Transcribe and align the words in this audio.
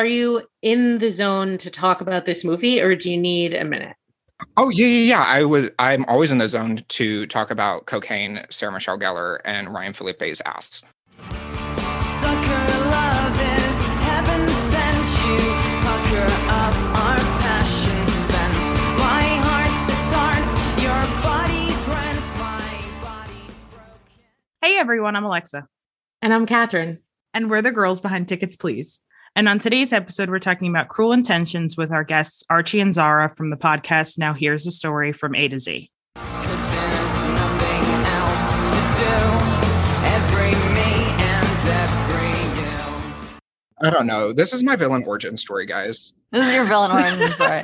are 0.00 0.06
you 0.06 0.40
in 0.62 0.96
the 0.96 1.10
zone 1.10 1.58
to 1.58 1.68
talk 1.68 2.00
about 2.00 2.24
this 2.24 2.42
movie 2.42 2.80
or 2.80 2.96
do 2.96 3.10
you 3.10 3.18
need 3.18 3.52
a 3.52 3.66
minute? 3.66 3.94
Oh 4.56 4.70
yeah, 4.70 4.86
yeah, 4.86 5.16
yeah. 5.18 5.24
I 5.26 5.44
would. 5.44 5.74
I'm 5.78 6.06
always 6.06 6.32
in 6.32 6.38
the 6.38 6.48
zone 6.48 6.82
to 6.88 7.26
talk 7.26 7.50
about 7.50 7.84
cocaine, 7.84 8.40
Sarah 8.48 8.72
Michelle 8.72 8.98
Gellar, 8.98 9.40
and 9.44 9.74
Ryan 9.74 9.92
Phillippe's 9.92 10.40
ass. 10.46 10.82
Sucker 11.20 12.66
love 12.88 13.34
is 13.38 13.86
heaven 14.08 14.48
sent 14.48 15.06
you. 15.28 15.36
Pucker 15.84 16.32
up 16.48 16.74
our 16.96 17.18
passion 17.44 18.06
spent. 18.06 18.64
My 18.96 19.26
heart's 19.44 19.84
its 19.92 20.12
hearts, 20.16 20.52
your 20.82 21.02
body's 21.22 21.88
rent, 21.88 22.24
my 22.38 23.04
body's 23.04 23.62
broken. 23.68 24.24
Hey 24.62 24.78
everyone, 24.78 25.14
I'm 25.14 25.24
Alexa, 25.26 25.68
And 26.22 26.32
I'm 26.32 26.46
Catherine. 26.46 27.00
and 27.34 27.50
we're 27.50 27.60
the 27.60 27.70
girls 27.72 28.00
behind 28.00 28.28
Tickets 28.28 28.56
Please. 28.56 29.00
And 29.36 29.48
on 29.48 29.60
today's 29.60 29.92
episode, 29.92 30.28
we're 30.28 30.40
talking 30.40 30.68
about 30.68 30.88
cruel 30.88 31.12
intentions 31.12 31.76
with 31.76 31.92
our 31.92 32.02
guests 32.02 32.42
Archie 32.50 32.80
and 32.80 32.92
Zara 32.92 33.32
from 33.34 33.50
the 33.50 33.56
podcast 33.56 34.18
Now 34.18 34.34
Here's 34.34 34.66
a 34.66 34.72
Story 34.72 35.12
from 35.12 35.36
A 35.36 35.46
to 35.48 35.58
Z. 35.60 35.88
Cause 36.16 36.70
there's 36.70 37.24
nothing 37.28 37.84
else 38.10 38.58
to 38.58 38.80
do. 38.98 39.14
Every 40.08 40.50
me 40.74 41.04
and 41.22 41.68
every 41.68 42.60
you. 42.60 43.38
I 43.80 43.90
don't 43.90 44.06
know. 44.06 44.32
This 44.32 44.52
is 44.52 44.64
my 44.64 44.74
villain 44.74 45.04
origin 45.06 45.36
story, 45.36 45.64
guys. 45.64 46.12
This 46.32 46.48
is 46.48 46.54
your 46.54 46.64
villain 46.64 46.90
origin 46.90 47.30
story. 47.32 47.62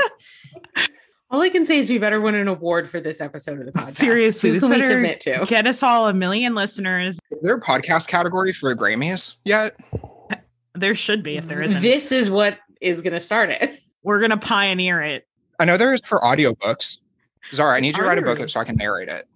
All 1.31 1.43
I 1.43 1.49
can 1.49 1.67
say 1.67 1.81
is 1.81 1.91
we 1.91 1.99
better 1.99 2.21
win 2.21 2.37
an 2.37 2.47
award 2.47 2.89
for 2.89 3.01
this 3.01 3.21
episode 3.21 3.59
of 3.59 3.67
the 3.67 3.73
podcast. 3.73 3.97
Seriously, 3.97 4.51
Who 4.51 4.55
this 4.55 4.63
can 4.63 4.73
we 4.79 4.83
submit 4.83 5.21
to? 5.23 5.45
Get 5.47 5.67
us 5.67 5.83
all 5.83 6.07
a 6.07 6.15
million 6.15 6.55
listeners. 6.55 7.19
Is 7.33 7.39
there 7.43 7.57
a 7.57 7.61
podcast 7.61 8.07
category 8.07 8.53
for 8.53 8.73
the 8.73 8.81
Grammys 8.81 9.35
yet? 9.45 9.77
There 10.81 10.95
should 10.95 11.23
be 11.23 11.37
if 11.37 11.49
there 11.49 11.63
isn't. 11.63 11.83
This 11.83 12.13
is 12.13 12.31
what 12.31 12.59
is 12.81 13.03
going 13.03 13.15
to 13.15 13.21
start 13.21 13.51
it. 13.51 13.81
we're 14.07 14.21
gonna 14.21 14.39
pioneer 14.39 15.03
it. 15.03 15.27
I 15.59 15.65
know 15.65 15.77
there 15.77 15.93
is 15.93 16.01
for 16.01 16.21
audiobooks. 16.21 16.99
Zara, 17.53 17.77
I 17.77 17.81
need 17.81 17.97
you 17.97 18.03
to 18.05 18.09
write 18.09 18.19
a 18.19 18.23
book 18.23 18.49
so 18.49 18.61
I 18.61 18.65
can 18.65 18.77
narrate 18.77 19.09
it. 19.09 19.29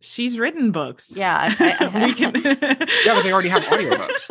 She's 0.00 0.38
written 0.38 0.70
books. 0.70 1.14
Yeah, 1.16 1.52
I, 1.58 1.76
I, 1.80 2.06
we 2.06 2.14
can. 2.14 2.32
Yeah, 3.04 3.14
but 3.14 3.22
they 3.22 3.32
already 3.32 3.48
have 3.48 3.64
audiobooks. 3.64 4.30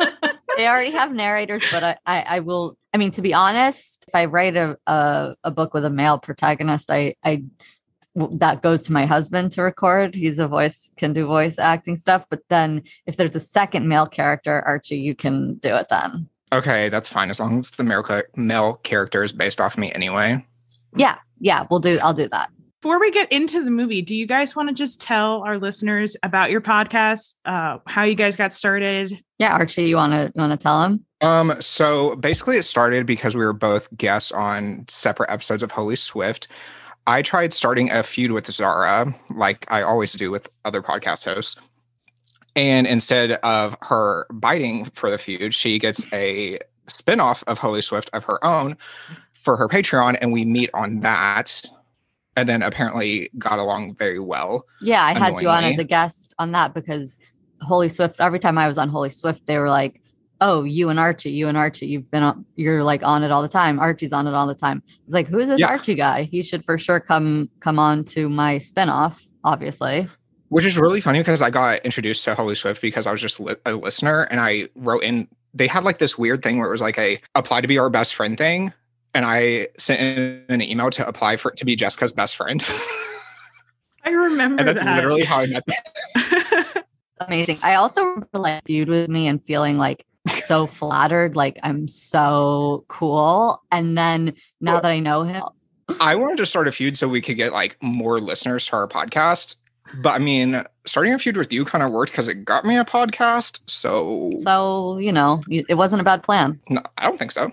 they 0.56 0.66
already 0.66 0.92
have 0.92 1.12
narrators, 1.12 1.62
but 1.70 1.84
I, 1.84 1.96
I, 2.06 2.20
I 2.22 2.40
will. 2.40 2.78
I 2.94 2.96
mean, 2.96 3.10
to 3.12 3.22
be 3.22 3.34
honest, 3.34 4.06
if 4.08 4.14
I 4.14 4.24
write 4.24 4.56
a, 4.56 4.78
a, 4.86 5.36
a 5.44 5.50
book 5.50 5.74
with 5.74 5.84
a 5.84 5.90
male 5.90 6.18
protagonist, 6.18 6.90
I, 6.90 7.14
I 7.22 7.44
that 8.14 8.62
goes 8.62 8.82
to 8.82 8.92
my 8.92 9.04
husband 9.04 9.52
to 9.52 9.62
record. 9.62 10.14
He's 10.14 10.38
a 10.38 10.48
voice, 10.48 10.92
can 10.96 11.12
do 11.12 11.26
voice 11.26 11.58
acting 11.58 11.98
stuff. 11.98 12.24
But 12.30 12.40
then, 12.48 12.84
if 13.04 13.18
there's 13.18 13.36
a 13.36 13.40
second 13.40 13.86
male 13.86 14.06
character, 14.06 14.62
Archie, 14.62 14.96
you 14.96 15.14
can 15.14 15.56
do 15.56 15.76
it 15.76 15.88
then. 15.90 16.30
Okay, 16.54 16.88
that's 16.88 17.08
fine 17.08 17.30
as 17.30 17.40
long 17.40 17.58
as 17.58 17.70
the 17.70 17.82
male, 17.82 18.04
male 18.36 18.74
character 18.84 19.24
is 19.24 19.32
based 19.32 19.60
off 19.60 19.76
me 19.76 19.92
anyway. 19.92 20.44
Yeah, 20.96 21.18
yeah, 21.40 21.66
we'll 21.68 21.80
do. 21.80 21.98
I'll 22.00 22.14
do 22.14 22.28
that. 22.28 22.50
Before 22.80 23.00
we 23.00 23.10
get 23.10 23.32
into 23.32 23.64
the 23.64 23.72
movie, 23.72 24.02
do 24.02 24.14
you 24.14 24.26
guys 24.26 24.54
want 24.54 24.68
to 24.68 24.74
just 24.74 25.00
tell 25.00 25.42
our 25.42 25.58
listeners 25.58 26.16
about 26.22 26.50
your 26.52 26.60
podcast, 26.60 27.34
uh, 27.44 27.78
how 27.86 28.04
you 28.04 28.14
guys 28.14 28.36
got 28.36 28.52
started? 28.52 29.20
Yeah, 29.38 29.54
Archie, 29.54 29.84
you 29.84 29.96
want 29.96 30.12
to 30.12 30.30
you 30.32 30.40
want 30.40 30.52
to 30.52 30.62
tell 30.62 30.82
them? 30.82 31.04
Um, 31.22 31.54
so 31.60 32.14
basically, 32.16 32.56
it 32.56 32.64
started 32.64 33.04
because 33.04 33.34
we 33.34 33.44
were 33.44 33.52
both 33.54 33.88
guests 33.96 34.30
on 34.30 34.84
separate 34.88 35.30
episodes 35.30 35.64
of 35.64 35.72
Holy 35.72 35.96
Swift. 35.96 36.46
I 37.06 37.22
tried 37.22 37.52
starting 37.52 37.90
a 37.90 38.02
feud 38.02 38.30
with 38.30 38.50
Zara, 38.50 39.12
like 39.30 39.66
I 39.72 39.82
always 39.82 40.12
do 40.12 40.30
with 40.30 40.48
other 40.64 40.82
podcast 40.82 41.24
hosts. 41.24 41.56
And 42.56 42.86
instead 42.86 43.32
of 43.42 43.76
her 43.82 44.26
biting 44.32 44.84
for 44.94 45.10
the 45.10 45.18
feud, 45.18 45.54
she 45.54 45.78
gets 45.78 46.06
a 46.12 46.58
spinoff 46.88 47.42
of 47.44 47.58
Holy 47.58 47.82
Swift 47.82 48.10
of 48.12 48.24
her 48.24 48.44
own 48.44 48.76
for 49.32 49.56
her 49.56 49.68
Patreon, 49.68 50.16
and 50.20 50.32
we 50.32 50.44
meet 50.44 50.70
on 50.74 51.00
that. 51.00 51.64
And 52.36 52.48
then 52.48 52.62
apparently 52.62 53.30
got 53.38 53.60
along 53.60 53.94
very 53.94 54.18
well. 54.18 54.66
Yeah, 54.82 55.04
I 55.04 55.16
had 55.16 55.40
you 55.40 55.48
on 55.48 55.62
as 55.62 55.78
a 55.78 55.84
guest 55.84 56.34
on 56.40 56.50
that 56.50 56.74
because 56.74 57.16
Holy 57.60 57.88
Swift. 57.88 58.16
Every 58.18 58.40
time 58.40 58.58
I 58.58 58.66
was 58.66 58.76
on 58.76 58.88
Holy 58.88 59.10
Swift, 59.10 59.46
they 59.46 59.56
were 59.56 59.68
like, 59.68 60.00
"Oh, 60.40 60.64
you 60.64 60.88
and 60.88 60.98
Archie, 60.98 61.30
you 61.30 61.46
and 61.46 61.56
Archie, 61.56 61.86
you've 61.86 62.10
been 62.10 62.24
on. 62.24 62.44
You're 62.56 62.82
like 62.82 63.04
on 63.04 63.22
it 63.22 63.30
all 63.30 63.40
the 63.40 63.46
time. 63.46 63.78
Archie's 63.78 64.12
on 64.12 64.26
it 64.26 64.34
all 64.34 64.48
the 64.48 64.54
time." 64.54 64.82
I 64.84 64.92
was 65.06 65.14
like, 65.14 65.28
"Who 65.28 65.38
is 65.38 65.46
this 65.46 65.60
Yeah. 65.60 65.68
Archie 65.68 65.94
guy? 65.94 66.24
He 66.24 66.42
should 66.42 66.64
for 66.64 66.76
sure 66.76 66.98
come 66.98 67.50
come 67.60 67.78
on 67.78 68.02
to 68.06 68.28
my 68.28 68.56
spinoff." 68.56 69.28
Obviously, 69.44 70.08
which 70.54 70.64
is 70.64 70.78
really 70.78 71.00
funny 71.00 71.18
because 71.18 71.42
I 71.42 71.50
got 71.50 71.80
introduced 71.84 72.22
to 72.24 72.34
Holy 72.36 72.54
Swift 72.54 72.80
because 72.80 73.08
I 73.08 73.10
was 73.10 73.20
just 73.20 73.40
li- 73.40 73.56
a 73.66 73.72
listener 73.74 74.22
and 74.30 74.38
I 74.38 74.68
wrote 74.76 75.02
in. 75.02 75.26
They 75.52 75.66
had 75.66 75.82
like 75.82 75.98
this 75.98 76.16
weird 76.16 76.44
thing 76.44 76.58
where 76.58 76.68
it 76.68 76.70
was 76.70 76.80
like 76.80 76.96
a 76.96 77.20
apply 77.34 77.60
to 77.60 77.66
be 77.66 77.76
our 77.76 77.90
best 77.90 78.14
friend 78.14 78.38
thing, 78.38 78.72
and 79.14 79.24
I 79.24 79.66
sent 79.78 80.00
in 80.00 80.44
an 80.48 80.62
email 80.62 80.90
to 80.90 81.04
apply 81.08 81.38
for 81.38 81.50
to 81.50 81.64
be 81.64 81.74
Jessica's 81.74 82.12
best 82.12 82.36
friend, 82.36 82.64
I 84.04 84.10
remember 84.10 84.60
and 84.60 84.68
that's 84.68 84.82
that. 84.84 84.94
literally 84.94 85.24
how 85.24 85.40
I 85.40 85.46
met. 85.46 85.64
Them. 86.14 86.84
amazing. 87.20 87.58
I 87.62 87.74
also 87.74 88.04
remember 88.04 88.38
like 88.38 88.64
viewed 88.64 88.88
with 88.88 89.08
me 89.08 89.26
and 89.26 89.44
feeling 89.44 89.76
like 89.76 90.06
so 90.28 90.66
flattered, 90.80 91.34
like 91.34 91.58
I'm 91.64 91.88
so 91.88 92.84
cool. 92.86 93.60
And 93.72 93.98
then 93.98 94.34
now 94.60 94.74
Well- 94.74 94.82
that 94.82 94.90
I 94.92 95.00
know 95.00 95.22
him, 95.24 95.42
I 96.00 96.14
wanted 96.14 96.36
to 96.38 96.46
start 96.46 96.68
a 96.68 96.72
feud 96.72 96.96
so 96.96 97.08
we 97.08 97.20
could 97.20 97.36
get 97.36 97.52
like 97.52 97.76
more 97.82 98.18
listeners 98.18 98.66
to 98.66 98.72
our 98.76 98.86
podcast. 98.88 99.56
But 99.92 100.14
I 100.14 100.18
mean, 100.18 100.64
starting 100.86 101.12
a 101.12 101.18
feud 101.18 101.36
with 101.36 101.52
you 101.52 101.64
kind 101.64 101.84
of 101.84 101.92
worked 101.92 102.12
because 102.12 102.28
it 102.28 102.44
got 102.44 102.64
me 102.64 102.76
a 102.76 102.84
podcast. 102.84 103.60
So 103.66 104.32
so 104.40 104.98
you 104.98 105.12
know, 105.12 105.42
it 105.48 105.74
wasn't 105.74 106.00
a 106.00 106.04
bad 106.04 106.22
plan. 106.22 106.60
no, 106.70 106.82
I 106.98 107.06
don't 107.06 107.18
think 107.18 107.32
so. 107.32 107.52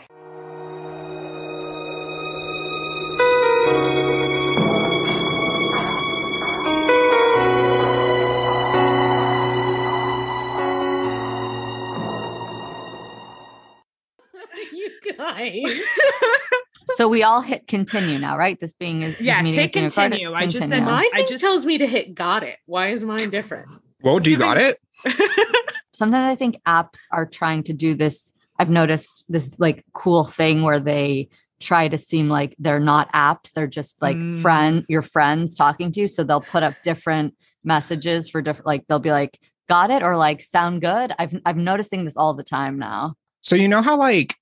you 14.72 14.92
guys. 15.18 15.82
So 16.96 17.08
we 17.08 17.24
all 17.24 17.42
hit 17.42 17.68
continue 17.68 18.20
now, 18.20 18.38
right? 18.38 18.60
This 18.60 18.74
being 18.74 19.02
is 19.04 19.16
Yes, 19.20 19.46
hit 19.46 19.66
is 19.66 19.72
being 19.72 19.86
recorded. 19.86 20.12
continue. 20.12 20.34
I 20.34 20.46
just 20.46 20.68
said 20.70 20.80
Continue. 20.80 20.92
My 20.92 21.10
I 21.14 21.18
thing 21.20 21.28
just- 21.30 21.44
tells 21.44 21.66
me 21.66 21.78
to 21.78 21.88
hit 21.88 22.14
got 22.16 22.44
it. 22.44 22.58
Why 22.66 22.90
is 22.90 23.04
mine 23.04 23.30
different? 23.30 23.68
Well, 24.02 24.20
do 24.20 24.32
you 24.32 24.38
got 24.38 24.58
it? 24.58 24.78
sometimes 25.94 26.28
I 26.28 26.36
think 26.36 26.58
apps 26.68 27.00
are 27.12 27.26
trying 27.26 27.64
to 27.64 27.74
do 27.74 27.94
this. 27.96 28.34
I've 28.60 28.70
noticed 28.70 29.26
this 29.30 29.60
like 29.60 29.84
cool 29.94 30.24
thing 30.26 30.64
where 30.64 30.80
they 30.80 31.30
try 31.60 31.88
to 31.88 31.98
seem 31.98 32.28
like 32.30 32.56
they're 32.58 32.80
not 32.80 33.12
apps, 33.14 33.52
they're 33.54 33.68
just 33.68 34.02
like 34.02 34.18
Mm. 34.18 34.42
friend, 34.42 34.86
your 34.90 35.02
friends 35.04 35.56
talking 35.56 35.92
to 35.92 36.02
you. 36.02 36.08
So 36.08 36.24
they'll 36.24 36.42
put 36.42 36.64
up 36.64 36.74
different 36.84 37.36
messages 37.64 38.30
for 38.30 38.42
different 38.42 38.66
like 38.66 38.86
they'll 38.88 38.98
be 39.00 39.12
like, 39.12 39.40
got 39.70 39.92
it 39.92 40.02
or 40.04 40.18
like 40.18 40.42
sound 40.44 40.82
good. 40.82 41.14
I've 41.20 41.40
I'm 41.46 41.64
noticing 41.64 42.04
this 42.06 42.18
all 42.18 42.34
the 42.34 42.44
time 42.44 42.80
now. 42.80 43.14
So 43.42 43.56
you 43.56 43.68
know 43.68 43.82
how 43.82 43.96
like 43.98 44.36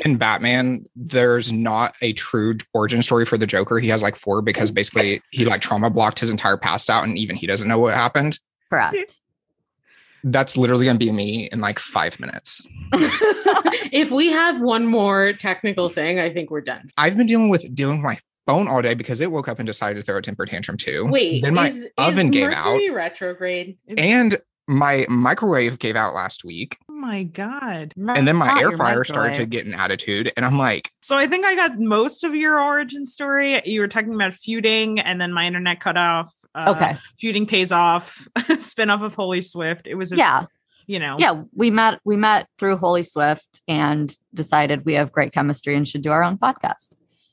in 0.00 0.16
Batman, 0.16 0.84
there's 0.94 1.52
not 1.52 1.94
a 2.02 2.12
true 2.12 2.56
origin 2.74 3.02
story 3.02 3.24
for 3.24 3.38
the 3.38 3.46
Joker. 3.46 3.78
He 3.78 3.88
has 3.88 4.02
like 4.02 4.16
four 4.16 4.42
because 4.42 4.70
basically 4.70 5.22
he 5.30 5.44
like 5.44 5.60
trauma 5.60 5.88
blocked 5.90 6.18
his 6.18 6.30
entire 6.30 6.56
past 6.56 6.90
out, 6.90 7.04
and 7.04 7.16
even 7.16 7.36
he 7.36 7.46
doesn't 7.46 7.68
know 7.68 7.78
what 7.78 7.94
happened. 7.94 8.38
Correct. 8.70 9.16
That's 10.24 10.56
literally 10.56 10.86
gonna 10.86 10.98
be 10.98 11.12
me 11.12 11.48
in 11.52 11.60
like 11.60 11.78
five 11.78 12.18
minutes. 12.18 12.66
if 12.92 14.10
we 14.10 14.28
have 14.28 14.60
one 14.60 14.86
more 14.86 15.32
technical 15.34 15.88
thing, 15.88 16.18
I 16.18 16.32
think 16.32 16.50
we're 16.50 16.62
done. 16.62 16.90
I've 16.98 17.16
been 17.16 17.26
dealing 17.26 17.48
with 17.48 17.74
dealing 17.74 17.98
with 17.98 18.04
my 18.04 18.18
phone 18.46 18.66
all 18.68 18.82
day 18.82 18.94
because 18.94 19.20
it 19.20 19.30
woke 19.30 19.48
up 19.48 19.58
and 19.58 19.66
decided 19.66 20.00
to 20.00 20.02
throw 20.02 20.18
a 20.18 20.22
temper 20.22 20.44
tantrum 20.46 20.76
too. 20.76 21.06
Wait, 21.06 21.42
then 21.42 21.54
my 21.54 21.68
is, 21.68 21.86
oven 21.96 22.26
is 22.26 22.32
gave 22.32 22.50
out, 22.50 22.80
retrograde. 22.92 23.78
and 23.96 24.38
my 24.68 25.06
microwave 25.08 25.78
gave 25.78 25.96
out 25.96 26.14
last 26.14 26.44
week, 26.44 26.76
my 26.96 27.22
god! 27.22 27.92
and 27.96 28.26
then 28.26 28.36
my 28.36 28.46
Not 28.46 28.60
air 28.62 28.72
fryer 28.72 29.04
started 29.04 29.34
to 29.34 29.46
get 29.46 29.66
an 29.66 29.74
attitude, 29.74 30.32
and 30.36 30.44
I'm 30.44 30.58
like, 30.58 30.90
So 31.00 31.16
I 31.16 31.26
think 31.26 31.44
I 31.46 31.54
got 31.54 31.78
most 31.78 32.24
of 32.24 32.34
your 32.34 32.58
origin 32.60 33.06
story. 33.06 33.60
You 33.64 33.80
were 33.80 33.88
talking 33.88 34.14
about 34.14 34.34
feuding, 34.34 34.98
and 34.98 35.20
then 35.20 35.32
my 35.32 35.46
internet 35.46 35.80
cut 35.80 35.96
off. 35.96 36.32
Uh, 36.54 36.74
Okay. 36.76 36.96
feuding 37.18 37.46
pays 37.46 37.70
off. 37.72 38.26
Spin 38.58 38.90
off 38.90 39.02
of 39.02 39.14
Holy 39.14 39.42
Swift. 39.42 39.86
It 39.86 39.94
was 39.94 40.12
a, 40.12 40.16
Yeah. 40.16 40.44
you 40.86 40.98
know, 40.98 41.16
Yeah. 41.18 41.42
We 41.54 41.70
met 41.70 42.00
we 42.04 42.16
met 42.16 42.48
through 42.58 42.78
Holy 42.78 43.02
Swift 43.02 43.60
and 43.68 44.16
decided 44.34 44.84
we 44.84 44.94
have 44.94 45.12
great 45.12 45.32
chemistry 45.32 45.76
and 45.76 45.86
should 45.86 46.02
do 46.02 46.10
our 46.10 46.24
own 46.24 46.38
podcast. 46.38 46.90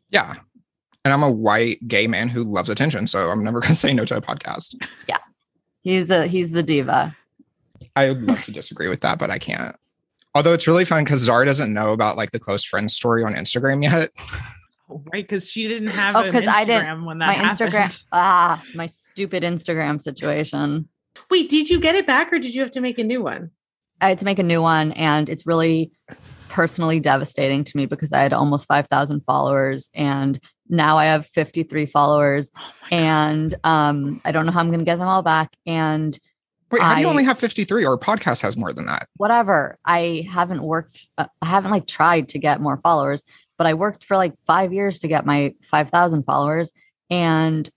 yeah. 0.09 0.35
And 1.05 1.13
I'm 1.13 1.21
a 1.23 1.29
white 1.29 1.85
gay 1.85 2.07
man 2.07 2.29
who 2.29 2.43
loves 2.45 2.69
attention, 2.69 3.07
so 3.07 3.27
I'm 3.29 3.43
never 3.43 3.59
gonna 3.61 3.75
say 3.75 3.93
no 3.93 4.05
to 4.05 4.15
a 4.15 4.21
podcast. 4.21 4.75
Yeah, 5.09 5.17
he's 5.81 6.09
a 6.09 6.27
he's 6.27 6.51
the 6.51 6.63
diva. 6.63 7.13
I 7.95 8.09
would 8.09 8.25
love 8.25 8.43
to 8.45 8.51
disagree 8.51 8.87
with 8.89 9.01
that, 9.01 9.19
but 9.19 9.29
I 9.29 9.39
can't. 9.39 9.75
Although 10.35 10.53
it's 10.53 10.67
really 10.67 10.85
fun 10.85 11.03
because 11.03 11.21
Zara 11.21 11.45
doesn't 11.45 11.73
know 11.73 11.93
about 11.93 12.17
like 12.17 12.31
the 12.31 12.39
close 12.39 12.63
friends 12.63 12.95
story 12.95 13.23
on 13.23 13.33
Instagram 13.35 13.83
yet. 13.83 14.11
right? 14.89 15.23
Because 15.27 15.49
she 15.49 15.67
didn't 15.67 15.89
have 15.89 16.15
Oh, 16.15 16.21
an 16.23 16.31
'cause 16.31 16.43
Instagram 16.43 16.47
I 16.53 16.65
didn't- 16.65 17.05
when 17.05 17.17
My 17.19 17.33
happened. 17.33 17.71
Instagram 17.73 18.03
ah, 18.11 18.63
my 18.75 18.87
stupid 18.87 19.43
Instagram 19.43 20.01
situation. 20.01 20.87
Wait, 21.29 21.49
did 21.49 21.69
you 21.69 21.79
get 21.79 21.95
it 21.95 22.07
back 22.07 22.33
or 22.33 22.39
did 22.39 22.55
you 22.55 22.61
have 22.61 22.71
to 22.71 22.81
make 22.81 22.97
a 22.97 23.03
new 23.03 23.21
one? 23.21 23.51
I 24.01 24.09
had 24.09 24.17
to 24.19 24.25
make 24.25 24.39
a 24.39 24.43
new 24.43 24.61
one 24.61 24.91
and 24.93 25.29
it's 25.29 25.45
really 25.45 25.91
personally 26.49 26.99
devastating 26.99 27.63
to 27.63 27.77
me 27.77 27.85
because 27.85 28.11
I 28.11 28.21
had 28.21 28.33
almost 28.33 28.67
5,000 28.67 29.21
followers 29.21 29.89
and 29.93 30.39
now 30.69 30.97
I 30.97 31.05
have 31.05 31.25
53 31.27 31.85
followers 31.85 32.51
Oh 32.57 32.71
and 32.91 33.55
um 33.63 34.19
I 34.25 34.31
don't 34.31 34.45
know 34.45 34.51
how 34.51 34.59
I'm 34.59 34.67
going 34.67 34.79
to 34.79 34.85
get 34.85 34.97
them 34.99 35.07
all 35.07 35.21
back 35.23 35.55
and 35.65 36.17
Wait, 36.73 36.81
how 36.81 36.95
do 36.95 37.01
you 37.01 37.07
only 37.07 37.23
have 37.23 37.37
53? 37.39 37.85
Our 37.85 37.97
podcast 37.97 38.41
has 38.41 38.57
more 38.57 38.73
than 38.73 38.87
that. 38.87 39.07
whatever. 39.17 39.77
I 39.85 40.27
haven't 40.29 40.63
worked 40.63 41.07
uh, 41.17 41.27
I 41.41 41.45
haven't 41.45 41.71
like 41.71 41.87
tried 41.87 42.29
to 42.29 42.39
get 42.39 42.61
more 42.61 42.77
followers, 42.77 43.23
but 43.57 43.67
I 43.67 43.75
worked 43.75 44.03
for 44.03 44.17
like 44.17 44.33
5 44.47 44.73
years 44.73 44.99
to 44.99 45.07
get 45.07 45.25
my 45.25 45.53
5,000 45.61 46.23
followers 46.23 46.71
and 47.09 47.69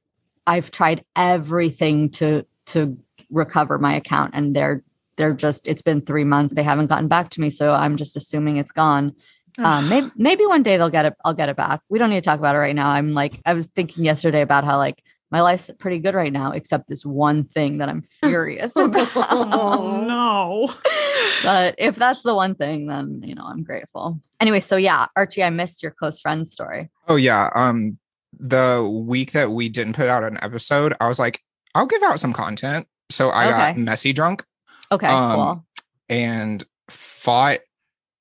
I've 0.47 0.71
tried 0.71 1.05
everything 1.15 2.11
to 2.13 2.47
to 2.67 2.97
recover 3.31 3.79
my 3.79 3.95
account 3.95 4.31
and 4.35 4.57
they're 4.57 4.83
they're 5.17 5.35
just 5.35 5.67
it's 5.67 5.83
been 5.83 6.01
3 6.01 6.25
months 6.25 6.55
they 6.55 6.63
haven't 6.63 6.87
gotten 6.87 7.09
back 7.09 7.31
to 7.31 7.41
me 7.41 7.51
so 7.51 7.73
I'm 7.73 7.97
just 7.97 8.17
assuming 8.17 8.57
it's 8.57 8.73
gone. 8.73 9.15
Um, 9.59 9.89
maybe 9.89 10.11
maybe 10.17 10.45
one 10.47 10.63
day 10.63 10.77
they'll 10.77 10.91
get 10.91 11.07
it. 11.07 11.15
I'll 11.25 11.33
get 11.35 11.49
it 11.49 11.57
back. 11.57 11.81
We 11.89 11.99
don't 11.99 12.11
need 12.11 12.17
to 12.17 12.29
talk 12.29 12.39
about 12.39 12.55
it 12.55 12.59
right 12.59 12.75
now. 12.75 12.91
I'm 12.91 13.13
like, 13.15 13.41
I 13.47 13.55
was 13.55 13.69
thinking 13.69 14.05
yesterday 14.05 14.43
about 14.43 14.65
how 14.65 14.77
like 14.77 15.03
my 15.31 15.41
life's 15.41 15.71
pretty 15.79 15.99
good 15.99 16.15
right 16.15 16.33
now, 16.33 16.53
except 16.53 16.89
this 16.89 17.05
one 17.05 17.45
thing 17.45 17.79
that 17.79 17.89
I'm 17.89 18.03
furious 18.23 18.77
about. 18.77 19.09
Oh 19.17 20.05
no. 20.07 20.75
but 21.43 21.75
if 21.79 21.97
that's 21.97 22.23
the 22.23 22.35
one 22.35 22.55
thing, 22.55 22.87
then 22.87 23.23
you 23.25 23.35
know 23.35 23.45
I'm 23.45 23.63
grateful. 23.65 24.21
Anyway, 24.41 24.61
so 24.61 24.77
yeah, 24.77 25.07
Archie, 25.17 25.43
I 25.43 25.51
missed 25.51 25.83
your 25.83 25.93
close 25.93 26.21
friend 26.21 26.47
story. 26.47 26.91
Oh 27.09 27.17
yeah. 27.17 27.51
Um 27.55 27.99
the 28.39 28.87
week 29.07 29.33
that 29.33 29.51
we 29.51 29.69
didn't 29.69 29.95
put 29.95 30.09
out 30.09 30.23
an 30.23 30.39
episode, 30.43 30.95
I 31.01 31.09
was 31.09 31.19
like, 31.19 31.41
I'll 31.75 31.87
give 31.87 32.03
out 32.03 32.21
some 32.21 32.33
content. 32.35 32.87
So 33.11 33.31
I 33.31 33.51
got 33.51 33.77
messy 33.77 34.13
drunk 34.13 34.45
Okay, 34.93 35.07
Um, 35.07 35.35
cool. 35.35 35.67
and 36.09 36.65
fought 36.91 37.59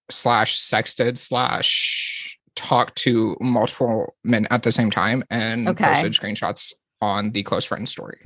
slash 0.09 0.57
sexted 0.57 1.17
slash 1.17 2.39
talked 2.55 2.95
to 2.97 3.35
multiple 3.41 4.15
men 4.23 4.47
at 4.51 4.63
the 4.63 4.71
same 4.71 4.89
time 4.89 5.23
and 5.29 5.67
Okay. 5.67 5.83
posted 5.83 6.13
screenshots 6.13 6.73
on 7.01 7.31
the 7.31 7.43
close 7.43 7.65
friend 7.65 7.87
story. 7.87 8.19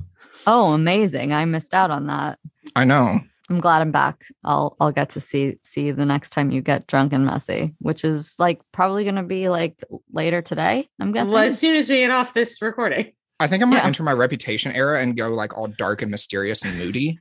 Oh, 0.48 0.74
amazing! 0.74 1.33
I 1.33 1.45
missed 1.45 1.74
out 1.74 1.92
on 1.92 2.07
that. 2.07 2.39
I 2.75 2.86
know. 2.86 3.19
I'm 3.50 3.60
glad 3.60 3.81
I'm 3.81 3.92
back. 3.92 4.25
I'll 4.44 4.77
I'll 4.80 4.92
get 4.92 5.10
to 5.12 5.19
see 5.21 5.57
see 5.63 5.88
you 5.88 5.94
the 5.94 6.06
next 6.06 6.30
time 6.30 6.51
you 6.51 6.62
get 6.62 6.86
drunk 6.88 7.13
and 7.13 7.25
messy, 7.25 7.74
which 7.80 8.04
is 8.06 8.36
like 8.38 8.62
probably 8.71 9.04
gonna 9.06 9.24
be 9.24 9.50
like 9.50 9.83
later 10.13 10.42
today. 10.42 10.88
I'm 11.00 11.12
guessing. 11.12 11.31
Well, 11.33 11.44
as 11.44 11.57
soon 11.57 11.75
as 11.75 11.89
we 11.89 11.98
get 11.98 12.12
off 12.12 12.33
this 12.33 12.62
recording. 12.62 13.12
I 13.39 13.48
think 13.48 13.63
I'm 13.63 13.69
gonna 13.69 13.81
Yeah. 13.81 13.88
enter 13.88 14.04
my 14.04 14.12
reputation 14.13 14.72
era 14.74 15.01
and 15.01 15.18
go 15.18 15.30
like 15.30 15.57
all 15.57 15.68
dark 15.68 16.01
and 16.04 16.12
mysterious 16.12 16.63
and 16.63 16.77
moody. 16.77 17.18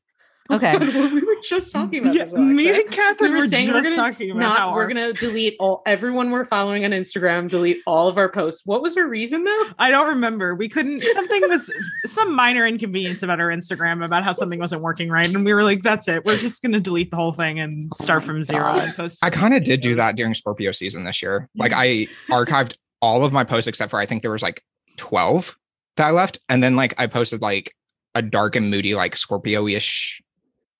Okay. 0.51 0.77
we 1.39 1.55
were 1.57 1.61
just 1.61 1.73
talking 1.73 2.01
about 2.01 2.15
Yeah, 2.15 2.25
this. 2.25 2.33
me 2.35 2.69
and 2.69 2.91
Catherine 2.91 3.31
We 3.31 3.37
were 3.37 3.45
were, 3.45 3.49
saying 3.49 3.73
we're 3.73 3.83
gonna 3.83 3.97
talking 3.97 4.31
about 4.31 4.41
Not, 4.41 4.59
how 4.59 4.75
we're 4.75 4.89
gonna 4.89 5.13
delete 5.13 5.57
all 5.59 5.83
everyone 5.87 6.31
we're 6.31 6.45
following 6.45 6.85
on 6.85 6.91
Instagram. 6.91 7.49
Delete 7.49 7.79
all 7.87 8.09
of 8.09 8.19
our 8.19 8.29
posts. 8.29 8.63
What 8.67 8.83
was 8.83 8.97
her 8.97 9.09
reason 9.09 9.45
though? 9.45 9.67
I 9.79 9.91
don't 9.91 10.09
remember. 10.09 10.55
We 10.55 10.69
couldn't. 10.69 11.03
Something 11.03 11.43
was 11.49 11.73
some 12.07 12.35
minor 12.35 12.67
inconvenience 12.67 13.23
about 13.23 13.41
our 13.41 13.49
Instagram 13.49 14.05
about 14.05 14.25
how 14.25 14.33
something 14.33 14.59
wasn't 14.59 14.83
working 14.83 15.09
right, 15.09 15.27
and 15.27 15.45
we 15.45 15.53
were 15.55 15.65
like, 15.65 15.83
"That's 15.83 16.09
it. 16.09 16.25
We're 16.25 16.39
just 16.39 16.63
gonna 16.63 16.81
delete 16.81 17.11
the 17.11 17.17
whole 17.17 17.33
thing 17.33 17.61
and 17.61 17.93
start 17.97 18.25
from 18.25 18.43
zero." 18.45 18.63
God. 18.63 18.79
And 18.85 18.95
post 18.95 19.19
I 19.25 19.31
kind 19.31 19.55
of 19.55 19.65
did 19.65 19.81
do 19.81 19.95
that 19.97 20.17
during 20.17 20.35
Scorpio 20.35 20.73
season 20.73 21.05
this 21.05 21.23
year. 21.23 21.49
Like 21.57 21.73
I 21.75 22.09
archived 22.31 22.77
all 23.01 23.25
of 23.25 23.33
my 23.33 23.45
posts 23.45 23.69
except 23.69 23.91
for 23.91 23.99
I 23.99 24.07
think 24.07 24.23
there 24.23 24.31
was 24.33 24.43
like 24.43 24.63
12 24.97 25.57
that 25.97 26.09
I 26.09 26.11
left. 26.11 26.39
And 26.49 26.63
then 26.63 26.77
like 26.77 26.95
I 26.99 27.07
posted 27.07 27.43
like 27.43 27.73
a 28.15 28.23
dark 28.23 28.57
and 28.57 28.71
moody, 28.71 28.95
like 28.95 29.17
Scorpio-ish 29.17 30.21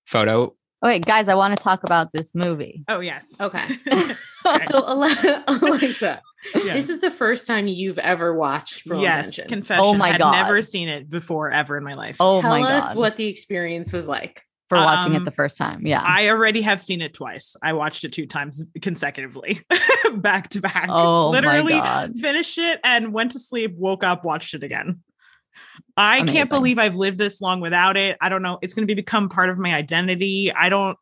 photo. 0.09 0.55
Okay, 0.85 1.01
guys, 1.01 1.29
I 1.29 1.35
want 1.35 1.57
to 1.57 1.63
talk 1.63 1.83
about 1.85 2.13
this 2.13 2.35
movie. 2.35 2.85
Oh 2.89 3.01
yes. 3.01 3.35
Okay. 3.41 3.65
Okay. 4.47 4.67
So 4.71 4.79
Ale- 4.89 5.43
Alexa, 5.49 6.23
Yeah. 6.55 6.73
this 6.73 6.89
is 6.89 7.01
the 7.01 7.11
first 7.11 7.47
time 7.49 7.67
you've 7.67 7.99
ever 7.99 8.33
watched 8.33 8.87
Cruel 8.87 9.03
yes. 9.03 9.27
Intentions. 9.39 9.49
Confession. 9.51 9.85
Oh 9.85 9.95
my 9.95 10.11
I'd 10.11 10.19
God. 10.21 10.31
never 10.33 10.63
seen 10.63 10.89
it 10.89 11.11
before 11.11 11.51
ever 11.51 11.77
in 11.77 11.83
my 11.85 11.93
life. 11.95 12.17
Oh 12.21 12.41
Tell 12.41 12.51
my 12.51 12.63
us 12.63 12.95
what 12.95 13.17
the 13.17 13.27
experience 13.27 13.93
was 13.93 14.07
like. 14.09 14.45
for 14.69 14.79
watching 14.79 15.17
Um, 15.17 15.23
it 15.23 15.25
the 15.25 15.33
first 15.33 15.57
time, 15.59 15.85
yeah. 15.87 16.01
I 16.03 16.29
already 16.29 16.63
have 16.63 16.81
seen 16.81 17.01
it 17.03 17.15
twice. 17.15 17.57
I 17.63 17.73
watched 17.73 18.05
it 18.05 18.13
two 18.13 18.27
times 18.27 18.63
consecutively, 18.81 19.61
back 20.15 20.51
to 20.51 20.61
back. 20.61 20.87
oh 20.89 21.31
Literally 21.31 21.75
my 21.75 21.81
god! 21.85 22.15
finished 22.17 22.57
it 22.59 22.79
and 22.85 23.13
went 23.13 23.33
to 23.33 23.41
sleep, 23.41 23.75
woke 23.77 24.05
up, 24.05 24.25
watched 24.25 24.55
it 24.55 24.63
again. 24.63 25.01
I 25.97 26.19
Amazing. 26.19 26.35
can't 26.35 26.51
believe 26.51 26.79
I've 26.79 26.95
lived 26.95 27.19
this 27.19 27.41
long 27.41 27.61
without 27.61 27.97
it. 27.97 28.17
I 28.21 28.29
don't 28.29 28.43
know. 28.43 28.59
It's 28.63 28.75
going 28.75 28.87
to 28.87 28.87
be 28.87 28.95
become 28.95 29.29
part 29.29 29.51
of 29.51 29.59
my 29.59 29.75
identity. 29.75 30.53
I 30.53 30.69
don't. 30.69 30.97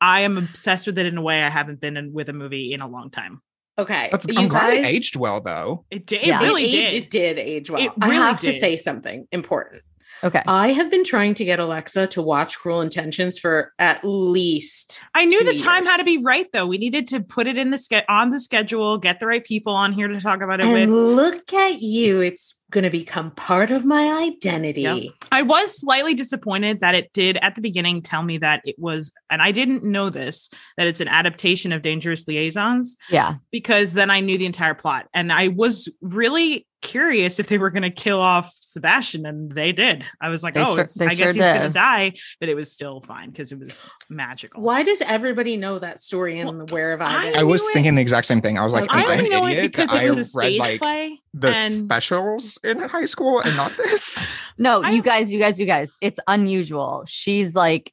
I 0.00 0.20
am 0.20 0.36
obsessed 0.36 0.86
with 0.86 0.98
it 0.98 1.06
in 1.06 1.16
a 1.16 1.22
way 1.22 1.42
I 1.42 1.48
haven't 1.48 1.80
been 1.80 1.96
in, 1.96 2.12
with 2.12 2.28
a 2.28 2.32
movie 2.32 2.72
in 2.72 2.80
a 2.80 2.88
long 2.88 3.10
time. 3.10 3.40
Okay. 3.78 4.08
That's, 4.10 4.26
you 4.28 4.38
I'm 4.38 4.48
glad 4.48 4.74
it 4.74 4.84
aged 4.84 5.16
well 5.16 5.40
though. 5.40 5.84
It 5.90 6.06
did. 6.06 6.26
Yeah. 6.26 6.40
It 6.40 6.44
really 6.44 6.64
it 6.64 6.74
aged- 6.74 7.10
did. 7.10 7.36
It 7.36 7.36
did 7.36 7.38
age 7.38 7.70
well. 7.70 7.80
It 7.80 7.92
I 8.00 8.06
really 8.08 8.16
have 8.16 8.40
to 8.40 8.52
say 8.52 8.76
something 8.76 9.26
important. 9.32 9.82
Okay, 10.24 10.42
I 10.46 10.68
have 10.72 10.90
been 10.90 11.04
trying 11.04 11.34
to 11.34 11.44
get 11.44 11.58
Alexa 11.58 12.06
to 12.08 12.22
watch 12.22 12.58
Cruel 12.58 12.80
Intentions 12.80 13.38
for 13.38 13.72
at 13.78 14.00
least. 14.04 15.00
I 15.14 15.24
knew 15.24 15.40
two 15.40 15.52
the 15.52 15.58
time 15.58 15.84
had 15.84 15.96
to 15.98 16.04
be 16.04 16.18
right, 16.18 16.46
though. 16.52 16.66
We 16.66 16.78
needed 16.78 17.08
to 17.08 17.20
put 17.20 17.46
it 17.46 17.58
in 17.58 17.70
the 17.70 17.78
ske- 17.78 18.04
on 18.08 18.30
the 18.30 18.40
schedule, 18.40 18.98
get 18.98 19.18
the 19.20 19.26
right 19.26 19.44
people 19.44 19.74
on 19.74 19.92
here 19.92 20.08
to 20.08 20.20
talk 20.20 20.40
about 20.40 20.60
it 20.60 20.66
And 20.66 20.72
with. 20.74 20.88
look 20.88 21.52
at 21.52 21.82
you. 21.82 22.20
It's 22.20 22.54
going 22.70 22.84
to 22.84 22.90
become 22.90 23.32
part 23.32 23.70
of 23.70 23.84
my 23.84 24.12
identity. 24.22 24.82
Yep. 24.82 25.02
I 25.30 25.42
was 25.42 25.78
slightly 25.78 26.14
disappointed 26.14 26.80
that 26.80 26.94
it 26.94 27.12
did 27.12 27.36
at 27.38 27.54
the 27.54 27.60
beginning 27.60 28.00
tell 28.00 28.22
me 28.22 28.38
that 28.38 28.62
it 28.64 28.76
was, 28.78 29.12
and 29.28 29.42
I 29.42 29.50
didn't 29.50 29.84
know 29.84 30.08
this, 30.08 30.48
that 30.78 30.86
it's 30.86 31.00
an 31.00 31.08
adaptation 31.08 31.72
of 31.72 31.82
Dangerous 31.82 32.26
Liaisons. 32.26 32.96
yeah, 33.10 33.34
because 33.50 33.92
then 33.92 34.10
I 34.10 34.20
knew 34.20 34.38
the 34.38 34.46
entire 34.46 34.74
plot. 34.74 35.06
And 35.12 35.32
I 35.32 35.48
was 35.48 35.88
really 36.00 36.66
curious 36.82 37.38
if 37.38 37.48
they 37.48 37.56
were 37.58 37.70
going 37.70 37.82
to 37.84 37.90
kill 37.90 38.20
off 38.20 38.52
Sebastian, 38.60 39.24
and 39.26 39.50
they 39.52 39.72
did. 39.72 40.04
I 40.20 40.28
was 40.28 40.42
like, 40.42 40.54
They 40.54 40.60
oh, 40.62 40.74
sure- 40.74 40.80
it's, 40.84 40.94
they 40.94 41.06
I 41.06 41.08
guess 41.10 41.18
sure 41.18 41.26
he's 41.28 41.36
going 41.36 41.62
to 41.62 41.68
die, 41.70 42.12
but 42.40 42.48
it 42.48 42.54
was 42.54 42.70
still 42.72 43.00
fine 43.00 43.30
because 43.30 43.52
it 43.52 43.58
was 43.58 43.88
magical. 44.10 44.62
Why 44.62 44.82
does 44.82 45.00
everybody 45.02 45.56
know 45.56 45.78
that 45.78 46.00
story 46.00 46.40
and 46.40 46.70
where 46.70 46.90
have 46.90 47.00
I 47.00 47.14
I 47.14 47.30
been? 47.30 47.38
I 47.40 47.42
was 47.44 47.62
it. 47.62 47.72
thinking 47.72 47.94
the 47.94 48.02
exact 48.02 48.26
same 48.26 48.40
thing. 48.40 48.58
I 48.58 48.64
was 48.64 48.72
like, 48.72 48.84
Okay. 48.84 48.94
I 48.98 49.02
I 49.02 49.16
only 49.18 49.28
know 49.30 49.46
it 49.46 49.60
because 49.62 49.94
it 49.94 50.04
was 50.08 50.16
I 50.18 50.20
a 50.20 50.24
stage 50.24 50.42
read 50.42 50.58
like 50.60 50.80
play. 50.80 51.20
the 51.34 51.48
and- 51.48 51.74
specials 51.74 52.58
in 52.64 52.80
high 52.80 53.04
school 53.06 53.40
and 53.40 53.56
not 53.56 53.76
this? 53.76 54.28
no, 54.58 54.82
I- 54.82 54.90
you 54.90 55.02
guys, 55.02 55.30
you 55.30 55.38
guys, 55.38 55.58
you 55.60 55.66
guys. 55.66 55.92
It's 56.00 56.18
unusual. 56.26 57.04
She's 57.06 57.54
like, 57.54 57.92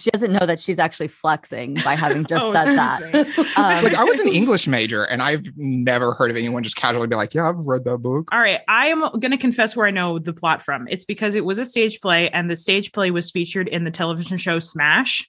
she 0.00 0.10
doesn't 0.10 0.32
know 0.32 0.46
that 0.46 0.60
she's 0.60 0.78
actually 0.78 1.08
flexing 1.08 1.74
by 1.84 1.94
having 1.94 2.24
just 2.24 2.44
Oh, 2.50 2.52
said 2.52 2.76
that. 2.76 3.02
Um, 3.56 3.84
like 3.84 3.94
I 3.94 4.04
was 4.04 4.20
an 4.20 4.28
English 4.28 4.66
major 4.66 5.04
and 5.04 5.22
I've 5.22 5.44
never 5.56 6.14
heard 6.14 6.30
of 6.30 6.36
anyone 6.36 6.62
just 6.62 6.76
casually 6.76 7.06
be 7.06 7.16
like, 7.16 7.34
yeah, 7.34 7.48
I've 7.48 7.58
read 7.58 7.84
that 7.84 7.98
book. 7.98 8.28
All 8.32 8.40
right, 8.40 8.60
I 8.68 8.86
am 8.86 9.00
going 9.00 9.30
to 9.30 9.36
confess 9.36 9.76
where 9.76 9.86
I 9.86 9.90
know 9.90 10.18
the 10.18 10.32
plot 10.32 10.62
from. 10.62 10.88
It's 10.88 11.04
because 11.04 11.34
it 11.34 11.44
was 11.44 11.58
a 11.58 11.64
stage 11.64 12.00
play, 12.00 12.30
and 12.30 12.50
the 12.50 12.56
stage 12.56 12.92
play 12.92 13.10
was 13.10 13.30
featured 13.30 13.68
in 13.68 13.84
the 13.84 13.90
television 13.90 14.36
show 14.36 14.58
Smash. 14.58 15.28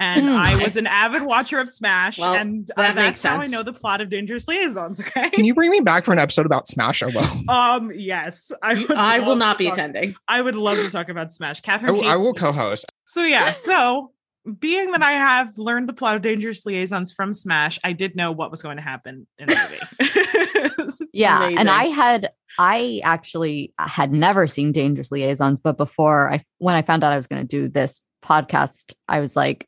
And 0.00 0.24
Mm. 0.26 0.34
I 0.36 0.56
was 0.62 0.76
an 0.76 0.86
avid 0.86 1.22
watcher 1.22 1.58
of 1.60 1.68
Smash, 1.68 2.18
Well, 2.18 2.34
and 2.34 2.66
that 2.76 2.78
uh, 2.78 2.82
that's 2.94 2.96
makes 2.96 3.22
how 3.22 3.36
I 3.36 3.46
know 3.46 3.62
the 3.62 3.72
plot 3.74 4.00
of 4.00 4.08
Dangerous 4.10 4.48
Liaisons. 4.48 4.98
Okay. 5.10 5.28
Can 5.30 5.44
you 5.44 5.54
bring 5.54 5.70
me 5.70 5.80
back 5.80 6.04
for 6.06 6.12
an 6.12 6.18
episode 6.18 6.46
about 6.46 6.66
Smash? 6.66 7.02
Oh 7.02 7.10
well. 7.14 7.42
Um. 7.48 7.92
Yes, 7.94 8.50
I. 8.62 8.86
I 8.96 9.20
will 9.20 9.36
not 9.36 9.58
be 9.58 9.66
talk- 9.66 9.74
attending. 9.74 10.16
I 10.26 10.40
would 10.40 10.56
love 10.56 10.78
to 10.78 10.90
talk 10.90 11.08
about 11.10 11.30
Smash. 11.32 11.58
I, 11.64 11.66
Catherine. 11.66 11.94
will- 11.96 12.04
I 12.08 12.16
will 12.16 12.34
co-host. 12.34 12.86
So 13.04 13.22
yeah. 13.24 13.52
So 13.52 14.12
being 14.58 14.92
that 14.92 15.02
I 15.02 15.12
have 15.12 15.58
learned 15.58 15.86
the 15.88 15.92
plot 15.92 16.16
of 16.16 16.22
Dangerous 16.22 16.64
Liaisons 16.64 17.12
from 17.12 17.34
Smash, 17.34 17.78
I 17.84 17.92
did 17.92 18.16
know 18.16 18.32
what 18.32 18.50
was 18.50 18.62
going 18.62 18.76
to 18.78 18.82
happen 18.82 19.26
in 19.38 19.48
the 19.48 19.54
movie. 20.00 21.04
yeah 21.12 21.38
Amazing. 21.40 21.58
and 21.58 21.70
i 21.70 21.84
had 21.84 22.30
i 22.58 23.00
actually 23.04 23.72
had 23.78 24.12
never 24.12 24.46
seen 24.46 24.72
dangerous 24.72 25.10
liaisons 25.10 25.60
but 25.60 25.76
before 25.76 26.30
i 26.32 26.42
when 26.58 26.74
i 26.74 26.82
found 26.82 27.02
out 27.04 27.12
i 27.12 27.16
was 27.16 27.26
going 27.26 27.40
to 27.42 27.46
do 27.46 27.68
this 27.68 28.00
podcast 28.24 28.94
i 29.08 29.20
was 29.20 29.34
like 29.36 29.66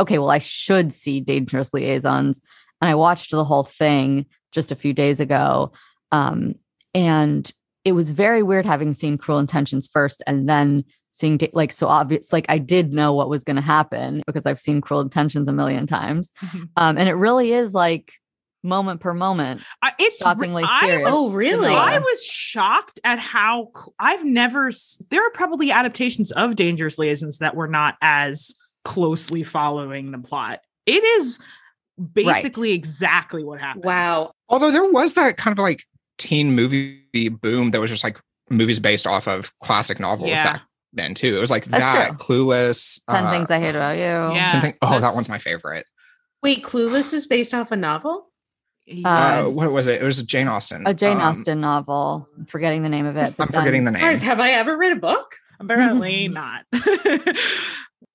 okay 0.00 0.18
well 0.18 0.30
i 0.30 0.38
should 0.38 0.92
see 0.92 1.20
dangerous 1.20 1.72
liaisons 1.74 2.40
and 2.80 2.88
i 2.90 2.94
watched 2.94 3.30
the 3.30 3.44
whole 3.44 3.64
thing 3.64 4.26
just 4.52 4.72
a 4.72 4.76
few 4.76 4.92
days 4.92 5.20
ago 5.20 5.72
um 6.12 6.54
and 6.94 7.52
it 7.84 7.92
was 7.92 8.10
very 8.10 8.42
weird 8.42 8.64
having 8.66 8.92
seen 8.94 9.18
cruel 9.18 9.38
intentions 9.38 9.88
first 9.92 10.22
and 10.26 10.48
then 10.48 10.84
seeing 11.10 11.36
Da- 11.36 11.50
like 11.52 11.72
so 11.72 11.86
obvious 11.88 12.32
like 12.32 12.46
i 12.48 12.58
did 12.58 12.92
know 12.92 13.12
what 13.12 13.28
was 13.28 13.44
going 13.44 13.56
to 13.56 13.62
happen 13.62 14.22
because 14.26 14.46
i've 14.46 14.60
seen 14.60 14.80
cruel 14.80 15.00
intentions 15.00 15.48
a 15.48 15.52
million 15.52 15.86
times 15.86 16.30
Mhm. 16.42 16.68
um 16.76 16.98
and 16.98 17.08
it 17.08 17.14
really 17.14 17.52
is 17.52 17.74
like 17.74 18.12
moment 18.64 19.00
per 19.00 19.12
moment 19.12 19.60
I, 19.82 19.92
it's 19.98 20.18
shockingly 20.18 20.62
I 20.64 20.80
serious. 20.86 21.08
Oh, 21.10 21.32
really? 21.32 21.74
I 21.74 21.98
was 21.98 22.24
shocked 22.24 23.00
at 23.02 23.18
how 23.18 23.70
cl- 23.74 23.92
I've 23.98 24.24
never. 24.24 24.68
s- 24.68 25.02
There 25.10 25.20
are 25.26 25.30
probably 25.32 25.72
adaptations 25.72 26.30
of 26.30 26.54
Dangerous 26.54 26.96
Liaisons 26.96 27.38
that 27.38 27.56
were 27.56 27.66
not 27.66 27.96
as 28.00 28.54
closely 28.84 29.42
following 29.42 30.10
the 30.12 30.18
plot. 30.18 30.60
It 30.86 31.02
is 31.04 31.38
basically 32.14 32.72
exactly 32.72 33.44
what 33.44 33.60
happened. 33.60 33.84
Wow. 33.84 34.32
Although 34.48 34.70
there 34.70 34.90
was 34.90 35.14
that 35.14 35.36
kind 35.36 35.52
of 35.56 35.62
like 35.62 35.84
teen 36.18 36.52
movie 36.54 37.00
boom 37.28 37.70
that 37.70 37.80
was 37.80 37.90
just 37.90 38.04
like 38.04 38.18
movies 38.50 38.80
based 38.80 39.06
off 39.06 39.26
of 39.28 39.52
classic 39.60 39.98
novels 40.00 40.30
Yeah. 40.30 40.44
back 40.54 40.62
then 40.92 41.14
too. 41.14 41.36
It 41.36 41.40
was 41.40 41.50
like 41.50 41.64
That's 41.66 41.82
that, 41.82 42.18
Clueless. 42.18 43.00
10 43.08 43.24
uh, 43.26 43.30
things 43.30 43.50
I 43.50 43.58
hate 43.60 43.74
about 43.76 43.96
you. 43.96 44.02
Yeah. 44.36 44.52
10 44.52 44.60
Thing- 44.60 44.74
oh, 44.82 44.98
that 45.00 45.14
one's 45.14 45.28
my 45.28 45.38
favorite. 45.38 45.86
Wait, 46.42 46.62
Clueless 46.64 47.12
was 47.12 47.26
based 47.26 47.54
off 47.54 47.70
a 47.72 47.76
novel? 47.76 48.28
Uh, 48.90 49.44
Yes. 49.46 49.54
what 49.54 49.72
was 49.72 49.86
it? 49.86 50.02
It 50.02 50.04
was 50.04 50.18
a 50.18 50.26
Jane 50.26 50.48
Austen. 50.48 50.82
A 50.86 50.92
Jane 50.92 51.18
Um, 51.18 51.22
Austen 51.22 51.60
novel. 51.60 52.28
I'm 52.36 52.46
forgetting 52.46 52.82
the 52.82 52.88
name 52.88 53.06
of 53.06 53.16
it. 53.16 53.32
I'm 53.38 53.46
forgetting 53.48 53.84
the 53.84 53.92
name. 53.92 54.02
Guys, 54.02 54.22
have 54.22 54.40
I 54.40 54.50
ever 54.50 54.76
read 54.76 54.92
a 54.92 54.96
book? 54.96 55.36
Apparently 55.60 56.26
not. 56.28 56.64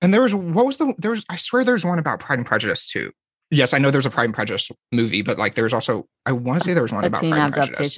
And 0.02 0.14
there 0.14 0.22
was 0.22 0.34
what 0.36 0.66
was 0.66 0.78
the 0.78 0.94
there 0.98 1.12
was 1.12 1.26
I 1.30 1.36
swear 1.38 1.64
there's 1.64 1.86
one 1.86 2.00
about 2.00 2.20
Pride 2.20 2.38
and 2.40 2.46
Prejudice 2.46 2.86
too. 2.88 3.12
Yes, 3.50 3.74
I 3.74 3.78
know 3.78 3.92
there's 3.92 4.06
a 4.06 4.10
Pride 4.10 4.26
and 4.26 4.34
Prejudice 4.34 4.70
movie, 4.92 5.22
but 5.22 5.38
like 5.38 5.56
there's 5.56 5.74
also 5.74 6.06
I 6.26 6.34
want 6.34 6.60
to 6.60 6.64
say 6.64 6.74
there 6.74 6.84
was 6.84 6.92
one 6.94 7.04
A 7.04 7.08
about 7.08 7.22
teen 7.22 7.32
Pride 7.32 7.46
and 7.46 7.54
Prejudice. 7.54 7.96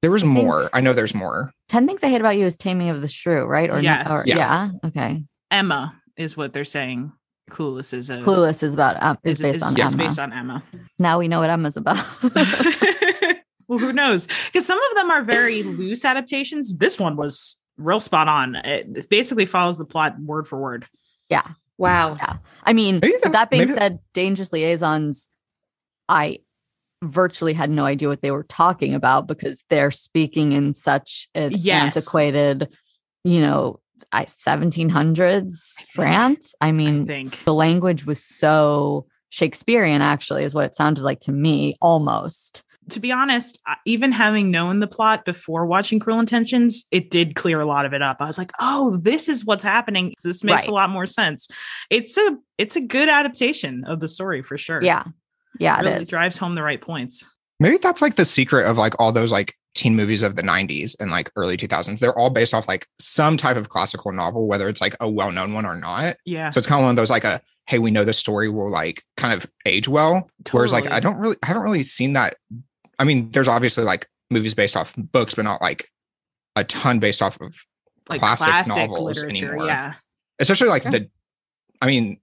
There 0.00 0.10
was 0.10 0.22
think- 0.22 0.32
more. 0.34 0.70
I 0.72 0.80
know 0.80 0.92
there's 0.92 1.14
more. 1.14 1.52
10 1.68 1.86
Things 1.88 2.02
I 2.04 2.08
Hate 2.08 2.20
About 2.20 2.36
You 2.36 2.46
is 2.46 2.56
Taming 2.56 2.90
of 2.90 3.00
the 3.00 3.08
Shrew, 3.08 3.44
right? 3.44 3.70
Or, 3.70 3.80
Yes. 3.80 4.10
or 4.10 4.22
Yeah. 4.26 4.36
yeah. 4.36 4.70
Okay. 4.88 5.24
Emma 5.50 6.00
is 6.16 6.36
what 6.36 6.52
they're 6.52 6.64
saying. 6.64 7.12
Clueless 7.50 7.92
is 7.92 8.08
a 8.10 8.18
Clueless 8.18 8.62
is 8.62 8.72
about 8.74 9.02
um, 9.02 9.18
is, 9.24 9.36
is, 9.38 9.42
based 9.42 9.56
is- 9.58 9.62
on 9.64 9.76
yes, 9.76 9.92
Emma. 9.92 10.04
based 10.04 10.18
on 10.18 10.32
Emma. 10.32 10.62
now 10.98 11.18
we 11.18 11.28
know 11.28 11.40
what 11.40 11.50
Emma's 11.50 11.76
about. 11.76 11.96
well, 13.68 13.78
who 13.78 13.92
knows? 13.92 14.26
Because 14.46 14.66
some 14.66 14.78
of 14.78 14.96
them 14.96 15.10
are 15.10 15.22
very 15.22 15.62
loose 15.62 16.04
adaptations. 16.04 16.76
This 16.76 16.98
one 16.98 17.16
was 17.16 17.56
real 17.78 18.00
spot 18.00 18.28
on. 18.28 18.56
It 18.56 19.08
basically 19.10 19.46
follows 19.46 19.78
the 19.78 19.84
plot 19.84 20.14
word 20.20 20.46
for 20.46 20.58
word. 20.58 20.86
Wow. 21.78 22.16
Yeah. 22.20 22.36
I 22.64 22.72
mean, 22.74 23.00
Maybe 23.02 23.14
that- 23.24 23.32
that 23.32 23.50
being 23.50 23.62
maybe- 23.62 23.72
said, 23.72 23.98
Dangerous 24.14 24.52
Liaisons, 24.52 25.28
I 26.08 26.38
virtually 27.02 27.54
had 27.54 27.70
no 27.70 27.84
idea 27.86 28.08
what 28.08 28.22
they 28.22 28.30
were 28.30 28.44
talking 28.44 28.94
about 28.94 29.26
because 29.26 29.64
they're 29.68 29.90
speaking 29.90 30.52
in 30.52 30.74
such 30.74 31.28
an 31.34 31.50
Yes. 31.56 31.96
antiquated, 31.96 32.68
you 33.24 33.40
know, 33.40 33.80
I 34.12 34.26
1700s 34.26 35.84
France. 35.92 36.54
I 36.60 36.68
I 36.68 36.72
mean, 36.72 37.06
think. 37.06 37.42
the 37.44 37.54
language 37.54 38.06
was 38.06 38.22
so 38.24 39.06
Shakespearean, 39.30 40.02
actually, 40.02 40.44
is 40.44 40.54
what 40.54 40.64
it 40.66 40.74
sounded 40.74 41.02
like 41.02 41.20
to 41.20 41.32
me 41.32 41.76
almost. 41.80 42.62
To 42.88 42.98
be 43.00 43.12
honest, 43.12 43.60
even 43.86 44.10
having 44.12 44.50
known 44.50 44.80
the 44.80 44.88
plot 44.88 45.24
before 45.24 45.66
watching 45.66 46.00
Cruel 46.00 46.18
Intentions, 46.18 46.84
it 46.90 47.10
did 47.10 47.36
clear 47.36 47.60
a 47.60 47.66
lot 47.66 47.86
of 47.86 47.92
it 47.92 48.02
up. 48.02 48.16
I 48.20 48.26
was 48.26 48.38
like, 48.38 48.50
"Oh, 48.60 48.96
this 48.96 49.28
is 49.28 49.44
what's 49.44 49.62
happening. 49.62 50.14
This 50.24 50.42
makes 50.42 50.62
Right. 50.62 50.68
a 50.68 50.72
lot 50.74 50.90
more 50.90 51.06
sense." 51.06 51.46
It's 51.90 52.16
a 52.16 52.36
it's 52.58 52.74
a 52.76 52.80
good 52.80 53.08
adaptation 53.08 53.84
of 53.84 54.00
the 54.00 54.08
story 54.08 54.42
for 54.42 54.58
sure. 54.58 54.82
Yeah. 54.82 55.04
Yeah, 55.60 55.78
it 55.78 55.84
it 55.84 55.88
really 55.90 56.02
is. 56.02 56.08
drives 56.08 56.38
home 56.38 56.54
the 56.54 56.62
right 56.62 56.80
points. 56.80 57.24
Maybe 57.60 57.76
that's 57.76 58.02
like 58.02 58.16
the 58.16 58.24
secret 58.24 58.66
of 58.66 58.78
like 58.78 58.94
all 58.98 59.12
those 59.12 59.30
like 59.30 59.54
teen 59.74 59.94
movies 59.94 60.22
of 60.22 60.34
the 60.36 60.42
90s 60.42 60.96
and 60.98 61.10
like 61.10 61.30
early 61.36 61.56
2000s. 61.56 62.00
They're 62.00 62.18
all 62.18 62.30
based 62.30 62.52
off 62.52 62.66
like 62.68 62.86
some 62.98 63.36
type 63.36 63.56
of 63.56 63.68
classical 63.68 64.12
novel, 64.12 64.46
whether 64.48 64.68
it's 64.68 64.80
like 64.80 64.96
a 65.00 65.08
well-known 65.08 65.54
one 65.54 65.64
or 65.64 65.76
not. 65.76 66.16
Yeah. 66.26 66.50
So 66.50 66.58
it's 66.58 66.66
kind 66.66 66.80
of 66.80 66.84
one 66.84 66.90
of 66.90 66.96
those 66.96 67.10
like 67.10 67.24
a 67.24 67.40
hey, 67.68 67.78
we 67.78 67.92
know 67.92 68.04
the 68.04 68.12
story 68.12 68.48
will 68.48 68.68
like 68.70 69.04
kind 69.16 69.32
of 69.32 69.46
age 69.66 69.86
well. 69.88 70.28
Whereas 70.50 70.72
like 70.72 70.90
I 70.90 70.98
don't 70.98 71.16
really 71.16 71.36
I 71.42 71.46
haven't 71.46 71.62
really 71.62 71.84
seen 71.84 72.14
that. 72.14 72.34
I 73.02 73.04
mean, 73.04 73.32
there's 73.32 73.48
obviously 73.48 73.82
like 73.82 74.06
movies 74.30 74.54
based 74.54 74.76
off 74.76 74.94
books, 74.96 75.34
but 75.34 75.42
not 75.44 75.60
like 75.60 75.88
a 76.54 76.62
ton 76.62 77.00
based 77.00 77.20
off 77.20 77.36
of 77.40 77.52
like 78.08 78.20
classic, 78.20 78.68
novels 78.68 79.22
anymore. 79.24 79.66
Yeah. 79.66 79.94
Especially 80.38 80.68
like 80.68 80.82
Sure. 80.82 80.92
the 80.92 81.10
I 81.80 81.86
mean, 81.86 82.20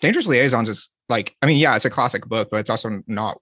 Dangerous 0.00 0.28
Liaisons 0.28 0.68
is 0.68 0.88
like 1.08 1.34
I 1.42 1.46
mean, 1.46 1.58
yeah, 1.58 1.74
it's 1.74 1.84
a 1.84 1.90
classic 1.90 2.24
book, 2.26 2.48
but 2.52 2.58
it's 2.58 2.70
also 2.70 3.02
not 3.08 3.40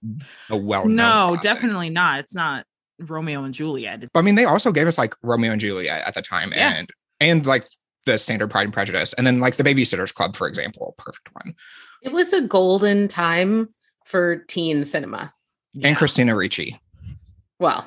a 0.49 0.57
well 0.57 0.85
known. 0.87 0.95
no, 1.35 1.37
definitely 1.39 1.91
not. 1.91 2.21
It's 2.21 2.33
not 2.33 2.65
Romeo 2.99 3.43
and 3.43 3.53
Juliet. 3.53 4.01
But 4.11 4.19
I 4.19 4.23
mean, 4.23 4.33
they 4.33 4.45
also 4.45 4.71
gave 4.71 4.87
us 4.87 4.97
like 4.97 5.13
Romeo 5.21 5.51
and 5.51 5.61
Juliet 5.61 6.01
at 6.03 6.15
the 6.15 6.23
time, 6.23 6.51
Yeah. 6.51 6.73
and 6.75 6.89
and 7.19 7.45
like 7.45 7.67
the 8.07 8.17
standard 8.17 8.49
Pride 8.49 8.63
and 8.63 8.73
Prejudice, 8.73 9.13
and 9.13 9.27
then 9.27 9.39
like 9.39 9.57
the 9.57 9.63
Babysitters 9.63 10.11
Club, 10.13 10.35
for 10.35 10.47
example, 10.47 10.95
perfect 10.97 11.29
one. 11.33 11.53
It 12.01 12.11
was 12.11 12.33
a 12.33 12.41
golden 12.41 13.07
time 13.07 13.69
for 14.05 14.37
teen 14.37 14.83
cinema. 14.83 15.31
Yeah. 15.75 15.89
And 15.89 15.97
Christina 15.97 16.35
Ricci. 16.35 16.79
Well, 17.59 17.85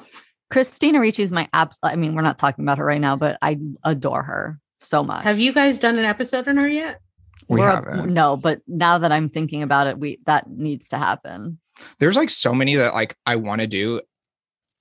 Christina 0.50 1.00
Ricci 1.00 1.22
is 1.22 1.30
my 1.30 1.48
abs. 1.52 1.78
I 1.82 1.96
mean, 1.96 2.14
we're 2.14 2.22
not 2.22 2.38
talking 2.38 2.64
about 2.64 2.78
her 2.78 2.84
right 2.84 3.00
now, 3.00 3.16
but 3.16 3.38
I 3.42 3.58
adore 3.84 4.22
her 4.22 4.60
so 4.80 5.02
much. 5.02 5.24
have 5.24 5.38
you 5.38 5.52
guys 5.52 5.78
done 5.78 5.98
an 5.98 6.04
episode 6.04 6.46
on 6.48 6.56
her 6.56 6.68
yet? 6.68 7.00
We 7.48 7.60
We're- 7.60 7.72
haven't. 7.72 8.12
No, 8.12 8.36
but 8.36 8.60
now 8.66 8.98
that 8.98 9.10
I'm 9.10 9.28
thinking 9.28 9.62
about 9.62 9.86
it, 9.86 9.98
we 9.98 10.20
that 10.26 10.48
needs 10.50 10.88
to 10.90 10.98
happen. 10.98 11.58
There's 11.98 12.16
like 12.16 12.30
so 12.30 12.54
many 12.54 12.74
that 12.76 12.92
like 12.94 13.16
I 13.26 13.36
want 13.36 13.60
to 13.62 13.66
do, 13.66 14.00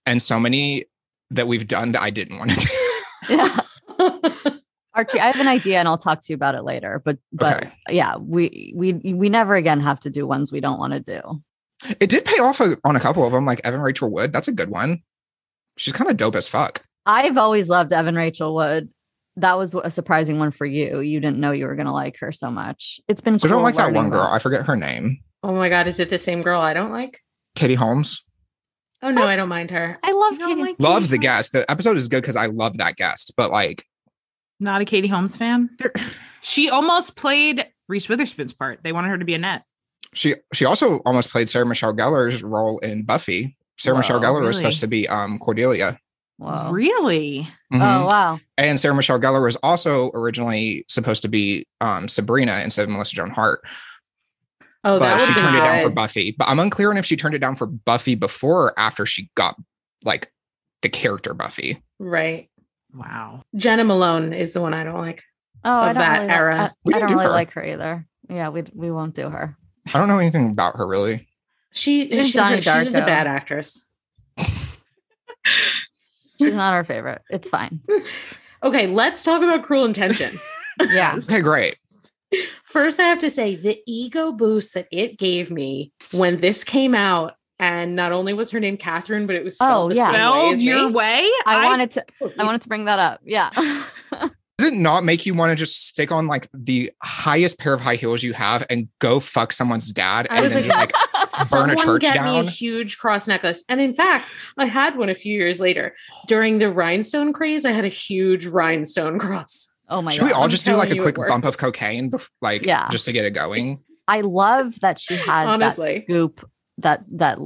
and 0.05 0.21
so 0.21 0.39
many 0.39 0.85
that 1.31 1.47
we've 1.47 1.67
done 1.67 1.91
that 1.93 2.01
I 2.01 2.09
didn't 2.09 2.37
want 2.37 2.51
to 2.51 2.59
do. 2.59 3.33
Yeah. 3.35 3.59
Archie, 4.93 5.19
I 5.19 5.27
have 5.27 5.39
an 5.39 5.47
idea 5.47 5.77
and 5.79 5.87
I'll 5.87 5.97
talk 5.97 6.21
to 6.21 6.25
you 6.29 6.35
about 6.35 6.55
it 6.55 6.63
later. 6.63 7.01
But 7.05 7.19
but 7.31 7.57
Okay. 7.65 7.71
yeah, 7.89 8.15
we 8.17 8.73
we 8.75 8.93
we 8.93 9.29
never 9.29 9.53
again 9.55 9.79
have 9.79 9.99
to 10.01 10.09
do 10.09 10.25
ones 10.25 10.51
we 10.51 10.59
don't 10.59 10.79
want 10.79 10.93
to 10.93 10.99
do. 10.99 11.21
It 12.00 12.10
did 12.10 12.25
pay 12.25 12.39
off 12.39 12.60
on 12.62 12.96
a 12.96 13.00
couple 13.00 13.25
of 13.25 13.31
them, 13.31 13.46
like 13.46 13.62
Evan 13.63 13.81
Rachel 13.81 14.12
Wood. 14.12 14.34
That's 14.34 14.48
a 14.48 14.51
good 14.51 14.69
one. 14.69 15.03
She's 15.77 15.93
kind 15.93 16.10
of 16.10 16.17
dope 16.17 16.36
as 16.36 16.48
fuck. 16.48 16.84
I've 17.05 17.38
always 17.38 17.69
loved 17.69 17.93
Evan 17.93 18.15
Rachel 18.15 18.55
Wood. 18.55 18.89
That 19.36 19.57
was 19.57 19.75
a 19.75 19.91
surprising 19.91 20.39
one 20.39 20.50
for 20.51 20.65
you. 20.65 21.00
You 21.00 21.19
didn't 21.19 21.38
know 21.38 21.51
you 21.51 21.67
were 21.67 21.75
gonna 21.75 21.93
like 21.93 22.17
her 22.19 22.31
so 22.31 22.50
much. 22.50 23.00
It's 23.07 23.22
been 23.22 23.38
So 23.38 23.48
I 23.48 23.51
don't 23.51 23.62
like 23.62 23.75
that 23.75 23.93
one 23.93 24.10
girl. 24.10 24.22
about- 24.22 24.34
I 24.34 24.39
forget 24.39 24.65
her 24.65 24.75
name. 24.75 25.19
oh 25.43 25.53
my 25.53 25.69
god, 25.69 25.88
is 25.88 26.00
it 26.00 26.10
the 26.10 26.17
same 26.17 26.41
girl 26.41 26.60
I 26.60 26.74
don't 26.74 26.91
like? 26.91 27.19
Katie 27.55 27.75
Holmes. 27.75 28.24
Oh 29.03 29.12
no, 29.12 29.27
I 29.27 29.36
don't 29.36 29.48
mind 29.50 29.69
her. 29.69 30.00
I 30.03 30.12
love 30.13 30.39
Katie. 30.39 30.60
like 30.60 30.75
Love 30.79 31.03
Katie 31.03 31.12
the 31.12 31.15
Holmes? 31.17 31.22
guest. 31.22 31.51
The 31.51 31.69
episode 31.69 31.98
is 31.98 32.07
good 32.07 32.22
because 32.24 32.36
I 32.36 32.48
love 32.48 32.77
that 32.77 32.96
guest, 32.96 33.34
but 33.38 33.51
like 33.51 33.86
Not 34.60 34.81
a 34.81 34.86
Katie 34.86 35.07
Holmes 35.07 35.38
fan. 35.38 35.69
She 36.41 36.72
almost 36.72 37.15
played 37.15 37.63
Reese 37.88 38.10
Witherspoon's 38.10 38.53
part. 38.53 38.79
They 38.84 38.91
wanted 38.91 39.10
her 39.10 39.17
to 39.19 39.25
be 39.25 39.36
Annette. 39.36 39.62
She 40.13 40.35
she 40.53 40.65
also 40.65 40.97
almost 40.99 41.29
played 41.29 41.49
Sarah 41.49 41.65
Michelle 41.65 41.93
Gellar's 41.93 42.43
role 42.43 42.79
in 42.79 43.03
Buffy. 43.03 43.57
Sarah 43.77 43.97
Michelle 43.97 44.19
Whoa, 44.21 44.25
Gellar 44.27 44.41
was 44.43 44.57
supposed 44.57 44.81
to 44.81 44.87
be 44.87 45.07
um 45.07 45.37
Cordelia. 45.39 45.99
Whoa. 46.37 46.71
Really? 46.71 47.47
Mhm. 47.73 47.81
Oh 47.81 48.05
wow. 48.07 48.39
And 48.57 48.79
Sarah 48.79 48.95
Michelle 48.95 49.19
Gellar 49.19 49.43
was 49.43 49.55
also 49.57 50.11
originally 50.13 50.85
supposed 50.87 51.21
to 51.23 51.27
be 51.27 51.67
um 51.81 52.07
Sabrina 52.07 52.61
instead 52.63 52.83
of 52.83 52.89
Melissa 52.89 53.15
Joan 53.15 53.31
Hart, 53.31 53.61
Oh, 54.83 54.99
that 54.99 55.17
but 55.17 55.21
she 55.21 55.27
would 55.31 55.35
be 55.35 55.41
turned 55.41 55.55
it 55.57 55.59
down 55.59 55.81
for. 55.81 55.89
Buffy. 55.89 56.35
But 56.37 56.47
I'm 56.47 56.59
unclear 56.59 56.89
on 56.91 56.97
if 56.97 57.05
she 57.05 57.15
turned 57.17 57.35
it 57.35 57.39
down 57.39 57.55
for 57.55 57.65
Buffy 57.67 58.15
before 58.15 58.67
or 58.67 58.79
after 58.79 59.05
she 59.05 59.29
got 59.35 59.55
like 60.03 60.31
the 60.81 60.89
character 60.89 61.33
Buffy. 61.33 61.81
Right. 61.99 62.49
Wow. 62.93 63.43
Jena 63.55 63.83
Malone 63.83 64.31
is 64.33 64.53
the 64.53 64.61
one 64.61 64.73
I 64.73 64.83
don't 64.83 65.01
like. 65.01 65.23
Oh, 65.65 65.81
I 65.81 65.87
don't 65.87 65.95
that 65.95 66.13
really, 66.19 66.27
li- 66.27 66.33
era. 66.33 66.61
I, 66.61 66.71
We 66.85 66.93
I 66.93 66.99
don't 66.99 67.07
do 67.09 67.13
really 67.15 67.25
her. 67.25 67.31
like 67.31 67.51
her 67.53 67.65
either. 67.65 68.07
Yeah, 68.29 68.49
we 68.49 68.63
we 68.73 68.91
won't 68.91 69.15
do 69.15 69.29
her. 69.29 69.57
I 69.94 70.00
don't 70.00 70.08
know 70.08 70.20
anything 70.20 70.50
about 70.51 70.75
her 70.77 70.88
really. 70.88 71.27
She, 71.72 72.03
is 72.03 72.29
she 72.32 72.38
Donnie 72.38 72.58
she's 72.58 72.65
just 72.65 72.96
a 72.96 73.06
bad 73.06 73.27
actress. 73.27 73.91
She's 76.39 76.53
not 76.53 76.74
our 76.74 76.84
favorite. 76.84 77.22
It's 77.29 77.50
fine. 77.50 77.82
Okay, 78.63 78.88
let's 78.88 79.24
talk 79.24 79.44
about 79.44 79.63
Cruel 79.63 79.86
Intentions. 79.86 80.41
Yeah. 80.89 81.13
Okay, 81.24 81.41
great. 81.41 81.77
First, 82.65 83.00
I 83.00 83.03
have 83.03 83.20
to 83.20 83.29
say 83.29 83.56
the 83.56 83.79
ego 83.86 84.32
boost 84.32 84.74
that 84.74 84.88
it 84.91 85.20
gave 85.20 85.51
me 85.51 85.91
when 86.12 86.38
this 86.38 86.63
came 86.63 86.96
out, 86.96 87.34
and 87.60 87.96
not 87.96 88.12
only 88.12 88.34
was 88.34 88.50
her 88.51 88.60
name 88.60 88.77
Catherine, 88.77 89.27
but 89.27 89.36
it 89.36 89.44
was 89.44 89.56
spelled 89.56 89.91
Oh, 89.91 89.96
yeah. 89.96 90.10
Spelled 90.10 90.60
your 90.60 90.88
me. 90.88 90.91
way? 90.91 91.29
I, 91.46 91.65
wanted 91.65 91.91
to 91.91 92.06
I 92.39 92.44
wanted 92.44 92.62
to 92.62 92.67
bring 92.67 92.86
that 92.86 92.98
up. 92.98 93.22
Yeah. 93.24 93.51
Does 94.57 94.69
it 94.69 94.73
not 94.73 95.03
make 95.03 95.25
you 95.27 95.35
want 95.35 95.51
to 95.51 95.55
just 95.55 95.87
stick 95.87 96.11
on 96.11 96.25
like 96.25 96.49
the 96.51 96.91
highest 97.03 97.59
pair 97.59 97.73
of 97.73 97.81
high 97.81 97.95
heels 97.95 98.23
you 98.23 98.33
have 98.33 98.65
and 98.71 98.87
go 98.99 99.19
fuck 99.19 99.53
someone's 99.53 99.91
dad 99.91 100.25
I 100.31 100.35
and 100.37 100.43
was 100.45 100.53
then 100.53 100.67
like, 100.67 100.91
just 100.93 101.51
like 101.53 101.61
burn 101.67 101.69
a 101.69 101.75
church 101.75 102.01
get 102.01 102.13
me 102.13 102.19
down? 102.19 102.47
a 102.47 102.49
huge 102.49 102.97
cross 102.97 103.27
necklace. 103.27 103.63
And 103.69 103.79
in 103.79 103.93
fact, 103.93 104.31
I 104.57 104.65
had 104.65 104.97
one 104.97 105.09
a 105.09 105.15
few 105.15 105.33
years 105.37 105.59
later. 105.59 105.95
During 106.27 106.57
the 106.57 106.69
rhinestone 106.71 107.33
craze, 107.33 107.65
I 107.65 107.71
had 107.71 107.85
a 107.85 107.89
huge 107.89 108.47
rhinestone 108.47 109.19
cross. 109.19 109.69
oh 109.89 110.01
my 110.01 110.09
Should 110.11 110.23
we 110.23 110.29
god. 110.29 110.37
all 110.37 110.43
I'm 110.45 110.49
just 110.49 110.65
do 110.65 110.75
like 110.75 110.89
a 110.89 110.95
quick 110.97 111.15
bump 111.17 111.45
of 111.45 111.57
cocaine, 111.59 112.11
like 112.41 112.65
Yeah. 112.65 112.89
just 112.89 113.05
to 113.05 113.11
get 113.11 113.25
it 113.25 113.31
going? 113.31 113.79
I 114.07 114.21
love 114.21 114.79
that 114.79 114.99
she 114.99 115.17
had 115.17 115.47
Honestly. 115.47 115.99
that 115.99 116.03
scoop 116.05 116.49
that 116.79 117.03
that 117.11 117.37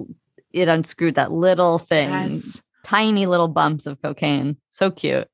it 0.54 0.70
unscrewed 0.70 1.16
that 1.16 1.32
little 1.34 1.78
thing. 1.78 2.10
Yes. 2.10 2.62
Tiny 2.86 3.26
little 3.26 3.48
bumps 3.50 3.86
of 3.86 4.02
cocaine. 4.02 4.56
So 4.70 4.92
cute. 4.92 5.28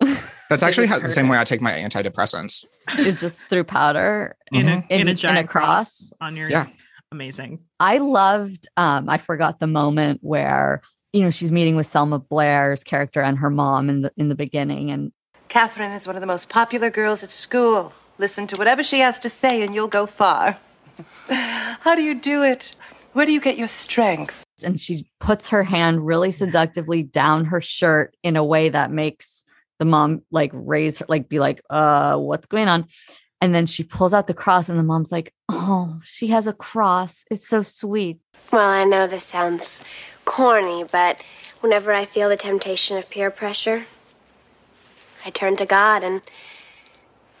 That's 0.50 0.62
actually 0.62 0.88
how, 0.88 0.98
the 0.98 1.08
same 1.08 1.28
way 1.28 1.38
I 1.38 1.44
take 1.44 1.62
my 1.62 1.70
antidepressants. 1.72 2.64
It's 2.98 3.20
just 3.20 3.40
through 3.44 3.64
powder. 3.64 4.36
In 4.52 4.68
a 4.68 4.84
in, 4.90 5.02
In- 5.02 5.08
a 5.08 5.28
in 5.28 5.36
a 5.36 5.44
cross? 5.46 6.10
cross 6.10 6.12
on 6.20 6.36
your 6.36 6.50
Yeah. 6.50 6.66
amazing. 7.12 7.60
I 7.78 7.98
loved 7.98 8.68
um 8.76 9.08
I 9.08 9.18
forgot 9.18 9.60
the 9.60 9.68
moment 9.68 10.18
where 10.22 10.82
you 11.12 11.22
know 11.22 11.30
she's 11.30 11.52
meeting 11.52 11.76
with 11.76 11.86
Selma 11.86 12.18
Blair's 12.18 12.82
character 12.82 13.22
and 13.22 13.38
her 13.38 13.48
mom 13.50 13.88
in 13.88 14.02
the 14.02 14.12
in 14.16 14.28
the 14.28 14.34
beginning 14.34 14.90
and 14.90 15.12
Catherine 15.48 15.92
is 15.92 16.06
one 16.06 16.16
of 16.16 16.20
the 16.20 16.26
most 16.26 16.48
popular 16.48 16.90
girls 16.90 17.22
at 17.24 17.30
school. 17.30 17.92
Listen 18.18 18.46
to 18.48 18.56
whatever 18.56 18.82
she 18.82 18.98
has 19.00 19.18
to 19.20 19.28
say 19.30 19.62
and 19.62 19.74
you'll 19.74 19.88
go 19.88 20.06
far. 20.06 20.58
How 21.28 21.94
do 21.94 22.02
you 22.02 22.14
do 22.14 22.42
it? 22.42 22.74
Where 23.12 23.24
do 23.26 23.32
you 23.32 23.40
get 23.40 23.56
your 23.56 23.68
strength? 23.68 24.44
and 24.62 24.78
she 24.78 25.08
puts 25.20 25.48
her 25.48 25.62
hand 25.64 26.04
really 26.06 26.30
seductively 26.30 27.02
down 27.02 27.46
her 27.46 27.62
shirt 27.62 28.14
in 28.22 28.36
a 28.36 28.44
way 28.44 28.68
that 28.68 28.90
makes 28.90 29.42
the 29.80 29.84
mom 29.84 30.22
like 30.30 30.52
raise 30.54 31.00
her 31.00 31.06
like 31.08 31.28
be 31.28 31.40
like 31.40 31.60
uh 31.70 32.16
what's 32.16 32.46
going 32.46 32.68
on 32.68 32.86
And 33.42 33.54
then 33.54 33.66
she 33.66 33.84
pulls 33.84 34.12
out 34.12 34.26
the 34.26 34.34
cross, 34.34 34.68
and 34.68 34.78
the 34.78 34.82
mom's 34.82 35.10
like, 35.10 35.32
Oh, 35.48 35.98
she 36.04 36.26
has 36.28 36.46
a 36.46 36.52
cross. 36.52 37.24
It's 37.30 37.48
so 37.48 37.62
sweet. 37.62 38.18
Well, 38.52 38.68
I 38.68 38.84
know 38.84 39.06
this 39.06 39.24
sounds 39.24 39.82
corny, 40.26 40.84
but 40.84 41.22
whenever 41.62 41.90
I 41.92 42.04
feel 42.04 42.28
the 42.28 42.36
temptation 42.36 42.98
of 42.98 43.08
peer 43.08 43.30
pressure, 43.30 43.86
I 45.24 45.30
turn 45.30 45.56
to 45.56 45.64
God 45.64 46.04
and 46.04 46.20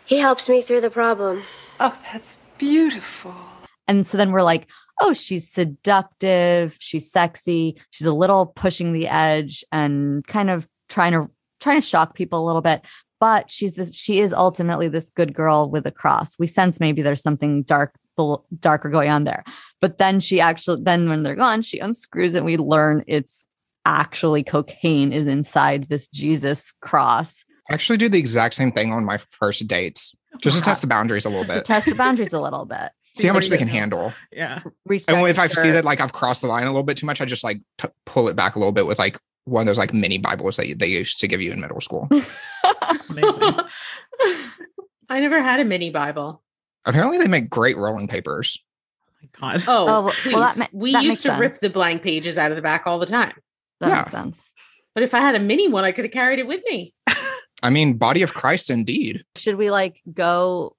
He 0.06 0.18
helps 0.18 0.48
me 0.48 0.62
through 0.62 0.80
the 0.80 0.90
problem. 0.90 1.42
Oh, 1.78 1.96
that's 2.10 2.38
beautiful. 2.56 3.34
And 3.86 4.08
so 4.08 4.16
then 4.16 4.32
we're 4.32 4.42
like, 4.42 4.68
oh, 5.02 5.12
she's 5.12 5.50
seductive, 5.50 6.76
she's 6.78 7.12
sexy, 7.12 7.76
she's 7.90 8.06
a 8.06 8.12
little 8.14 8.46
pushing 8.46 8.92
the 8.92 9.08
edge 9.08 9.64
and 9.70 10.26
kind 10.26 10.48
of 10.48 10.66
trying 10.88 11.12
to 11.12 11.28
trying 11.60 11.80
to 11.80 11.86
shock 11.86 12.14
people 12.14 12.42
a 12.42 12.46
little 12.46 12.62
bit. 12.62 12.82
But 13.20 13.50
she's 13.50 13.74
this, 13.74 13.94
she 13.94 14.20
is 14.20 14.32
ultimately 14.32 14.88
this 14.88 15.10
good 15.10 15.34
girl 15.34 15.68
with 15.68 15.86
a 15.86 15.90
cross. 15.90 16.38
We 16.38 16.46
sense 16.46 16.80
maybe 16.80 17.02
there's 17.02 17.22
something 17.22 17.62
dark, 17.62 17.94
darker 18.58 18.88
going 18.88 19.10
on 19.10 19.24
there. 19.24 19.44
But 19.80 19.98
then 19.98 20.20
she 20.20 20.40
actually, 20.40 20.82
then 20.82 21.08
when 21.08 21.22
they're 21.22 21.36
gone, 21.36 21.60
she 21.62 21.78
unscrews 21.78 22.34
it. 22.34 22.38
And 22.38 22.46
we 22.46 22.56
learn 22.56 23.04
it's 23.06 23.46
actually 23.84 24.42
cocaine 24.42 25.12
is 25.12 25.26
inside 25.26 25.88
this 25.88 26.08
Jesus 26.08 26.72
cross. 26.80 27.44
I 27.68 27.74
actually 27.74 27.98
do 27.98 28.08
the 28.08 28.18
exact 28.18 28.54
same 28.54 28.72
thing 28.72 28.92
on 28.92 29.04
my 29.04 29.18
first 29.18 29.68
dates, 29.68 30.14
just 30.40 30.56
to 30.56 30.62
test 30.62 30.80
the 30.80 30.88
boundaries 30.88 31.24
a 31.24 31.28
little 31.28 31.44
Just 31.44 31.52
to 31.52 31.58
bit. 31.60 31.66
test 31.66 31.86
the 31.86 31.94
boundaries 31.94 32.32
a 32.32 32.40
little 32.40 32.64
bit. 32.64 32.90
See 33.16 33.26
how 33.26 33.32
much 33.34 33.48
they 33.48 33.58
can 33.58 33.68
handle. 33.68 34.12
Yeah. 34.32 34.60
Reach 34.86 35.04
And 35.08 35.26
if 35.26 35.38
I 35.38 35.48
see 35.48 35.72
that 35.72 35.84
like 35.84 36.00
I've 36.00 36.12
crossed 36.12 36.42
the 36.42 36.46
line 36.46 36.62
a 36.62 36.66
little 36.66 36.84
bit 36.84 36.96
too 36.96 37.06
much, 37.06 37.20
I 37.20 37.24
just 37.24 37.42
like 37.42 37.60
t- 37.76 37.88
pull 38.06 38.28
it 38.28 38.36
back 38.36 38.54
a 38.54 38.58
little 38.60 38.72
bit 38.72 38.86
with 38.86 39.00
like 39.00 39.18
one 39.50 39.62
of 39.62 39.66
those 39.66 39.78
like 39.78 39.92
mini 39.92 40.18
Bibles 40.18 40.56
that 40.56 40.78
they 40.78 40.86
used 40.86 41.20
to 41.20 41.28
give 41.28 41.40
you 41.40 41.52
in 41.52 41.60
middle 41.60 41.80
school. 41.80 42.08
Amazing. 43.10 43.54
I 45.08 45.20
never 45.20 45.42
had 45.42 45.60
a 45.60 45.64
mini 45.64 45.90
Bible. 45.90 46.42
Apparently, 46.84 47.18
they 47.18 47.28
make 47.28 47.50
great 47.50 47.76
rolling 47.76 48.08
papers. 48.08 48.62
Oh 49.22 49.28
God. 49.40 49.64
Oh, 49.66 49.86
Oh, 49.88 50.02
well- 50.04 50.14
please. 50.14 50.32
well, 50.34 50.42
that 50.42 50.58
ma- 50.58 50.66
we 50.72 50.92
that 50.92 51.02
used 51.04 51.24
makes 51.24 51.34
to 51.36 51.40
rip 51.40 51.58
the 51.60 51.68
blank 51.70 52.02
pages 52.02 52.38
out 52.38 52.50
of 52.52 52.56
the 52.56 52.62
back 52.62 52.86
all 52.86 52.98
the 52.98 53.06
time. 53.06 53.34
that 53.80 53.88
yeah. 53.88 53.96
makes 53.98 54.10
sense. 54.10 54.50
But 54.94 55.02
if 55.04 55.14
I 55.14 55.18
had 55.20 55.34
a 55.34 55.38
mini 55.40 55.68
one, 55.68 55.84
I 55.84 55.92
could 55.92 56.04
have 56.04 56.12
carried 56.12 56.38
it 56.38 56.46
with 56.46 56.62
me. 56.66 56.94
I 57.62 57.68
mean, 57.70 57.98
body 57.98 58.22
of 58.22 58.32
Christ, 58.34 58.70
indeed. 58.70 59.24
Should 59.36 59.56
we 59.56 59.70
like 59.70 60.00
go? 60.12 60.74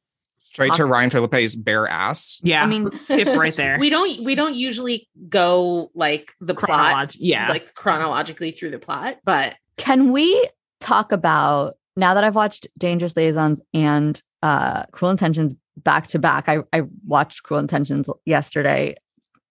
Straight 0.52 0.74
to 0.74 0.86
Ryan 0.86 1.10
Phillippe's 1.10 1.56
bare 1.56 1.88
ass. 1.88 2.42
Yeah. 2.44 2.62
I 2.62 2.66
mean, 2.66 2.84
let's 2.86 3.08
skip 3.08 3.28
right 3.28 3.56
there. 3.56 3.78
We 3.80 3.90
don't 3.90 4.22
we 4.22 4.36
don't 4.36 4.54
usually 4.54 5.08
go 5.30 5.90
like 5.96 6.34
the 6.42 6.54
plot 6.54 7.16
yeah. 7.16 7.48
like 7.48 7.74
chronologically 7.74 8.52
through 8.52 8.72
the 8.72 8.80
plot, 8.80 9.20
but 9.24 9.56
Can 9.78 10.12
we 10.12 10.50
talk 10.82 11.14
about 11.14 11.76
now 11.96 12.14
that 12.14 12.26
I've 12.26 12.36
watched 12.36 12.68
Dangerous 12.78 13.16
Liaisons 13.16 13.62
and 13.74 14.22
uh 14.44 14.84
Cruel 14.92 15.12
Intentions 15.12 15.56
back 15.78 16.08
to 16.08 16.20
back? 16.20 16.50
I, 16.50 16.60
I 16.74 16.84
watched 17.08 17.44
Cruel 17.44 17.62
Intentions 17.62 18.10
yesterday 18.26 18.96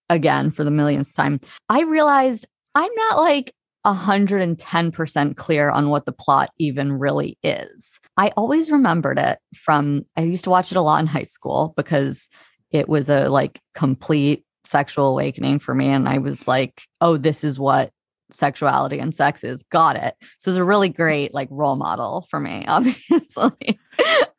again 0.07 0.51
for 0.51 0.63
the 0.63 0.69
millionth 0.69 1.11
time. 1.15 1.39
I 1.67 1.81
realized 1.81 2.45
I'm 2.75 2.93
not 2.93 3.17
like 3.17 3.55
110% 3.85 5.35
clear 5.35 5.69
on 5.69 5.89
what 5.89 6.05
the 6.05 6.11
plot 6.11 6.51
even 6.59 6.93
really 6.93 7.37
is. 7.43 7.99
I 8.17 8.31
always 8.37 8.71
remembered 8.71 9.17
it 9.17 9.39
from 9.55 10.05
I 10.15 10.21
used 10.21 10.43
to 10.43 10.49
watch 10.49 10.71
it 10.71 10.77
a 10.77 10.81
lot 10.81 10.99
in 10.99 11.07
high 11.07 11.23
school 11.23 11.73
because 11.75 12.29
it 12.69 12.87
was 12.87 13.09
a 13.09 13.27
like 13.29 13.59
complete 13.73 14.45
sexual 14.63 15.07
awakening 15.07 15.59
for 15.59 15.73
me 15.73 15.87
and 15.87 16.07
I 16.07 16.19
was 16.19 16.47
like, 16.47 16.83
"Oh, 17.01 17.17
this 17.17 17.43
is 17.43 17.59
what 17.59 17.91
sexuality 18.31 18.99
and 18.99 19.15
sex 19.15 19.43
is. 19.43 19.63
Got 19.63 19.95
it." 19.95 20.13
So 20.37 20.51
it's 20.51 20.57
a 20.57 20.63
really 20.63 20.89
great 20.89 21.33
like 21.33 21.47
role 21.51 21.75
model 21.75 22.27
for 22.29 22.39
me, 22.39 22.65
obviously. 22.67 23.79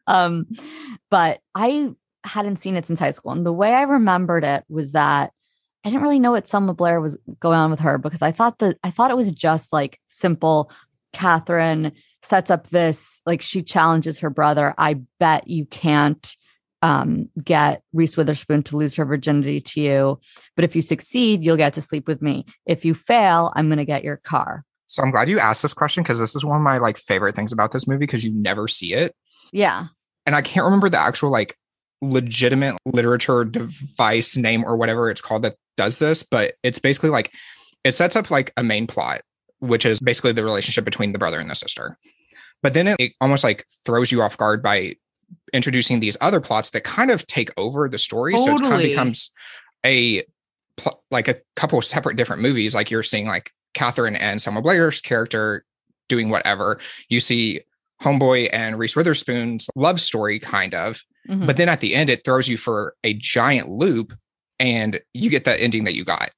um 0.07 0.47
but 1.11 1.41
I 1.55 1.91
hadn't 2.25 2.57
seen 2.57 2.77
it 2.77 2.87
since 2.87 3.01
high 3.01 3.11
school 3.11 3.33
and 3.33 3.45
the 3.45 3.53
way 3.53 3.75
I 3.75 3.83
remembered 3.83 4.45
it 4.45 4.63
was 4.69 4.93
that 4.93 5.33
I 5.85 5.91
didn't 5.91 6.03
really 6.03 6.21
know 6.21 6.33
what 6.33 6.47
Selma 6.47 6.75
Blair 6.75 7.01
was 7.01 7.19
going 7.41 7.59
on 7.59 7.71
with 7.71 7.81
her 7.81 7.99
because 7.99 8.23
I 8.23 8.31
thought 8.31 8.59
that 8.61 8.79
I 8.85 8.91
thought 8.91 9.11
it 9.11 9.17
was 9.17 9.33
just 9.33 9.73
like 9.73 9.99
simple. 10.07 10.71
Catherine 11.13 11.93
sets 12.23 12.51
up 12.51 12.69
this 12.69 13.21
like 13.27 13.43
she 13.43 13.63
challenges 13.63 14.21
her 14.21 14.31
brother. 14.31 14.75
I 14.79 15.01
bet 15.19 15.49
you 15.49 15.67
can't 15.67 16.35
um, 16.83 17.29
get 17.43 17.83
Reese 17.93 18.17
Witherspoon 18.17 18.63
to 18.65 18.77
lose 18.77 18.95
her 18.97 19.05
virginity 19.05 19.61
to 19.61 19.81
you, 19.81 20.21
but 20.57 20.65
if 20.65 20.75
you 20.75 20.83
succeed, 20.83 21.43
you'll 21.43 21.57
get 21.57 21.75
to 21.75 21.81
sleep 21.81 22.09
with 22.09 22.23
me. 22.23 22.45
If 22.67 22.85
you 22.85 22.95
fail, 22.95 23.53
I'm 23.55 23.69
going 23.69 23.79
to 23.79 23.85
get 23.85 24.03
your 24.03 24.17
car. 24.17 24.65
So 24.89 25.03
I'm 25.03 25.11
glad 25.11 25.29
you 25.29 25.39
asked 25.39 25.63
this 25.63 25.73
question 25.73 26.03
because 26.03 26.19
this 26.19 26.35
is 26.35 26.45
one 26.45 26.57
of 26.57 26.63
my 26.63 26.79
like 26.79 26.99
favorite 26.99 27.37
things 27.37 27.53
about 27.53 27.73
this 27.73 27.87
movie 27.87 28.01
because 28.01 28.25
you 28.25 28.33
never 28.35 28.67
see 28.69 28.93
it. 28.93 29.15
Yeah, 29.53 29.87
And 30.27 30.35
I 30.35 30.43
can't 30.43 30.65
remember 30.65 30.89
the 30.89 30.99
actual 30.99 31.31
like 31.31 31.57
legitimate 32.01 32.77
literature 32.85 33.45
device 33.45 34.37
name 34.37 34.65
or 34.65 34.77
whatever 34.77 35.09
it's 35.11 35.21
called 35.21 35.43
that 35.43 35.57
does 35.77 35.99
this, 35.99 36.23
but 36.23 36.55
it's 36.63 36.79
basically 36.79 37.11
like 37.11 37.33
it 37.85 37.93
sets 37.93 38.17
up 38.17 38.31
like 38.31 38.53
a 38.57 38.63
main 38.63 38.87
plot, 38.87 39.23
which 39.61 39.85
is 39.85 40.01
basically 40.01 40.33
the 40.33 40.45
relationship 40.45 40.85
between 40.85 41.13
the 41.13 41.19
brother 41.19 41.41
and 41.41 41.51
the 41.51 41.55
sister. 41.55 41.99
But 42.63 42.75
then 42.75 42.89
it, 42.89 42.97
it 42.99 43.13
almost 43.21 43.45
like 43.45 43.67
throws 43.85 44.13
you 44.13 44.23
off 44.23 44.37
guard 44.37 44.63
by 44.63 44.97
introducing 45.53 46.01
these 46.01 46.17
other 46.21 46.41
plots 46.41 46.71
that 46.71 46.85
kind 46.85 47.11
of 47.11 47.27
take 47.27 47.51
over 47.57 47.89
the 47.89 47.99
story. 47.99 48.37
So 48.37 48.53
it 48.53 48.61
kind 48.61 48.75
of 48.75 48.81
becomes 48.81 49.31
a 49.85 50.23
pl- 50.77 51.03
like 51.11 51.29
a 51.29 51.37
couple 51.57 51.79
of 51.79 51.85
separate 51.85 52.17
different 52.17 52.43
movies. 52.43 52.75
Like 52.75 52.91
you're 52.91 53.03
seeing 53.03 53.27
like 53.27 53.51
Catherine 53.75 54.17
and 54.17 54.41
Selma 54.41 54.63
Blair's 54.63 55.01
character 55.01 55.65
doing 56.09 56.29
whatever. 56.29 56.79
You 57.09 57.21
see 57.21 57.63
Homeboy 58.03 58.51
and 58.53 58.79
Reese 58.79 58.97
Witherspoon's 58.97 59.69
love 59.75 60.01
story, 60.01 60.39
kind 60.39 60.75
of. 60.75 61.01
Mhm. 61.29 61.47
But 61.47 61.57
then 61.57 61.69
at 61.69 61.81
the 61.81 61.95
end, 61.95 62.11
it 62.11 62.25
throws 62.25 62.49
you 62.49 62.57
for 62.57 62.95
a 63.05 63.15
giant 63.15 63.69
loop 63.69 64.13
and 64.59 65.01
you 65.15 65.31
get 65.31 65.45
that 65.45 65.61
ending 65.61 65.85
that 65.85 65.95
you 65.95 66.05
got. 66.05 66.31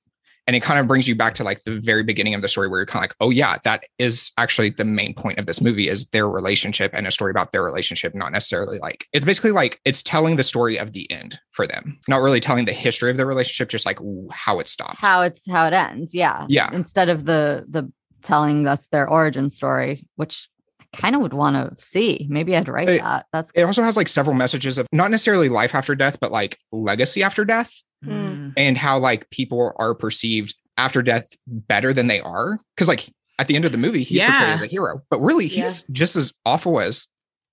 And 0.47 0.55
it 0.55 0.61
kind 0.61 0.79
of 0.79 0.87
brings 0.87 1.09
you 1.09 1.15
back 1.15 1.35
to 1.37 1.43
like 1.45 1.65
the 1.65 1.81
very 1.81 2.03
beginning 2.03 2.35
of 2.35 2.43
the 2.43 2.49
story 2.49 2.69
where 2.69 2.81
you're 2.81 2.87
kind 2.87 3.03
of 3.03 3.05
like, 3.05 3.15
oh 3.21 3.31
yeah, 3.31 3.57
that 3.65 3.85
is 3.99 4.31
actually 4.37 4.69
the 4.69 4.85
main 4.85 5.15
point 5.15 5.39
of 5.39 5.47
this 5.47 5.63
movie 5.63 5.89
is 5.89 6.07
their 6.11 6.29
relationship 6.29 6.91
and 6.93 7.07
a 7.07 7.11
story 7.11 7.31
about 7.31 7.53
their 7.53 7.63
relationship, 7.65 8.15
not 8.15 8.31
necessarily 8.31 8.79
like 8.79 9.07
it's 9.15 9.25
basically 9.25 9.53
like 9.53 9.81
it's 9.87 10.03
telling 10.03 10.37
the 10.37 10.43
story 10.43 10.79
of 10.79 10.93
the 10.93 11.11
end 11.11 11.39
for 11.53 11.67
them, 11.67 11.99
not 12.09 12.21
really 12.21 12.41
telling 12.41 12.67
the 12.67 12.75
history 12.75 13.11
of 13.11 13.17
the 13.17 13.25
relationship, 13.25 13.71
just 13.71 13.87
like 13.87 13.99
how 14.33 14.59
it 14.61 14.69
stopped. 14.69 14.99
how 15.01 15.23
it's 15.23 15.51
how 15.51 15.67
it 15.67 15.73
ends. 15.73 16.15
Yeah, 16.15 16.45
Yeah. 16.51 16.69
Instead 16.75 17.09
of 17.09 17.25
the 17.25 17.65
the 17.69 17.91
telling 18.21 18.67
us 18.69 18.87
their 18.93 19.09
origin 19.09 19.49
story, 19.49 20.07
which 20.17 20.49
I 20.93 20.99
kind 20.99 21.15
of 21.17 21.23
would 21.23 21.33
want 21.35 21.57
to 21.57 21.83
see. 21.83 22.27
Maybe 22.29 22.55
I'd 22.55 22.69
write 22.69 22.91
It- 22.91 23.01
that. 23.01 23.25
That's 23.33 23.51
it 23.55 23.63
also 23.63 23.83
has 23.83 23.97
like 23.97 24.09
several 24.09 24.35
messages 24.37 24.77
of 24.77 24.87
not 24.93 25.11
necessarily 25.11 25.49
life 25.49 25.75
after 25.75 25.95
death, 25.95 26.19
but 26.21 26.33
like 26.33 26.59
legacy 26.71 27.23
after 27.23 27.47
death. 27.47 27.73
Mm. 28.07 28.53
and 28.57 28.79
how 28.79 28.99
like 28.99 29.31
people 29.31 29.73
are 29.77 29.95
perceived 29.95 30.55
after 30.77 31.03
death 31.03 31.29
better 31.47 31.93
than 31.93 32.07
they 32.07 32.21
are. 32.21 32.59
Because 32.75 32.89
like 32.89 33.13
at 33.39 33.47
the 33.49 33.57
end 33.57 33.65
of 33.65 33.73
the 33.73 33.79
movie, 33.79 34.03
he's 34.03 34.21
portrayed 34.21 34.51
as 34.51 34.63
a 34.63 34.67
hero, 34.67 35.03
but 35.11 35.21
really 35.21 35.47
he's 35.47 35.83
just 35.91 36.17
as 36.17 36.33
awful 36.45 36.81
as 36.81 37.07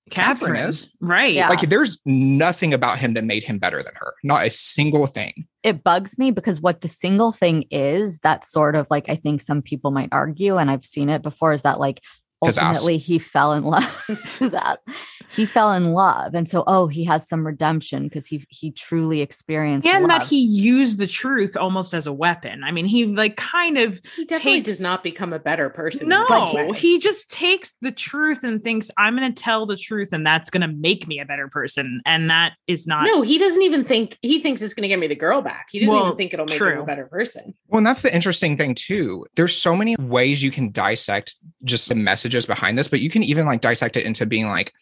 Catherine 0.10 0.54
Catherine 0.54 0.70
is. 0.70 0.90
Right. 1.00 1.34
Yeah. 1.34 1.48
like. 1.50 1.62
There's 1.70 1.98
nothing 2.06 2.74
about 2.74 2.98
him 2.98 3.14
that 3.14 3.24
made 3.24 3.44
him 3.44 3.60
better 3.60 3.82
than 3.82 3.94
her. 3.96 4.14
Not 4.24 4.46
a 4.46 4.50
single 4.50 5.06
thing. 5.06 5.48
it 5.64 5.84
bugs 5.84 6.18
me 6.18 6.32
because 6.32 6.60
what 6.60 6.82
the 6.82 6.88
single 6.88 7.32
thing 7.32 7.66
is 7.72 8.20
that 8.20 8.44
sort 8.44 8.76
of 8.76 8.88
like 8.90 9.10
I 9.10 9.16
think 9.16 9.42
some 9.42 9.62
people 9.62 9.92
might 9.92 10.10
argue, 10.12 10.58
and 10.58 10.70
I've 10.70 10.84
seen 10.86 11.10
it 11.10 11.22
before, 11.22 11.54
is 11.54 11.62
that 11.62 11.80
like 11.80 12.02
His 12.02 12.04
ass. 12.04 12.21
Ultimately 12.42 12.98
he 12.98 13.20
fell 13.20 13.54
in 13.54 13.64
love. 13.64 14.04
his 14.40 14.54
ass. 14.54 14.78
He 15.36 15.46
fell 15.46 15.72
in 15.72 15.94
love, 15.94 16.34
and 16.36 16.48
so 16.50 16.64
oh, 16.68 16.88
he 16.88 17.06
has 17.06 17.28
some 17.28 17.46
redemption 17.48 18.04
because 18.04 18.28
he 18.28 18.44
he 18.50 18.72
truly 18.72 19.22
experienced 19.22 19.88
and 19.88 20.10
that 20.10 20.24
he 20.24 20.40
used 20.42 21.00
the 21.00 21.08
truth 21.08 21.56
almost 21.56 21.94
as 21.94 22.06
a 22.06 22.12
weapon. 22.12 22.64
I 22.66 22.72
mean, 22.72 22.86
he 22.86 23.06
like 23.06 23.38
kind 23.38 23.78
of 23.78 24.02
he 24.18 24.26
definitely 24.26 24.60
Takes- 24.62 24.70
does 24.70 24.82
not 24.82 25.04
become 25.04 25.32
a 25.32 25.40
better 25.40 25.70
person. 25.70 26.10
no, 26.10 26.74
he 26.74 27.00
just 27.00 27.32
takes 27.32 27.74
the 27.82 27.94
truth 27.94 28.44
and 28.44 28.62
thinks 28.62 28.92
I'm 28.98 29.16
going 29.16 29.34
to 29.34 29.42
tell 29.42 29.66
the 29.66 29.78
truth 29.78 30.12
and 30.12 30.26
that's 30.26 30.50
going 30.50 30.62
to 30.62 30.68
make 30.68 31.08
me 31.08 31.20
a 31.20 31.26
better 31.26 31.48
person 31.48 32.02
and 32.06 32.30
that 32.30 32.54
is 32.68 32.86
not 32.86 33.06
no, 33.06 33.22
he 33.22 33.38
doesn't 33.38 33.62
even 33.62 33.86
think 33.86 34.18
he 34.22 34.40
thinks 34.42 34.62
it's 34.62 34.74
going 34.74 34.84
to 34.84 34.88
get 34.90 35.00
me 35.00 35.08
the 35.08 35.16
girl 35.16 35.42
back. 35.42 35.68
He 35.72 35.80
doesn't 35.80 35.94
Well, 35.94 36.06
even 36.08 36.18
think 36.18 36.34
it'll 36.34 36.46
make 36.46 36.60
him 36.60 36.80
a 36.80 36.84
better 36.86 37.06
person. 37.06 37.54
Well, 37.70 37.78
and 37.78 37.88
that's 37.88 38.02
the 38.02 38.14
interesting 38.14 38.58
thing 38.58 38.76
too. 38.76 39.26
There's 39.36 39.56
so 39.56 39.78
many 39.78 39.96
ways 39.98 40.44
you 40.44 40.52
can 40.52 40.72
dissect 40.72 41.36
just 41.64 41.88
the 41.88 41.96
messages 42.32 42.46
behind 42.46 42.78
this, 42.78 42.88
but 42.88 43.02
you 43.02 43.10
can 43.10 43.24
even 43.24 43.46
like 43.46 43.62
dissect 43.62 43.98
it 43.98 44.06
into 44.06 44.26
being 44.26 44.48
like, 44.48 44.74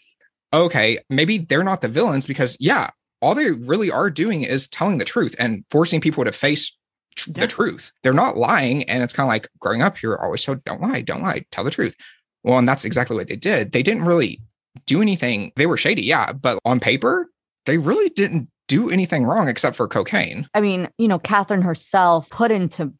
okay, 0.53 0.99
maybe 1.09 1.39
they're 1.39 1.63
not 1.63 1.81
the 1.81 1.87
villains 1.87 2.27
because 2.27 2.55
yeah, 2.59 2.89
all 3.21 3.35
they 3.35 3.51
really 3.51 3.91
are 3.91 4.09
doing 4.09 4.43
is 4.43 4.67
telling 4.67 4.97
the 4.97 5.05
truth 5.05 5.35
and 5.39 5.65
forcing 5.71 5.99
people 6.01 6.23
to 6.23 6.31
face 6.31 6.75
tr- 7.15 7.31
Yeah. 7.35 7.41
the 7.41 7.47
truth. 7.47 7.91
They're 8.03 8.13
not 8.13 8.37
lying, 8.37 8.83
and 8.89 9.03
it's 9.03 9.13
kind 9.13 9.25
of 9.25 9.29
like 9.29 9.47
growing 9.59 9.81
up, 9.81 10.01
you're 10.01 10.21
always 10.23 10.43
told, 10.43 10.63
"Don't 10.63 10.81
lie, 10.81 11.01
don't 11.01 11.21
lie, 11.23 11.43
tell 11.51 11.63
the 11.63 11.71
truth." 11.71 11.95
Well, 12.43 12.57
and 12.57 12.67
that's 12.67 12.85
exactly 12.85 13.15
what 13.15 13.27
they 13.27 13.35
did. 13.35 13.71
They 13.73 13.83
didn't 13.83 14.05
really 14.05 14.41
do 14.85 15.01
anything. 15.01 15.51
They 15.55 15.65
were 15.65 15.77
shady, 15.77 16.03
yeah, 16.03 16.31
but 16.31 16.59
on 16.65 16.79
paper, 16.79 17.29
they 17.65 17.77
really 17.77 18.09
didn't 18.09 18.47
do 18.67 18.89
anything 18.89 19.25
wrong 19.25 19.47
except 19.49 19.75
for 19.75 19.87
cocaine. 19.87 20.47
I 20.53 20.61
mean, 20.61 20.87
you 20.97 21.07
know, 21.07 21.19
Catherine 21.19 21.63
herself 21.63 22.29
put 22.29 22.51
into, 22.51 22.93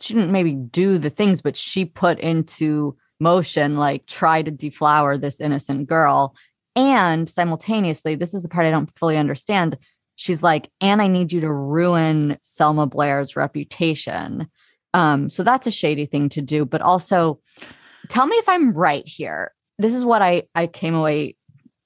she 0.00 0.14
didn't 0.14 0.32
maybe 0.32 0.52
do 0.52 0.98
the 0.98 1.10
things, 1.10 1.40
but 1.40 1.56
she 1.56 1.84
put 1.86 2.18
into 2.18 2.96
motion, 3.22 3.76
like 3.76 4.06
try 4.06 4.42
to 4.42 4.50
deflower 4.50 5.16
this 5.16 5.40
innocent 5.40 5.88
girl. 5.88 6.34
And 6.74 7.28
simultaneously, 7.28 8.14
this 8.16 8.34
is 8.34 8.42
the 8.42 8.48
part 8.48 8.66
I 8.66 8.70
don't 8.70 8.94
fully 8.96 9.16
understand. 9.16 9.78
She's 10.16 10.42
like, 10.42 10.70
and 10.80 11.00
I 11.00 11.06
need 11.06 11.32
you 11.32 11.40
to 11.40 11.52
ruin 11.52 12.38
Selma 12.42 12.86
Blair's 12.86 13.36
reputation. 13.36 14.48
Um, 14.94 15.30
so 15.30 15.42
that's 15.42 15.66
a 15.66 15.70
shady 15.70 16.06
thing 16.06 16.28
to 16.30 16.42
do. 16.42 16.64
But 16.64 16.82
also, 16.82 17.40
tell 18.08 18.26
me 18.26 18.36
if 18.36 18.48
I'm 18.48 18.72
right 18.72 19.06
here. 19.06 19.52
This 19.78 19.94
is 19.94 20.04
what 20.04 20.20
I 20.22 20.44
I 20.54 20.66
came 20.66 20.94
away 20.94 21.36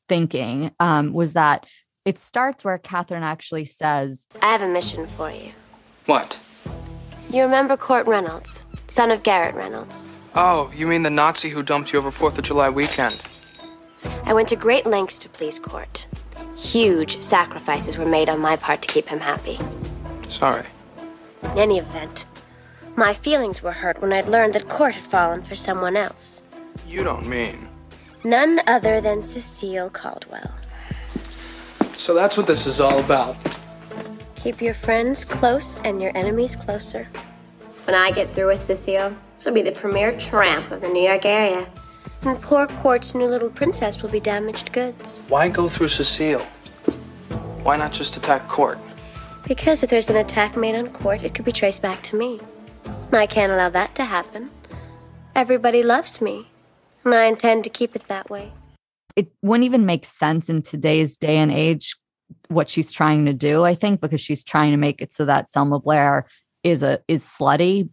thinking 0.08 0.72
um, 0.80 1.12
was 1.12 1.34
that 1.34 1.66
it 2.04 2.18
starts 2.18 2.64
where 2.64 2.78
Catherine 2.78 3.22
actually 3.22 3.64
says, 3.64 4.26
I 4.42 4.52
have 4.52 4.62
a 4.62 4.68
mission 4.68 5.06
for 5.06 5.30
you. 5.30 5.52
What? 6.06 6.38
You 7.30 7.42
remember 7.42 7.76
Court 7.76 8.06
Reynolds, 8.06 8.64
son 8.86 9.10
of 9.10 9.22
Garrett 9.24 9.54
Reynolds? 9.54 10.08
Oh, 10.38 10.70
you 10.74 10.86
mean 10.86 11.02
the 11.02 11.08
Nazi 11.08 11.48
who 11.48 11.62
dumped 11.62 11.94
you 11.94 11.98
over 11.98 12.10
4th 12.10 12.36
of 12.36 12.44
July 12.44 12.68
weekend? 12.68 13.22
I 14.24 14.34
went 14.34 14.48
to 14.48 14.56
great 14.56 14.84
lengths 14.84 15.18
to 15.20 15.30
please 15.30 15.58
Court. 15.58 16.06
Huge 16.54 17.22
sacrifices 17.22 17.96
were 17.96 18.04
made 18.04 18.28
on 18.28 18.38
my 18.38 18.56
part 18.56 18.82
to 18.82 18.88
keep 18.88 19.08
him 19.08 19.18
happy. 19.18 19.58
Sorry. 20.28 20.66
In 21.42 21.58
any 21.58 21.78
event, 21.78 22.26
my 22.96 23.14
feelings 23.14 23.62
were 23.62 23.72
hurt 23.72 24.02
when 24.02 24.12
I'd 24.12 24.28
learned 24.28 24.52
that 24.52 24.68
Court 24.68 24.94
had 24.94 25.04
fallen 25.04 25.42
for 25.42 25.54
someone 25.54 25.96
else. 25.96 26.42
You 26.86 27.02
don't 27.02 27.26
mean. 27.26 27.66
None 28.22 28.60
other 28.66 29.00
than 29.00 29.22
Cecile 29.22 29.88
Caldwell. 29.88 30.50
So 31.96 32.12
that's 32.12 32.36
what 32.36 32.46
this 32.46 32.66
is 32.66 32.78
all 32.78 32.98
about. 33.00 33.36
Keep 34.34 34.60
your 34.60 34.74
friends 34.74 35.24
close 35.24 35.80
and 35.80 36.02
your 36.02 36.12
enemies 36.14 36.56
closer. 36.56 37.08
When 37.84 37.94
I 37.94 38.10
get 38.10 38.34
through 38.34 38.48
with 38.48 38.62
Cecile, 38.62 39.16
she'll 39.38 39.54
be 39.54 39.62
the 39.62 39.72
premier 39.72 40.16
tramp 40.18 40.70
of 40.70 40.80
the 40.80 40.88
New 40.88 41.02
York 41.02 41.24
area. 41.24 41.66
And 42.22 42.40
poor 42.40 42.66
Court's 42.66 43.14
new 43.14 43.26
little 43.26 43.50
princess 43.50 44.02
will 44.02 44.10
be 44.10 44.20
damaged 44.20 44.72
goods. 44.72 45.22
Why 45.28 45.48
go 45.48 45.68
through 45.68 45.88
Cecile? 45.88 46.40
Why 47.62 47.76
not 47.76 47.92
just 47.92 48.16
attack 48.16 48.48
Court? 48.48 48.78
Because 49.46 49.82
if 49.82 49.90
there's 49.90 50.10
an 50.10 50.16
attack 50.16 50.56
made 50.56 50.74
on 50.74 50.88
Court, 50.88 51.22
it 51.22 51.34
could 51.34 51.44
be 51.44 51.52
traced 51.52 51.82
back 51.82 52.02
to 52.02 52.16
me. 52.16 52.40
And 52.84 53.16
I 53.16 53.26
can't 53.26 53.52
allow 53.52 53.68
that 53.68 53.94
to 53.96 54.04
happen. 54.04 54.50
Everybody 55.36 55.82
loves 55.82 56.20
me, 56.20 56.48
and 57.04 57.14
I 57.14 57.26
intend 57.26 57.62
to 57.64 57.70
keep 57.70 57.94
it 57.94 58.08
that 58.08 58.28
way. 58.30 58.52
it 59.16 59.32
wouldn't 59.42 59.64
even 59.64 59.86
make 59.86 60.04
sense 60.04 60.48
in 60.48 60.62
today's 60.62 61.16
day 61.16 61.38
and 61.38 61.50
age 61.50 61.96
what 62.48 62.68
she's 62.68 62.92
trying 62.92 63.24
to 63.26 63.32
do, 63.32 63.64
I 63.64 63.74
think, 63.74 64.00
because 64.00 64.20
she's 64.20 64.44
trying 64.44 64.72
to 64.72 64.76
make 64.76 65.00
it 65.00 65.12
so 65.12 65.24
that 65.24 65.50
Selma 65.50 65.80
Blair 65.80 66.26
is 66.62 66.82
a 66.82 67.00
is 67.08 67.24
slutty 67.24 67.88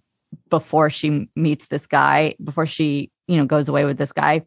before 0.50 0.90
she 0.90 1.28
meets 1.36 1.68
this 1.68 1.88
guy, 1.88 2.36
before 2.44 2.66
she, 2.66 3.12
you 3.28 3.38
know, 3.38 3.46
goes 3.46 3.70
away 3.70 3.86
with 3.86 3.98
this 3.98 4.12
guy. 4.12 4.44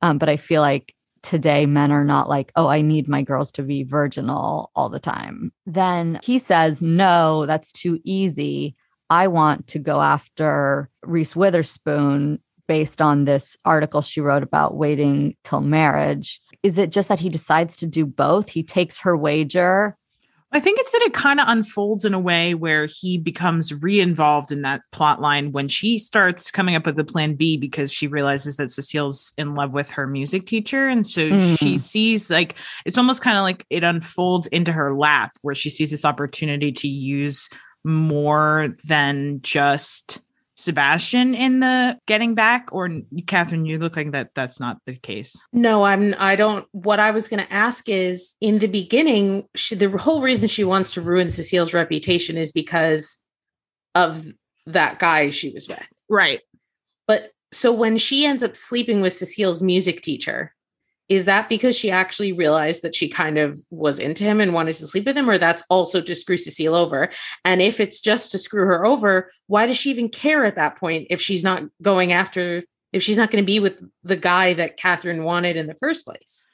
Um, 0.00 0.18
but 0.18 0.28
I 0.28 0.36
feel 0.36 0.60
like 0.60 0.94
today 1.22 1.66
men 1.66 1.92
are 1.92 2.04
not 2.04 2.28
like, 2.28 2.52
oh, 2.56 2.66
I 2.66 2.82
need 2.82 3.08
my 3.08 3.22
girls 3.22 3.52
to 3.52 3.62
be 3.62 3.84
virginal 3.84 4.70
all 4.74 4.88
the 4.88 5.00
time. 5.00 5.52
Then 5.66 6.18
he 6.22 6.38
says, 6.38 6.82
no, 6.82 7.46
that's 7.46 7.72
too 7.72 8.00
easy. 8.04 8.74
I 9.08 9.28
want 9.28 9.66
to 9.68 9.78
go 9.78 10.00
after 10.00 10.88
Reese 11.02 11.36
Witherspoon 11.36 12.40
based 12.66 13.02
on 13.02 13.24
this 13.24 13.56
article 13.64 14.02
she 14.02 14.20
wrote 14.20 14.42
about 14.42 14.76
waiting 14.76 15.36
till 15.44 15.60
marriage. 15.60 16.40
Is 16.62 16.78
it 16.78 16.90
just 16.90 17.08
that 17.08 17.20
he 17.20 17.28
decides 17.28 17.76
to 17.76 17.86
do 17.86 18.06
both? 18.06 18.48
He 18.48 18.62
takes 18.62 18.98
her 18.98 19.16
wager. 19.16 19.96
I 20.54 20.60
think 20.60 20.78
it's 20.78 20.92
that 20.92 21.02
it 21.02 21.14
kind 21.14 21.40
of 21.40 21.48
unfolds 21.48 22.04
in 22.04 22.12
a 22.12 22.20
way 22.20 22.52
where 22.54 22.84
he 22.86 23.16
becomes 23.16 23.72
re-involved 23.72 24.52
in 24.52 24.62
that 24.62 24.82
plot 24.90 25.20
line 25.20 25.52
when 25.52 25.66
she 25.66 25.98
starts 25.98 26.50
coming 26.50 26.74
up 26.74 26.84
with 26.84 26.96
the 26.96 27.04
plan 27.04 27.34
B 27.34 27.56
because 27.56 27.90
she 27.90 28.06
realizes 28.06 28.56
that 28.58 28.70
Cecile's 28.70 29.32
in 29.38 29.54
love 29.54 29.72
with 29.72 29.90
her 29.92 30.06
music 30.06 30.46
teacher. 30.46 30.88
And 30.88 31.06
so 31.06 31.22
Mm. 31.30 31.58
she 31.58 31.78
sees 31.78 32.28
like 32.28 32.54
it's 32.84 32.98
almost 32.98 33.22
kind 33.22 33.38
of 33.38 33.42
like 33.42 33.64
it 33.70 33.82
unfolds 33.82 34.46
into 34.48 34.72
her 34.72 34.94
lap 34.94 35.38
where 35.40 35.54
she 35.54 35.70
sees 35.70 35.90
this 35.90 36.04
opportunity 36.04 36.70
to 36.72 36.88
use 36.88 37.48
more 37.84 38.76
than 38.84 39.40
just 39.42 40.20
Sebastian 40.54 41.34
in 41.34 41.60
the 41.60 41.96
getting 42.06 42.34
back 42.34 42.68
or 42.72 42.88
Catherine, 43.26 43.64
you 43.64 43.78
look 43.78 43.96
like 43.96 44.12
that 44.12 44.34
that's 44.34 44.60
not 44.60 44.78
the 44.86 44.96
case. 44.96 45.34
No, 45.52 45.84
I'm 45.84 46.14
I 46.18 46.36
don't 46.36 46.66
what 46.72 47.00
I 47.00 47.10
was 47.10 47.28
going 47.28 47.44
to 47.44 47.52
ask 47.52 47.88
is 47.88 48.36
in 48.40 48.58
the 48.58 48.66
beginning 48.66 49.48
she, 49.56 49.74
the 49.74 49.88
whole 49.90 50.20
reason 50.20 50.48
she 50.48 50.64
wants 50.64 50.92
to 50.92 51.00
ruin 51.00 51.30
Cecile's 51.30 51.72
reputation 51.72 52.36
is 52.36 52.52
because 52.52 53.18
of 53.94 54.26
that 54.66 54.98
guy 54.98 55.30
she 55.30 55.50
was 55.50 55.68
with. 55.68 55.86
Right. 56.08 56.40
But 57.08 57.30
so 57.50 57.72
when 57.72 57.98
she 57.98 58.24
ends 58.26 58.42
up 58.42 58.56
sleeping 58.56 59.00
with 59.00 59.12
Cecile's 59.12 59.62
music 59.62 60.02
teacher, 60.02 60.54
is 61.12 61.26
that 61.26 61.50
because 61.50 61.76
she 61.76 61.90
actually 61.90 62.32
realized 62.32 62.82
that 62.82 62.94
she 62.94 63.06
kind 63.06 63.36
of 63.36 63.62
was 63.68 63.98
into 63.98 64.24
him 64.24 64.40
and 64.40 64.54
wanted 64.54 64.74
to 64.74 64.86
sleep 64.86 65.04
with 65.04 65.14
him, 65.14 65.28
or 65.28 65.36
that's 65.36 65.62
also 65.68 66.00
to 66.00 66.14
screw 66.14 66.38
Cecile 66.38 66.74
over? 66.74 67.10
And 67.44 67.60
if 67.60 67.80
it's 67.80 68.00
just 68.00 68.32
to 68.32 68.38
screw 68.38 68.64
her 68.64 68.86
over, 68.86 69.30
why 69.46 69.66
does 69.66 69.76
she 69.76 69.90
even 69.90 70.08
care 70.08 70.46
at 70.46 70.56
that 70.56 70.78
point 70.78 71.08
if 71.10 71.20
she's 71.20 71.44
not 71.44 71.64
going 71.82 72.12
after, 72.12 72.64
if 72.94 73.02
she's 73.02 73.18
not 73.18 73.30
going 73.30 73.44
to 73.44 73.46
be 73.46 73.60
with 73.60 73.82
the 74.02 74.16
guy 74.16 74.54
that 74.54 74.78
Catherine 74.78 75.22
wanted 75.22 75.58
in 75.58 75.66
the 75.66 75.74
first 75.74 76.06
place? 76.06 76.48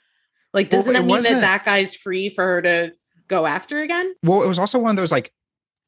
Like, 0.53 0.71
doesn't 0.71 0.97
it 0.97 0.99
that 0.99 1.07
mean 1.07 1.23
that 1.23 1.41
that 1.41 1.65
guy's 1.65 1.95
free 1.95 2.29
for 2.29 2.43
her 2.43 2.63
to 2.63 2.93
go 3.29 3.47
after 3.47 3.79
again? 3.79 4.13
Well, 4.25 4.43
it 4.43 4.49
was 4.49 4.59
also 4.59 4.81
one 4.81 4.91
of 4.91 4.97
those 4.97 5.13
like, 5.13 5.33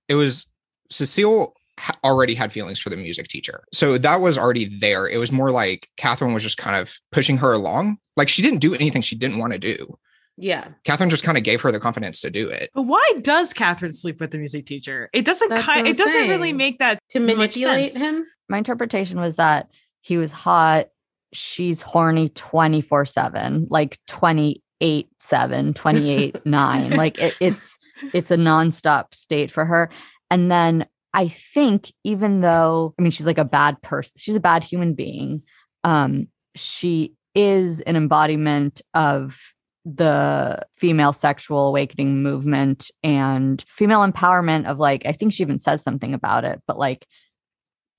it 0.09 0.15
was 0.15 0.47
Cecile 0.91 1.57
already 2.05 2.35
had 2.35 2.53
feelings 2.53 2.79
for 2.81 2.91
the 2.91 2.97
music 2.97 3.29
teacher. 3.29 3.65
So 3.73 3.99
that 3.99 4.21
was 4.21 4.39
already 4.39 4.79
there. 4.79 5.09
It 5.09 5.19
was 5.19 5.33
more 5.33 5.51
like 5.51 5.89
Catherine 5.97 6.35
was 6.35 6.43
just 6.43 6.59
kind 6.59 6.77
of 6.77 6.95
pushing 7.13 7.37
her 7.39 7.53
along. 7.53 7.99
Like 8.17 8.29
she 8.29 8.43
didn't 8.43 8.59
do 8.61 8.75
anything 8.75 9.03
she 9.03 9.17
didn't 9.17 9.39
want 9.39 9.53
to 9.53 9.59
do. 9.59 9.99
Yeah. 10.37 10.69
Catherine 10.85 11.11
just 11.11 11.23
kind 11.23 11.37
of 11.37 11.45
gave 11.45 11.61
her 11.61 11.71
the 11.71 11.81
confidence 11.81 12.21
to 12.23 12.31
do 12.31 12.49
it. 12.49 12.71
But 12.75 12.83
why 12.83 13.15
does 13.21 13.53
Catherine 13.53 13.93
sleep 13.93 14.21
with 14.21 14.31
the 14.31 14.39
music 14.39 14.65
teacher? 14.67 15.11
It 15.13 15.25
doesn't 15.25 15.51
kind 15.51 15.87
it 15.87 15.99
doesn't 15.99 16.23
I'm 16.23 16.29
really 16.31 16.53
make 16.53 16.79
that 16.79 16.99
To 17.11 17.21
much 17.21 17.37
manipulate 17.37 17.93
sense. 17.93 18.05
him? 18.05 18.27
My 18.49 18.59
interpretation 18.59 19.21
was 19.21 19.37
that 19.37 19.69
he 20.01 20.17
was 20.17 20.33
hot. 20.33 20.87
She's 21.33 21.83
horny 21.83 22.31
24 22.31 23.05
7, 23.05 23.67
like 23.71 23.99
28 24.07 25.09
7, 25.19 25.75
28 25.75 26.47
9. 26.47 26.91
Like 26.97 27.19
it, 27.19 27.37
it's 27.41 27.79
it's 28.15 28.31
a 28.31 28.37
nonstop 28.37 29.15
state 29.15 29.51
for 29.51 29.65
her. 29.67 29.91
And 30.31 30.51
then 30.51 30.87
I 31.13 31.29
think 31.29 31.93
even 32.05 32.41
though 32.41 32.95
I 32.99 33.03
mean 33.03 33.11
she's 33.11 33.27
like 33.27 33.39
a 33.39 33.45
bad 33.45 33.81
person, 33.83 34.13
she's 34.17 34.37
a 34.37 34.41
bad 34.41 34.65
human 34.65 34.95
being. 34.95 35.43
Um, 35.85 36.29
she 36.55 37.15
is 37.35 37.81
an 37.81 37.97
embodiment 37.97 38.83
of 38.95 39.39
the 39.85 40.63
female 40.77 41.13
sexual 41.13 41.67
awakening 41.69 42.23
movement 42.23 42.91
and 43.03 43.65
female 43.75 44.01
empowerment 44.01 44.67
of 44.67 44.79
like 44.79 45.07
I 45.07 45.13
think 45.13 45.33
she 45.33 45.43
even 45.43 45.59
says 45.59 45.83
something 45.83 46.15
about 46.15 46.45
it, 46.45 46.61
but 46.67 46.79
like 46.79 47.07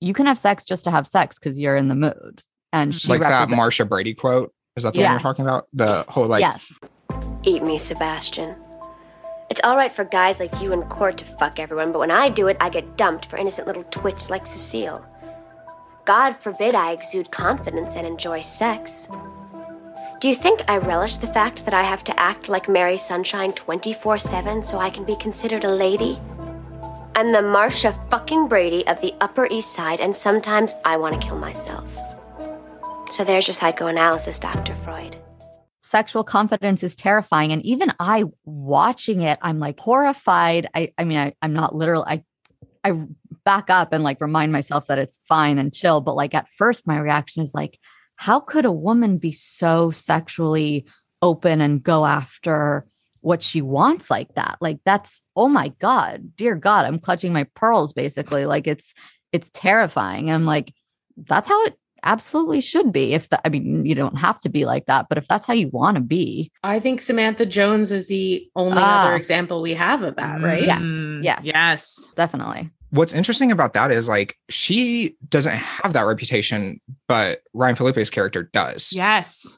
you 0.00 0.14
can 0.14 0.26
have 0.26 0.38
sex 0.38 0.64
just 0.64 0.84
to 0.84 0.90
have 0.90 1.06
sex 1.06 1.38
because 1.38 1.58
you're 1.58 1.76
in 1.76 1.88
the 1.88 1.94
mood. 1.94 2.42
And 2.72 2.94
she 2.94 3.08
like 3.08 3.20
that 3.20 3.30
represent- 3.30 3.56
Marcia 3.56 3.84
Brady 3.84 4.14
quote. 4.14 4.52
Is 4.76 4.84
that 4.84 4.94
the 4.94 5.02
one 5.02 5.10
you're 5.10 5.20
talking 5.20 5.44
about? 5.44 5.66
The 5.74 6.04
whole 6.08 6.26
like 6.26 6.40
yes. 6.40 6.66
Eat 7.44 7.62
me, 7.62 7.78
Sebastian. 7.78 8.56
It's 9.52 9.60
all 9.64 9.76
right 9.76 9.92
for 9.92 10.06
guys 10.06 10.40
like 10.40 10.62
you 10.62 10.72
and 10.72 10.88
Court 10.88 11.18
to 11.18 11.26
fuck 11.26 11.60
everyone, 11.60 11.92
but 11.92 11.98
when 11.98 12.10
I 12.10 12.30
do 12.30 12.46
it, 12.46 12.56
I 12.58 12.70
get 12.70 12.96
dumped 12.96 13.26
for 13.26 13.36
innocent 13.36 13.66
little 13.66 13.84
twits 13.90 14.30
like 14.30 14.46
Cecile. 14.46 15.04
God 16.06 16.32
forbid 16.32 16.74
I 16.74 16.92
exude 16.92 17.30
confidence 17.30 17.94
and 17.94 18.06
enjoy 18.06 18.40
sex. 18.40 19.08
Do 20.20 20.30
you 20.30 20.34
think 20.34 20.62
I 20.68 20.78
relish 20.78 21.18
the 21.18 21.26
fact 21.26 21.66
that 21.66 21.74
I 21.74 21.82
have 21.82 22.02
to 22.04 22.18
act 22.18 22.48
like 22.48 22.66
Mary 22.66 22.96
Sunshine 22.96 23.52
24 23.52 24.18
7 24.18 24.62
so 24.62 24.78
I 24.78 24.88
can 24.88 25.04
be 25.04 25.16
considered 25.16 25.64
a 25.64 25.70
lady? 25.70 26.18
I'm 27.14 27.30
the 27.30 27.42
Marcia 27.42 27.92
fucking 28.10 28.48
Brady 28.48 28.86
of 28.86 29.02
the 29.02 29.12
Upper 29.20 29.48
East 29.50 29.74
Side, 29.74 30.00
and 30.00 30.16
sometimes 30.16 30.72
I 30.86 30.96
want 30.96 31.20
to 31.20 31.28
kill 31.28 31.36
myself. 31.36 31.94
So 33.10 33.22
there's 33.22 33.48
your 33.48 33.54
psychoanalysis, 33.54 34.38
Dr. 34.38 34.74
Freud. 34.76 35.18
Sexual 35.92 36.24
confidence 36.24 36.82
is 36.82 36.96
terrifying. 36.96 37.52
And 37.52 37.62
even 37.66 37.92
I 38.00 38.24
watching 38.46 39.20
it, 39.20 39.38
I'm 39.42 39.58
like 39.58 39.78
horrified. 39.78 40.66
I 40.74 40.90
I 40.96 41.04
mean, 41.04 41.18
I, 41.18 41.34
I'm 41.42 41.52
not 41.52 41.74
literal. 41.74 42.02
I 42.08 42.24
I 42.82 42.98
back 43.44 43.68
up 43.68 43.92
and 43.92 44.02
like 44.02 44.22
remind 44.22 44.52
myself 44.52 44.86
that 44.86 44.98
it's 44.98 45.20
fine 45.28 45.58
and 45.58 45.74
chill. 45.74 46.00
But 46.00 46.16
like 46.16 46.34
at 46.34 46.48
first, 46.48 46.86
my 46.86 46.98
reaction 46.98 47.42
is 47.42 47.52
like, 47.52 47.78
how 48.16 48.40
could 48.40 48.64
a 48.64 48.72
woman 48.72 49.18
be 49.18 49.32
so 49.32 49.90
sexually 49.90 50.86
open 51.20 51.60
and 51.60 51.82
go 51.82 52.06
after 52.06 52.86
what 53.20 53.42
she 53.42 53.60
wants 53.60 54.10
like 54.10 54.34
that? 54.36 54.56
Like 54.62 54.78
that's 54.86 55.20
oh 55.36 55.48
my 55.48 55.74
God, 55.78 56.34
dear 56.36 56.54
God, 56.54 56.86
I'm 56.86 57.00
clutching 57.00 57.34
my 57.34 57.44
pearls 57.54 57.92
basically. 57.92 58.46
Like 58.46 58.66
it's 58.66 58.94
it's 59.30 59.50
terrifying. 59.52 60.30
I'm 60.30 60.46
like, 60.46 60.72
that's 61.18 61.48
how 61.48 61.62
it 61.66 61.76
absolutely 62.04 62.60
should 62.60 62.92
be. 62.92 63.14
If 63.14 63.28
that, 63.30 63.40
I 63.44 63.48
mean, 63.48 63.84
you 63.86 63.94
don't 63.94 64.18
have 64.18 64.38
to 64.40 64.48
be 64.48 64.64
like 64.64 64.86
that, 64.86 65.06
but 65.08 65.18
if 65.18 65.28
that's 65.28 65.46
how 65.46 65.54
you 65.54 65.68
want 65.68 65.96
to 65.96 66.00
be, 66.02 66.50
I 66.62 66.80
think 66.80 67.00
Samantha 67.00 67.46
Jones 67.46 67.90
is 67.92 68.08
the 68.08 68.46
only 68.56 68.78
Ah. 68.80 69.04
other 69.06 69.16
example 69.16 69.62
we 69.62 69.74
have 69.74 70.02
of 70.02 70.16
that, 70.16 70.40
right? 70.42 70.64
Yes, 70.64 70.82
Mm, 70.82 71.22
yes. 71.24 71.40
Yes. 71.44 72.08
definitely. 72.16 72.70
what's 72.90 73.14
interesting 73.14 73.50
about 73.50 73.72
that 73.72 73.90
is 73.90 74.06
like 74.06 74.36
she 74.50 75.16
doesn't 75.30 75.56
have 75.56 75.94
that 75.94 76.02
reputation, 76.02 76.78
but 77.08 77.40
Ryan 77.54 77.74
Phillippe's 77.74 78.10
character 78.10 78.50
does. 78.52 78.92
Yes. 78.92 79.56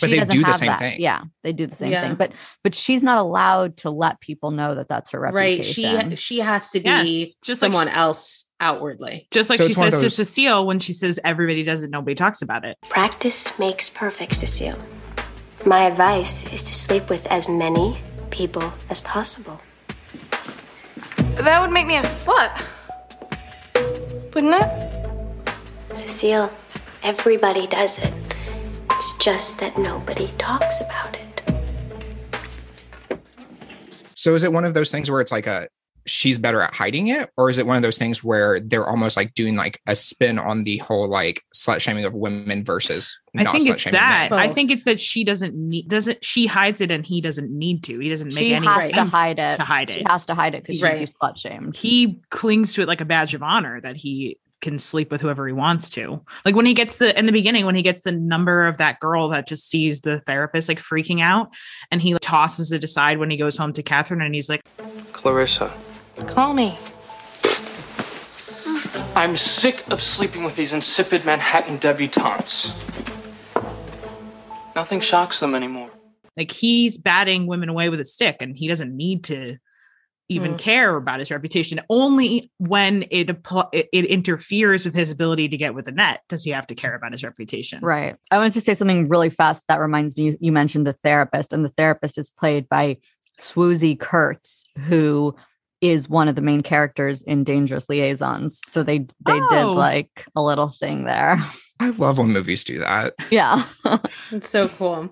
But 0.00 0.08
She 0.08 0.18
they 0.18 0.24
do 0.24 0.42
the 0.42 0.54
same 0.54 0.68
that. 0.68 0.78
thing. 0.78 0.98
Yeah, 0.98 1.20
they 1.42 1.52
do 1.52 1.66
the 1.66 1.76
same 1.76 1.92
Yeah. 1.92 2.00
thing. 2.00 2.14
But 2.14 2.32
but 2.64 2.74
she's 2.74 3.02
not 3.02 3.18
allowed 3.18 3.76
to 3.78 3.90
let 3.90 4.20
people 4.20 4.50
know 4.52 4.74
that 4.74 4.88
that's 4.88 5.10
her 5.10 5.20
reputation. 5.20 5.84
right 5.84 5.92
reputation. 5.96 6.16
she 6.16 6.36
she 6.36 6.38
has 6.40 6.70
to 6.70 6.80
be 6.80 6.88
Yes, 6.88 7.36
just 7.44 7.60
like 7.60 7.70
someone 7.72 7.88
she- 7.88 7.92
else 7.94 8.50
outwardly 8.62 9.26
Just 9.30 9.50
like 9.50 9.58
So 9.58 9.64
she 9.64 9.70
it's 9.70 9.76
one 9.78 9.88
of 9.88 9.92
says 9.94 10.02
those- 10.02 10.16
to 10.16 10.24
Cecile 10.24 10.66
when 10.66 10.78
she 10.78 10.92
says 10.94 11.20
everybody 11.24 11.62
does 11.62 11.82
it, 11.82 11.90
nobody 11.90 12.14
talks 12.14 12.40
about 12.42 12.64
it. 12.64 12.78
Practice 12.88 13.58
makes 13.58 13.90
perfect, 13.90 14.34
Cecile. 14.36 14.78
My 15.66 15.84
advice 15.84 16.44
is 16.52 16.62
to 16.64 16.74
sleep 16.74 17.10
with 17.10 17.26
as 17.26 17.48
many 17.48 17.98
people 18.30 18.72
as 18.88 19.00
possible. 19.00 19.60
That 21.36 21.60
would 21.60 21.70
make 21.70 21.86
me 21.86 21.96
a 21.96 22.00
slut. 22.02 22.62
Wouldn't 24.34 24.54
it? 24.54 25.96
Cecile, 25.96 26.50
everybody 27.02 27.66
does 27.66 27.98
it. 27.98 28.12
It's 28.90 29.16
just 29.18 29.58
that 29.60 29.76
nobody 29.78 30.28
talks 30.38 30.80
about 30.80 31.16
it. 31.16 31.42
So 34.14 34.34
is 34.34 34.44
it 34.44 34.52
one 34.52 34.64
of 34.64 34.74
those 34.74 34.90
things 34.92 35.10
where 35.10 35.20
it's 35.20 35.32
like 35.32 35.46
a 35.46 35.68
she's 36.06 36.38
better 36.38 36.60
at 36.60 36.72
hiding 36.74 37.08
it, 37.08 37.30
or 37.36 37.48
is 37.50 37.58
it 37.58 37.66
one 37.66 37.76
of 37.76 37.82
those 37.82 37.98
things 37.98 38.22
where 38.24 38.60
they're 38.60 38.86
almost 38.86 39.16
like 39.16 39.34
doing 39.34 39.56
like 39.56 39.80
a 39.86 39.94
spin 39.94 40.38
on 40.38 40.62
the 40.62 40.78
whole 40.78 41.08
like 41.08 41.42
slut 41.54 41.80
shaming 41.80 42.04
of 42.04 42.12
women 42.14 42.64
versus 42.64 43.18
I 43.36 43.44
not 43.44 43.52
think 43.52 43.68
slut 43.68 43.72
it's 43.74 43.82
shaming 43.82 44.00
that. 44.00 44.30
men? 44.30 44.38
I 44.40 44.48
think 44.52 44.70
it's 44.70 44.84
that 44.84 45.00
she 45.00 45.24
doesn't 45.24 45.54
need 45.54 45.88
doesn't 45.88 46.24
she 46.24 46.46
hides 46.46 46.80
it 46.80 46.90
and 46.90 47.06
he 47.06 47.20
doesn't 47.20 47.50
need 47.50 47.84
to. 47.84 47.98
He 47.98 48.08
doesn't 48.08 48.28
make 48.34 48.36
she 48.46 48.54
any 48.54 48.66
has 48.66 48.92
to 48.92 49.04
hide 49.04 49.38
it. 49.38 49.56
to 49.56 49.62
hide 49.64 49.90
it 49.90 49.94
She 49.94 50.04
has 50.08 50.26
to 50.26 50.34
hide 50.34 50.54
it 50.54 50.62
because 50.62 50.76
she'd 50.76 50.82
Right. 50.84 51.06
be 51.06 51.12
slut 51.22 51.36
shamed. 51.36 51.76
He 51.76 52.20
clings 52.30 52.74
to 52.74 52.82
it 52.82 52.88
like 52.88 53.00
a 53.00 53.04
badge 53.06 53.34
of 53.34 53.42
honor 53.42 53.80
that 53.80 53.96
he 53.96 54.38
can 54.60 54.78
sleep 54.78 55.10
with 55.10 55.20
whoever 55.20 55.44
he 55.44 55.52
wants 55.52 55.90
to. 55.90 56.24
Like 56.44 56.54
when 56.54 56.66
he 56.66 56.72
gets 56.74 56.98
the 56.98 57.18
in 57.18 57.26
the 57.26 57.32
beginning 57.32 57.66
when 57.66 57.74
he 57.74 57.82
gets 57.82 58.02
the 58.02 58.12
number 58.12 58.68
of 58.68 58.76
that 58.76 59.00
girl 59.00 59.30
that 59.30 59.48
just 59.48 59.68
sees 59.68 60.02
the 60.02 60.20
therapist 60.20 60.68
like 60.68 60.80
freaking 60.80 61.20
out 61.20 61.52
and 61.90 62.00
he 62.00 62.14
tosses 62.20 62.70
it 62.70 62.84
aside 62.84 63.18
when 63.18 63.28
he 63.28 63.36
goes 63.36 63.56
home 63.56 63.72
to 63.72 63.82
Catherine 63.82 64.22
and 64.22 64.32
he's 64.34 64.48
like, 64.48 64.60
Clarissa, 65.10 65.72
Call 66.20 66.54
me. 66.54 66.76
I'm 69.14 69.36
sick 69.36 69.84
of 69.90 70.00
sleeping 70.02 70.42
with 70.44 70.56
these 70.56 70.72
insipid 70.72 71.24
Manhattan 71.24 71.78
debutantes. 71.78 72.72
Nothing 74.74 75.00
shocks 75.00 75.40
them 75.40 75.54
anymore. 75.54 75.90
like 76.34 76.50
he's 76.50 76.96
batting 76.96 77.46
women 77.46 77.68
away 77.68 77.90
with 77.90 78.00
a 78.00 78.04
stick 78.06 78.38
and 78.40 78.56
he 78.56 78.66
doesn't 78.66 78.96
need 78.96 79.22
to 79.24 79.58
even 80.30 80.54
Mm. 80.54 80.58
care 80.58 80.96
about 80.96 81.18
his 81.18 81.30
reputation 81.30 81.78
only 81.90 82.50
when 82.56 83.02
it, 83.10 83.28
it 83.28 83.88
it 83.92 84.04
interferes 84.06 84.86
with 84.86 84.94
his 84.94 85.10
ability 85.10 85.46
to 85.50 85.58
get 85.58 85.74
with 85.74 85.84
the 85.84 85.92
net 85.92 86.20
does 86.30 86.42
he 86.42 86.50
have 86.50 86.66
to 86.68 86.74
care 86.74 86.94
about 86.94 87.12
his 87.12 87.22
reputation 87.22 87.80
Right. 87.82 88.16
I 88.30 88.38
want 88.38 88.54
to 88.54 88.62
say 88.62 88.72
something 88.72 89.08
really 89.10 89.28
fast 89.28 89.64
that 89.68 89.78
reminds 89.78 90.16
me. 90.16 90.38
You 90.40 90.52
mentioned 90.52 90.86
the 90.86 90.94
therapist, 90.94 91.52
and 91.52 91.62
the 91.66 91.72
therapist 91.76 92.16
is 92.16 92.30
played 92.30 92.66
by 92.66 92.96
Swoozie 93.38 93.98
Kurtz, 94.00 94.64
who 94.86 95.34
is 95.82 96.08
one 96.08 96.28
of 96.28 96.34
the 96.36 96.40
main 96.42 96.62
characters 96.62 97.20
in 97.22 97.44
Dangerous 97.44 97.88
Liaisons. 97.90 98.60
So 98.66 98.82
they 98.82 98.98
they 99.26 99.40
did 99.50 99.64
Oh. 99.64 99.72
like 99.74 100.26
a 100.34 100.42
little 100.42 100.68
thing 100.68 101.04
there. 101.04 101.36
I 101.80 101.90
love 101.90 102.18
when 102.18 102.28
movies 102.32 102.64
do 102.64 102.78
that. 102.78 103.14
yeah. 103.30 103.66
It's 104.30 104.48
so 104.48 104.68
cool. 104.68 105.10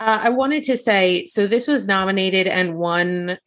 Uh, 0.00 0.18
I 0.22 0.28
wanted 0.30 0.64
to 0.64 0.76
say 0.76 1.24
so 1.26 1.46
this 1.46 1.66
was 1.68 1.86
nominated 1.86 2.46
and 2.46 2.76
won 2.76 3.38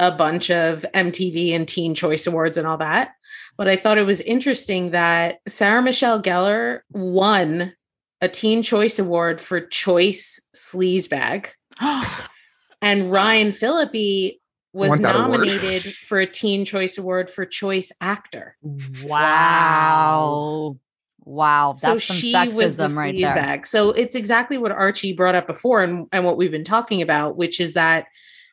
a 0.00 0.10
bunch 0.10 0.50
of 0.50 0.84
MTV 0.94 1.54
and 1.54 1.66
Teen 1.66 1.94
Choice 1.94 2.26
Awards 2.26 2.56
and 2.56 2.66
all 2.66 2.78
that. 2.78 3.12
But 3.56 3.68
I 3.68 3.76
thought 3.76 3.98
it 3.98 4.06
was 4.06 4.20
interesting 4.20 4.90
that 4.92 5.38
Sarah 5.48 5.82
Michelle 5.82 6.22
Gellar 6.22 6.80
won 6.90 7.72
a 8.20 8.28
Teen 8.28 8.62
Choice 8.62 8.98
Award 8.98 9.40
for 9.40 9.60
Choice 9.60 10.40
Sleazebag. 10.56 11.48
And 12.80 13.10
Ryan 13.10 13.50
Phillippe 13.50 14.38
was 14.72 14.90
Want 14.90 15.02
that 15.02 15.16
award? 15.16 15.30
nominated 15.40 15.94
for 15.94 16.18
a 16.20 16.26
Teen 16.26 16.64
Choice 16.64 16.98
Award 16.98 17.30
for 17.30 17.44
Choice 17.46 17.90
Actor. 18.00 18.56
Wow. 19.48 20.76
Wow. 21.24 21.72
That's 21.80 22.04
so 22.04 22.12
some 22.12 22.16
she 22.16 22.32
sexism 22.34 22.54
was 22.54 22.76
the 22.76 22.88
right 22.90 23.14
there. 23.18 23.34
bag. 23.34 23.66
So 23.66 23.90
it's 23.90 24.14
exactly 24.14 24.58
what 24.58 24.72
Archie 24.72 25.12
brought 25.12 25.34
up 25.34 25.46
before 25.46 25.82
and, 25.82 26.06
and 26.12 26.24
what 26.24 26.36
we've 26.36 26.50
been 26.50 26.64
talking 26.64 27.02
about, 27.02 27.36
which 27.36 27.60
is 27.60 27.74
that 27.74 28.06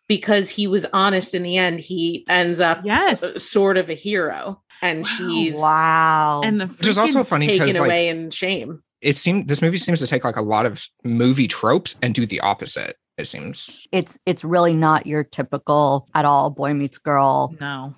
because 0.08 0.50
he 0.50 0.68
was 0.68 0.86
honest 0.94 1.34
in 1.34 1.44
the 1.44 1.58
end, 1.58 1.80
he 1.80 2.26
ends 2.30 2.60
up 2.60 2.82
yes 2.84 3.24
uh, 3.24 3.28
sort 3.28 3.78
of 3.78 3.90
a 3.90 3.94
hero. 3.94 4.62
And 4.82 5.00
Wow. 5.04 5.10
she's 5.18 5.56
Wow. 5.56 6.42
and 6.44 6.60
the 6.62 6.68
Which 6.68 6.88
is 6.88 6.98
also 6.98 7.24
funny 7.24 7.48
taken 7.48 7.66
because 7.68 7.80
like 7.80 7.88
away 7.88 8.10
in 8.10 8.30
shame. 8.30 8.84
it 9.02 9.16
seemed 9.16 9.48
this 9.48 9.62
movie 9.62 9.78
seems 9.78 10.00
to 10.02 10.08
take 10.08 10.24
like 10.26 10.36
a 10.36 10.42
lot 10.42 10.66
of 10.66 10.86
movie 11.04 11.48
tropes 11.48 11.96
and 12.02 12.14
do 12.14 12.26
the 12.26 12.42
opposite. 12.42 12.98
It 13.18 13.26
seems. 13.26 13.88
It's 13.92 14.18
it's 14.26 14.44
really 14.44 14.74
not 14.74 15.08
your 15.08 15.24
typical 15.24 16.08
at 16.14 16.26
all 16.26 16.50
boy 16.50 16.74
meets 16.74 16.98
girl. 16.98 17.56
no. 17.60 17.96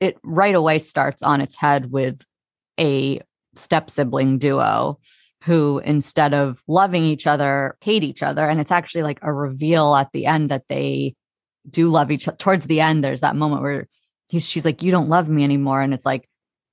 It 0.00 0.16
right 0.22 0.54
away 0.54 0.78
starts 0.78 1.22
on 1.22 1.42
its 1.42 1.56
head 1.56 1.90
with 1.90 2.24
a 2.78 3.20
step 3.54 3.90
sibling 3.90 4.38
duo 4.38 4.98
who 5.44 5.78
instead 5.84 6.32
of 6.32 6.62
loving 6.66 7.04
each 7.04 7.26
other 7.26 7.76
hate 7.80 8.04
each 8.04 8.22
other. 8.22 8.48
And 8.48 8.60
it's 8.60 8.70
actually 8.70 9.02
like 9.02 9.18
a 9.22 9.32
reveal 9.32 9.94
at 9.94 10.10
the 10.12 10.26
end 10.26 10.50
that 10.50 10.68
they 10.68 11.14
do 11.68 11.88
love 11.88 12.10
each 12.10 12.26
other 12.28 12.36
towards 12.38 12.66
the 12.66 12.80
end 12.80 13.04
there's 13.04 13.20
that 13.20 13.36
moment 13.36 13.60
where 13.60 13.86
he's 14.30 14.48
she's 14.48 14.64
like 14.64 14.82
you 14.82 14.90
don't 14.90 15.08
love 15.08 15.28
me 15.28 15.44
anymore. 15.44 15.82
And 15.82 15.92
it's 15.92 16.06
like 16.06 16.28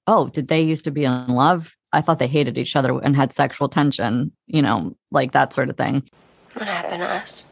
oh 0.05 0.29
did 0.29 0.47
they 0.47 0.61
used 0.61 0.85
to 0.85 0.91
be 0.91 1.03
in 1.03 1.27
love? 1.27 1.75
I 1.91 2.01
thought 2.01 2.19
they 2.19 2.27
hated 2.27 2.57
each 2.57 2.75
other 2.75 2.97
and 2.99 3.15
had 3.15 3.33
sexual 3.33 3.69
tension 3.69 4.31
you 4.45 4.61
know 4.61 4.95
like 5.11 5.31
that 5.31 5.51
sort 5.51 5.69
of 5.69 5.77
thing. 5.77 6.03
What 6.53 6.67
happened 6.67 7.01
to 7.01 7.09
us? 7.09 7.45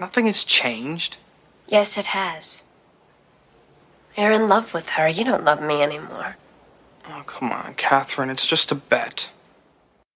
Nothing 0.00 0.26
has 0.26 0.44
changed. 0.44 1.16
Yes, 1.68 1.96
it 1.96 2.06
has. 2.06 2.62
You're 4.16 4.32
in 4.32 4.48
love 4.48 4.72
with 4.74 4.88
her. 4.90 5.08
You 5.08 5.24
don't 5.24 5.44
love 5.44 5.60
me 5.62 5.82
anymore. 5.82 6.36
Oh, 7.08 7.22
come 7.26 7.52
on, 7.52 7.74
Catherine. 7.74 8.30
It's 8.30 8.46
just 8.46 8.72
a 8.72 8.74
bet. 8.74 9.30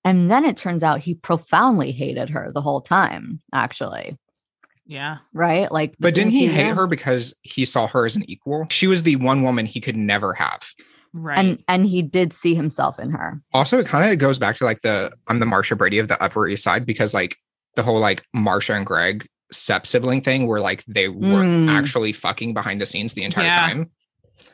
and 0.05 0.31
then 0.31 0.45
it 0.45 0.57
turns 0.57 0.83
out 0.83 1.01
he 1.01 1.15
profoundly 1.15 1.93
hated 1.93 2.31
her 2.31 2.51
the 2.53 2.63
whole 2.63 2.81
time 2.81 3.39
actually 3.53 4.17
yeah 4.87 5.19
right 5.35 5.71
like 5.71 5.95
but 6.01 6.15
didn't 6.15 6.31
things 6.31 6.41
he 6.41 6.47
hate 6.49 6.65
did. 6.69 6.75
her 6.77 6.87
because 6.87 7.35
he 7.43 7.65
saw 7.67 7.87
her 7.87 8.07
as 8.07 8.17
an 8.17 8.25
equal? 8.29 8.67
She 8.71 8.87
was 8.87 9.03
the 9.03 9.17
one 9.17 9.43
woman 9.43 9.67
he 9.67 9.81
could 9.81 9.97
never 9.97 10.33
have. 10.35 10.63
right 11.13 11.39
and 11.39 11.63
and 11.69 11.87
he 11.87 12.01
did 12.03 12.33
see 12.33 12.55
himself 12.55 12.99
in 12.99 13.11
her 13.11 13.41
Also, 13.53 13.79
it 13.79 13.87
kind 13.87 14.11
of 14.11 14.19
goes 14.19 14.39
back 14.39 14.57
to 14.57 14.65
like 14.65 14.81
the 14.81 15.13
I'm 15.29 15.39
the 15.39 15.47
Marcia 15.47 15.77
Brady 15.77 15.99
of 15.99 16.09
the 16.09 16.21
Upper 16.23 16.49
East 16.49 16.65
Side 16.65 16.87
because 16.87 17.13
like 17.15 17.37
the 17.77 17.83
whole 17.83 18.01
like 18.01 18.25
Marcia 18.35 18.73
and 18.75 18.87
Greg 18.87 19.27
step 19.53 19.87
sibling 19.87 20.21
thing 20.21 20.47
where 20.47 20.61
like 20.61 20.85
they 20.87 21.09
were 21.09 21.43
Mm. 21.45 21.69
actually 21.69 22.13
fucking 22.13 22.55
behind 22.55 22.81
the 22.81 22.87
scenes 22.87 23.15
the 23.15 23.25
entire 23.25 23.45
Yeah. 23.47 23.69
time. 23.69 23.91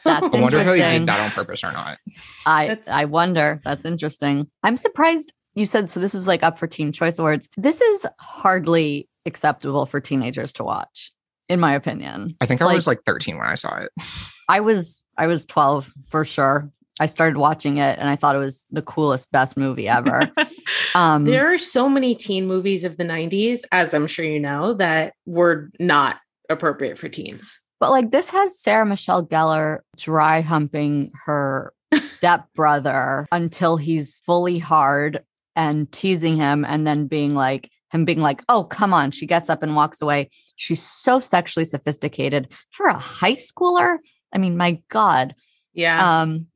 that's 0.05 0.35
I 0.35 0.41
wonder 0.41 0.59
if 0.59 0.67
they 0.67 0.99
did 0.99 1.07
that 1.07 1.21
on 1.21 1.31
purpose 1.31 1.63
or 1.65 1.73
not. 1.73 1.99
i 2.47 2.67
That's- 2.69 2.89
i 2.89 3.05
wonder 3.05 3.61
that's 3.65 3.85
interesting 3.85 4.49
i'm 4.63 4.77
surprised 4.77 5.33
you 5.55 5.65
said 5.67 5.89
so 5.91 6.01
this 6.01 6.15
was 6.15 6.27
like 6.27 6.43
up 6.43 6.59
for 6.59 6.67
teen 6.67 6.93
choice 6.93 7.19
awards 7.19 7.49
this 7.57 7.81
is 7.81 8.07
hardly 8.19 9.09
acceptable 9.27 9.87
for 9.87 10.01
teenagers 10.01 10.53
to 10.55 10.65
watch 10.65 11.13
in 11.49 11.61
my 11.61 11.73
opinion 11.75 12.37
I 12.41 12.47
think 12.47 12.63
I 12.63 12.73
was 12.73 12.87
like 12.87 13.01
13 13.07 13.39
when 13.39 13.47
I 13.49 13.55
saw 13.57 13.77
it. 13.79 13.91
i 14.49 14.61
was 14.61 15.03
i 15.19 15.27
was 15.27 15.45
12 15.47 15.91
for 16.09 16.25
sure 16.25 16.71
i 17.01 17.07
started 17.07 17.39
watching 17.39 17.79
it 17.79 17.99
and 17.99 18.09
i 18.09 18.17
thought 18.17 18.37
it 18.37 18.41
was 18.41 18.67
the 18.71 18.83
coolest 18.83 19.31
best 19.33 19.57
movie 19.57 19.89
ever 19.89 20.31
um 20.95 21.25
There 21.25 21.53
are 21.53 21.59
so 21.59 21.89
many 21.89 22.15
teen 22.15 22.47
movies 22.47 22.85
of 22.85 22.97
the 22.97 23.05
90s, 23.05 23.61
as 23.73 23.95
I'm 23.95 24.07
sure 24.07 24.25
you 24.25 24.41
know, 24.41 24.75
that 24.75 25.15
were 25.27 25.71
not 25.79 26.17
appropriate 26.49 26.99
for 26.99 27.09
teens. 27.09 27.61
But 27.81 27.91
like 27.91 28.11
this 28.11 28.31
has 28.31 28.59
Sarah 28.59 28.87
Michelle 28.87 29.25
Gellar 29.27 29.81
dry 29.97 30.41
humping 30.41 31.11
her 31.27 31.73
stepbrother 31.95 33.27
until 33.33 33.77
he's 33.77 34.21
fully 34.25 34.59
hard 34.59 35.23
and 35.55 35.91
teasing 35.93 36.37
him 36.37 36.65
and 36.65 36.87
then 36.87 37.07
being 37.07 37.35
like 37.35 37.71
him 37.93 38.05
being 38.05 38.21
like, 38.21 38.43
"Oh, 38.49 38.65
come 38.65 38.93
on." 38.93 39.11
She 39.11 39.27
gets 39.27 39.49
up 39.49 39.63
and 39.63 39.77
walks 39.77 40.03
away. 40.03 40.31
She's 40.57 40.83
so 40.83 41.21
sexually 41.21 41.65
sophisticated 41.65 42.49
for 42.71 42.87
a 42.87 42.99
high 42.99 43.35
schooler. 43.35 43.99
I 44.33 44.39
mean, 44.39 44.57
my 44.57 44.81
god. 44.89 45.35
Yeah. 45.75 46.21
Um 46.23 46.47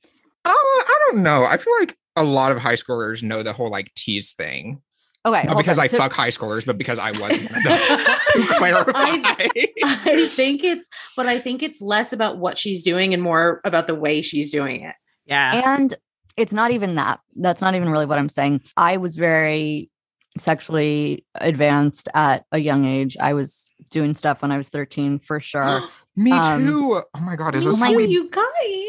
Oh, 0.44 0.84
I 0.86 0.98
don't 1.10 1.22
know. 1.22 1.44
I 1.44 1.56
feel 1.56 1.72
like 1.80 1.96
a 2.16 2.24
lot 2.24 2.52
of 2.52 2.58
high 2.58 2.74
schoolers 2.74 3.22
know 3.22 3.42
the 3.42 3.52
whole 3.52 3.70
like 3.70 3.92
tease 3.94 4.32
thing. 4.32 4.80
okay, 5.26 5.44
Not 5.44 5.56
because 5.56 5.78
on. 5.78 5.84
I 5.84 5.86
So- 5.86 5.98
fuck 5.98 6.12
high 6.12 6.28
schoolers, 6.30 6.64
but 6.66 6.78
because 6.78 6.98
I 6.98 7.10
was 7.12 7.20
one 7.20 7.32
of 7.32 7.38
those. 7.40 7.46
to 8.32 8.46
clarify. 8.56 8.92
I 9.84 10.28
think 10.30 10.64
it's, 10.64 10.88
but 11.16 11.26
I 11.26 11.38
think 11.38 11.62
it's 11.62 11.80
less 11.80 12.12
about 12.12 12.38
what 12.38 12.56
she's 12.58 12.84
doing 12.84 13.12
and 13.14 13.22
more 13.22 13.60
about 13.64 13.86
the 13.86 13.94
way 13.94 14.22
she's 14.22 14.50
doing 14.50 14.82
it. 14.84 14.94
yeah 15.26 15.74
And 15.74 15.94
it's 16.36 16.52
not 16.52 16.70
even 16.70 16.94
that. 16.94 17.20
That's 17.36 17.60
not 17.60 17.74
even 17.74 17.90
really 17.90 18.06
what 18.06 18.18
I'm 18.18 18.28
saying. 18.28 18.62
I 18.76 18.96
was 18.96 19.16
very 19.16 19.90
sexually 20.38 21.24
advanced 21.34 22.08
at 22.14 22.44
a 22.52 22.58
young 22.58 22.84
age. 22.86 23.16
I 23.20 23.34
was 23.34 23.68
doing 23.90 24.14
stuff 24.14 24.42
when 24.42 24.52
I 24.52 24.56
was 24.56 24.68
13 24.68 25.18
for 25.18 25.40
sure. 25.40 25.82
Me 26.16 26.32
Um, 26.32 26.66
too. 26.66 26.94
Oh 27.14 27.20
my 27.20 27.36
god, 27.36 27.54
is 27.54 27.64
Me 27.64 27.70
this 27.70 27.80
how 27.80 27.94
we 27.94 28.06
you 28.06 28.28
guys? 28.30 28.42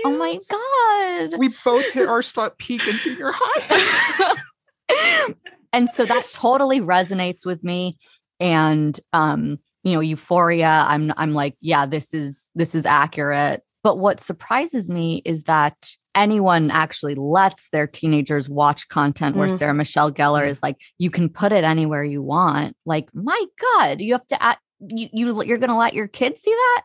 oh 0.06 0.16
my 0.18 0.38
god. 1.30 1.40
we 1.40 1.54
both 1.64 1.90
hit 1.92 2.08
our 2.08 2.22
slut 2.22 2.58
peak 2.58 2.86
in 2.88 2.96
junior 2.96 3.32
high? 3.34 4.34
and 5.74 5.90
so 5.90 6.06
that 6.06 6.28
totally 6.34 6.82
resonates 6.82 7.46
with 7.46 7.64
me 7.64 7.98
and 8.40 9.00
um 9.14 9.58
you 9.84 9.94
know 9.94 10.00
euphoria 10.02 10.84
i'm 10.88 11.14
i'm 11.18 11.34
like 11.34 11.56
yeah 11.62 11.86
this 11.86 12.14
is 12.14 12.50
this 12.56 12.76
is 12.76 12.86
accurate 12.86 13.64
but 13.84 13.98
what 13.98 14.20
surprises 14.20 14.90
me 14.90 15.22
is 15.24 15.44
that 15.44 15.92
anyone 16.14 16.70
actually 16.72 17.16
lets 17.16 17.70
their 17.70 17.88
teenagers 17.88 18.50
watch 18.50 18.90
content 18.90 19.36
where 19.38 19.48
Mm. 19.48 19.58
sarah 19.58 19.74
michelle 19.74 20.12
gellar 20.12 20.46
is 20.46 20.62
like 20.62 20.82
you 20.98 21.10
can 21.10 21.30
put 21.30 21.54
it 21.54 21.64
anywhere 21.64 22.04
you 22.04 22.22
want 22.22 22.76
like 22.86 23.08
my 23.14 23.46
god 23.78 24.02
you 24.02 24.12
have 24.14 24.28
to 24.28 24.44
act 24.44 24.60
you, 24.90 25.08
you 25.14 25.44
you're 25.44 25.58
gonna 25.60 25.78
let 25.78 25.94
your 25.94 26.08
kids 26.08 26.42
see 26.42 26.52
that 26.52 26.82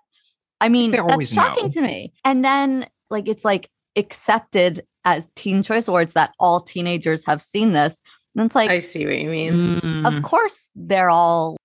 i 0.60 0.68
mean 0.68 0.90
They 0.90 1.00
that's 1.00 1.32
shocking 1.32 1.64
know. 1.64 1.70
to 1.70 1.80
me 1.82 2.12
and 2.24 2.44
then 2.44 2.86
like 3.10 3.28
it's 3.28 3.44
like 3.44 3.68
accepted 3.96 4.84
as 5.04 5.28
teen 5.36 5.62
choice 5.62 5.88
awards 5.88 6.12
that 6.14 6.32
all 6.38 6.60
teenagers 6.60 7.24
have 7.26 7.40
seen 7.40 7.72
this 7.72 8.00
and 8.36 8.44
it's 8.46 8.54
like 8.54 8.68
I 8.68 8.80
see 8.80 9.06
what 9.06 9.16
you 9.16 9.30
mean. 9.30 9.80
Mm. 9.80 10.06
of 10.06 10.22
course 10.22 10.68
they're 10.74 11.08
all 11.10 11.56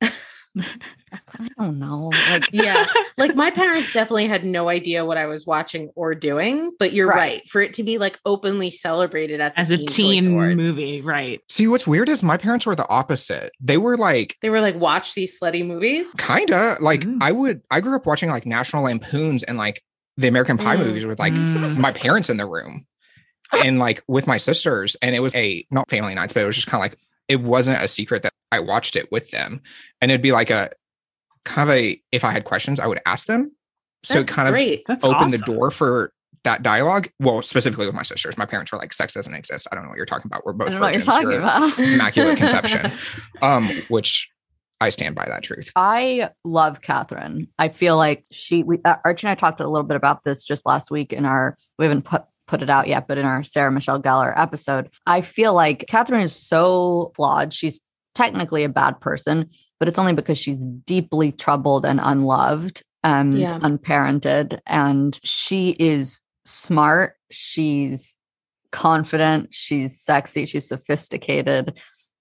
I 0.59 1.47
don't 1.57 1.79
know. 1.79 2.11
Like 2.29 2.49
Yeah. 2.51 2.85
like 3.17 3.35
my 3.35 3.51
parents 3.51 3.93
definitely 3.93 4.27
had 4.27 4.45
no 4.45 4.69
idea 4.69 5.05
what 5.05 5.17
I 5.17 5.25
was 5.25 5.45
watching 5.45 5.89
or 5.95 6.13
doing, 6.13 6.71
but 6.77 6.93
you're 6.93 7.07
Right. 7.07 7.15
right. 7.17 7.49
For 7.49 7.61
it 7.61 7.73
to 7.75 7.83
be 7.83 7.97
like 7.97 8.19
openly 8.25 8.69
celebrated 8.69 9.39
at 9.41 9.53
the 9.55 9.59
as 9.61 9.71
a 9.71 9.77
Teen 9.77 9.87
Choice 9.87 9.95
teen 9.95 10.27
Awards. 10.31 10.57
movie, 10.57 11.01
right? 11.01 11.39
See, 11.49 11.67
what's 11.67 11.87
weird 11.87 12.09
is 12.09 12.21
my 12.23 12.37
parents 12.37 12.65
were 12.65 12.75
the 12.75 12.87
opposite. 12.89 13.51
They 13.61 13.77
were 13.77 13.97
like, 13.97 14.35
They 14.41 14.49
were 14.49 14.61
like, 14.61 14.75
watch 14.75 15.13
these 15.15 15.39
slutty 15.39 15.65
movies. 15.65 16.13
kinda 16.17 16.77
like 16.81 17.01
Mm. 17.01 17.19
I 17.21 17.31
would. 17.31 17.61
I 17.71 17.79
grew 17.81 17.95
up 17.95 18.05
watching 18.05 18.29
like 18.29 18.45
National 18.45 18.83
Lampoons 18.83 19.43
and 19.43 19.57
like 19.57 19.81
the 20.17 20.27
American 20.27 20.57
Pie 20.57 20.75
Mm. 20.75 20.85
movies 20.85 21.05
with 21.05 21.19
like 21.19 21.33
Mm. 21.33 21.77
my 21.77 21.91
parents 21.93 22.29
in 22.29 22.37
the 22.37 22.45
room 22.45 22.85
and 23.63 23.79
like 23.79 24.03
with 24.07 24.27
my 24.27 24.37
sisters, 24.37 24.95
and 25.01 25.15
it 25.15 25.21
was 25.21 25.33
a 25.35 25.65
not 25.71 25.89
family 25.89 26.13
nights, 26.13 26.33
but 26.33 26.43
it 26.43 26.45
was 26.45 26.55
just 26.57 26.67
kind 26.67 26.83
of 26.83 26.91
like 26.91 26.99
it 27.29 27.39
wasn't 27.41 27.81
a 27.81 27.87
secret 27.87 28.23
that 28.23 28.33
I 28.51 28.59
watched 28.59 28.95
it 28.95 29.11
with 29.11 29.29
them, 29.31 29.61
and 30.01 30.11
it'd 30.11 30.21
be 30.21 30.31
like 30.31 30.49
a 30.49 30.71
kind 31.45 31.69
of 31.69 31.75
a 31.75 32.01
if 32.11 32.23
I 32.23 32.31
had 32.31 32.45
questions, 32.45 32.79
I 32.79 32.87
would 32.87 32.99
ask 33.05 33.27
them. 33.27 33.51
So 34.03 34.15
it 34.15 34.21
That's 34.21 34.33
kind 34.33 34.47
of 34.47 34.53
great. 34.53 34.83
That's 34.87 35.05
opened 35.05 35.31
the 35.31 35.39
door 35.39 35.71
for 35.71 36.11
that 36.43 36.63
dialogue. 36.63 37.09
Well, 37.19 37.41
specifically 37.41 37.85
with 37.85 37.95
my 37.95 38.03
sisters, 38.03 38.37
my 38.37 38.45
parents 38.45 38.71
were 38.71 38.77
like, 38.77 38.93
"Sex 38.93 39.13
doesn't 39.13 39.33
exist." 39.33 39.67
I 39.71 39.75
don't 39.75 39.83
know 39.83 39.89
what 39.89 39.97
you're 39.97 40.05
talking 40.05 40.29
about. 40.29 40.45
We're 40.45 40.53
I 40.53 40.55
both 40.55 40.73
know 40.73 40.79
what 40.79 41.21
you're 41.21 41.39
about. 41.39 41.79
immaculate 41.79 42.37
conception, 42.37 42.91
um, 43.41 43.69
which 43.89 44.29
I 44.81 44.89
stand 44.89 45.13
by 45.13 45.25
that 45.27 45.43
truth. 45.43 45.71
I 45.75 46.31
love 46.43 46.81
Catherine. 46.81 47.47
I 47.59 47.69
feel 47.69 47.97
like 47.97 48.25
she, 48.31 48.63
we, 48.63 48.79
uh, 48.83 48.97
Archie 49.05 49.27
and 49.27 49.31
I 49.31 49.35
talked 49.35 49.59
a 49.59 49.67
little 49.67 49.85
bit 49.85 49.95
about 49.95 50.23
this 50.23 50.43
just 50.43 50.65
last 50.65 50.89
week 50.89 51.13
in 51.13 51.23
our, 51.23 51.55
we 51.77 51.85
haven't 51.85 52.01
put, 52.01 52.23
put 52.47 52.63
it 52.63 52.69
out 52.69 52.87
yet, 52.87 53.07
but 53.07 53.19
in 53.19 53.25
our 53.25 53.43
Sarah 53.43 53.71
Michelle 53.71 54.01
Gellar 54.01 54.33
episode, 54.35 54.89
I 55.05 55.21
feel 55.21 55.53
like 55.53 55.85
Catherine 55.87 56.21
is 56.21 56.35
so 56.35 57.11
flawed. 57.15 57.53
She's 57.53 57.79
technically 58.15 58.63
a 58.63 58.69
bad 58.69 58.99
person, 58.99 59.49
but 59.79 59.87
it's 59.87 59.99
only 59.99 60.13
because 60.13 60.37
she's 60.37 60.63
deeply 60.65 61.31
troubled 61.31 61.85
and 61.85 61.99
unloved 62.03 62.83
and 63.03 63.39
Yeah. 63.39 63.59
unparented. 63.59 64.59
And 64.67 65.19
she 65.23 65.69
is 65.79 66.19
smart. 66.45 67.15
She's 67.31 68.15
confident. 68.71 69.53
She's 69.53 69.99
sexy. 69.99 70.45
She's 70.45 70.67
sophisticated. 70.67 71.79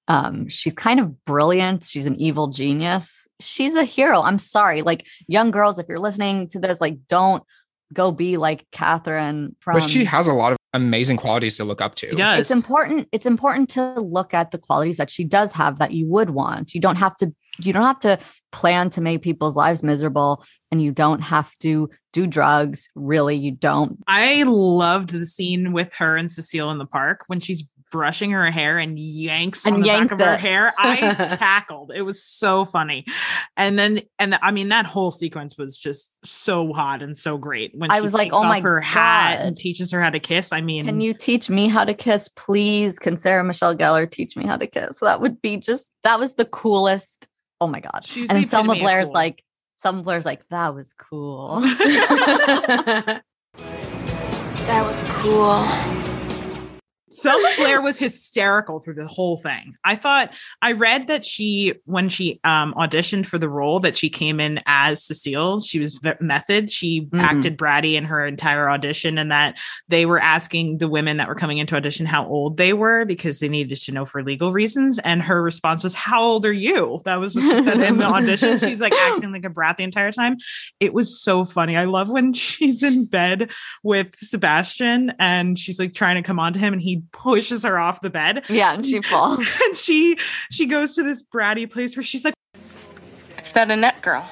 Um, 0.08 0.48
she's 0.48 0.74
kind 0.74 0.98
of 0.98 1.24
brilliant. 1.24 1.84
She's 1.84 2.06
an 2.06 2.16
evil 2.16 2.48
genius. 2.48 3.28
She's 3.38 3.74
a 3.76 3.84
hero. 3.84 4.22
I'm 4.22 4.38
sorry. 4.38 4.82
Like 4.82 5.06
young 5.28 5.50
girls, 5.52 5.78
if 5.78 5.86
you're 5.88 5.98
listening 5.98 6.48
to 6.48 6.58
this, 6.58 6.80
like 6.80 7.06
don't 7.06 7.44
go 7.92 8.10
be 8.10 8.36
like 8.36 8.66
Catherine 8.72 9.54
from 9.60 9.78
but 9.78 9.88
she 9.88 10.04
has 10.04 10.28
a 10.28 10.32
lot 10.32 10.52
of 10.52 10.58
amazing 10.72 11.16
qualities 11.16 11.56
to 11.56 11.64
look 11.64 11.80
up 11.80 11.94
to. 11.96 12.14
Yeah, 12.16 12.36
it's 12.36 12.50
important 12.50 13.08
it's 13.12 13.26
important 13.26 13.68
to 13.70 14.00
look 14.00 14.34
at 14.34 14.50
the 14.50 14.58
qualities 14.58 14.96
that 14.98 15.10
she 15.10 15.24
does 15.24 15.52
have 15.52 15.78
that 15.78 15.92
you 15.92 16.06
would 16.06 16.30
want. 16.30 16.74
You 16.74 16.80
don't 16.80 16.96
have 16.96 17.16
to 17.18 17.34
you 17.58 17.72
don't 17.72 17.84
have 17.84 18.00
to 18.00 18.18
plan 18.52 18.90
to 18.90 19.00
make 19.00 19.22
people's 19.22 19.56
lives 19.56 19.82
miserable 19.82 20.44
and 20.70 20.82
you 20.82 20.92
don't 20.92 21.20
have 21.20 21.52
to 21.58 21.90
do 22.12 22.26
drugs 22.26 22.88
really 22.94 23.36
you 23.36 23.52
don't. 23.52 23.98
I 24.08 24.42
loved 24.44 25.10
the 25.10 25.26
scene 25.26 25.72
with 25.72 25.94
her 25.96 26.16
and 26.16 26.30
Cecile 26.30 26.70
in 26.70 26.78
the 26.78 26.86
park 26.86 27.24
when 27.26 27.40
she's 27.40 27.64
brushing 27.90 28.30
her 28.30 28.50
hair 28.50 28.78
and 28.78 28.98
yanks 28.98 29.66
And 29.66 29.76
on 29.76 29.80
the 29.82 29.86
yanks 29.86 30.16
back 30.16 30.20
of 30.20 30.26
her 30.26 30.36
hair. 30.36 30.72
I 30.78 31.36
tackled. 31.38 31.92
It 31.94 32.02
was 32.02 32.22
so 32.22 32.64
funny. 32.64 33.04
And 33.56 33.78
then 33.78 34.00
and 34.18 34.38
I 34.42 34.50
mean 34.50 34.68
that 34.68 34.86
whole 34.86 35.10
sequence 35.10 35.56
was 35.58 35.78
just 35.78 36.18
so 36.24 36.72
hot 36.72 37.02
and 37.02 37.16
so 37.16 37.38
great. 37.38 37.72
When 37.74 37.90
I 37.90 37.96
she 37.96 38.02
was 38.02 38.14
like, 38.14 38.26
takes 38.26 38.36
"Oh 38.36 38.44
my 38.44 38.60
her 38.60 38.80
hat 38.80 39.40
and 39.40 39.56
teaches 39.56 39.90
her 39.92 40.00
how 40.00 40.10
to 40.10 40.20
kiss. 40.20 40.52
I 40.52 40.60
mean 40.60 40.84
can 40.84 41.00
you 41.00 41.14
teach 41.14 41.48
me 41.50 41.68
how 41.68 41.84
to 41.84 41.94
kiss 41.94 42.28
please 42.36 42.98
can 42.98 43.16
sarah 43.16 43.44
michelle 43.44 43.76
gellar 43.76 44.10
teach 44.10 44.36
me 44.36 44.46
how 44.46 44.56
to 44.56 44.66
kiss 44.66 45.00
that 45.00 45.20
would 45.20 45.40
be 45.40 45.56
just 45.56 45.90
that 46.02 46.18
was 46.18 46.34
the 46.34 46.44
coolest 46.44 47.28
oh 47.60 47.66
my 47.66 47.80
god 47.80 48.04
She's 48.04 48.30
and 48.30 48.44
the 48.44 48.48
selma 48.48 48.72
of 48.72 48.78
blair's 48.78 49.06
cool. 49.06 49.14
like 49.14 49.44
selma 49.76 50.02
blair's 50.02 50.24
like 50.24 50.46
that 50.48 50.74
was 50.74 50.94
cool 50.98 51.60
That 54.70 54.86
was 54.86 55.02
cool. 55.08 55.99
Selma 57.10 57.52
Blair 57.56 57.80
was 57.82 57.98
hysterical 57.98 58.78
through 58.80 58.94
the 58.94 59.06
whole 59.06 59.36
thing. 59.36 59.74
I 59.84 59.96
thought 59.96 60.32
I 60.62 60.72
read 60.72 61.08
that 61.08 61.24
she 61.24 61.74
when 61.84 62.08
she 62.08 62.40
um 62.44 62.72
auditioned 62.74 63.26
for 63.26 63.36
the 63.38 63.48
role 63.48 63.80
that 63.80 63.96
she 63.96 64.08
came 64.08 64.38
in 64.40 64.60
as 64.66 65.02
Cecile. 65.04 65.60
She 65.60 65.80
was 65.80 65.96
ve- 65.96 66.12
method. 66.20 66.70
She 66.70 67.02
Mhm. 67.06 67.20
acted 67.20 67.58
bratty 67.58 67.94
in 67.94 68.04
her 68.04 68.24
entire 68.26 68.70
audition, 68.70 69.18
and 69.18 69.30
that 69.32 69.58
they 69.88 70.06
were 70.06 70.20
asking 70.20 70.78
the 70.78 70.88
women 70.88 71.16
that 71.16 71.26
were 71.28 71.34
coming 71.34 71.58
into 71.58 71.74
audition 71.76 72.06
how 72.06 72.26
old 72.26 72.56
they 72.56 72.72
were 72.72 73.04
because 73.04 73.40
they 73.40 73.48
needed 73.48 73.80
to 73.80 73.92
know 73.92 74.04
for 74.04 74.22
legal 74.22 74.52
reasons. 74.52 74.98
And 75.00 75.22
her 75.22 75.42
response 75.42 75.82
was, 75.82 75.94
"How 75.94 76.22
old 76.22 76.46
are 76.46 76.52
you?" 76.52 77.00
That 77.04 77.16
was 77.16 77.34
what 77.34 77.42
she 77.42 77.64
said 77.64 77.80
in 77.80 77.96
the 77.98 78.04
audition. 78.04 78.58
She's 78.60 78.80
like 78.80 78.92
acting 78.94 79.32
like 79.32 79.44
a 79.44 79.50
brat 79.50 79.76
the 79.78 79.84
entire 79.84 80.12
time. 80.12 80.36
It 80.78 80.94
was 80.94 81.20
so 81.20 81.44
funny. 81.44 81.76
I 81.76 81.84
love 81.86 82.08
when 82.10 82.32
she's 82.40 82.82
in 82.82 83.06
bed 83.06 83.50
with 83.82 84.14
Sebastian 84.16 85.12
and 85.18 85.58
she's 85.58 85.78
like 85.78 85.94
trying 85.94 86.16
to 86.16 86.22
come 86.26 86.38
on 86.38 86.52
to 86.52 86.58
him 86.58 86.72
and 86.72 86.80
he 86.82 86.99
pushes 87.12 87.62
her 87.64 87.78
off 87.78 88.00
the 88.00 88.10
bed. 88.10 88.44
yeah 88.48 88.72
and 88.74 88.84
she 88.84 89.00
falls 89.10 89.38
And 89.64 89.76
she 89.76 90.16
she 90.50 90.66
goes 90.66 90.94
to 90.96 91.02
this 91.02 91.22
bratty 91.22 91.70
place 91.70 91.96
where 91.96 92.02
she's 92.02 92.24
like, 92.24 92.34
It's 93.38 93.52
that 93.52 93.70
Annette 93.70 94.02
girl. 94.02 94.28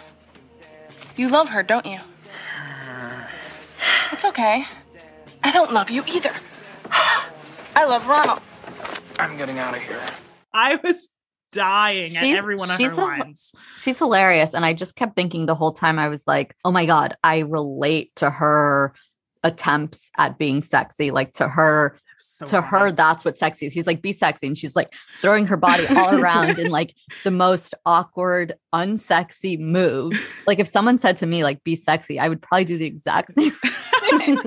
You 1.16 1.28
love 1.28 1.48
her, 1.48 1.62
don't 1.62 1.86
you? 1.86 1.98
It's 4.12 4.24
okay. 4.24 4.64
I 5.44 5.50
don't 5.52 5.72
love 5.72 5.90
you 5.90 6.02
either. 6.06 6.32
I 7.76 7.84
love 7.84 8.06
Ronald. 8.08 8.40
I'm 9.18 9.36
getting 9.36 9.58
out 9.58 9.76
of 9.76 9.82
here. 9.82 10.00
I 10.52 10.76
was 10.76 11.08
dying 11.52 12.16
at 12.16 12.22
She's- 12.24 12.38
every 12.38 12.56
one 12.56 12.70
of 12.70 12.78
her 12.80 12.90
a- 12.90 12.94
lines. 12.94 13.52
She's 13.82 13.98
hilarious. 13.98 14.54
And 14.54 14.64
I 14.64 14.72
just 14.72 14.96
kept 14.96 15.14
thinking 15.16 15.46
the 15.46 15.54
whole 15.54 15.72
time, 15.72 15.98
I 15.98 16.08
was 16.08 16.24
like, 16.26 16.54
oh 16.64 16.70
my 16.72 16.86
God, 16.86 17.16
I 17.22 17.38
relate 17.40 18.12
to 18.16 18.30
her 18.30 18.92
attempts 19.44 20.10
at 20.18 20.38
being 20.38 20.62
sexy. 20.62 21.10
Like 21.10 21.32
to 21.34 21.46
her, 21.48 21.96
So 22.18 22.46
to 22.46 22.60
her, 22.60 22.78
funny. 22.80 22.92
that's 22.92 23.24
what 23.24 23.38
sexy 23.38 23.66
is. 23.66 23.72
He's 23.72 23.86
like, 23.86 24.02
be 24.02 24.12
sexy. 24.12 24.46
And 24.48 24.58
she's 24.58 24.74
like 24.76 24.92
throwing 25.22 25.46
her 25.46 25.56
body 25.56 25.86
all 25.88 26.14
around 26.20 26.58
in 26.58 26.70
like 26.70 26.94
the 27.24 27.30
most 27.30 27.74
awkward, 27.86 28.54
unsexy 28.74 29.58
move. 29.58 30.12
Like 30.46 30.58
if 30.58 30.68
someone 30.68 30.98
said 30.98 31.16
to 31.18 31.26
me, 31.26 31.44
like, 31.44 31.62
be 31.64 31.76
sexy, 31.76 32.18
I 32.18 32.28
would 32.28 32.42
probably 32.42 32.64
do 32.64 32.76
the 32.78 32.86
exact 32.86 33.34
same 33.34 33.52
thing. 33.52 34.38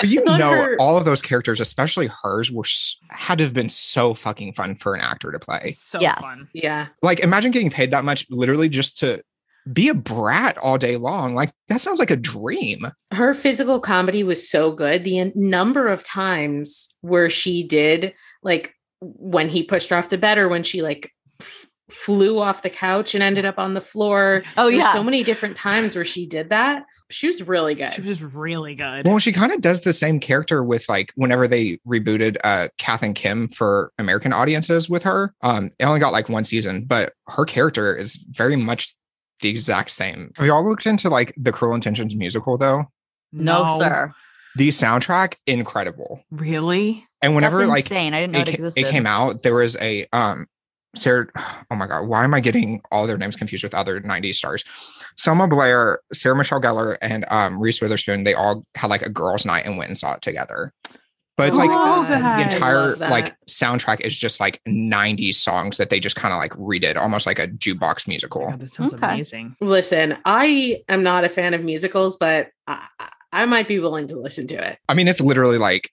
But 0.00 0.08
you 0.08 0.22
know, 0.26 0.50
her- 0.50 0.76
all 0.78 0.98
of 0.98 1.04
those 1.04 1.22
characters, 1.22 1.58
especially 1.60 2.08
hers, 2.22 2.52
were 2.52 2.64
had 3.10 3.38
to 3.38 3.44
have 3.44 3.54
been 3.54 3.68
so 3.70 4.12
fucking 4.14 4.52
fun 4.52 4.74
for 4.74 4.94
an 4.94 5.00
actor 5.00 5.32
to 5.32 5.38
play. 5.38 5.72
so 5.72 5.98
Yes. 6.00 6.20
fun. 6.20 6.48
yeah. 6.52 6.88
Like, 7.02 7.20
imagine 7.20 7.50
getting 7.50 7.70
paid 7.70 7.90
that 7.92 8.04
much, 8.04 8.26
literally 8.30 8.68
just 8.68 8.98
to 8.98 9.22
be 9.72 9.88
a 9.88 9.94
brat 9.94 10.56
all 10.58 10.78
day 10.78 10.96
long. 10.96 11.34
Like, 11.34 11.50
that 11.68 11.80
sounds 11.80 11.98
like 11.98 12.10
a 12.10 12.16
dream. 12.16 12.86
her 13.12 13.34
physical 13.34 13.80
comedy 13.80 14.22
was 14.22 14.48
so 14.48 14.72
good. 14.72 15.04
The 15.04 15.32
number 15.34 15.88
of 15.88 16.04
times 16.04 16.94
where 17.00 17.28
she 17.30 17.62
did 17.62 18.14
like 18.42 18.74
when 19.00 19.48
he 19.48 19.62
pushed 19.62 19.90
her 19.90 19.96
off 19.96 20.08
the 20.10 20.18
bed 20.18 20.38
or 20.38 20.48
when 20.48 20.62
she 20.62 20.82
like 20.82 21.12
f- 21.40 21.66
flew 21.90 22.38
off 22.40 22.62
the 22.62 22.70
couch 22.70 23.14
and 23.14 23.22
ended 23.22 23.44
up 23.44 23.58
on 23.58 23.74
the 23.74 23.80
floor. 23.80 24.42
Oh, 24.56 24.68
yeah. 24.68 24.92
so 24.92 25.02
many 25.02 25.22
different 25.24 25.56
times 25.56 25.94
where 25.94 26.04
she 26.04 26.26
did 26.26 26.50
that. 26.50 26.84
She 27.10 27.26
was 27.26 27.42
really 27.42 27.74
good. 27.74 27.92
She 27.94 28.02
was 28.02 28.22
really 28.22 28.74
good. 28.74 29.06
Well, 29.06 29.18
she 29.18 29.32
kind 29.32 29.50
of 29.50 29.62
does 29.62 29.80
the 29.80 29.94
same 29.94 30.20
character 30.20 30.62
with 30.62 30.86
like 30.90 31.10
whenever 31.14 31.48
they 31.48 31.78
rebooted 31.88 32.36
uh 32.44 32.68
Kath 32.76 33.02
and 33.02 33.14
Kim 33.14 33.48
for 33.48 33.92
American 33.98 34.34
audiences 34.34 34.90
with 34.90 35.04
her. 35.04 35.32
Um, 35.40 35.70
it 35.78 35.84
only 35.84 36.00
got 36.00 36.12
like 36.12 36.28
one 36.28 36.44
season, 36.44 36.84
but 36.84 37.14
her 37.28 37.46
character 37.46 37.96
is 37.96 38.16
very 38.16 38.56
much 38.56 38.94
the 39.40 39.48
exact 39.48 39.90
same. 39.90 40.32
Have 40.36 40.46
y'all 40.46 40.68
looked 40.68 40.86
into 40.86 41.08
like 41.08 41.34
the 41.36 41.52
Cruel 41.52 41.74
Intentions 41.74 42.14
musical 42.16 42.58
though? 42.58 42.84
no, 43.32 43.78
sir. 43.78 44.12
The 44.56 44.70
soundtrack, 44.70 45.34
incredible. 45.46 46.24
Really? 46.30 47.06
And 47.22 47.34
whenever 47.34 47.58
That's 47.58 47.68
like 47.68 47.84
insane. 47.84 48.14
I 48.14 48.20
didn't 48.20 48.32
know 48.32 48.40
it, 48.40 48.48
it, 48.48 48.52
ca- 48.52 48.54
existed. 48.54 48.86
it 48.86 48.90
came 48.90 49.06
out, 49.06 49.42
there 49.42 49.54
was 49.54 49.76
a 49.76 50.06
um 50.12 50.46
Sarah, 50.96 51.26
oh 51.70 51.76
my 51.76 51.86
god, 51.86 52.06
why 52.06 52.24
am 52.24 52.34
I 52.34 52.40
getting 52.40 52.80
all 52.90 53.06
their 53.06 53.18
names 53.18 53.36
confused 53.36 53.62
with 53.62 53.74
other 53.74 54.00
90s 54.00 54.34
stars? 54.34 54.64
Selma 55.16 55.48
Blair, 55.48 56.00
Sarah 56.12 56.36
Michelle 56.36 56.60
Gellar, 56.60 56.96
and 57.00 57.24
um 57.28 57.60
Reese 57.60 57.80
Witherspoon, 57.80 58.24
they 58.24 58.34
all 58.34 58.64
had 58.74 58.90
like 58.90 59.02
a 59.02 59.10
girls' 59.10 59.46
night 59.46 59.66
and 59.66 59.76
went 59.76 59.90
and 59.90 59.98
saw 59.98 60.14
it 60.14 60.22
together. 60.22 60.72
But 61.38 61.46
it's 61.46 61.56
Oh 61.56 61.60
like 61.60 61.70
my 61.70 62.36
the 62.36 62.42
entire 62.42 62.96
like 62.96 63.36
soundtrack 63.46 64.00
is 64.00 64.14
just 64.18 64.40
like 64.40 64.60
90 64.66 65.30
songs 65.32 65.76
that 65.76 65.88
they 65.88 66.00
just 66.00 66.16
kind 66.16 66.34
of 66.34 66.38
like 66.38 66.50
redid, 66.54 66.96
almost 66.96 67.26
like 67.26 67.38
a 67.38 67.46
jukebox 67.46 68.08
musical. 68.08 68.50
God, 68.50 68.58
that 68.60 68.70
sounds 68.70 68.92
Okay. 68.92 69.06
amazing. 69.06 69.54
Listen, 69.60 70.18
I 70.24 70.82
am 70.88 71.04
not 71.04 71.22
a 71.24 71.28
fan 71.28 71.54
of 71.54 71.62
musicals, 71.62 72.16
but 72.16 72.48
I, 72.66 72.86
I 73.32 73.46
might 73.46 73.68
be 73.68 73.78
willing 73.78 74.08
to 74.08 74.18
listen 74.18 74.48
to 74.48 74.54
it. 74.62 74.78
I 74.88 74.94
mean, 74.94 75.06
it's 75.06 75.20
literally 75.20 75.58
like 75.58 75.92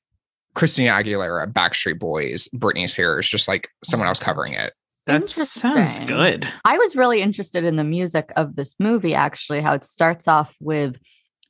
Christina 0.56 0.89
Aguilera, 0.93 1.54
Backstreet 1.54 2.00
Boys, 2.00 2.48
Britney 2.56 2.89
Spears, 2.89 3.30
just 3.30 3.48
like 3.48 3.70
someone 3.84 4.08
else 4.08 4.20
covering 4.20 4.54
it. 4.54 4.74
That 5.06 5.30
sounds 5.30 6.00
good. 6.00 6.48
I 6.66 6.80
was 6.80 6.96
really 6.96 7.22
interested 7.22 7.64
in 7.66 7.76
the 7.76 7.84
music 7.84 8.32
of 8.36 8.56
this 8.56 8.74
movie, 8.80 9.14
actually, 9.14 9.62
how 9.62 9.76
it 9.76 9.84
starts 9.84 10.28
off 10.28 10.58
with 10.60 10.98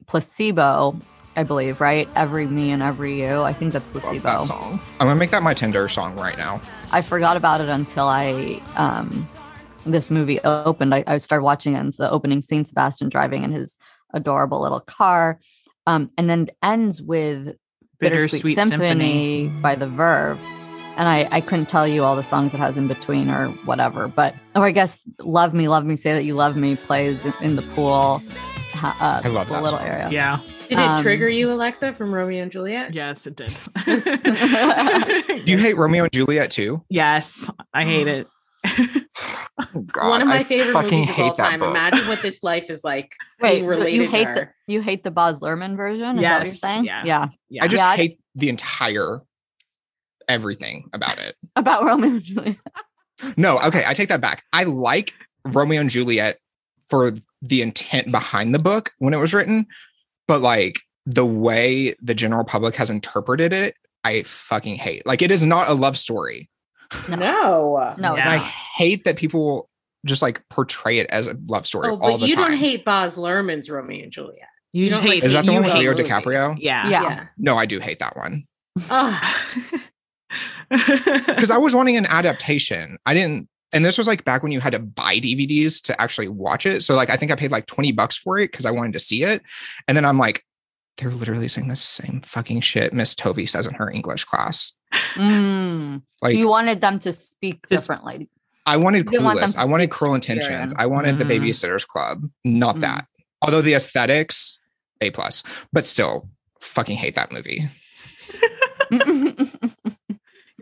placebo, 0.05 0.97
I 1.35 1.43
believe, 1.43 1.81
right? 1.81 2.07
Every 2.15 2.45
me 2.47 2.71
and 2.71 2.81
every 2.81 3.21
you. 3.21 3.41
I 3.41 3.53
think 3.53 3.73
that's 3.73 3.93
Love 3.93 4.03
placebo. 4.03 4.27
that 4.27 4.43
song. 4.43 4.79
I'm 4.99 5.07
gonna 5.07 5.15
make 5.19 5.31
that 5.31 5.43
my 5.43 5.53
Tinder 5.53 5.87
song 5.89 6.15
right 6.15 6.37
now. 6.37 6.61
I 6.91 7.01
forgot 7.01 7.35
about 7.35 7.61
it 7.61 7.69
until 7.69 8.05
I 8.05 8.61
um 8.75 9.27
this 9.85 10.09
movie 10.09 10.39
opened. 10.41 10.93
I, 10.95 11.03
I 11.07 11.17
started 11.17 11.43
watching 11.43 11.73
it 11.75 11.79
and 11.79 11.87
it's 11.89 11.97
the 11.97 12.09
opening 12.09 12.41
scene, 12.41 12.65
Sebastian 12.65 13.09
driving 13.09 13.43
in 13.43 13.51
his 13.51 13.77
adorable 14.13 14.61
little 14.61 14.79
car. 14.79 15.39
Um, 15.87 16.09
and 16.17 16.29
then 16.29 16.47
ends 16.63 17.01
with 17.01 17.55
Bittersweet, 17.99 18.43
Bittersweet 18.43 18.55
Symphony, 18.55 19.45
Symphony. 19.45 19.61
by 19.61 19.75
the 19.75 19.87
Verve. 19.87 20.39
And 20.97 21.07
I, 21.09 21.27
I 21.29 21.41
couldn't 21.41 21.67
tell 21.67 21.87
you 21.87 22.03
all 22.03 22.15
the 22.15 22.23
songs 22.23 22.53
it 22.53 22.57
has 22.57 22.77
in 22.77 22.87
between 22.87 23.29
or 23.29 23.49
whatever, 23.65 24.07
but 24.07 24.33
or 24.55 24.65
I 24.65 24.71
guess 24.71 25.03
Love 25.19 25.53
Me, 25.53 25.67
Love 25.67 25.85
Me, 25.85 25.95
Say 25.95 26.13
That 26.13 26.23
You 26.23 26.33
Love 26.33 26.55
Me 26.55 26.75
plays 26.77 27.25
in, 27.25 27.33
in 27.41 27.55
the 27.57 27.61
pool. 27.61 28.21
Uh, 28.81 29.21
I 29.23 29.27
love 29.27 29.47
the 29.47 29.53
that 29.53 29.63
little 29.63 29.79
song. 29.79 29.87
area. 29.87 30.09
Yeah. 30.09 30.39
Did 30.69 30.79
it 30.79 30.81
Um, 30.81 31.01
trigger 31.01 31.27
you, 31.29 31.51
Alexa, 31.51 31.93
from 31.93 32.13
Romeo 32.13 32.43
and 32.43 32.51
Juliet? 32.51 32.93
Yes, 32.93 33.27
it 33.27 33.35
did. 33.35 33.53
Do 35.45 35.51
you 35.51 35.57
hate 35.57 35.77
Romeo 35.77 36.03
and 36.03 36.11
Juliet 36.11 36.51
too? 36.51 36.83
Yes, 36.89 37.49
I 37.73 37.83
hate 37.85 38.07
it. 38.07 38.27
Oh, 38.65 39.81
God, 39.91 40.09
One 40.09 40.21
of 40.21 40.27
my 40.27 40.39
I 40.39 40.43
favorite 40.43 40.73
fucking 40.73 40.99
movies 41.01 41.13
of 41.15 41.19
all 41.19 41.33
time. 41.33 41.59
book. 41.59 41.69
Imagine 41.69 42.07
what 42.07 42.21
this 42.21 42.41
life 42.43 42.69
is 42.69 42.83
like 42.83 43.13
Wait, 43.41 43.57
being 43.57 43.65
related 43.67 43.95
you 43.95 44.07
hate 44.09 44.35
the 44.35 44.49
you 44.67 44.81
hate 44.81 45.03
the 45.03 45.11
Baz 45.11 45.39
Luhrmann 45.39 45.75
version? 45.77 46.15
Is 46.15 46.21
that 46.23 46.39
what 46.39 46.45
you're 46.47 46.55
saying? 46.55 46.85
yeah. 46.85 47.03
yeah. 47.05 47.27
Yeah. 47.49 47.63
I 47.63 47.67
just 47.67 47.83
Yeah, 47.83 47.89
I- 47.89 47.95
hate 47.95 48.19
the 48.35 48.49
entire 48.49 49.21
everything 50.27 50.89
about 50.93 51.19
it. 51.19 51.35
About 51.55 51.83
Romeo 51.85 52.09
and 52.09 52.21
Juliet. 52.21 52.57
No, 53.37 53.59
okay, 53.59 53.83
I 53.85 53.93
take 53.93 54.09
that 54.09 54.19
back. 54.21 54.43
I 54.51 54.63
like 54.63 55.13
Romeo 55.45 55.79
and 55.79 55.89
Juliet 55.89 56.39
for 56.89 57.13
the 57.43 57.61
intent 57.61 58.11
behind 58.11 58.53
the 58.53 58.59
book 58.59 58.91
when 58.97 59.13
it 59.13 59.17
was 59.17 59.33
written, 59.33 59.67
but 60.27 60.41
like 60.41 60.81
the 61.05 61.25
way 61.25 61.95
the 62.01 62.13
general 62.15 62.43
public 62.43 62.75
has 62.75 62.89
interpreted 62.89 63.53
it, 63.53 63.75
I 64.03 64.23
fucking 64.23 64.75
hate. 64.75 65.05
Like 65.05 65.21
it 65.21 65.31
is 65.31 65.45
not 65.45 65.69
a 65.69 65.73
love 65.73 65.97
story. 65.97 66.49
No. 67.09 67.93
No, 67.97 68.15
And 68.15 68.29
I 68.29 68.37
hate 68.37 69.03
that 69.05 69.17
people 69.17 69.69
just 70.05 70.21
like 70.21 70.41
portray 70.49 70.99
it 70.99 71.07
as 71.09 71.25
a 71.27 71.35
love 71.47 71.65
story 71.65 71.89
Oh, 71.89 71.97
all 71.99 72.11
but 72.11 72.17
the 72.21 72.27
you 72.27 72.35
time. 72.35 72.51
don't 72.51 72.57
hate 72.57 72.85
Baz 72.85 73.17
Luhrmann's 73.17 73.69
Romeo 73.69 74.03
and 74.03 74.11
Juliet. 74.11 74.47
You 74.71 74.83
You 74.83 74.89
just 74.89 75.01
don't 75.01 75.09
hate 75.11 75.15
like 75.17 75.23
is 75.25 75.33
that 75.33 75.45
the 75.45 75.51
one 75.53 75.63
with 75.63 75.71
hate 75.73 75.79
Leo 75.79 75.91
movie. 75.91 76.03
DiCaprio? 76.03 76.55
Yeah. 76.59 76.87
Yeah. 76.89 77.25
No, 77.37 77.57
I 77.57 77.65
do 77.65 77.79
hate 77.79 77.99
that 77.99 78.15
one. 78.15 78.43
Oh, 78.91 79.19
Because 80.69 81.51
I 81.51 81.57
was 81.57 81.73
wanting 81.75 81.97
an 81.97 82.05
adaptation. 82.07 82.97
I 83.05 83.13
didn't 83.13 83.47
and 83.75 83.85
this 83.85 83.97
was 83.97 84.07
like 84.07 84.23
back 84.25 84.41
when 84.41 84.51
you 84.51 84.59
had 84.59 84.71
to 84.71 84.79
buy 84.79 85.17
DVDs 85.19 85.81
to 85.83 86.01
actually 86.01 86.29
watch 86.29 86.65
it. 86.65 86.81
So 86.81 86.95
like 86.95 87.11
I 87.11 87.17
think 87.17 87.31
I 87.31 87.35
paid 87.35 87.51
like 87.51 87.67
20 87.67 87.91
bucks 87.91 88.17
for 88.17 88.39
it 88.39 88.49
because 88.51 88.65
I 88.65 88.71
wanted 88.71 88.93
to 88.93 88.99
see 88.99 89.23
it. 89.23 89.43
And 89.87 89.95
then 89.95 90.05
I'm 90.05 90.17
like, 90.17 90.43
they're 90.97 91.11
literally 91.11 91.49
saying 91.49 91.67
the 91.67 91.75
same 91.75 92.21
fucking 92.21 92.61
shit 92.61 92.93
Miss 92.93 93.13
Toby 93.13 93.45
says 93.45 93.67
in 93.67 93.73
her 93.75 93.91
English 93.91 94.23
class. 94.23 94.71
Mm. 95.15 96.01
Like 96.21 96.35
you 96.37 96.47
wanted 96.47 96.79
them 96.81 96.99
to 96.99 97.11
speak 97.13 97.67
differently. 97.67 98.29
I 98.65 98.77
wanted 98.77 99.05
didn't 99.07 99.25
want 99.25 99.39
Clueless. 99.39 99.57
I 99.57 99.65
wanted 99.65 99.91
Cruel. 99.91 100.15
Intentions. 100.15 100.73
I 100.77 100.85
wanted 100.87 101.19
the 101.19 101.25
Mhm. 101.25 101.41
Babysitter's 101.49 101.85
Club. 101.85 102.23
Not 102.43 102.77
Mm. 102.77 102.81
that. 102.81 103.05
Although 103.41 103.61
the 103.61 103.73
aesthetics, 103.75 104.57
A 105.01 105.11
plus, 105.11 105.43
but 105.73 105.85
still 105.85 106.29
fucking 106.61 106.97
hate 106.97 107.15
that 107.15 107.31
movie. 107.31 107.69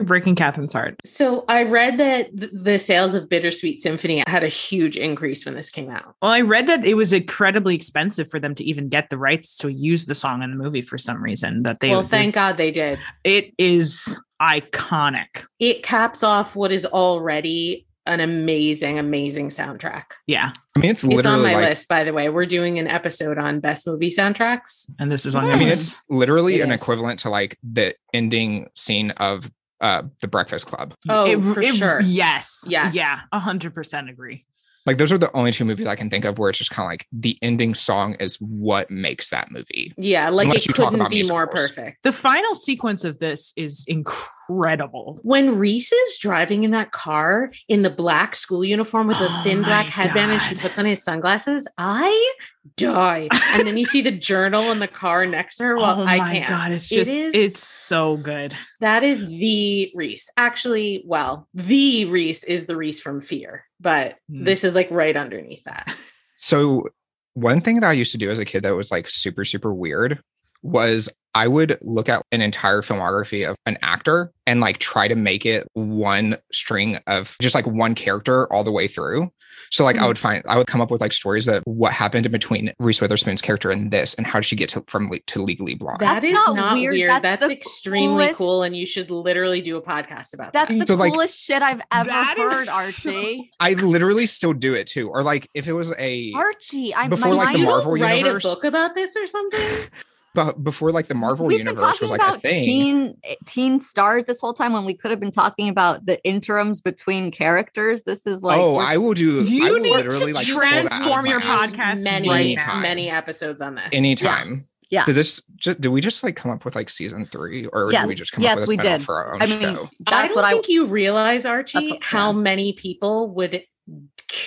You're 0.04 0.08
breaking 0.10 0.36
Catherine's 0.36 0.74
heart. 0.74 0.96
so 1.06 1.46
I 1.48 1.64
read 1.64 1.98
that 1.98 2.38
th- 2.38 2.52
the 2.54 2.78
sales 2.78 3.14
of 3.14 3.30
Bittersweet 3.30 3.80
Symphony 3.80 4.22
had 4.28 4.44
a 4.44 4.50
huge 4.50 4.98
increase 4.98 5.46
when 5.46 5.56
this 5.56 5.70
came 5.70 5.90
out. 5.90 6.16
Well, 6.22 6.32
I 6.32 6.42
read 6.42 6.68
that 6.68 6.84
it 6.84 6.96
was 6.96 7.14
incredibly 7.14 7.74
expensive 7.74 8.30
for 8.30 8.38
them 8.38 8.54
to 8.56 8.64
even 8.66 8.90
get 8.90 9.10
the 9.10 9.18
rights 9.18 9.56
to 9.60 9.70
use 9.72 10.06
the 10.06 10.16
song 10.16 10.44
in 10.44 10.50
the 10.52 10.58
movie 10.62 10.82
for 10.82 10.98
some 10.98 11.24
reason. 11.24 11.64
That 11.64 11.80
they 11.80 11.90
well, 11.92 12.02
they- 12.02 12.10
thank 12.10 12.36
God 12.36 12.58
they 12.58 12.70
did. 12.72 13.00
it 13.24 13.54
is 13.58 14.20
iconic. 14.42 15.46
It 15.60 15.84
caps 15.84 16.22
off 16.22 16.54
what 16.56 16.74
is 16.74 16.86
already 16.86 17.88
an 18.06 18.20
amazing, 18.20 19.00
amazing 19.00 19.48
soundtrack. 19.48 20.04
Yeah, 20.28 20.52
I 20.76 20.80
mean, 20.80 20.92
it's 20.92 21.06
It's 21.06 21.26
on 21.26 21.42
my 21.42 21.54
like 21.56 21.70
list, 21.70 21.88
by 21.88 22.04
the 22.04 22.12
way. 22.12 22.28
We're 22.28 22.46
doing 22.46 22.78
an 22.78 22.90
episode 22.90 23.38
on 23.38 23.62
best 23.62 23.88
movie 23.88 24.10
soundtracks. 24.10 24.92
and 25.00 25.10
this 25.10 25.26
is 25.26 25.36
on 25.36 25.44
Yeah. 25.44 25.50
your 25.52 25.56
I 25.56 25.60
mean, 25.60 25.68
it's 25.70 26.02
literally 26.10 26.56
It 26.56 26.64
an 26.64 26.72
is. 26.74 26.82
equivalent 26.82 27.22
to 27.22 27.30
like 27.30 27.58
the 27.64 27.96
ending 28.14 28.68
scene 28.76 29.12
of 29.12 29.50
uh 29.84 30.04
the 30.22 30.28
Breakfast 30.28 30.66
Club. 30.68 30.96
Oh, 31.10 31.26
It- 31.30 31.42
for 31.44 31.60
it- 31.62 31.76
sure. 31.76 32.02
Yes. 32.02 32.66
Yes. 32.68 32.96
Yeah. 32.96 33.20
A 33.32 33.40
hundred 33.40 33.76
percent 33.76 34.10
agree. 34.10 34.46
Like 34.86 34.98
those 34.98 35.12
are 35.14 35.18
the 35.18 35.32
only 35.36 35.52
two 35.52 35.64
movies 35.66 35.88
I 35.88 35.96
can 35.96 36.10
think 36.10 36.26
of 36.26 36.38
where 36.38 36.50
it's 36.50 36.60
just 36.60 36.72
kind 36.72 36.86
of 36.86 36.92
like 36.92 37.08
the 37.14 37.38
ending 37.42 37.74
song 37.74 38.16
is 38.16 38.36
what 38.42 38.92
makes 38.92 39.30
that 39.30 39.50
movie. 39.52 39.94
Yeah, 39.98 40.30
like 40.30 40.46
Unless 40.46 40.64
it 40.64 40.68
you 40.68 40.74
couldn't 40.74 40.96
about 40.96 41.10
be 41.12 41.24
more 41.28 41.48
perfect. 41.48 42.04
The 42.04 42.12
final 42.12 42.54
sequence 42.54 43.04
of 43.06 43.20
this 43.20 43.54
is 43.56 43.86
incredible. 43.88 45.20
when 45.24 45.58
Reese 45.58 45.92
is 45.92 46.18
driving 46.20 46.64
in 46.64 46.72
that 46.72 46.92
car 46.92 47.52
in 47.70 47.82
the 47.82 47.90
black 47.90 48.36
school 48.36 48.64
uniform 48.66 49.08
with 49.08 49.18
a 49.18 49.28
Oh 49.30 49.42
thin 49.44 49.60
black 49.64 49.86
my 49.86 49.90
headband 49.92 50.32
and 50.34 50.42
she 50.42 50.56
puts 50.56 50.78
on 50.78 50.86
his 50.86 51.02
sunglasses, 51.02 51.68
I 51.78 52.34
die. 52.78 53.30
and 53.54 53.66
then 53.68 53.78
you 53.78 53.86
see 53.86 54.02
the 54.02 54.12
journal 54.12 54.72
in 54.72 54.80
the 54.80 54.88
car 54.88 55.26
next 55.26 55.58
to 55.58 55.64
her. 55.64 55.76
Well, 55.78 56.02
oh 56.02 56.06
I 56.06 56.18
my 56.18 56.32
can't. 56.34 56.50
god, 56.50 56.72
it's 56.72 56.90
just 56.90 57.10
is- 57.10 57.32
it's 57.34 57.66
so 57.66 58.18
good. 58.18 58.56
that 58.82 59.04
is 59.04 59.26
the 59.28 59.92
Reese. 59.96 60.30
Actually, 60.36 61.04
well, 61.06 61.48
the 61.54 62.06
Reese 62.06 62.44
is 62.44 62.66
the 62.66 62.76
Reese 62.76 63.00
from 63.02 63.22
Fear, 63.22 63.66
but 63.84 64.16
Hmm. 64.30 64.46
this 64.46 64.64
is 64.64 64.74
like 64.74 64.90
right 64.90 65.16
underneath 65.16 65.66
that. 65.66 65.94
So 66.38 66.90
one 67.36 67.62
thing 67.62 67.80
that 67.80 67.90
I 67.90 67.94
used 67.94 68.12
to 68.14 68.18
do 68.18 68.30
as 68.30 68.40
a 68.40 68.46
kid 68.46 68.64
that 68.64 68.76
was 68.76 68.90
like 68.92 69.08
super, 69.10 69.46
super 69.46 69.74
weird 69.74 70.22
was 70.64 71.10
I 71.36 71.48
would 71.48 71.80
look 71.82 72.10
at 72.10 72.22
an 72.32 72.42
entire 72.42 72.82
filmography 72.82 73.50
of 73.50 73.56
an 73.66 73.78
actor 73.82 74.32
and 74.46 74.60
like 74.60 74.78
try 74.78 75.08
to 75.08 75.16
make 75.16 75.46
it 75.48 75.68
one 75.74 76.38
string 76.52 76.98
of 77.08 77.36
just 77.42 77.56
like 77.56 77.66
one 77.66 77.96
character 77.96 78.52
all 78.54 78.64
the 78.64 78.72
way 78.72 78.86
through. 78.88 79.32
So 79.72 79.84
like 79.84 79.98
I 79.98 80.02
Mhm. 80.04 80.08
would 80.10 80.20
find 80.20 80.44
I 80.48 80.58
would 80.60 80.68
come 80.68 80.80
up 80.82 80.92
with 80.92 81.02
like 81.02 81.12
stories 81.14 81.46
that 81.46 81.64
what 81.66 81.92
happened 81.92 82.28
in 82.28 82.32
between 82.32 82.72
Reese 82.80 83.02
Witherspoon's 83.02 83.42
character 83.42 83.72
and 83.72 83.90
this 83.90 84.14
and 84.14 84.28
how 84.28 84.40
did 84.40 84.46
she 84.46 84.56
get 84.56 84.70
to 84.70 84.84
from 84.88 85.10
Le- 85.10 85.20
to 85.28 85.42
Legally 85.42 85.74
Blonde. 85.74 86.02
That 86.02 86.22
That's 86.22 86.26
is 86.26 86.34
not 86.34 86.56
not, 86.56 86.74
weird. 86.76 86.94
weird. 86.94 87.10
That's 87.10 87.24
That's, 87.24 87.52
extremely 87.52 88.26
coolest- 88.26 88.38
cool. 88.38 88.62
And 88.64 88.76
you 88.78 88.86
should 88.86 89.10
literally 89.10 89.62
do 89.62 89.76
a 89.78 89.82
podcast 89.82 90.36
about 90.36 90.54
That's 90.54 90.70
that. 90.72 90.78
That's 90.78 90.80
the 90.82 90.86
So, 90.94 90.96
like, 90.96 91.14
coolest 91.14 91.40
shit 91.40 91.64
I've 91.64 91.82
ever 91.92 92.10
That 92.10 92.36
is 92.38 92.44
heard, 92.54 92.68
so- 92.68 92.74
Archie. 92.74 93.50
I 93.60 93.74
literally 93.74 94.28
still 94.28 94.54
do 94.54 94.76
it 94.76 94.86
too. 94.86 95.10
Or 95.10 95.24
like 95.24 95.50
if 95.56 95.68
it 95.68 95.74
was 95.74 95.92
a 95.98 96.32
Archie, 96.36 96.94
I'm 96.94 97.10
Before, 97.10 97.30
my 97.32 97.36
like, 97.38 97.46
the 97.48 97.50
mind- 97.54 97.60
you 97.60 97.66
Marvel 97.66 97.96
don't 97.96 98.02
write 98.02 98.28
a 98.28 98.40
book 98.40 98.64
about 98.64 98.94
this 98.94 99.16
or 99.16 99.26
something? 99.26 99.60
but 100.36 100.64
before 100.64 100.92
like 100.92 101.08
the 101.08 101.16
Marvel 101.16 101.46
We've 101.46 101.60
universe 101.60 102.02
was 102.02 102.10
talking 102.12 102.26
like 102.28 102.38
a 102.38 102.40
thing. 102.40 102.66
Teen, 102.66 103.18
eh, 103.24 103.36
teen 103.46 103.80
stars 103.80 104.26
this 104.26 104.40
whole 104.40 104.54
time 104.54 104.74
when 104.74 104.86
we 104.86 104.94
could 104.96 105.12
have 105.12 105.20
been 105.20 105.32
talking 105.32 105.70
about 105.70 106.06
the 106.06 106.24
interims 106.24 106.82
between 106.82 107.32
characters. 107.32 108.04
This 108.04 108.26
is 108.26 108.42
like 108.44 108.60
oh, 108.60 108.78
I 108.78 108.98
will 108.98 109.14
do. 109.14 109.40
I 109.42 109.44
You 109.44 109.64
will 109.74 109.80
need 109.80 109.90
to 109.92 109.96
literally 109.98 110.34
like 110.34 110.48
pull 110.48 110.60
that 110.60 110.74
out 110.74 110.86
of 110.86 110.92
transform 110.92 111.26
your 111.26 111.40
podcast 111.42 112.04
many, 112.04 112.30
right 112.30 112.58
now. 112.58 112.80
many 112.80 113.10
episodes 113.10 113.62
on 113.62 113.76
this. 113.76 113.86
anytime. 113.92 114.68
Yeah. 114.90 115.06
Did 115.06 115.16
this? 115.16 115.42
Ju- 115.56 115.74
did 115.74 115.90
we 115.90 116.02
just 116.02 116.24
like 116.24 116.36
come 116.36 116.52
up 116.52 116.66
with 116.66 116.76
like 116.76 116.90
season 116.90 117.26
three, 117.32 117.66
or 117.68 117.92
Yes. 117.92 118.04
did 118.04 118.10
we 118.10 118.16
just 118.16 118.32
come 118.32 118.44
Yes, 118.44 118.54
up 118.58 118.60
with 118.62 118.68
a 118.68 118.70
we 118.70 118.78
did. 118.78 119.02
for 119.02 119.16
our 119.16 119.34
own 119.36 119.42
I 119.42 119.46
mean, 119.48 119.60
show? 119.62 119.90
I 120.08 120.12
that's 120.12 120.34
don't 120.34 120.36
what 120.36 120.46
I 120.46 120.52
think 120.52 120.70
you 120.70 120.86
realize, 120.86 121.46
Archie, 121.46 121.92
what- 121.92 122.04
how 122.04 122.32
yeah. 122.32 122.38
many 122.38 122.74
people 122.74 123.30
would 123.34 123.64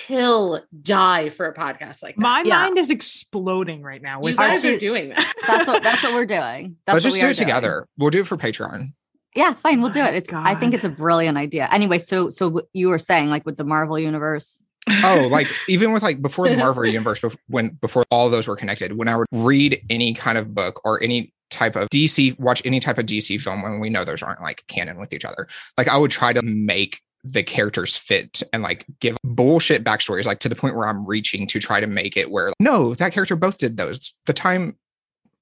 kill, 0.07 0.61
die 0.81 1.29
for 1.29 1.45
a 1.47 1.53
podcast 1.53 2.01
like 2.03 2.15
that. 2.15 2.21
My 2.21 2.43
Yeah. 2.45 2.57
mind 2.59 2.77
is 2.77 2.89
exploding 2.89 3.81
right 3.81 4.01
now 4.01 4.17
you 4.19 4.23
with 4.23 4.37
guys 4.37 4.63
Archie- 4.63 4.75
are 4.75 4.79
doing 4.79 5.09
that. 5.09 5.33
that's 5.45 5.67
what 5.67 5.83
that's 5.83 6.03
what 6.03 6.13
we're 6.13 6.25
doing. 6.25 6.77
That's 6.85 6.93
Let's 6.95 7.03
what 7.03 7.03
just 7.03 7.15
we 7.15 7.19
do 7.21 7.27
are 7.27 7.29
it 7.31 7.35
doing. 7.35 7.47
together. 7.47 7.87
We'll 7.97 8.09
do 8.09 8.21
it 8.21 8.27
for 8.27 8.37
Patreon. 8.37 8.93
Yeah, 9.35 9.53
fine, 9.53 9.81
we'll 9.81 9.91
do 9.91 10.01
it. 10.01 10.15
It's 10.15 10.33
I 10.33 10.55
think 10.55 10.73
it's 10.73 10.85
a 10.85 10.89
brilliant 10.89 11.37
idea. 11.37 11.67
Anyway, 11.71 11.99
so 11.99 12.29
so 12.29 12.61
you 12.73 12.87
were 12.87 12.97
saying 12.99 13.29
like 13.29 13.45
with 13.45 13.57
the 13.57 13.63
Marvel 13.65 13.99
universe. 13.99 14.61
Oh, 15.03 15.27
like 15.29 15.47
even 15.67 15.91
with 15.91 16.01
like 16.01 16.21
before 16.21 16.47
the 16.49 16.57
Marvel 16.57 16.85
universe, 16.85 17.19
bef- 17.19 17.35
when 17.47 17.69
before 17.81 18.03
all 18.09 18.25
of 18.27 18.31
those 18.31 18.47
were 18.47 18.55
connected, 18.55 18.97
when 18.97 19.07
I 19.07 19.15
would 19.17 19.27
read 19.31 19.81
any 19.89 20.13
kind 20.13 20.37
of 20.37 20.55
book 20.55 20.81
or 20.85 21.03
any 21.03 21.33
type 21.51 21.75
of 21.75 21.89
DC, 21.89 22.37
watch 22.39 22.61
any 22.65 22.79
type 22.79 22.97
of 22.97 23.05
DC 23.05 23.39
film 23.39 23.61
when 23.61 23.79
we 23.79 23.89
know 23.89 24.03
those 24.03 24.21
aren't 24.23 24.41
like 24.41 24.63
canon 24.67 24.97
with 24.99 25.13
each 25.13 25.23
other, 25.25 25.47
like 25.77 25.87
I 25.87 25.97
would 25.97 26.11
try 26.11 26.33
to 26.33 26.41
make 26.41 27.01
the 27.23 27.43
characters 27.43 27.97
fit 27.97 28.41
and 28.53 28.63
like 28.63 28.85
give 28.99 29.17
bullshit 29.23 29.83
backstories, 29.83 30.25
like 30.25 30.39
to 30.39 30.49
the 30.49 30.55
point 30.55 30.75
where 30.75 30.87
I'm 30.87 31.05
reaching 31.05 31.47
to 31.47 31.59
try 31.59 31.79
to 31.79 31.87
make 31.87 32.15
it 32.17 32.31
where 32.31 32.53
no, 32.59 32.93
that 32.95 33.11
character 33.13 33.35
both 33.35 33.57
did 33.57 33.77
those. 33.77 34.13
The 34.25 34.33
time 34.33 34.77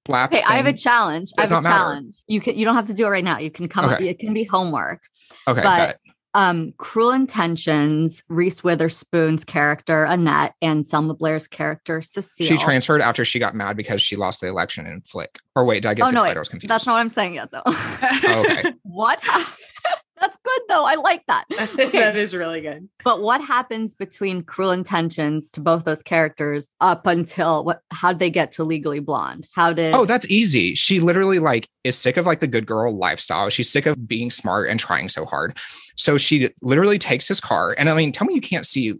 Flaps. 0.05 0.35
Okay, 0.37 0.43
I 0.47 0.57
have 0.57 0.67
a 0.67 0.73
challenge. 0.73 1.31
I 1.37 1.41
have 1.41 1.49
a 1.49 1.53
not 1.55 1.63
matter. 1.63 1.75
challenge. 1.75 2.15
You 2.27 2.39
can 2.39 2.55
you 2.55 2.63
don't 2.63 2.75
have 2.75 2.85
to 2.87 2.93
do 2.93 3.07
it 3.07 3.09
right 3.09 3.23
now. 3.23 3.39
You 3.39 3.49
can 3.49 3.67
come 3.67 3.85
up. 3.85 3.99
It 3.99 4.19
can 4.19 4.33
be 4.33 4.43
homework. 4.43 5.01
Okay, 5.47 5.63
but 5.63 5.97
um 6.35 6.73
Cruel 6.77 7.09
Intentions, 7.11 8.21
Reese 8.29 8.63
Witherspoon's 8.63 9.43
character 9.43 10.03
Annette 10.03 10.53
and 10.61 10.85
Selma 10.85 11.15
Blair's 11.15 11.47
character 11.47 12.03
Cecile. 12.03 12.45
She 12.45 12.57
transferred 12.57 13.01
after 13.01 13.25
she 13.25 13.39
got 13.39 13.55
mad 13.55 13.75
because 13.77 13.99
she 13.99 14.15
lost 14.15 14.41
the 14.41 14.47
election 14.47 14.85
in 14.85 15.01
Flick. 15.01 15.39
Or 15.55 15.65
wait, 15.65 15.81
did 15.81 15.89
I 15.89 15.93
get 15.95 16.03
Oh 16.03 16.09
the 16.09 16.13
no, 16.13 16.21
wait, 16.21 16.29
titles 16.29 16.49
confused? 16.49 16.69
that's 16.69 16.85
not 16.85 16.93
what 16.93 16.99
I'm 16.99 17.09
saying 17.09 17.33
yet 17.33 17.49
though. 17.51 17.63
Oh, 17.65 18.45
okay. 18.47 18.73
what? 18.83 19.19
That's 20.19 20.37
good 20.37 20.61
though. 20.69 20.85
I 20.85 20.95
like 20.95 21.25
that. 21.27 21.45
Okay. 21.75 21.99
that 21.99 22.15
is 22.15 22.33
really 22.33 22.61
good. 22.61 22.87
But 23.03 23.21
what 23.21 23.41
happens 23.41 23.95
between 23.95 24.43
Cruel 24.43 24.71
Intentions 24.71 25.51
to 25.51 25.59
both 25.59 25.83
those 25.83 26.01
characters 26.01 26.69
up 26.79 27.05
until 27.05 27.65
what? 27.65 27.81
How 27.91 28.09
would 28.09 28.19
they 28.19 28.29
get 28.29 28.51
to 28.53 28.63
Legally 28.63 28.99
Blonde? 28.99 29.47
How 29.53 29.73
did? 29.73 29.93
Oh, 29.93 30.05
that's 30.05 30.25
easy. 30.27 30.73
She 30.75 30.99
literally 30.99 31.39
like 31.39 31.67
is 31.83 31.97
sick 31.97 32.17
of 32.17 32.25
like 32.25 32.39
the 32.39 32.47
good 32.47 32.65
girl 32.65 32.95
lifestyle. 32.95 33.49
She's 33.49 33.69
sick 33.69 33.85
of 33.85 34.07
being 34.07 34.31
smart 34.31 34.69
and 34.69 34.79
trying 34.79 35.09
so 35.09 35.25
hard. 35.25 35.57
So 35.95 36.17
she 36.17 36.49
literally 36.61 36.97
takes 36.97 37.27
his 37.27 37.39
car. 37.39 37.75
And 37.77 37.89
I 37.89 37.95
mean, 37.95 38.11
tell 38.11 38.27
me 38.27 38.35
you 38.35 38.41
can't 38.41 38.65
see 38.65 38.95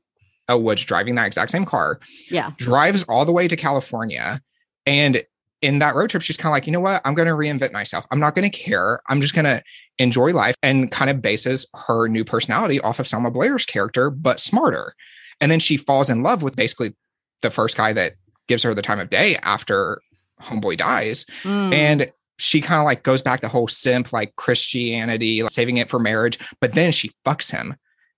Elle 0.49 0.61
Woods 0.61 0.83
driving 0.83 1.15
that 1.15 1.27
exact 1.27 1.51
same 1.51 1.65
car, 1.65 1.99
yeah. 2.29 2.51
drives 2.57 3.03
all 3.03 3.25
the 3.25 3.31
way 3.31 3.47
to 3.47 3.55
California. 3.55 4.41
And 4.85 5.23
in 5.61 5.79
that 5.79 5.95
road 5.95 6.09
trip, 6.09 6.21
she's 6.23 6.37
kind 6.37 6.51
of 6.51 6.53
like, 6.53 6.65
you 6.67 6.73
know 6.73 6.79
what? 6.79 7.01
I'm 7.05 7.13
going 7.13 7.27
to 7.27 7.33
reinvent 7.33 7.71
myself. 7.71 8.05
I'm 8.11 8.19
not 8.19 8.35
going 8.35 8.49
to 8.49 8.55
care. 8.55 9.01
I'm 9.07 9.21
just 9.21 9.33
going 9.33 9.45
to 9.45 9.63
enjoy 9.97 10.31
life 10.31 10.55
and 10.61 10.91
kind 10.91 11.09
of 11.09 11.21
bases 11.21 11.67
her 11.87 12.07
new 12.07 12.23
personality 12.25 12.79
off 12.81 12.99
of 12.99 13.07
Selma 13.07 13.31
Blair's 13.31 13.65
character, 13.65 14.09
but 14.09 14.39
smarter. 14.39 14.93
And 15.41 15.51
then 15.51 15.59
she 15.59 15.77
falls 15.77 16.09
in 16.09 16.23
love 16.23 16.43
with 16.43 16.55
basically 16.55 16.93
the 17.41 17.51
first 17.51 17.77
guy 17.77 17.93
that 17.93 18.13
gives 18.47 18.63
her 18.63 18.73
the 18.73 18.81
time 18.81 18.99
of 18.99 19.09
day 19.09 19.37
after 19.37 20.01
Homeboy 20.41 20.77
dies 20.77 21.25
Mm. 21.43 21.73
and 21.73 22.11
she 22.37 22.59
kind 22.59 22.79
of 22.79 22.85
like 22.85 23.03
goes 23.03 23.21
back 23.21 23.39
to 23.39 23.47
whole 23.47 23.69
simp 23.69 24.11
like 24.11 24.35
christianity 24.35 25.41
like 25.41 25.51
saving 25.51 25.77
it 25.77 25.89
for 25.89 25.99
marriage 25.99 26.37
but 26.59 26.73
then 26.73 26.91
she 26.91 27.09
fucks 27.25 27.49
him 27.49 27.73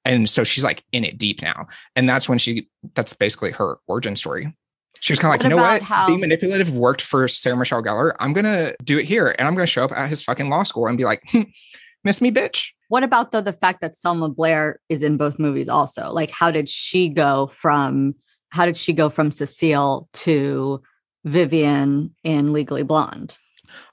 and 0.06 0.28
so 0.28 0.44
she's 0.44 0.64
like 0.64 0.84
in 0.92 1.04
it 1.04 1.20
deep 1.20 1.40
now 1.44 1.68
and 1.96 2.10
that's 2.10 2.28
when 2.28 2.40
she 2.40 2.68
that's 2.96 3.14
basically 3.14 3.52
her 3.52 3.78
origin 3.88 4.16
story 4.16 4.52
she 5.00 5.12
was 5.12 5.20
kind 5.20 5.34
of 5.34 5.40
like 5.40 5.44
you 5.44 5.50
know 5.50 5.62
what 5.62 5.82
how- 5.82 6.08
being 6.08 6.20
manipulative 6.20 6.72
worked 6.74 7.02
for 7.02 7.28
sarah 7.28 7.58
michelle 7.58 7.84
gellar 7.84 8.14
i'm 8.20 8.34
gonna 8.34 8.74
do 8.84 8.98
it 9.00 9.06
here 9.06 9.36
and 9.38 9.48
i'm 9.48 9.56
gonna 9.56 9.66
show 9.68 9.84
up 9.84 9.92
at 9.92 10.10
his 10.10 10.24
fucking 10.24 10.50
law 10.50 10.64
school 10.64 10.88
and 10.88 10.98
be 10.98 11.06
like 11.06 11.22
"Hmm, 11.30 11.44
miss 12.04 12.22
me 12.22 12.32
bitch 12.32 12.72
What 12.90 13.04
about 13.04 13.32
though 13.32 13.42
the 13.42 13.54
fact 13.54 13.82
that 13.82 13.98
Selma 13.98 14.30
Blair 14.30 14.80
is 14.88 15.04
in 15.04 15.18
both 15.18 15.38
movies 15.40 15.68
also? 15.68 16.10
Like 16.12 16.32
how 16.32 16.52
did 16.52 16.70
she 16.70 17.10
go 17.10 17.48
from 17.48 18.16
how 18.50 18.66
did 18.66 18.78
she 18.78 18.94
go 18.94 19.10
from 19.10 19.30
Cecile 19.32 20.08
to 20.14 20.82
Vivian 21.26 22.16
in 22.24 22.54
Legally 22.54 22.84
Blonde? 22.84 23.36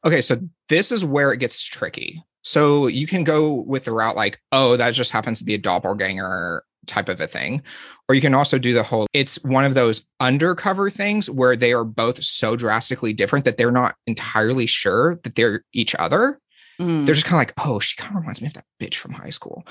Okay, 0.05 0.21
so 0.21 0.39
this 0.69 0.93
is 0.93 1.05
where 1.05 1.33
it 1.33 1.39
gets 1.39 1.61
tricky. 1.65 2.23
So 2.43 2.87
you 2.87 3.07
can 3.09 3.25
go 3.25 3.65
with 3.67 3.85
the 3.85 3.91
route 3.93 4.15
like, 4.15 4.39
oh, 4.53 4.77
that 4.77 4.93
just 4.95 5.11
happens 5.11 5.41
to 5.41 5.45
be 5.45 5.55
a 5.55 5.59
doppelganger 5.59 6.63
type 6.87 7.09
of 7.09 7.21
a 7.21 7.27
thing. 7.27 7.63
Or 8.09 8.15
you 8.15 8.21
can 8.21 8.35
also 8.35 8.59
do 8.59 8.73
the 8.73 8.83
whole, 8.83 9.07
it's 9.13 9.43
one 9.45 9.65
of 9.65 9.75
those 9.75 10.07
undercover 10.21 10.91
things 10.91 11.31
where 11.31 11.57
they 11.57 11.73
are 11.73 11.85
both 11.85 12.23
so 12.23 12.57
drastically 12.57 13.13
different 13.13 13.45
that 13.45 13.57
they're 13.57 13.71
not 13.71 13.97
entirely 14.07 14.67
sure 14.67 15.21
that 15.25 15.35
they're 15.35 15.65
each 15.73 15.95
other. 15.97 16.41
Mm. 16.81 17.07
They're 17.07 17.15
just 17.15 17.27
kind 17.27 17.37
of 17.37 17.57
like, 17.57 17.67
oh, 17.67 17.81
she 17.81 17.97
kind 17.97 18.11
of 18.11 18.17
reminds 18.17 18.41
me 18.43 18.49
of 18.49 18.55
that 18.55 18.67
bitch 18.81 18.97
from 18.97 19.13
high 19.13 19.31
school. 19.31 19.65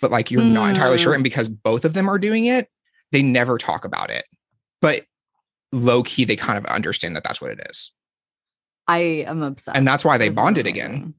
But 0.00 0.10
like, 0.10 0.30
you're 0.30 0.42
not 0.42 0.70
entirely 0.70 0.98
sure. 0.98 1.12
Mm. 1.12 1.16
And 1.16 1.24
because 1.24 1.48
both 1.48 1.84
of 1.84 1.94
them 1.94 2.08
are 2.08 2.18
doing 2.18 2.46
it, 2.46 2.68
they 3.12 3.22
never 3.22 3.58
talk 3.58 3.84
about 3.84 4.10
it. 4.10 4.24
But 4.80 5.06
low 5.72 6.02
key, 6.02 6.24
they 6.24 6.36
kind 6.36 6.58
of 6.58 6.64
understand 6.66 7.16
that 7.16 7.24
that's 7.24 7.40
what 7.40 7.50
it 7.50 7.60
is. 7.68 7.92
I 8.86 8.98
am 8.98 9.42
obsessed. 9.42 9.76
And 9.76 9.86
that's 9.86 10.04
why 10.04 10.18
they 10.18 10.28
This 10.28 10.36
bonded 10.36 10.66
amazing. 10.66 10.82
again 10.82 11.14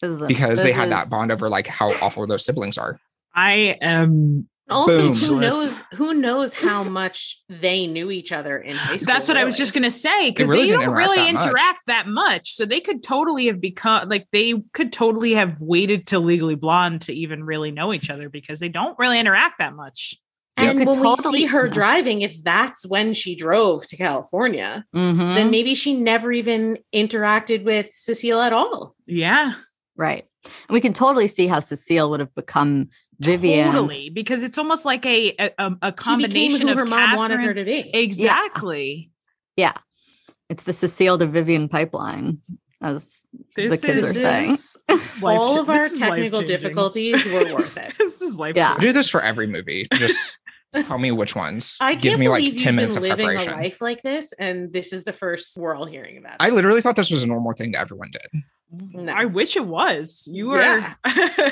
This 0.00 0.28
because 0.28 0.62
they 0.62 0.68
this 0.68 0.76
had 0.76 0.90
that 0.90 1.08
bond 1.08 1.32
over 1.32 1.48
like 1.48 1.66
how 1.66 1.90
awful 2.02 2.26
those 2.26 2.44
siblings 2.44 2.76
are. 2.78 3.00
I 3.34 3.78
am 3.80 4.48
Also, 4.68 5.12
Boom. 5.12 5.14
who 5.14 5.40
knows 5.40 5.82
who 5.94 6.14
knows 6.14 6.52
how 6.52 6.82
much 6.82 7.40
they 7.48 7.86
knew 7.86 8.10
each 8.10 8.32
other 8.32 8.58
in 8.58 8.74
high 8.74 8.96
school? 8.96 9.06
That's 9.06 9.28
what 9.28 9.36
I 9.36 9.44
was 9.44 9.56
just 9.56 9.72
gonna 9.74 9.92
say 9.92 10.30
because 10.30 10.48
really 10.50 10.62
they 10.66 10.72
don't 10.72 10.82
interact 10.82 10.98
really 10.98 11.16
that 11.18 11.34
much. 11.34 11.46
interact 11.46 11.86
that 11.86 12.06
much. 12.08 12.52
So 12.54 12.64
they 12.64 12.80
could 12.80 13.02
totally 13.04 13.46
have 13.46 13.60
become 13.60 14.08
like 14.08 14.26
they 14.32 14.54
could 14.72 14.92
totally 14.92 15.34
have 15.34 15.60
waited 15.60 16.06
till 16.06 16.20
Legally 16.22 16.56
Blonde 16.56 17.02
to 17.02 17.12
even 17.14 17.44
really 17.44 17.70
know 17.70 17.92
each 17.92 18.10
other 18.10 18.28
because 18.28 18.58
they 18.58 18.68
don't 18.68 18.98
really 18.98 19.20
interact 19.20 19.58
that 19.60 19.74
much. 19.76 20.16
And 20.56 20.78
Could 20.78 20.88
when 20.88 21.00
we 21.00 21.16
see 21.16 21.44
her 21.44 21.66
yeah. 21.66 21.72
driving, 21.72 22.22
if 22.22 22.42
that's 22.42 22.84
when 22.86 23.12
she 23.12 23.36
drove 23.36 23.86
to 23.88 23.96
California, 23.96 24.84
Mhm. 24.94 25.34
then 25.34 25.50
maybe 25.50 25.74
she 25.74 25.94
never 25.94 26.32
even 26.32 26.78
interacted 26.94 27.62
with 27.62 27.92
Cecile 27.92 28.40
at 28.40 28.54
all. 28.54 28.96
Yeah, 29.06 29.52
right. 29.96 30.24
And 30.44 30.72
we 30.74 30.80
can 30.80 30.92
totally 30.94 31.28
see 31.28 31.46
how 31.46 31.60
Cecile 31.60 32.08
would 32.08 32.20
have 32.20 32.34
become 32.34 32.88
Vivian. 33.20 33.72
totally 33.72 34.10
because 34.10 34.42
it's 34.42 34.58
almost 34.58 34.84
like 34.84 35.04
a 35.06 35.34
a, 35.38 35.50
a- 35.58 35.64
a 35.64 35.70
She 35.70 35.76
became 35.80 35.94
combination 35.96 36.68
of 36.68 36.76
her 36.78 36.84
mom 36.86 37.16
wanted 37.16 37.40
her 37.40 37.54
to 37.54 37.64
be. 37.64 37.90
Exactly. 37.94 39.10
Yeah. 39.56 39.72
It's 40.48 40.62
the 40.64 40.72
Cecile 40.72 41.18
to 41.18 41.26
Vivian 41.26 41.68
pipeline, 41.68 42.38
as 42.80 43.24
the 43.56 43.68
This 43.68 43.80
kids 43.80 44.06
are 44.06 44.12
saying. 44.12 44.50
is- 44.54 44.76
It's 44.88 45.22
life- 45.22 45.38
all 45.40 45.58
of 45.60 45.68
our 45.70 45.88
technical 45.88 46.42
difficulties 46.42 47.24
were 47.24 47.54
worth 47.54 47.76
it. 47.76 47.94
this 47.98 48.20
is 48.22 48.36
life. 48.36 48.54
Yeah. 48.54 48.76
Do 48.78 48.92
this 48.92 49.08
for 49.08 49.20
every 49.22 49.46
movie. 49.46 49.86
Just 49.94 50.38
tell 50.74 50.98
me 50.98 51.10
which 51.10 51.34
ones. 51.34 51.76
I 51.80 51.94
Give 51.94 52.10
can't 52.10 52.20
me 52.20 52.28
like 52.28 52.40
believe 52.42 52.58
10 52.58 52.64
you've 52.66 52.76
minutes 52.76 52.96
been 52.96 53.10
of 53.10 53.18
living 53.18 53.36
a 53.48 53.50
life 53.56 53.80
like 53.80 54.02
this, 54.02 54.32
and 54.38 54.72
this 54.72 54.92
is 54.92 55.04
the 55.04 55.12
first 55.12 55.56
we're 55.56 55.74
all 55.74 55.86
hearing 55.86 56.18
about. 56.18 56.36
I 56.38 56.50
literally 56.50 56.80
thought 56.82 56.96
this 56.96 57.10
was 57.10 57.24
a 57.24 57.26
normal 57.28 57.52
thing 57.54 57.72
that 57.72 57.80
everyone 57.80 58.10
did. 58.12 58.42
No. 58.92 59.12
I 59.12 59.24
wish 59.24 59.56
it 59.56 59.64
was. 59.66 60.28
You 60.30 60.48
were. 60.48 60.60
Yeah. 60.60 60.94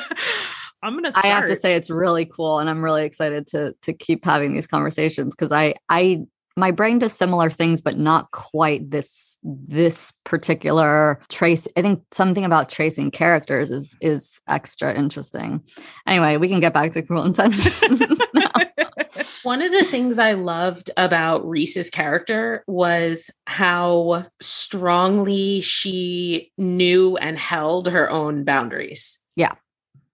I'm 0.85 0.95
gonna. 0.95 1.11
I 1.16 1.28
have 1.28 1.47
to 1.47 1.57
say 1.57 1.74
it's 1.74 1.89
really 1.89 2.26
cool, 2.26 2.59
and 2.59 2.68
I'm 2.68 2.85
really 2.85 3.05
excited 3.05 3.47
to 3.49 3.74
to 3.82 3.93
keep 3.93 4.24
having 4.24 4.53
these 4.53 4.66
conversations 4.66 5.35
because 5.35 5.51
I 5.51 5.74
I 5.89 6.26
my 6.57 6.70
brain 6.70 6.99
does 6.99 7.12
similar 7.12 7.51
things, 7.51 7.80
but 7.80 7.99
not 7.99 8.30
quite 8.30 8.91
this 8.91 9.39
this 9.43 10.12
particular 10.24 11.20
trace. 11.28 11.66
I 11.76 11.82
think 11.82 12.03
something 12.12 12.45
about 12.45 12.68
tracing 12.68 13.11
characters 13.11 13.70
is 13.70 13.97
is 14.01 14.41
extra 14.47 14.95
interesting. 14.95 15.62
Anyway, 16.07 16.37
we 16.37 16.49
can 16.49 16.61
get 16.61 16.74
back 16.74 16.93
to 16.93 17.03
cruel 17.03 17.24
intentions. 17.24 18.20
One 19.43 19.62
of 19.62 19.72
the 19.72 19.85
things 19.85 20.18
I 20.18 20.32
loved 20.32 20.91
about 20.97 21.49
Reese's 21.49 21.91
character 21.91 22.64
was 22.66 23.30
how 23.47 24.26
strongly 24.41 25.61
she 25.61 26.53
knew 26.59 27.16
and 27.16 27.39
held 27.39 27.89
her 27.89 28.11
own 28.11 28.45
boundaries. 28.45 29.18
Yeah. 29.37 29.55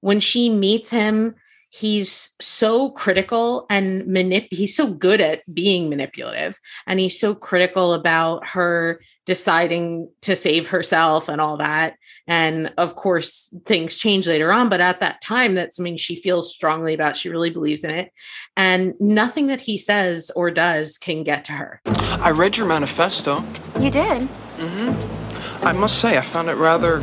When 0.01 0.21
she 0.21 0.49
meets 0.49 0.91
him, 0.91 1.35
he's 1.69 2.35
so 2.41 2.91
critical 2.91 3.65
and 3.71 4.03
manip 4.03 4.49
he's 4.51 4.75
so 4.75 4.89
good 4.89 5.21
at 5.21 5.43
being 5.55 5.89
manipulative 5.89 6.59
and 6.85 6.99
he's 6.99 7.21
so 7.21 7.33
critical 7.33 7.95
about 7.95 8.45
her 8.45 9.01
deciding 9.25 10.11
to 10.21 10.35
save 10.35 10.67
herself 10.67 11.29
and 11.29 11.41
all 11.41 11.59
that 11.59 11.95
and 12.27 12.73
of 12.77 12.97
course 12.97 13.55
things 13.67 13.99
change 13.99 14.27
later 14.27 14.51
on 14.51 14.69
but 14.69 14.81
at 14.81 14.99
that 14.99 15.21
time 15.21 15.55
that's 15.55 15.77
something 15.77 15.97
she 15.97 16.17
feels 16.17 16.53
strongly 16.53 16.93
about 16.93 17.17
she 17.17 17.29
really 17.29 17.51
believes 17.51 17.85
in 17.85 17.91
it 17.91 18.11
and 18.57 18.95
nothing 18.99 19.47
that 19.47 19.61
he 19.61 19.79
says 19.79 20.29
or 20.35 20.51
does 20.51 20.99
can 20.99 21.23
get 21.23 21.45
to 21.45 21.53
her 21.53 21.81
I 22.23 22.33
read 22.33 22.59
your 22.59 22.67
manifesto. 22.67 23.43
You 23.79 23.91
did? 23.91 24.29
Mm-hmm. 24.59 25.67
I 25.67 25.73
must 25.73 26.01
say, 26.01 26.19
I 26.19 26.21
found 26.21 26.51
it 26.51 26.55
rather 26.57 27.03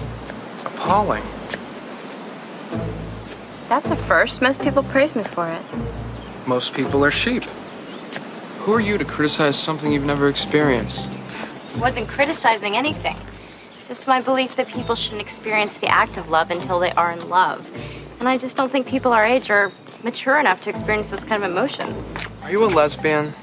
appalling. 0.63 1.23
That's 3.69 3.91
a 3.91 3.95
first. 3.95 4.41
Most 4.41 4.61
people 4.61 4.83
praise 4.83 5.15
me 5.15 5.23
for 5.23 5.47
it. 5.47 5.61
Most 6.47 6.73
people 6.73 7.03
are 7.03 7.11
sheep. 7.11 7.43
Who 8.59 8.73
are 8.73 8.79
you 8.79 8.97
to 8.97 9.05
criticize 9.05 9.57
something 9.57 9.91
you've 9.91 10.05
never 10.05 10.29
experienced? 10.29 11.07
I 11.75 11.77
wasn't 11.77 12.07
criticizing 12.07 12.77
anything. 12.77 13.15
It's 13.79 13.87
Just 13.87 14.07
my 14.07 14.21
belief 14.21 14.55
that 14.55 14.67
people 14.67 14.95
shouldn't 14.95 15.21
experience 15.21 15.77
the 15.77 15.87
act 15.87 16.17
of 16.17 16.29
love 16.29 16.51
until 16.51 16.79
they 16.79 16.91
are 16.91 17.11
in 17.11 17.29
love. 17.29 17.69
And 18.19 18.27
I 18.27 18.37
just 18.37 18.57
don't 18.57 18.71
think 18.71 18.87
people 18.87 19.13
our 19.13 19.25
age 19.25 19.49
are 19.51 19.71
mature 20.03 20.39
enough 20.39 20.61
to 20.61 20.69
experience 20.69 21.11
those 21.11 21.23
kind 21.23 21.43
of 21.43 21.51
emotions. 21.51 22.13
Are 22.43 22.51
you 22.51 22.63
a 22.63 22.67
lesbian? 22.67 23.33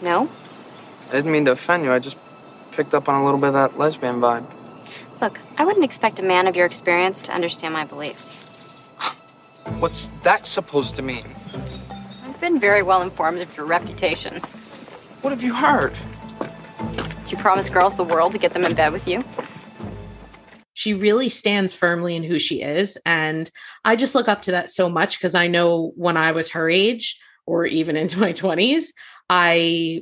No? 0.00 0.28
I 1.08 1.12
didn't 1.12 1.32
mean 1.32 1.44
to 1.46 1.52
offend 1.52 1.84
you. 1.84 1.92
I 1.92 1.98
just 1.98 2.18
picked 2.72 2.94
up 2.94 3.08
on 3.08 3.20
a 3.20 3.24
little 3.24 3.40
bit 3.40 3.48
of 3.48 3.54
that 3.54 3.78
lesbian 3.78 4.20
vibe. 4.20 4.46
Look, 5.58 5.62
I 5.62 5.66
wouldn't 5.66 5.84
expect 5.84 6.20
a 6.20 6.22
man 6.22 6.46
of 6.46 6.54
your 6.54 6.66
experience 6.66 7.20
to 7.22 7.32
understand 7.32 7.74
my 7.74 7.84
beliefs. 7.84 8.36
What's 9.80 10.06
that 10.22 10.46
supposed 10.46 10.94
to 10.96 11.02
mean? 11.02 11.24
I've 12.24 12.40
been 12.40 12.60
very 12.60 12.84
well 12.84 13.02
informed 13.02 13.40
of 13.40 13.56
your 13.56 13.66
reputation. 13.66 14.40
What 15.22 15.30
have 15.30 15.42
you 15.42 15.52
heard? 15.54 15.94
Did 17.22 17.32
you 17.32 17.38
promise 17.38 17.68
girls 17.68 17.96
the 17.96 18.04
world 18.04 18.32
to 18.32 18.38
get 18.38 18.52
them 18.54 18.64
in 18.64 18.74
bed 18.74 18.92
with 18.92 19.08
you? 19.08 19.24
she 20.74 20.94
really 20.94 21.28
stands 21.28 21.74
firmly 21.74 22.14
in 22.14 22.22
who 22.22 22.38
she 22.38 22.62
is 22.62 22.96
and 23.04 23.50
i 23.84 23.96
just 23.96 24.14
look 24.14 24.28
up 24.28 24.42
to 24.42 24.52
that 24.52 24.70
so 24.70 24.88
much 24.88 25.18
because 25.18 25.34
i 25.34 25.48
know 25.48 25.92
when 25.96 26.16
i 26.16 26.30
was 26.30 26.50
her 26.50 26.70
age 26.70 27.18
or 27.46 27.66
even 27.66 27.96
into 27.96 28.20
my 28.20 28.32
20s 28.32 28.90
i 29.28 30.00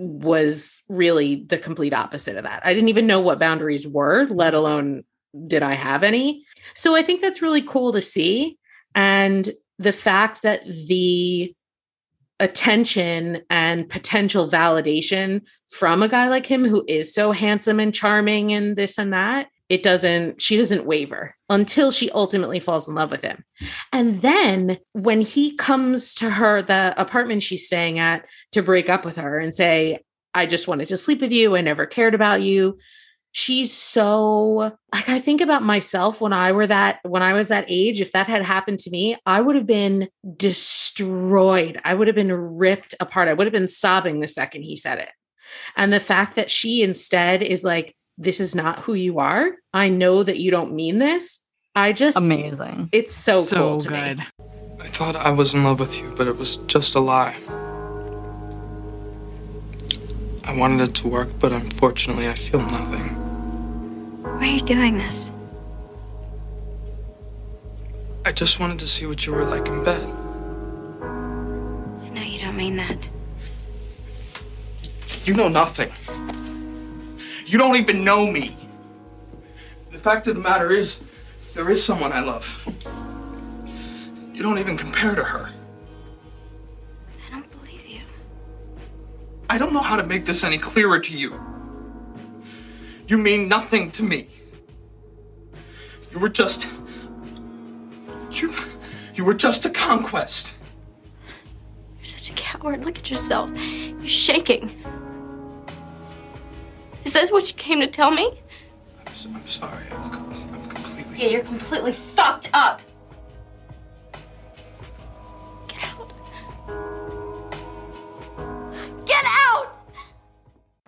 was 0.00 0.82
really 0.88 1.44
the 1.44 1.58
complete 1.58 1.92
opposite 1.92 2.36
of 2.36 2.44
that. 2.44 2.62
I 2.64 2.72
didn't 2.72 2.88
even 2.88 3.06
know 3.06 3.20
what 3.20 3.38
boundaries 3.38 3.86
were, 3.86 4.26
let 4.30 4.54
alone 4.54 5.04
did 5.46 5.62
I 5.62 5.74
have 5.74 6.02
any. 6.02 6.44
So 6.74 6.96
I 6.96 7.02
think 7.02 7.20
that's 7.20 7.42
really 7.42 7.60
cool 7.60 7.92
to 7.92 8.00
see. 8.00 8.58
And 8.94 9.48
the 9.78 9.92
fact 9.92 10.42
that 10.42 10.64
the 10.64 11.54
attention 12.40 13.42
and 13.50 13.88
potential 13.90 14.48
validation 14.48 15.42
from 15.68 16.02
a 16.02 16.08
guy 16.08 16.28
like 16.28 16.46
him 16.46 16.64
who 16.64 16.82
is 16.88 17.12
so 17.12 17.32
handsome 17.32 17.78
and 17.78 17.94
charming 17.94 18.52
and 18.52 18.76
this 18.76 18.96
and 18.96 19.12
that 19.12 19.48
it 19.68 19.82
doesn't 19.82 20.40
she 20.40 20.56
doesn't 20.56 20.86
waver 20.86 21.34
until 21.50 21.90
she 21.90 22.10
ultimately 22.10 22.58
falls 22.58 22.88
in 22.88 22.94
love 22.94 23.10
with 23.10 23.20
him 23.20 23.44
and 23.92 24.22
then 24.22 24.78
when 24.92 25.20
he 25.20 25.54
comes 25.56 26.14
to 26.14 26.30
her 26.30 26.62
the 26.62 26.94
apartment 26.96 27.42
she's 27.42 27.66
staying 27.66 27.98
at 27.98 28.24
to 28.52 28.62
break 28.62 28.88
up 28.90 29.04
with 29.04 29.16
her 29.16 29.38
and 29.38 29.54
say 29.54 30.00
i 30.34 30.46
just 30.46 30.68
wanted 30.68 30.88
to 30.88 30.96
sleep 30.96 31.20
with 31.20 31.32
you. 31.32 31.56
I 31.56 31.60
never 31.60 31.86
cared 31.86 32.14
about 32.14 32.42
you. 32.42 32.78
She's 33.32 33.72
so 33.72 34.72
like 34.92 35.08
i 35.08 35.18
think 35.20 35.40
about 35.40 35.62
myself 35.62 36.20
when 36.20 36.32
i 36.32 36.50
were 36.50 36.66
that 36.66 36.98
when 37.04 37.22
i 37.22 37.32
was 37.32 37.46
that 37.48 37.64
age 37.68 38.00
if 38.00 38.10
that 38.12 38.26
had 38.26 38.42
happened 38.42 38.80
to 38.80 38.90
me 38.90 39.16
i 39.24 39.40
would 39.40 39.54
have 39.54 39.66
been 39.66 40.08
destroyed. 40.36 41.80
I 41.84 41.94
would 41.94 42.08
have 42.08 42.16
been 42.16 42.32
ripped 42.32 42.94
apart. 43.00 43.28
I 43.28 43.32
would 43.32 43.46
have 43.46 43.52
been 43.52 43.68
sobbing 43.68 44.20
the 44.20 44.26
second 44.26 44.62
he 44.62 44.76
said 44.76 44.98
it. 44.98 45.08
And 45.76 45.92
the 45.92 46.00
fact 46.00 46.34
that 46.36 46.50
she 46.50 46.82
instead 46.82 47.42
is 47.42 47.64
like 47.64 47.94
this 48.18 48.40
is 48.40 48.54
not 48.54 48.80
who 48.80 48.94
you 48.94 49.18
are. 49.20 49.52
I 49.72 49.88
know 49.88 50.22
that 50.22 50.38
you 50.38 50.50
don't 50.50 50.74
mean 50.74 50.98
this. 50.98 51.40
I 51.74 51.92
just 51.92 52.16
Amazing. 52.16 52.88
it's 52.92 53.14
so, 53.14 53.34
So 53.42 53.56
cool 53.56 53.78
to 53.78 53.88
good. 53.88 54.18
me 54.18 54.24
I 54.80 54.86
thought 54.88 55.14
I 55.16 55.30
was 55.30 55.54
in 55.54 55.62
love 55.62 55.78
with 55.78 55.96
you, 55.98 56.12
but 56.16 56.26
it 56.26 56.36
was 56.36 56.56
just 56.66 56.94
a 56.94 57.00
lie. 57.00 57.38
I 60.44 60.56
wanted 60.56 60.88
it 60.88 60.94
to 60.96 61.08
work, 61.08 61.28
but 61.38 61.52
unfortunately, 61.52 62.28
I 62.28 62.34
feel 62.34 62.60
nothing. 62.60 63.08
Why 64.22 64.40
are 64.40 64.44
you 64.44 64.60
doing 64.62 64.98
this? 64.98 65.32
I 68.24 68.32
just 68.32 68.58
wanted 68.60 68.78
to 68.80 68.88
see 68.88 69.06
what 69.06 69.26
you 69.26 69.32
were 69.32 69.44
like 69.44 69.68
in 69.68 69.84
bed. 69.84 70.08
I 71.02 72.08
know 72.08 72.22
you 72.22 72.40
don't 72.40 72.56
mean 72.56 72.76
that. 72.76 73.08
You 75.24 75.34
know 75.34 75.48
nothing. 75.48 75.90
You 77.46 77.58
don't 77.58 77.76
even 77.76 78.04
know 78.04 78.30
me. 78.30 78.56
The 79.90 79.98
fact 79.98 80.26
of 80.28 80.36
the 80.36 80.40
matter 80.40 80.70
is, 80.70 81.02
there 81.54 81.70
is 81.70 81.84
someone 81.84 82.12
I 82.12 82.20
love. 82.20 82.46
You 84.32 84.42
don't 84.42 84.58
even 84.58 84.76
compare 84.76 85.14
to 85.14 85.22
her. 85.22 85.50
I 89.50 89.58
don't 89.58 89.72
know 89.72 89.80
how 89.82 89.96
to 89.96 90.04
make 90.04 90.24
this 90.26 90.44
any 90.44 90.58
clearer 90.58 91.00
to 91.00 91.12
you. 91.12 91.34
You 93.08 93.18
mean 93.18 93.48
nothing 93.48 93.90
to 93.90 94.04
me. 94.04 94.28
You 96.12 96.20
were 96.20 96.28
just. 96.28 96.70
You. 98.30 98.54
You 99.16 99.24
were 99.24 99.34
just 99.34 99.66
a 99.66 99.70
conquest. 99.70 100.54
You're 101.98 102.04
such 102.04 102.30
a 102.30 102.32
coward. 102.34 102.84
Look 102.84 102.96
at 102.96 103.10
yourself. 103.10 103.50
You're 103.56 104.06
shaking. 104.06 104.70
Is 107.04 107.14
that 107.14 107.28
what 107.32 107.48
you 107.48 107.54
came 107.54 107.80
to 107.80 107.88
tell 107.88 108.12
me? 108.12 108.30
I'm, 109.00 109.08
s- 109.08 109.26
I'm 109.34 109.48
sorry. 109.48 109.84
I'm, 109.90 110.32
I'm 110.54 110.68
completely. 110.68 111.16
Yeah, 111.16 111.28
you're 111.30 111.42
completely 111.42 111.92
fucked 111.92 112.50
up. 112.54 112.82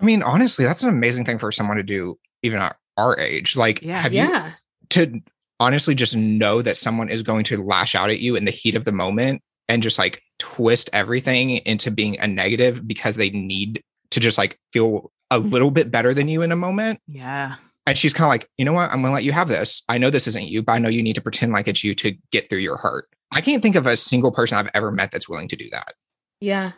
I 0.03 0.05
mean, 0.05 0.23
honestly, 0.23 0.65
that's 0.65 0.83
an 0.83 0.89
amazing 0.89 1.25
thing 1.25 1.39
for 1.39 1.53
someone 1.53 1.77
to 1.77 1.83
do, 1.83 2.19
even 2.43 2.59
at 2.59 2.77
our 2.97 3.19
age. 3.19 3.57
Like, 3.57 3.81
Yeah. 3.81 4.01
have 4.01 4.13
you 4.13 4.53
to 4.91 5.21
honestly 5.61 5.95
just 5.95 6.17
know 6.17 6.61
that 6.61 6.77
someone 6.77 7.09
is 7.09 7.23
going 7.23 7.45
to 7.45 7.63
lash 7.63 7.95
out 7.95 8.11
at 8.11 8.19
you 8.19 8.35
in 8.35 8.45
the 8.45 8.51
heat 8.51 8.75
of 8.75 8.85
the 8.85 8.93
moment 8.93 9.41
and 9.69 9.83
just 9.83 9.99
like 9.99 10.21
twist 10.39 10.91
everything 10.93 11.59
into 11.59 11.91
being 11.91 12.19
a 12.19 12.27
negative 12.27 12.87
because 12.87 13.17
they 13.17 13.31
need 13.31 13.83
to 14.11 14.21
just 14.21 14.37
like 14.37 14.59
feel 14.73 15.13
a 15.31 15.39
mm-hmm. 15.39 15.49
little 15.49 15.71
bit 15.71 15.91
better 15.91 16.13
than 16.13 16.29
you 16.29 16.43
in 16.43 16.53
a 16.53 16.57
moment. 16.57 17.01
Yeah. 17.07 17.57
And 17.87 17.97
she's 17.97 18.13
kind 18.13 18.27
of 18.27 18.31
like, 18.31 18.49
you 18.59 18.65
know 18.65 18.73
what? 18.73 18.91
I'm 18.91 19.01
going 19.01 19.11
to 19.11 19.15
let 19.15 19.25
you 19.25 19.33
have 19.33 19.49
this. 19.49 19.83
I 19.89 19.99
know 19.99 20.11
this 20.11 20.27
isn't 20.29 20.49
you, 20.49 20.63
but 20.63 20.73
I 20.73 20.79
know 20.79 20.89
you 20.89 21.03
need 21.03 21.15
to 21.15 21.23
pretend 21.23 21.53
like 21.53 21.69
it's 21.69 21.83
you 21.83 21.95
to 21.97 22.15
get 22.31 22.49
through 22.49 22.59
your 22.59 22.77
hurt. 22.77 23.09
I 23.33 23.41
can't 23.41 23.63
think 23.63 23.77
of 23.77 23.87
a 23.87 23.97
single 23.97 24.31
person 24.31 24.59
I've 24.59 24.71
ever 24.75 24.93
met 24.93 25.11
that's 25.11 25.29
willing 25.29 25.49
to 25.49 25.57
do 25.57 25.71
that. 25.71 25.95
yeah 26.41 26.73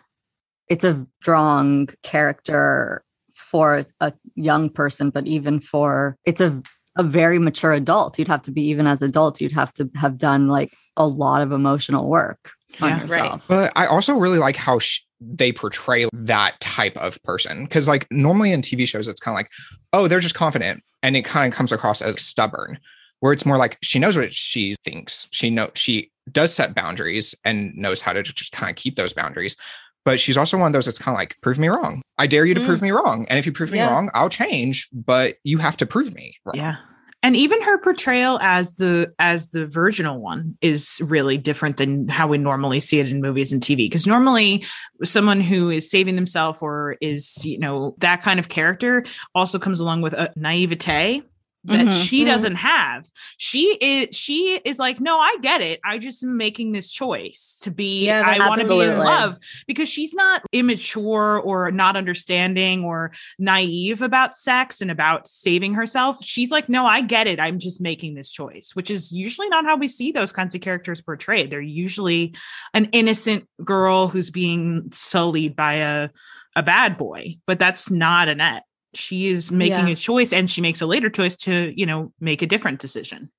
It's 0.68 0.84
a 0.84 1.06
strong 1.20 1.88
character 2.02 3.03
for 3.34 3.84
a 4.00 4.12
young 4.34 4.70
person, 4.70 5.10
but 5.10 5.26
even 5.26 5.60
for 5.60 6.16
it's 6.24 6.40
a 6.40 6.62
a 6.96 7.02
very 7.02 7.38
mature 7.40 7.72
adult. 7.72 8.18
You'd 8.18 8.28
have 8.28 8.42
to 8.42 8.52
be 8.52 8.62
even 8.68 8.86
as 8.86 9.02
adults, 9.02 9.40
you'd 9.40 9.52
have 9.52 9.72
to 9.74 9.90
have 9.96 10.16
done 10.16 10.46
like 10.48 10.72
a 10.96 11.06
lot 11.06 11.42
of 11.42 11.50
emotional 11.50 12.08
work 12.08 12.52
on 12.80 12.90
Yeah, 12.90 12.98
right. 13.00 13.08
yourself. 13.08 13.44
But 13.48 13.72
I 13.74 13.86
also 13.86 14.14
really 14.16 14.38
like 14.38 14.54
how 14.56 14.78
sh- 14.78 15.00
they 15.20 15.52
portray 15.52 16.06
that 16.12 16.60
type 16.60 16.96
of 16.96 17.20
person. 17.24 17.66
Cause 17.66 17.88
like 17.88 18.06
normally 18.12 18.52
in 18.52 18.62
TV 18.62 18.86
shows, 18.86 19.08
it's 19.08 19.18
kind 19.20 19.34
of 19.34 19.38
like, 19.38 19.50
oh, 19.92 20.06
they're 20.06 20.20
just 20.20 20.36
confident. 20.36 20.84
And 21.02 21.16
it 21.16 21.24
kind 21.24 21.52
of 21.52 21.56
comes 21.56 21.72
across 21.72 22.00
as 22.00 22.22
stubborn, 22.22 22.78
where 23.18 23.32
it's 23.32 23.44
more 23.44 23.58
like 23.58 23.76
she 23.82 23.98
knows 23.98 24.16
what 24.16 24.32
she 24.32 24.74
thinks. 24.84 25.26
She 25.32 25.50
know 25.50 25.70
she 25.74 26.12
does 26.30 26.54
set 26.54 26.74
boundaries 26.76 27.34
and 27.44 27.74
knows 27.74 28.00
how 28.00 28.12
to 28.12 28.22
just 28.22 28.52
kind 28.52 28.70
of 28.70 28.76
keep 28.76 28.94
those 28.96 29.12
boundaries. 29.12 29.56
But 30.04 30.20
she's 30.20 30.36
also 30.36 30.58
one 30.58 30.66
of 30.68 30.72
those 30.72 30.84
that's 30.86 30.98
kind 30.98 31.14
of 31.14 31.18
like, 31.18 31.36
prove 31.40 31.58
me 31.58 31.68
wrong. 31.68 32.02
I 32.18 32.26
dare 32.26 32.44
you 32.44 32.54
to 32.54 32.60
Mm. 32.60 32.66
prove 32.66 32.82
me 32.82 32.90
wrong. 32.90 33.26
And 33.30 33.38
if 33.38 33.46
you 33.46 33.52
prove 33.52 33.70
me 33.72 33.78
Yeah. 33.78 33.88
wrong, 33.90 34.10
I'll 34.14 34.28
change, 34.28 34.88
but 34.92 35.36
you 35.44 35.58
have 35.58 35.76
to 35.78 35.86
prove 35.86 36.14
me 36.14 36.36
wrong. 36.44 36.56
Yeah. 36.56 36.76
And 37.22 37.34
even 37.36 37.62
her 37.62 37.78
portrayal 37.78 38.38
as 38.42 38.74
the 38.74 39.10
as 39.18 39.48
the 39.48 39.66
virginal 39.66 40.20
one 40.20 40.58
is 40.60 41.00
really 41.02 41.38
different 41.38 41.78
than 41.78 42.06
how 42.06 42.26
we 42.26 42.36
normally 42.36 42.80
see 42.80 42.98
it 43.00 43.08
in 43.08 43.22
movies 43.22 43.50
and 43.50 43.62
TV. 43.62 43.76
Because 43.88 44.06
normally 44.06 44.62
someone 45.04 45.40
who 45.40 45.70
is 45.70 45.90
saving 45.90 46.16
themselves 46.16 46.58
or 46.60 46.96
is, 47.00 47.42
you 47.46 47.58
know, 47.58 47.94
that 48.00 48.20
kind 48.20 48.38
of 48.38 48.50
character 48.50 49.04
also 49.34 49.58
comes 49.58 49.80
along 49.80 50.02
with 50.02 50.12
a 50.12 50.30
naivete 50.36 51.22
that 51.64 51.86
Mhm. 51.86 52.04
she 52.04 52.22
Mhm. 52.22 52.26
doesn't 52.26 52.54
have. 52.56 53.06
She 53.38 53.76
is 53.80 54.14
she 54.16 54.60
is 54.64 54.78
like, 54.78 55.00
no, 55.00 55.18
I 55.18 55.36
get 55.40 55.60
it. 55.62 55.80
I 55.84 55.98
just 55.98 56.22
am 56.22 56.36
making 56.36 56.72
this 56.72 56.92
choice 56.92 57.58
to 57.62 57.70
be 57.70 58.06
Yeah, 58.06 58.22
I 58.24 58.48
want 58.48 58.60
to 58.60 58.68
be 58.68 58.80
in 58.80 58.98
love 58.98 59.38
because 59.66 59.88
she's 59.88 60.14
not 60.14 60.42
immature 60.52 61.40
or 61.40 61.70
not 61.70 61.96
understanding 61.96 62.84
or 62.84 63.12
naive 63.38 64.02
about 64.02 64.36
sex 64.36 64.80
and 64.80 64.90
about 64.90 65.26
saving 65.26 65.74
herself. 65.74 66.22
She's 66.22 66.50
like, 66.50 66.68
no, 66.68 66.86
I 66.86 67.00
get 67.00 67.26
it. 67.26 67.40
I'm 67.40 67.58
just 67.58 67.80
making 67.80 68.14
this 68.14 68.30
choice, 68.30 68.72
which 68.74 68.90
is 68.90 69.10
usually 69.12 69.48
not 69.48 69.64
how 69.64 69.76
we 69.76 69.88
see 69.88 70.12
those 70.12 70.32
kinds 70.32 70.54
of 70.54 70.60
characters 70.60 71.00
portrayed. 71.00 71.50
They're 71.50 71.60
usually 71.60 72.34
an 72.74 72.86
innocent 72.92 73.48
girl 73.64 74.08
who's 74.08 74.30
being 74.30 74.90
sullied 74.92 75.56
by 75.56 75.74
a 75.74 76.08
a 76.56 76.62
bad 76.62 76.96
boy, 76.96 77.38
but 77.46 77.58
that's 77.58 77.90
not 77.90 78.28
Annette. 78.28 78.62
She 78.96 79.28
is 79.28 79.50
making 79.50 79.86
Yeah. 79.88 79.92
a 79.92 79.96
choice 79.96 80.32
and 80.32 80.50
she 80.50 80.60
makes 80.60 80.80
a 80.80 80.86
later 80.86 81.10
choice 81.10 81.36
to, 81.36 81.72
you 81.76 81.86
know, 81.86 82.12
make 82.20 82.42
a 82.42 82.46
different 82.46 82.80
decision. 82.80 83.30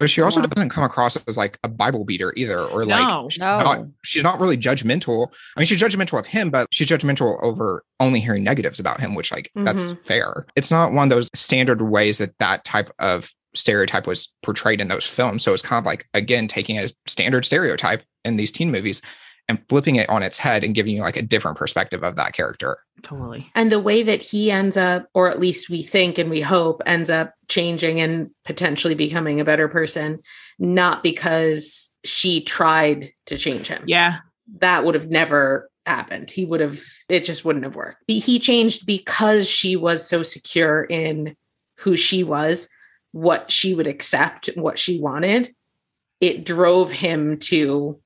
But 0.00 0.10
she 0.10 0.20
also 0.22 0.40
Yeah. 0.40 0.46
doesn't 0.46 0.70
come 0.70 0.82
across 0.84 1.16
as 1.28 1.36
like 1.36 1.58
a 1.62 1.68
Bible 1.68 2.04
beater 2.04 2.32
either, 2.36 2.60
or 2.60 2.84
like 2.84 3.08
No. 3.08 3.28
she's 3.30 3.38
No. 3.40 3.60
not, 3.62 3.86
she's 4.02 4.22
not 4.24 4.40
really 4.40 4.56
judgmental. 4.56 5.28
I 5.56 5.60
mean, 5.60 5.66
she's 5.66 5.80
judgmental 5.80 6.18
of 6.18 6.26
him, 6.26 6.50
but 6.50 6.66
she's 6.72 6.88
judgmental 6.88 7.40
over 7.42 7.84
only 8.00 8.20
hearing 8.20 8.42
negatives 8.42 8.80
about 8.80 9.00
him, 9.00 9.14
which 9.14 9.30
like 9.30 9.50
that's 9.54 9.84
Mhm. 9.84 10.06
fair. 10.06 10.46
It's 10.56 10.70
not 10.70 10.92
one 10.92 11.10
of 11.10 11.16
those 11.16 11.30
standard 11.34 11.80
ways 11.80 12.18
that 12.18 12.36
that 12.40 12.64
type 12.64 12.90
of 12.98 13.32
stereotype 13.54 14.04
was 14.06 14.32
portrayed 14.42 14.80
in 14.80 14.88
those 14.88 15.06
films. 15.06 15.44
So 15.44 15.52
it's 15.52 15.62
kind 15.62 15.78
of 15.78 15.86
like 15.86 16.06
again 16.12 16.48
taking 16.48 16.76
a 16.78 16.88
standard 17.06 17.44
stereotype 17.46 18.02
in 18.24 18.36
these 18.36 18.50
teen 18.50 18.72
movies 18.72 19.00
and 19.48 19.62
flipping 19.68 19.96
it 19.96 20.08
on 20.08 20.22
its 20.22 20.38
head 20.38 20.64
and 20.64 20.74
giving 20.74 20.96
you 20.96 21.02
like 21.02 21.16
a 21.18 21.22
different 21.22 21.58
perspective 21.58 22.02
of 22.02 22.16
that 22.16 22.32
character. 22.32 22.78
Totally. 23.02 23.50
and 23.54 23.70
the 23.70 23.78
way 23.80 24.02
that 24.02 24.22
he 24.22 24.50
ends 24.50 24.76
up 24.78 25.06
or 25.12 25.28
at 25.28 25.38
least 25.38 25.68
we 25.68 25.82
think 25.82 26.16
and 26.18 26.30
we 26.30 26.40
hope 26.40 26.80
ends 26.86 27.10
up 27.10 27.34
changing 27.48 28.00
and 28.00 28.30
potentially 28.46 28.94
becoming 28.94 29.40
a 29.40 29.44
better 29.44 29.68
person 29.68 30.20
not 30.58 31.02
because 31.02 31.90
she 32.04 32.40
tried 32.40 33.10
to 33.26 33.36
change 33.36 33.66
him 33.68 33.82
Yeah. 33.86 34.20
that 34.60 34.84
would 34.86 34.94
have 34.94 35.10
never 35.10 35.68
happened 35.84 36.30
he 36.30 36.46
would 36.46 36.60
have 36.60 36.80
it 37.10 37.24
just 37.24 37.44
wouldn't 37.44 37.66
have 37.66 37.76
worked 37.76 37.98
he 38.06 38.38
changed 38.38 38.86
because 38.86 39.46
she 39.46 39.76
was 39.76 40.08
so 40.08 40.22
secure 40.22 40.82
in 40.84 41.36
who 41.80 41.94
she 41.94 42.24
was 42.24 42.70
what 43.12 43.50
she 43.50 43.74
would 43.74 43.86
accept 43.86 44.46
what 44.54 44.78
she 44.78 44.98
wanted 44.98 45.50
it 46.22 46.46
drove 46.46 46.90
him 46.90 47.38
to 47.38 48.00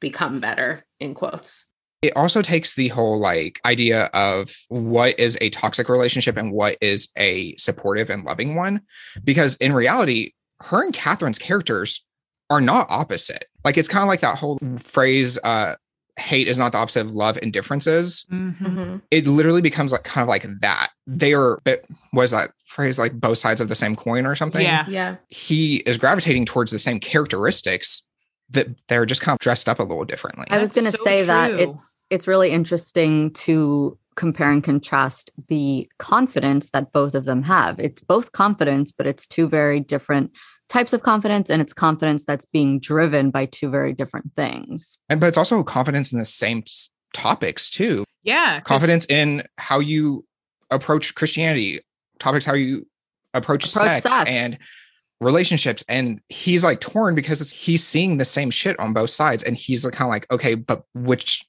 become 0.00 0.40
better 0.40 0.84
in 1.00 1.14
quotes 1.14 1.66
it 2.00 2.12
also 2.14 2.42
takes 2.42 2.76
the 2.76 2.88
whole 2.88 3.18
like 3.18 3.60
idea 3.64 4.04
of 4.14 4.54
what 4.68 5.18
is 5.18 5.36
a 5.40 5.50
toxic 5.50 5.88
relationship 5.88 6.36
and 6.36 6.52
what 6.52 6.76
is 6.80 7.08
a 7.18 7.56
supportive 7.56 8.08
and 8.08 8.24
loving 8.24 8.54
one 8.54 8.80
because 9.24 9.56
in 9.56 9.72
reality 9.72 10.32
her 10.60 10.82
and 10.82 10.94
catherine's 10.94 11.38
characters 11.38 12.04
are 12.50 12.60
not 12.60 12.86
opposite 12.90 13.46
like 13.64 13.76
it's 13.76 13.88
kind 13.88 14.02
of 14.02 14.08
like 14.08 14.20
that 14.20 14.38
whole 14.38 14.58
phrase 14.78 15.38
uh 15.44 15.74
hate 16.18 16.48
is 16.48 16.58
not 16.58 16.72
the 16.72 16.78
opposite 16.78 17.00
of 17.00 17.12
love 17.12 17.38
and 17.40 17.52
differences. 17.52 18.26
Mm-hmm. 18.30 18.96
It 19.10 19.26
literally 19.26 19.62
becomes 19.62 19.92
like 19.92 20.04
kind 20.04 20.22
of 20.22 20.28
like 20.28 20.44
that. 20.60 20.90
They 21.06 21.32
are, 21.32 21.60
but 21.64 21.84
was 22.12 22.32
that 22.32 22.50
phrase 22.64 22.98
like 22.98 23.12
both 23.12 23.38
sides 23.38 23.60
of 23.60 23.68
the 23.68 23.74
same 23.74 23.96
coin 23.96 24.26
or 24.26 24.34
something? 24.34 24.62
Yeah. 24.62 24.84
Yeah. 24.88 25.16
He 25.28 25.76
is 25.78 25.98
gravitating 25.98 26.44
towards 26.44 26.72
the 26.72 26.78
same 26.78 27.00
characteristics 27.00 28.04
that 28.50 28.68
they're 28.88 29.06
just 29.06 29.20
kind 29.20 29.34
of 29.34 29.40
dressed 29.40 29.68
up 29.68 29.78
a 29.78 29.82
little 29.82 30.04
differently. 30.04 30.46
I 30.50 30.58
was 30.58 30.72
going 30.72 30.86
to 30.90 30.96
so 30.96 31.04
say 31.04 31.22
that 31.24 31.50
it's 31.52 31.96
it's 32.10 32.26
really 32.26 32.50
interesting 32.50 33.32
to 33.32 33.98
compare 34.16 34.50
and 34.50 34.64
contrast 34.64 35.30
the 35.48 35.88
confidence 35.98 36.70
that 36.70 36.92
both 36.92 37.14
of 37.14 37.24
them 37.24 37.42
have. 37.44 37.78
It's 37.78 38.00
both 38.00 38.32
confidence, 38.32 38.90
but 38.90 39.06
it's 39.06 39.26
two 39.26 39.48
very 39.48 39.78
different 39.80 40.32
types 40.68 40.92
of 40.92 41.02
confidence 41.02 41.48
and 41.50 41.62
it's 41.62 41.72
confidence 41.72 42.24
that's 42.24 42.44
being 42.44 42.78
driven 42.80 43.30
by 43.30 43.46
two 43.46 43.70
very 43.70 43.92
different 43.92 44.32
things. 44.36 44.98
and 45.08 45.20
but 45.20 45.26
it's 45.28 45.38
also 45.38 45.62
confidence 45.62 46.12
in 46.12 46.18
the 46.18 46.24
same 46.24 46.62
s- 46.66 46.90
topics 47.14 47.70
too. 47.70 48.04
Yeah. 48.22 48.60
Confidence 48.60 49.06
in 49.06 49.44
how 49.56 49.78
you 49.78 50.24
approach 50.70 51.14
Christianity, 51.14 51.80
topics 52.18 52.44
how 52.44 52.54
you 52.54 52.86
approach, 53.34 53.64
Approach 53.64 54.00
sex, 54.02 54.10
sex. 54.10 54.28
and 54.28 54.58
relationships. 55.20 55.84
And 55.88 56.20
he's 56.28 56.64
like 56.64 56.80
torn 56.80 57.14
because 57.14 57.40
it's, 57.40 57.52
he's 57.52 57.84
seeing 57.84 58.16
the 58.18 58.24
same 58.24 58.50
shit 58.50 58.78
on 58.78 58.92
both 58.92 59.10
sides, 59.10 59.42
and 59.42 59.56
he's 59.56 59.84
like 59.84 59.94
kind 59.94 60.08
of 60.08 60.12
like, 60.12 60.30
okay, 60.30 60.54
but 60.54 60.84
which 60.94 61.44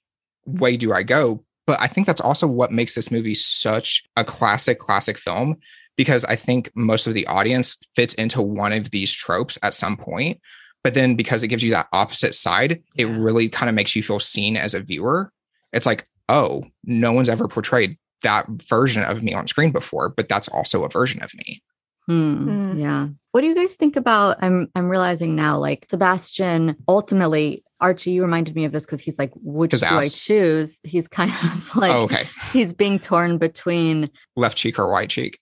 way 0.46 0.78
do 0.78 0.94
I 0.94 1.04
go? 1.04 1.44
But 1.68 1.80
I 1.80 1.88
think 1.88 2.08
that's 2.08 2.22
also 2.22 2.48
what 2.48 2.72
makes 2.72 2.96
this 2.96 3.12
movie 3.12 3.36
such 3.36 4.04
a 4.18 4.26
classic, 4.26 4.80
classic 4.80 5.18
film 5.18 5.58
because 5.98 6.24
I 6.26 6.36
think 6.36 6.72
most 6.76 7.08
of 7.08 7.14
the 7.14 7.28
audience 7.28 7.78
fits 7.96 8.14
into 8.16 8.42
one 8.42 8.74
of 8.74 8.90
these 8.92 9.14
tropes 9.14 9.60
at 9.62 9.74
some 9.74 9.98
point. 9.98 10.40
But 10.84 10.94
then 10.94 11.16
because 11.16 11.44
it 11.44 11.50
gives 11.50 11.62
you 11.62 11.72
that 11.72 11.90
opposite 11.92 12.34
side, 12.34 12.82
it 12.96 13.06
Yeah. 13.06 13.18
really 13.18 13.50
kind 13.50 13.70
of 13.70 13.76
makes 13.76 13.96
you 13.96 14.02
feel 14.02 14.20
seen 14.20 14.56
as 14.56 14.74
a 14.74 14.80
viewer. 14.80 15.32
It's 15.74 15.86
like, 15.86 16.08
oh, 16.30 16.64
no 16.86 17.12
one's 17.12 17.28
ever 17.30 17.48
portrayed 17.48 17.98
that 18.24 18.48
version 18.48 19.04
of 19.04 19.22
me 19.22 19.34
on 19.34 19.46
screen 19.48 19.72
before, 19.72 20.10
but 20.10 20.30
that's 20.30 20.48
also 20.48 20.86
a 20.86 20.90
version 20.90 21.22
of 21.22 21.34
me. 21.36 21.62
Hmm. 22.10 22.64
Hmm. 22.64 22.78
Yeah. 22.80 23.08
What 23.34 23.42
do 23.42 23.48
you 23.48 23.54
guys 23.54 23.76
think 23.76 23.96
about? 23.96 24.38
I'm 24.42 24.68
I'm 24.74 24.90
realizing 24.90 25.36
now, 25.36 25.60
like 25.60 25.86
Sebastian. 25.92 26.76
Ultimately, 26.88 27.64
Archie, 27.80 28.12
you 28.12 28.24
reminded 28.24 28.56
me 28.56 28.66
of 28.66 28.72
this 28.72 28.88
because 28.88 29.00
he's 29.00 29.20
like, 29.20 29.32
which 29.36 29.74
His 29.74 29.82
do 29.82 29.88
I 29.88 30.08
choose? 30.08 30.80
He's 30.84 31.08
kind 31.08 31.32
of 31.44 31.76
like 31.76 31.92
oh, 31.92 32.04
okay. 32.06 32.24
he's 32.52 32.74
being 32.74 32.98
torn 32.98 33.38
between 33.38 34.10
Left 34.36 34.58
cheek 34.58 34.80
or 34.80 34.90
right 34.90 35.08
cheek. 35.08 35.40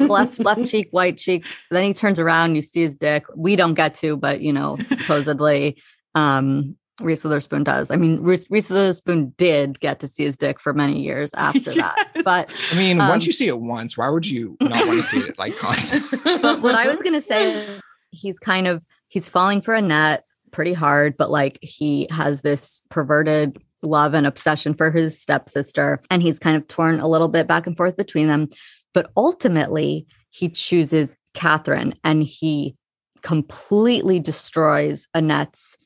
left 0.00 0.40
left 0.44 0.66
cheek, 0.68 0.88
white 0.90 1.18
cheek. 1.18 1.46
Then 1.70 1.84
he 1.84 1.94
turns 1.94 2.18
around, 2.18 2.56
you 2.56 2.62
see 2.62 2.82
his 2.82 2.96
dick. 2.96 3.24
We 3.36 3.54
don't 3.54 3.74
get 3.74 3.94
to, 3.96 4.16
but 4.16 4.40
you 4.40 4.52
know, 4.52 4.76
supposedly, 4.88 5.80
um, 6.16 6.76
Reese 7.00 7.22
Witherspoon 7.24 7.64
does. 7.64 7.90
I 7.90 7.96
mean, 7.96 8.20
Reese, 8.20 8.46
Reese 8.50 8.68
Witherspoon 8.70 9.34
did 9.36 9.78
get 9.80 10.00
to 10.00 10.08
see 10.08 10.24
his 10.24 10.36
dick 10.36 10.58
for 10.58 10.72
many 10.72 11.00
years 11.00 11.30
after 11.34 11.72
that. 11.74 12.10
But 12.24 12.52
I 12.72 12.76
mean, 12.76 13.00
Um, 13.00 13.08
once 13.08 13.26
you 13.26 13.32
see 13.32 13.48
it 13.48 13.60
once, 13.60 13.96
why 13.96 14.08
would 14.08 14.26
you 14.26 14.56
not 14.60 14.86
want 14.86 15.02
to 15.02 15.08
see 15.08 15.18
it 15.18 15.38
like 15.38 15.56
constantly? 15.56 16.38
but 16.42 16.60
what 16.60 16.74
I 16.74 16.88
was 16.88 17.00
gonna 17.02 17.20
say 17.20 17.52
is 17.54 17.82
he's 18.10 18.38
kind 18.38 18.66
of 18.66 18.84
he's 19.08 19.28
falling 19.28 19.60
for 19.60 19.74
Annette 19.74 20.24
pretty 20.50 20.72
hard, 20.72 21.16
but 21.16 21.30
like 21.30 21.58
he 21.62 22.08
has 22.10 22.40
this 22.40 22.82
perverted 22.88 23.62
love 23.82 24.14
and 24.14 24.26
obsession 24.26 24.74
for 24.74 24.90
his 24.90 25.20
stepsister, 25.20 26.00
and 26.10 26.22
he's 26.22 26.38
kind 26.38 26.56
of 26.56 26.66
torn 26.68 27.00
a 27.00 27.08
little 27.08 27.28
bit 27.28 27.46
back 27.46 27.66
and 27.66 27.76
forth 27.76 27.96
between 27.96 28.26
them. 28.28 28.48
But 28.94 29.10
ultimately, 29.16 30.06
he 30.30 30.48
chooses 30.48 31.16
Catherine 31.34 31.94
and 32.02 32.22
he 32.24 32.74
completely 33.22 34.18
destroys 34.20 35.06
Annette's 35.14 35.76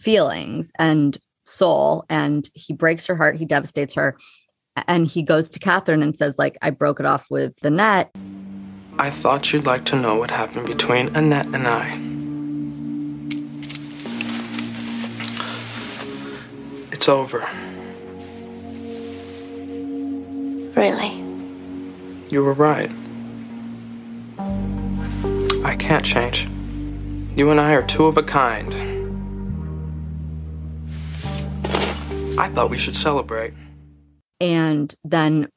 feelings 0.00 0.72
and 0.78 1.18
soul, 1.44 2.04
and 2.08 2.48
he 2.54 2.72
breaks 2.72 3.06
her 3.06 3.16
heart, 3.16 3.36
he 3.36 3.44
devastates 3.44 3.94
her. 3.94 4.16
And 4.88 5.06
he 5.06 5.22
goes 5.22 5.50
to 5.50 5.58
Catherine 5.58 6.02
and 6.02 6.16
says, 6.16 6.38
like, 6.38 6.56
I 6.62 6.70
broke 6.70 7.00
it 7.00 7.06
off 7.06 7.26
with 7.30 7.62
Annette. 7.64 8.10
I 8.98 9.10
thought 9.10 9.52
you'd 9.52 9.66
like 9.66 9.84
to 9.86 9.96
know 9.96 10.16
what 10.16 10.30
happened 10.30 10.66
between 10.66 11.14
Annette 11.16 11.46
and 11.46 11.66
I. 11.66 11.98
It's 16.92 17.08
over. 17.08 17.46
Really? 20.76 21.24
You 22.30 22.44
were 22.44 22.52
right. 22.52 22.90
I 25.64 25.76
can't 25.76 26.04
change. 26.04 26.46
You 27.36 27.50
and 27.50 27.60
I 27.60 27.72
are 27.72 27.82
two 27.82 28.06
of 28.06 28.16
a 28.16 28.22
kind. 28.22 28.89
I 32.40 32.48
thought 32.48 32.70
we 32.70 32.78
should 32.78 32.96
celebrate. 32.96 33.52
And 34.40 34.94
then 35.04 35.50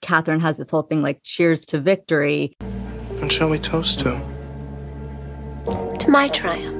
Catherine 0.00 0.38
has 0.38 0.56
this 0.56 0.70
whole 0.70 0.82
thing 0.82 1.02
like 1.02 1.18
cheers 1.24 1.66
to 1.66 1.80
victory. 1.80 2.54
And 3.20 3.32
shall 3.32 3.48
we 3.48 3.58
toast 3.58 3.98
to? 4.00 4.12
To 5.98 6.08
my 6.08 6.28
triumph. 6.28 6.76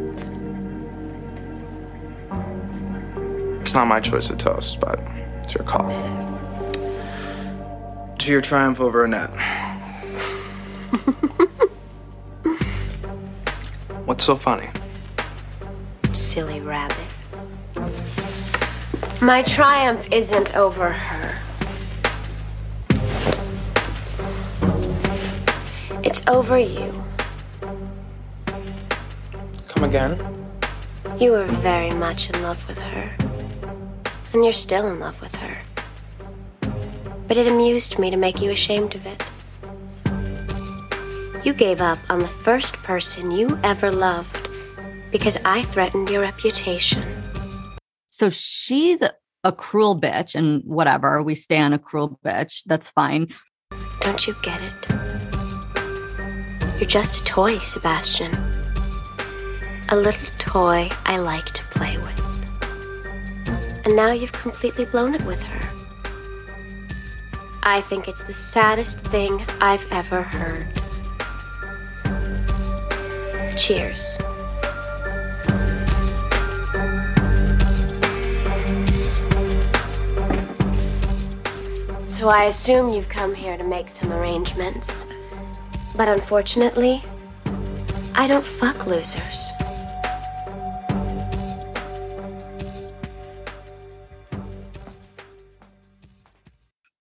It's 3.61 3.75
not 3.75 3.89
my 3.89 3.99
choice 3.99 4.29
to 4.29 4.37
toast, 4.37 4.79
but 4.79 5.01
it's 5.43 5.53
your 5.53 5.65
call. 5.65 5.89
To 8.19 8.31
your 8.31 8.41
triumph 8.41 8.79
over 8.79 9.05
Annette. 9.05 9.31
What's 14.07 14.23
so 14.23 14.37
funny? 14.37 14.71
Silly 16.13 16.61
rabbit. 16.61 17.10
My 19.23 19.43
triumph 19.43 20.09
isn't 20.11 20.57
over 20.57 20.89
her. 20.89 21.39
It's 26.03 26.27
over 26.27 26.59
you. 26.59 27.05
Come 29.69 29.85
again? 29.85 30.19
You 31.19 31.33
were 31.33 31.45
very 31.45 31.91
much 31.91 32.31
in 32.31 32.43
love 32.43 32.67
with 32.67 32.81
her. 32.81 33.15
And 34.33 34.43
you're 34.43 34.55
still 34.55 34.89
in 34.89 35.01
love 35.01 35.21
with 35.21 35.35
her. 35.35 35.59
But 37.29 37.37
it 37.37 37.47
amused 37.47 37.99
me 37.99 38.11
to 38.11 38.17
make 38.17 38.41
you 38.41 38.51
ashamed 38.51 38.95
of 38.95 39.05
it. 39.05 39.23
You 41.45 41.53
gave 41.53 41.83
up 41.83 41.99
on 42.09 42.21
the 42.21 42.27
first 42.27 42.77
person 42.77 43.31
you 43.31 43.61
ever 43.65 43.91
loved 43.91 44.49
because 45.11 45.37
I 45.45 45.61
threatened 45.65 46.09
your 46.09 46.23
reputation. 46.23 47.30
So 48.21 48.29
she's 48.29 49.01
a, 49.01 49.15
cruel 49.53 49.99
bitch 49.99 50.35
and 50.35 50.63
whatever. 50.65 51.23
We 51.23 51.35
stay 51.35 51.59
on 51.59 51.73
a 51.73 51.79
cruel 51.79 52.21
bitch. 52.23 52.65
That's 52.67 52.91
fine. 52.91 53.29
Don't 54.01 54.27
you 54.27 54.37
get 54.43 54.61
it? 54.61 54.89
You're 56.79 56.87
just 56.87 57.23
a 57.23 57.25
toy, 57.25 57.57
Sebastian. 57.61 58.35
A 59.89 59.97
little 59.97 60.29
toy 60.37 60.91
I 61.07 61.17
like 61.17 61.47
to 61.47 61.65
play 61.69 61.97
with. 61.97 62.21
And 63.87 63.97
now 63.97 64.13
you've 64.13 64.33
completely 64.33 64.85
blown 64.85 65.15
it 65.15 65.25
with 65.25 65.43
her. 65.43 65.71
I 67.63 67.81
think 67.81 68.07
it's 68.07 68.25
the 68.25 68.35
saddest 68.35 69.01
thing 69.01 69.43
I've 69.63 69.91
ever 69.91 70.23
heard. 70.23 70.69
Cheers. 73.57 74.19
So 82.21 82.29
I 82.29 82.45
assume 82.45 82.91
you've 82.91 83.09
come 83.09 83.35
here 83.35 83.57
to 83.57 83.65
make 83.65 83.89
some 83.89 84.13
arrangements. 84.13 85.07
But 85.97 86.07
unfortunately, 86.07 87.03
I 88.15 88.27
don't 88.27 88.45
fuck 88.45 88.87
losers. 88.87 89.51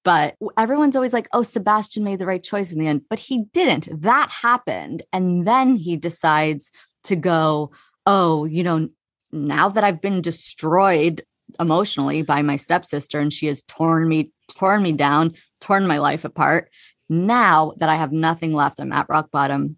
But 0.05 0.37
everyone's 0.57 0.95
always 0.95 1.11
like, 1.11 1.27
oh, 1.33 1.43
Sebastian 1.43 2.05
made 2.05 2.19
the 2.19 2.25
right 2.25 2.41
choice 2.41 2.71
in 2.71 2.79
the 2.79 2.87
end. 2.87 3.01
But 3.09 3.19
he 3.19 3.43
didn't. 3.51 3.89
That 4.03 4.29
happened. 4.29 5.03
And 5.11 5.45
then 5.45 5.75
he 5.75 5.97
decides 5.97 6.71
to 7.03 7.17
go, 7.17 7.71
oh, 8.05 8.45
you 8.45 8.63
know, 8.63 8.87
now 9.33 9.67
that 9.67 9.83
I've 9.83 9.99
been 9.99 10.21
destroyed 10.21 11.25
emotionally 11.59 12.21
by 12.21 12.41
my 12.41 12.55
stepsister 12.55 13.19
and 13.19 13.33
she 13.33 13.47
has 13.47 13.63
torn 13.63 14.07
me, 14.07 14.31
torn 14.55 14.81
me 14.81 14.91
down, 14.91 15.33
torn 15.61 15.87
my 15.87 15.99
life 15.99 16.25
apart. 16.25 16.69
Now 17.09 17.73
that 17.77 17.89
I 17.89 17.95
have 17.95 18.11
nothing 18.11 18.53
left, 18.53 18.79
I'm 18.79 18.91
at 18.91 19.09
rock 19.09 19.31
bottom. 19.31 19.77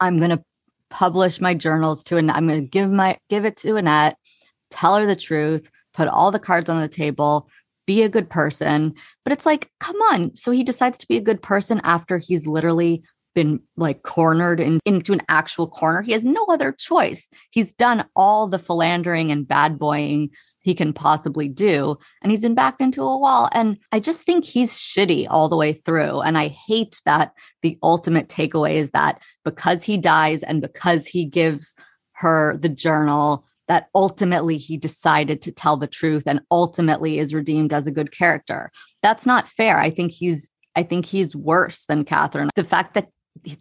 I'm 0.00 0.20
gonna 0.20 0.42
publish 0.90 1.40
my 1.40 1.54
journals 1.54 2.04
to 2.04 2.16
and 2.18 2.30
I'm 2.30 2.46
gonna 2.46 2.60
give 2.60 2.90
my 2.90 3.18
give 3.28 3.44
it 3.44 3.56
to 3.58 3.76
Annette, 3.76 4.16
tell 4.70 4.96
her 4.96 5.06
the 5.06 5.16
truth, 5.16 5.70
put 5.94 6.08
all 6.08 6.30
the 6.30 6.38
cards 6.38 6.68
on 6.68 6.80
the 6.80 6.88
table, 6.88 7.48
be 7.86 8.02
a 8.02 8.08
good 8.08 8.28
person. 8.28 8.94
But 9.24 9.32
it's 9.32 9.46
like, 9.46 9.70
come 9.80 9.96
on. 10.12 10.34
So 10.34 10.50
he 10.50 10.62
decides 10.62 10.98
to 10.98 11.08
be 11.08 11.16
a 11.16 11.22
good 11.22 11.42
person 11.42 11.80
after 11.84 12.18
he's 12.18 12.46
literally 12.46 13.02
been 13.34 13.60
like 13.76 14.02
cornered 14.02 14.60
in, 14.60 14.78
into 14.84 15.12
an 15.12 15.22
actual 15.28 15.66
corner. 15.66 16.02
He 16.02 16.12
has 16.12 16.24
no 16.24 16.44
other 16.50 16.72
choice. 16.72 17.30
He's 17.50 17.72
done 17.72 18.04
all 18.14 18.46
the 18.46 18.58
philandering 18.58 19.32
and 19.32 19.48
bad 19.48 19.78
boying 19.78 20.30
he 20.62 20.74
can 20.74 20.92
possibly 20.92 21.48
do. 21.48 21.96
And 22.22 22.30
he's 22.30 22.40
been 22.40 22.54
backed 22.54 22.80
into 22.80 23.02
a 23.02 23.18
wall. 23.18 23.48
And 23.52 23.78
I 23.92 24.00
just 24.00 24.22
think 24.22 24.44
he's 24.44 24.72
shitty 24.72 25.26
all 25.28 25.48
the 25.48 25.56
way 25.56 25.72
through. 25.72 26.20
And 26.20 26.38
I 26.38 26.48
hate 26.48 27.00
that 27.04 27.32
the 27.60 27.78
ultimate 27.82 28.28
takeaway 28.28 28.74
is 28.74 28.92
that 28.92 29.20
because 29.44 29.84
he 29.84 29.96
dies 29.98 30.42
and 30.42 30.60
because 30.60 31.06
he 31.06 31.26
gives 31.26 31.74
her 32.12 32.56
the 32.56 32.68
journal, 32.68 33.44
that 33.68 33.88
ultimately 33.94 34.58
he 34.58 34.76
decided 34.76 35.40
to 35.42 35.52
tell 35.52 35.76
the 35.76 35.86
truth 35.86 36.24
and 36.26 36.40
ultimately 36.50 37.18
is 37.18 37.34
redeemed 37.34 37.72
as 37.72 37.86
a 37.86 37.92
good 37.92 38.12
character. 38.12 38.70
That's 39.02 39.26
not 39.26 39.48
fair. 39.48 39.78
I 39.78 39.90
think 39.90 40.12
he's 40.12 40.48
I 40.74 40.82
think 40.82 41.04
he's 41.04 41.36
worse 41.36 41.84
than 41.84 42.04
Catherine. 42.04 42.48
The 42.56 42.64
fact 42.64 42.94
that 42.94 43.08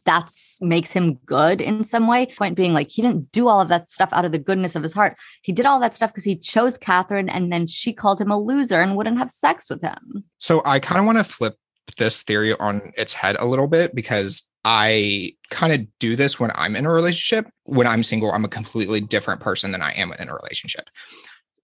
that's 0.05 0.59
makes 0.61 0.91
him 0.91 1.15
good 1.25 1.61
in 1.61 1.83
some 1.83 2.07
way. 2.07 2.25
Point 2.25 2.55
being, 2.55 2.73
like, 2.73 2.89
he 2.89 3.01
didn't 3.01 3.31
do 3.31 3.47
all 3.47 3.61
of 3.61 3.69
that 3.69 3.89
stuff 3.89 4.09
out 4.11 4.25
of 4.25 4.31
the 4.31 4.39
goodness 4.39 4.75
of 4.75 4.83
his 4.83 4.93
heart. 4.93 5.15
He 5.41 5.51
did 5.51 5.65
all 5.65 5.79
that 5.79 5.93
stuff 5.93 6.11
because 6.11 6.23
he 6.23 6.35
chose 6.35 6.77
Catherine 6.77 7.29
and 7.29 7.51
then 7.51 7.67
she 7.67 7.93
called 7.93 8.19
him 8.19 8.31
a 8.31 8.39
loser 8.39 8.81
and 8.81 8.95
wouldn't 8.95 9.17
have 9.17 9.31
sex 9.31 9.69
with 9.69 9.81
him. 9.81 10.23
So 10.37 10.61
I 10.65 10.79
kind 10.79 10.99
of 10.99 11.05
want 11.05 11.17
to 11.17 11.23
flip 11.23 11.55
this 11.97 12.23
theory 12.23 12.53
on 12.59 12.91
its 12.97 13.13
head 13.13 13.35
a 13.39 13.45
little 13.45 13.67
bit 13.67 13.95
because 13.95 14.43
I 14.63 15.35
kind 15.49 15.73
of 15.73 15.87
do 15.99 16.15
this 16.15 16.39
when 16.39 16.51
I'm 16.55 16.75
in 16.75 16.85
a 16.85 16.91
relationship. 16.91 17.51
When 17.63 17.87
I'm 17.87 18.03
single, 18.03 18.31
I'm 18.31 18.45
a 18.45 18.49
completely 18.49 19.01
different 19.01 19.41
person 19.41 19.71
than 19.71 19.81
I 19.81 19.91
am 19.93 20.13
in 20.13 20.29
a 20.29 20.35
relationship. 20.35 20.89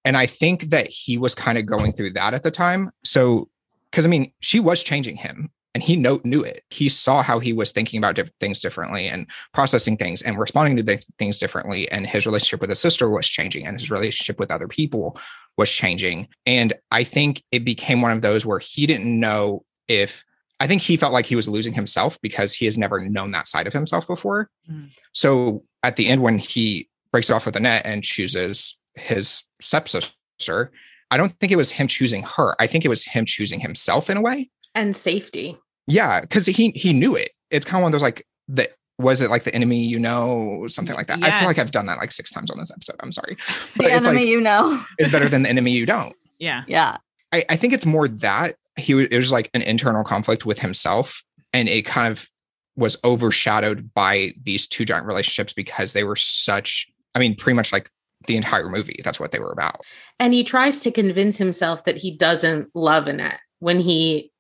And 0.04 0.18
I 0.18 0.26
think 0.26 0.70
that 0.70 0.88
he 0.88 1.18
was 1.18 1.36
kind 1.36 1.58
of 1.58 1.66
going 1.66 1.92
through 1.92 2.12
that 2.12 2.34
at 2.34 2.44
the 2.44 2.52
time. 2.52 2.92
So, 3.04 3.50
because 3.92 4.06
I 4.06 4.10
mean, 4.10 4.32
she 4.40 4.60
was 4.60 4.82
changing 4.82 5.18
him 5.18 5.50
and 5.78 5.84
he 5.84 5.96
know, 5.96 6.20
knew 6.24 6.42
it. 6.42 6.64
He 6.72 6.90
saw 6.90 7.22
how 7.22 7.38
he 7.38 7.54
was 7.54 7.72
thinking 7.72 8.00
about 8.00 8.16
diff- 8.16 8.32
things 8.40 8.62
differently 8.62 9.08
and 9.08 9.28
processing 9.54 9.96
things 9.96 10.24
and 10.24 10.40
responding 10.40 10.76
to 10.78 10.82
th- 10.82 11.06
things 11.20 11.38
differently. 11.38 11.88
And 11.92 12.08
his 12.08 12.26
relationship 12.26 12.62
with 12.62 12.72
his 12.72 12.80
sister 12.80 13.08
was 13.12 13.30
changing 13.30 13.68
and 13.68 13.80
his 13.80 13.92
relationship 13.92 14.40
with 14.40 14.50
other 14.50 14.68
people 14.68 15.20
was 15.56 15.72
changing. 15.72 16.30
And 16.48 16.74
I 16.90 17.04
think 17.04 17.44
it 17.52 17.64
became 17.64 18.02
one 18.02 18.10
of 18.10 18.24
those 18.24 18.44
where 18.44 18.58
he 18.58 18.88
didn't 18.88 19.20
know 19.20 19.66
if 19.88 20.26
I 20.60 20.66
think 20.66 20.82
he 20.82 20.98
felt 20.98 21.14
like 21.14 21.28
he 21.28 21.36
was 21.36 21.48
losing 21.48 21.74
himself 21.74 22.20
because 22.24 22.56
he 22.56 22.66
has 22.66 22.76
never 22.76 23.00
known 23.00 23.30
that 23.34 23.48
side 23.48 23.68
of 23.68 23.74
himself 23.74 24.08
before. 24.08 24.50
Mm. 24.68 24.90
So 25.14 25.64
at 25.84 25.96
the 25.96 26.08
end, 26.08 26.24
when 26.24 26.40
he 26.40 26.90
breaks 27.12 27.30
it 27.30 27.34
off 27.34 27.46
with 27.46 27.56
Annette 27.56 27.86
and 27.86 28.04
chooses 28.04 28.76
his 28.96 29.44
stepsister, 29.62 30.72
I 31.12 31.18
don't 31.18 31.34
think 31.34 31.52
it 31.52 31.56
was 31.56 31.70
him 31.70 31.86
choosing 31.86 32.24
her. 32.24 32.56
I 32.60 32.66
think 32.66 32.84
it 32.84 32.90
was 32.90 33.06
him 33.06 33.26
choosing 33.26 33.60
himself 33.60 34.10
in 34.10 34.18
a 34.18 34.22
way. 34.22 34.50
And 34.74 34.96
safety. 34.96 35.60
Yeah, 35.88 36.22
because 36.22 36.46
he 36.46 36.70
he 36.72 36.94
knew 36.94 37.16
it. 37.16 37.32
It's 37.50 37.66
kind 37.66 37.80
of 37.80 37.84
one 37.84 37.90
of 37.90 37.94
those 37.94 38.04
like 38.04 38.26
the 38.48 38.70
was 39.00 39.22
it 39.22 39.30
like 39.30 39.44
the 39.44 39.54
enemy 39.54 39.84
you 39.84 40.00
know 40.00 40.66
something 40.68 40.96
like 40.96 41.08
that. 41.08 41.24
I 41.24 41.40
feel 41.40 41.48
like 41.48 41.60
I've 41.60 41.72
done 41.72 41.86
that 41.86 41.98
like 41.98 42.12
six 42.12 42.32
times 42.32 42.52
on 42.52 42.60
this 42.60 42.72
episode. 42.72 42.96
I'm 43.00 43.12
sorry, 43.12 43.36
The 43.76 43.78
but 43.78 43.86
it's 43.88 44.06
enemy 44.08 44.22
like 44.22 44.30
you 44.30 44.42
know. 44.42 44.84
is 45.00 45.10
better 45.10 45.30
than 45.30 45.44
the 45.44 45.50
enemy 45.50 45.72
you 45.72 45.86
don't. 45.86 46.16
Yeah. 46.40 46.64
Yeah. 46.68 46.98
I, 47.34 47.44
I 47.50 47.56
think 47.58 47.74
it's 47.74 47.86
more 47.86 48.08
that 48.08 48.56
he 48.78 48.94
was, 48.94 49.08
it 49.08 49.16
was 49.18 49.32
like 49.32 49.50
an 49.54 49.62
internal 49.62 50.04
conflict 50.04 50.46
with 50.46 50.60
himself 50.60 51.24
and 51.52 51.68
it 51.68 51.86
kind 51.86 52.12
of 52.12 52.30
was 52.76 52.96
overshadowed 53.04 53.92
by 53.94 54.34
these 54.44 54.68
two 54.68 54.86
giant 54.86 55.06
relationships 55.06 55.52
because 55.52 55.94
they 55.94 56.04
were 56.04 56.16
such 56.16 56.88
i 57.16 57.20
mean 57.20 57.36
pretty 57.36 57.56
much 57.56 57.74
like 57.74 57.90
the 58.28 58.38
entire 58.38 58.70
movie 58.70 59.00
that's 59.04 59.20
what 59.20 59.32
they 59.32 59.40
were 59.40 59.52
about 59.52 59.82
And 60.20 60.34
he 60.34 60.44
tries 60.44 60.80
to 60.82 60.92
convince 60.92 61.38
himself 61.38 61.84
that 61.86 61.98
he 61.98 62.16
doesn't 62.16 62.70
love 62.76 63.08
Annette. 63.08 63.40
When 63.60 63.80
he 63.80 64.32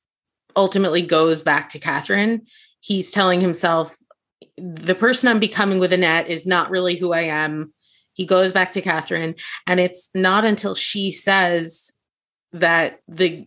ultimately 0.57 1.01
goes 1.03 1.41
back 1.41 1.69
to 1.69 1.79
Catherine, 1.79 2.41
he's 2.81 3.11
telling 3.11 3.39
himself, 3.39 3.95
the 4.57 4.95
person 4.95 5.29
I'm 5.29 5.39
becoming 5.39 5.79
with 5.79 5.93
Annette 5.93 6.27
is 6.27 6.45
not 6.45 6.71
really 6.71 6.97
who 6.97 7.13
I 7.13 7.21
am. 7.21 7.73
He 8.13 8.25
goes 8.25 8.51
back 8.51 8.71
to 8.71 8.81
Catherine, 8.81 9.35
and 9.67 9.79
it's 9.79 10.09
not 10.15 10.43
until 10.43 10.73
she 10.73 11.11
says 11.11 11.93
that 12.53 12.99
the 13.07 13.45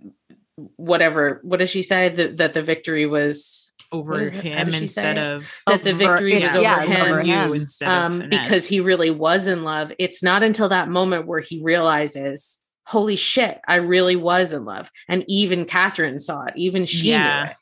whatever, 0.76 1.40
what 1.42 1.58
does 1.58 1.70
she 1.70 1.82
say? 1.82 2.10
That, 2.10 2.36
that 2.36 2.54
the 2.54 2.62
victory 2.62 3.06
was 3.06 3.72
Over 3.90 4.12
what 4.12 4.22
is 4.22 4.28
it? 4.28 4.34
How 4.34 4.64
him 4.64 4.74
instead 4.74 5.18
of 5.18 5.52
that 5.66 5.82
the 5.82 5.94
victory 5.94 6.34
it's- 6.34 6.54
was 6.54 6.54
over 6.54 6.62
yeah, 6.62 6.82
him. 6.84 7.12
over 7.12 7.22
you 7.24 7.32
him. 7.32 7.54
instead 7.54 7.88
of 7.88 8.12
um, 8.22 8.28
because 8.28 8.66
he 8.66 8.78
really 8.78 9.10
was 9.10 9.48
in 9.48 9.64
love. 9.64 9.92
It's 9.98 10.22
not 10.22 10.44
until 10.44 10.68
that 10.68 10.88
moment 10.88 11.26
where 11.26 11.40
he 11.40 11.60
realizes, 11.60 12.59
holy 12.90 13.14
shit, 13.14 13.60
I 13.68 13.76
really 13.76 14.16
was 14.16 14.52
in 14.52 14.64
love. 14.64 14.90
And 15.08 15.24
even 15.28 15.64
Catherine 15.64 16.18
saw 16.18 16.44
it, 16.46 16.54
even 16.56 16.84
she 16.86 17.10
Yeah. 17.10 17.44
knew 17.44 17.50
it. 17.50 17.56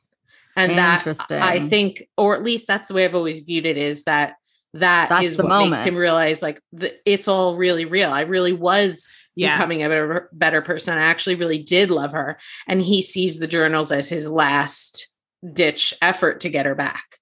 And 0.56 0.72
that 0.72 1.00
Interesting. 1.00 1.38
I 1.38 1.60
think, 1.60 2.08
or 2.16 2.34
at 2.34 2.42
least 2.42 2.66
that's 2.66 2.88
the 2.88 2.94
way 2.94 3.04
I've 3.04 3.14
always 3.14 3.40
viewed 3.40 3.66
it, 3.66 3.76
is 3.76 4.04
that 4.04 4.34
that 4.74 5.08
That's 5.10 5.24
is 5.24 5.36
the 5.36 5.42
what 5.42 5.50
moment. 5.50 5.70
makes 5.72 5.82
him 5.82 5.96
realize 5.96 6.40
like 6.42 6.60
the, 6.72 6.94
it's 7.04 7.28
all 7.28 7.56
really 7.56 7.84
real. 7.84 8.10
I 8.10 8.22
really 8.22 8.52
was 8.54 9.12
becoming 9.36 9.82
a 9.82 9.88
better, 9.88 10.28
better 10.32 10.62
person. 10.62 10.96
I 10.96 11.02
actually 11.02 11.36
really 11.36 11.62
did 11.62 11.90
love 11.90 12.12
her. 12.12 12.38
And 12.66 12.80
he 12.82 13.02
sees 13.02 13.38
the 13.38 13.46
journals 13.46 13.92
as 13.92 14.08
his 14.08 14.28
last 14.28 15.08
ditch 15.52 15.94
effort 16.02 16.40
to 16.40 16.48
get 16.48 16.66
her 16.66 16.74
back. 16.74 17.17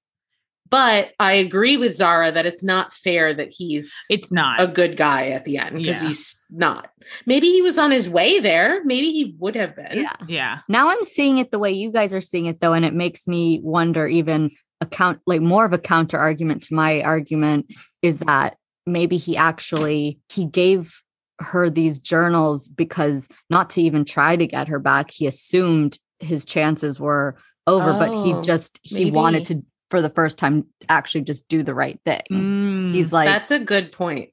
But 0.69 1.12
I 1.21 1.33
agree 1.35 1.77
with 1.77 1.95
Zara 1.95 2.33
that 2.33 2.47
it's 2.47 2.64
not 2.64 2.93
fair 2.93 3.33
that 3.35 3.53
he's 3.57 3.95
it's 4.11 4.33
not 4.33 4.61
a 4.61 4.67
good 4.67 4.97
guy 4.97 5.29
at 5.29 5.45
the 5.45 5.59
end 5.59 5.77
because 5.77 6.03
Yeah. 6.03 6.09
he's 6.09 6.45
not. 6.51 6.91
Maybe 7.25 7.49
he 7.53 7.62
was 7.62 7.79
on 7.79 7.91
his 7.91 8.09
way 8.09 8.41
there. 8.41 8.83
Maybe 8.85 9.12
he 9.12 9.35
would 9.39 9.55
have 9.55 9.77
been. 9.77 9.89
Yeah. 9.99 10.12
yeah 10.27 10.59
Now 10.69 10.89
I'm 10.89 11.05
seeing 11.05 11.39
it 11.39 11.51
the 11.51 11.59
way 11.59 11.73
you 11.73 11.91
guys 11.93 12.12
are 12.14 12.21
seeing 12.21 12.47
it 12.47 12.61
though, 12.61 12.73
and 12.73 12.85
it 12.85 12.95
makes 12.95 13.27
me 13.27 13.61
wonder 13.62 14.07
even 14.07 14.51
account 14.81 15.21
like 15.27 15.41
more 15.41 15.64
of 15.64 15.73
a 15.73 15.79
counter 15.79 16.19
argument 16.19 16.62
to 16.64 16.75
my 16.75 17.01
argument 17.03 17.73
is 18.03 18.19
that 18.21 18.57
maybe 18.87 19.17
he 19.17 19.37
actually 19.37 20.19
he 20.31 20.45
gave 20.45 21.03
her 21.39 21.69
these 21.71 21.99
journals 21.99 22.67
because 22.69 23.29
not 23.51 23.71
to 23.71 23.83
even 23.83 24.05
try 24.05 24.37
to 24.37 24.47
get 24.47 24.69
her 24.69 24.79
back, 24.79 25.11
he 25.11 25.27
assumed 25.27 25.99
his 26.19 26.45
chances 26.45 26.99
were 26.99 27.37
over, 27.67 27.93
but 27.93 28.12
he 28.12 28.33
Oh, 28.33 28.43
just 28.43 28.79
he 28.83 29.11
wanted 29.11 29.45
to 29.47 29.62
for 29.91 30.01
the 30.03 30.11
first 30.11 30.37
time 30.39 30.66
actually 30.89 31.22
just 31.22 31.47
do 31.49 31.62
the 31.62 31.74
right 31.74 32.01
thing. 32.05 32.22
Mm. 32.30 32.93
He's 32.93 33.12
like 33.12 33.26
That's 33.26 33.51
a 33.51 33.59
good 33.59 33.93
point. 33.93 34.30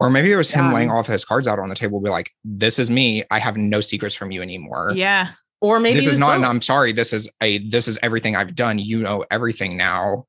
or 0.00 0.10
maybe 0.10 0.30
it 0.32 0.36
was 0.36 0.50
him 0.50 0.66
Done. 0.66 0.74
laying 0.74 0.90
all 0.90 1.00
of 1.00 1.06
his 1.06 1.24
cards 1.24 1.48
out 1.48 1.58
on 1.58 1.68
the 1.68 1.74
table 1.74 2.00
be 2.00 2.10
like 2.10 2.30
this 2.44 2.78
is 2.78 2.90
me 2.90 3.24
i 3.30 3.38
have 3.38 3.56
no 3.56 3.80
secrets 3.80 4.14
from 4.14 4.30
you 4.30 4.42
anymore 4.42 4.92
yeah 4.94 5.30
Or 5.62 5.80
maybe 5.80 5.96
this 5.96 6.04
is 6.06 6.10
was 6.12 6.18
not 6.18 6.34
and 6.34 6.42
both. 6.42 6.50
i'm 6.50 6.60
sorry 6.60 6.92
this 6.92 7.12
is 7.14 7.30
a 7.42 7.58
this 7.68 7.88
is 7.88 7.98
everything 8.02 8.36
i've 8.36 8.54
done 8.54 8.78
you 8.78 9.00
know 9.02 9.24
everything 9.30 9.76
now 9.76 10.26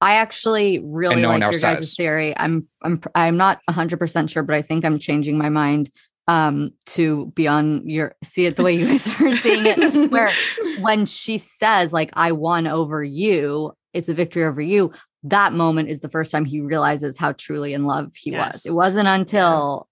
I 0.00 0.16
actually 0.16 0.80
really 0.84 1.22
no 1.22 1.30
like 1.30 1.40
else 1.42 1.62
your 1.62 1.74
guys' 1.74 1.94
theory. 1.94 2.34
I'm 2.36 2.68
I'm 2.82 3.00
I'm 3.14 3.36
not 3.38 3.60
100% 3.70 4.28
sure, 4.28 4.42
but 4.42 4.54
I 4.54 4.60
think 4.60 4.84
I'm 4.84 4.98
changing 4.98 5.38
my 5.38 5.48
mind 5.48 5.90
um 6.26 6.70
to 6.86 7.26
be 7.34 7.46
on 7.46 7.86
your 7.88 8.14
see 8.22 8.46
it 8.46 8.56
the 8.56 8.62
way 8.62 8.72
you 8.72 8.86
guys 8.86 9.06
are 9.20 9.36
seeing 9.36 9.66
it 9.66 10.10
where 10.10 10.30
when 10.80 11.04
she 11.04 11.36
says 11.38 11.92
like 11.92 12.10
I 12.14 12.32
won 12.32 12.66
over 12.66 13.04
you, 13.04 13.72
it's 13.92 14.08
a 14.08 14.14
victory 14.14 14.44
over 14.44 14.60
you. 14.60 14.92
That 15.22 15.52
moment 15.52 15.88
is 15.88 16.00
the 16.00 16.08
first 16.08 16.30
time 16.30 16.44
he 16.44 16.60
realizes 16.60 17.16
how 17.16 17.32
truly 17.32 17.74
in 17.74 17.84
love 17.84 18.12
he 18.14 18.30
was. 18.30 18.66
It 18.66 18.74
wasn't 18.74 19.08
until 19.08 19.88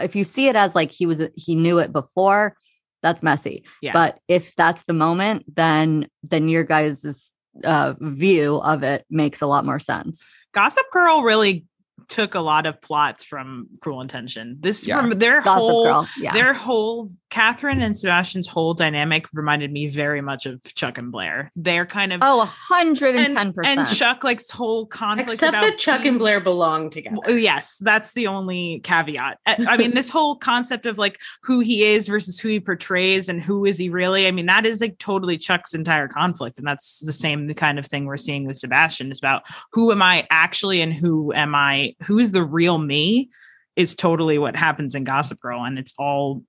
if 0.00 0.14
you 0.14 0.24
see 0.24 0.48
it 0.48 0.56
as 0.56 0.74
like 0.74 0.90
he 0.90 1.06
was 1.06 1.22
he 1.34 1.54
knew 1.54 1.78
it 1.78 1.92
before, 1.92 2.56
that's 3.02 3.22
messy. 3.22 3.64
Yeah. 3.80 3.92
But 3.92 4.18
if 4.28 4.54
that's 4.56 4.82
the 4.84 4.92
moment, 4.92 5.44
then 5.54 6.08
then 6.22 6.48
your 6.48 6.64
guys' 6.64 7.30
uh 7.64 7.94
view 8.00 8.56
of 8.56 8.82
it 8.82 9.04
makes 9.10 9.40
a 9.40 9.46
lot 9.46 9.64
more 9.64 9.78
sense. 9.78 10.28
Gossip 10.52 10.86
Girl 10.92 11.22
really 11.22 11.64
took 12.08 12.34
a 12.34 12.40
lot 12.40 12.66
of 12.66 12.80
plots 12.80 13.24
from 13.24 13.68
Cruel 13.80 14.00
Intention. 14.00 14.56
This 14.60 14.86
Yeah. 14.86 15.00
from 15.00 15.10
their 15.10 15.40
Gossip 15.42 15.60
whole 15.62 15.84
Girl, 15.84 16.08
yeah. 16.18 16.32
their 16.32 16.54
whole 16.54 17.10
Catherine 17.28 17.82
and 17.82 17.98
Sebastian's 17.98 18.46
whole 18.46 18.72
dynamic 18.72 19.26
reminded 19.32 19.72
me 19.72 19.88
very 19.88 20.20
much 20.20 20.46
of 20.46 20.62
Chuck 20.74 20.96
and 20.96 21.10
Blair. 21.10 21.50
They're 21.56 21.84
kind 21.84 22.12
of 22.12 22.20
Oh, 22.22 22.48
110%. 22.70 23.66
and 23.66 23.88
Chuck 23.88 24.22
like's 24.24 24.50
whole 24.50 24.86
conflict 24.86 25.32
Except 25.32 25.50
about 25.50 25.62
that 25.62 25.78
Chuck 25.78 26.04
and 26.04 26.18
Blair 26.18 26.40
belong 26.40 26.88
together. 26.90 27.16
Well, 27.26 27.36
yes, 27.36 27.78
that's 27.80 28.12
the 28.12 28.28
only 28.28 28.80
caveat. 28.84 29.38
I 29.46 29.66
I 29.68 29.76
mean, 29.76 29.94
this 29.94 30.08
whole 30.08 30.36
concept 30.36 30.86
of 30.86 30.98
like 30.98 31.18
who 31.42 31.60
he 31.60 31.82
is 31.84 32.06
versus 32.06 32.38
who 32.38 32.48
he 32.48 32.60
portrays 32.60 33.28
and 33.28 33.42
who 33.42 33.64
is 33.64 33.76
he 33.76 33.88
really? 33.88 34.26
I 34.26 34.30
mean, 34.30 34.46
that 34.46 34.64
is 34.64 34.80
like 34.80 34.98
totally 34.98 35.36
Chuck's 35.36 35.74
entire 35.74 36.06
conflict. 36.08 36.58
And 36.58 36.66
that's 36.66 37.00
the 37.00 37.12
same 37.12 37.52
kind 37.54 37.78
of 37.78 37.86
thing 37.86 38.06
we're 38.06 38.16
seeing 38.16 38.46
with 38.46 38.56
Sebastian. 38.56 39.10
It's 39.10 39.18
about 39.18 39.42
who 39.72 39.90
am 39.90 40.00
I 40.00 40.26
actually 40.30 40.80
and 40.80 40.94
who 40.94 41.32
am 41.32 41.54
I, 41.54 41.95
who 42.04 42.18
is 42.18 42.32
the 42.32 42.42
real 42.44 42.78
me 42.78 43.30
is 43.76 43.94
totally 43.94 44.38
what 44.38 44.56
happens 44.56 44.94
in 44.94 45.04
Gossip 45.04 45.40
Girl. 45.40 45.64
And 45.64 45.78
it's 45.78 45.94
all 45.98 46.42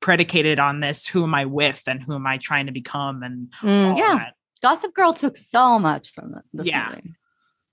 predicated 0.00 0.58
on 0.58 0.80
this 0.80 1.06
who 1.06 1.22
am 1.22 1.34
I 1.34 1.44
with 1.46 1.82
and 1.86 2.02
who 2.02 2.14
am 2.14 2.26
I 2.26 2.38
trying 2.38 2.66
to 2.66 2.72
become 2.72 3.22
and 3.22 3.52
Mm. 3.62 3.92
all 3.92 3.98
Yeah. 3.98 4.14
that. 4.18 4.34
Gossip 4.62 4.94
Girl 4.94 5.12
took 5.12 5.36
so 5.36 5.78
much 5.78 6.12
from 6.14 6.32
the, 6.32 6.42
this 6.52 6.66
Yeah. 6.66 6.88
movie. 6.90 7.14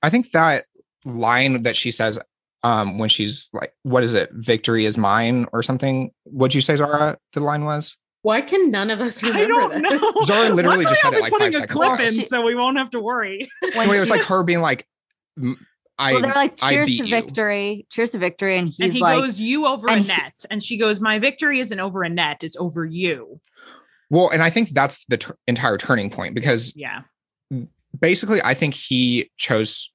I 0.03 0.09
think 0.09 0.31
that 0.31 0.65
line 1.05 1.63
that 1.63 1.75
she 1.75 1.91
says 1.91 2.19
um 2.63 2.97
when 2.99 3.09
she's 3.09 3.49
like, 3.53 3.73
what 3.83 4.03
is 4.03 4.13
it? 4.13 4.29
Victory 4.33 4.85
is 4.85 4.97
mine 4.97 5.47
or 5.51 5.63
something. 5.63 6.11
What'd 6.25 6.53
you 6.55 6.61
say, 6.61 6.75
Zara? 6.75 7.17
The 7.33 7.39
line 7.39 7.65
was? 7.65 7.97
Why 8.23 8.41
can 8.41 8.69
none 8.69 8.91
of 8.91 9.01
us 9.01 9.23
remember 9.23 9.43
I 9.43 9.47
don't 9.47 9.81
this? 9.81 9.91
know. 10.01 10.11
Zara 10.25 10.49
literally 10.49 10.63
Luckily, 10.63 10.85
just 10.85 11.01
said 11.01 11.07
I'll 11.13 11.19
it 11.19 11.21
like 11.21 11.31
putting 11.33 11.53
five 11.53 11.69
seconds 11.69 12.17
ago. 12.17 12.27
so 12.27 12.41
we 12.45 12.53
won't 12.53 12.77
have 12.77 12.91
to 12.91 12.99
worry. 12.99 13.49
When 13.73 13.89
Wait, 13.89 13.97
it 13.97 13.99
was 13.99 14.11
like 14.11 14.21
her 14.21 14.43
being 14.43 14.61
like, 14.61 14.87
"M- 15.41 15.57
I 16.01 16.13
well, 16.13 16.21
they're 16.23 16.33
like, 16.33 16.57
cheers 16.57 16.89
beat 16.89 16.97
to 17.03 17.07
you. 17.07 17.15
victory, 17.15 17.85
cheers 17.91 18.11
to 18.11 18.17
victory, 18.17 18.57
and 18.57 18.67
he's 18.67 18.79
and 18.79 18.91
he 18.93 18.99
like, 19.01 19.19
goes, 19.19 19.39
"You 19.39 19.67
over 19.67 19.87
a 19.87 19.91
and 19.93 20.01
he- 20.01 20.07
net," 20.07 20.33
and 20.49 20.63
she 20.63 20.75
goes, 20.77 20.99
"My 20.99 21.19
victory 21.19 21.59
isn't 21.59 21.79
over 21.79 22.03
Annette; 22.03 22.43
it's 22.43 22.57
over 22.57 22.83
you." 22.85 23.39
Well, 24.09 24.29
and 24.29 24.41
I 24.41 24.49
think 24.49 24.69
that's 24.69 25.05
the 25.05 25.17
t- 25.17 25.31
entire 25.47 25.77
turning 25.77 26.09
point 26.09 26.33
because 26.35 26.75
Yeah, 26.75 27.01
basically, 27.99 28.39
I 28.43 28.53
think 28.53 28.73
he 28.73 29.29
chose 29.37 29.91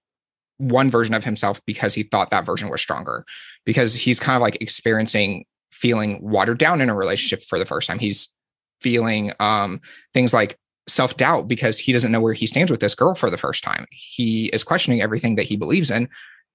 one 0.58 0.90
version 0.90 1.14
of 1.14 1.24
himself 1.24 1.60
because 1.66 1.92
he 1.92 2.02
thought 2.02 2.30
that 2.30 2.46
version 2.46 2.68
was 2.70 2.80
stronger. 2.80 3.24
Because 3.64 3.94
he's 3.94 4.20
kind 4.20 4.36
of 4.36 4.42
like 4.42 4.56
experiencing 4.62 5.44
feeling 5.70 6.18
watered 6.22 6.58
down 6.58 6.80
in 6.80 6.88
a 6.88 6.94
relationship 6.94 7.42
for 7.46 7.58
the 7.58 7.66
first 7.66 7.88
time. 7.88 7.98
He's 7.98 8.32
feeling 8.80 9.32
um, 9.40 9.80
things 10.14 10.32
like 10.32 10.58
self 10.88 11.16
doubt 11.16 11.48
because 11.48 11.78
he 11.78 11.92
doesn't 11.92 12.12
know 12.12 12.20
where 12.20 12.32
he 12.32 12.46
stands 12.46 12.70
with 12.70 12.80
this 12.80 12.94
girl 12.94 13.14
for 13.14 13.30
the 13.30 13.38
first 13.38 13.64
time. 13.64 13.86
He 13.90 14.46
is 14.46 14.62
questioning 14.64 15.02
everything 15.02 15.36
that 15.36 15.44
he 15.44 15.56
believes 15.56 15.90
in, 15.90 16.08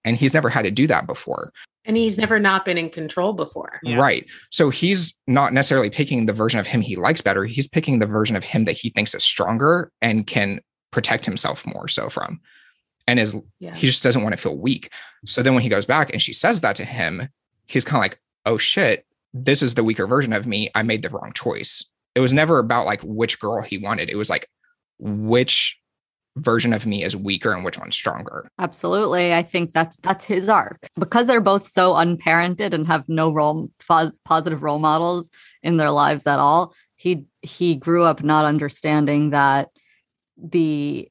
and 0.06 0.16
he's 0.18 0.34
never 0.34 0.50
had 0.50 0.64
to 0.64 0.72
do 0.72 0.88
that 0.88 1.08
before. 1.08 1.52
And 1.84 1.98
he's 1.98 2.18
never 2.18 2.40
not 2.40 2.64
been 2.64 2.78
in 2.78 2.90
control 2.90 3.34
before. 3.34 3.80
Yeah. 3.84 3.98
Right. 3.98 4.30
So 4.52 4.70
he's 4.70 5.16
not 5.28 5.52
necessarily 5.52 5.90
picking 5.90 6.28
the 6.28 6.34
version 6.34 6.60
of 6.60 6.68
him 6.68 6.82
he 6.82 6.96
likes 6.96 7.22
better. 7.22 7.44
He's 7.46 7.68
picking 7.68 7.98
the 8.00 8.06
version 8.06 8.36
of 8.36 8.44
him 8.44 8.66
that 8.66 8.78
he 8.78 8.90
thinks 8.92 9.16
is 9.16 9.24
stronger 9.24 9.92
and 10.02 10.28
can 10.28 10.62
protect 10.92 11.26
himself 11.26 11.66
more 11.66 11.88
so 11.88 12.08
from. 12.10 12.40
And 13.08 13.20
is 13.20 13.36
Yeah. 13.60 13.74
he 13.74 13.88
just 13.88 14.04
doesn't 14.04 14.22
want 14.22 14.34
to 14.34 14.42
feel 14.42 14.56
weak. 14.56 14.94
So 15.26 15.42
then 15.42 15.56
when 15.56 15.64
he 15.64 15.70
goes 15.70 15.88
back 15.88 16.14
and 16.14 16.22
she 16.22 16.34
says 16.34 16.62
that 16.62 16.76
to 16.76 16.86
him, 16.86 17.28
he's 17.66 17.84
kind 17.84 17.98
of 17.98 18.02
like, 18.04 18.20
oh 18.46 18.60
shit, 18.60 19.06
this 19.34 19.64
is 19.64 19.74
the 19.74 19.84
weaker 19.84 20.06
version 20.06 20.34
of 20.34 20.46
me. 20.46 20.70
I 20.76 20.84
made 20.84 21.02
the 21.02 21.10
wrong 21.10 21.32
choice. 21.34 21.84
It 22.16 22.20
was 22.20 22.34
never 22.34 22.60
about 22.60 22.86
like 22.86 23.02
which 23.04 23.40
girl 23.40 23.62
he 23.62 23.78
wanted. 23.78 24.10
It 24.10 24.16
was 24.16 24.30
like 24.30 24.48
which 25.00 25.78
version 26.38 26.72
of 26.74 26.86
me 26.86 27.04
is 27.04 27.16
weaker 27.16 27.52
and 27.54 27.64
which 27.64 27.78
one's 27.78 27.96
stronger. 27.96 28.50
Absolutely. 28.60 29.34
I 29.34 29.44
think 29.44 29.72
that's 29.72 29.96
that's 30.02 30.26
his 30.26 30.48
arc. 30.50 30.78
Because 30.98 31.26
they're 31.26 31.42
both 31.42 31.66
so 31.68 31.94
unparented 31.94 32.74
and 32.74 32.88
have 32.88 33.08
no 33.10 33.32
role 33.32 33.70
pos- 33.88 34.20
positive 34.26 34.64
role 34.64 34.80
models 34.80 35.30
in 35.64 35.78
their 35.78 35.92
lives 35.92 36.28
at 36.28 36.40
all. 36.40 36.74
He 36.96 37.26
he 37.42 37.76
grew 37.76 38.04
up 38.04 38.24
not 38.24 38.46
understanding 38.46 39.32
that 39.32 39.70
the 40.42 41.08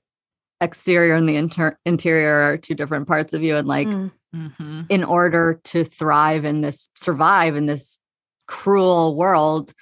exterior 0.60 1.14
and 1.14 1.28
the 1.28 1.36
inter- 1.36 1.78
interior 1.86 2.32
are 2.52 2.56
two 2.58 2.74
different 2.74 3.08
parts 3.08 3.32
of 3.32 3.42
you 3.42 3.56
and 3.56 3.66
like 3.68 3.88
Mm. 3.88 4.12
Mhm. 4.36 4.86
in 4.88 5.02
order 5.02 5.60
to 5.64 5.82
thrive 5.82 6.44
in 6.44 6.60
this 6.60 6.88
survive 6.94 7.56
in 7.56 7.66
this 7.66 7.98
cruel 8.46 9.16
world 9.16 9.72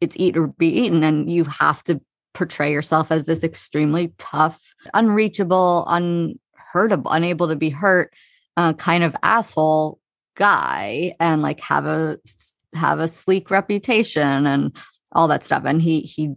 it's 0.00 0.16
eat 0.18 0.36
or 0.36 0.48
be 0.48 0.68
eaten 0.68 1.02
and 1.02 1.30
you 1.30 1.44
have 1.44 1.82
to 1.84 2.00
portray 2.34 2.72
yourself 2.72 3.10
as 3.10 3.26
this 3.26 3.42
extremely 3.42 4.12
tough 4.18 4.74
unreachable 4.94 5.84
unhurtable 5.88 7.10
unable 7.10 7.48
to 7.48 7.56
be 7.56 7.70
hurt 7.70 8.12
uh, 8.56 8.72
kind 8.74 9.02
of 9.04 9.16
asshole 9.22 9.98
guy 10.34 11.14
and 11.20 11.42
like 11.42 11.60
have 11.60 11.86
a 11.86 12.18
have 12.74 13.00
a 13.00 13.08
sleek 13.08 13.50
reputation 13.50 14.46
and 14.46 14.76
all 15.12 15.28
that 15.28 15.44
stuff. 15.44 15.62
And 15.64 15.82
he 15.82 16.00
he 16.00 16.34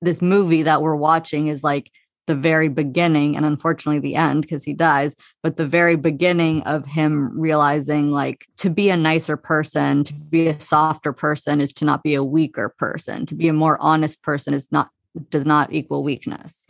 this 0.00 0.22
movie 0.22 0.62
that 0.62 0.82
we're 0.82 0.96
watching 0.96 1.48
is 1.48 1.62
like 1.62 1.90
the 2.32 2.40
very 2.40 2.68
beginning 2.68 3.36
and 3.36 3.44
unfortunately 3.44 3.98
the 3.98 4.16
end 4.16 4.40
because 4.40 4.64
he 4.64 4.72
dies 4.72 5.14
but 5.42 5.56
the 5.56 5.66
very 5.66 5.96
beginning 5.96 6.62
of 6.62 6.86
him 6.86 7.38
realizing 7.38 8.10
like 8.10 8.46
to 8.56 8.70
be 8.70 8.88
a 8.88 8.96
nicer 8.96 9.36
person 9.36 10.04
to 10.04 10.14
be 10.14 10.48
a 10.48 10.58
softer 10.58 11.12
person 11.12 11.60
is 11.60 11.74
to 11.74 11.84
not 11.84 12.02
be 12.02 12.14
a 12.14 12.24
weaker 12.24 12.74
person. 12.78 13.26
To 13.26 13.34
be 13.34 13.48
a 13.48 13.52
more 13.52 13.76
honest 13.80 14.22
person 14.22 14.54
is 14.54 14.70
not 14.72 14.88
does 15.28 15.44
not 15.44 15.72
equal 15.72 16.02
weakness. 16.02 16.66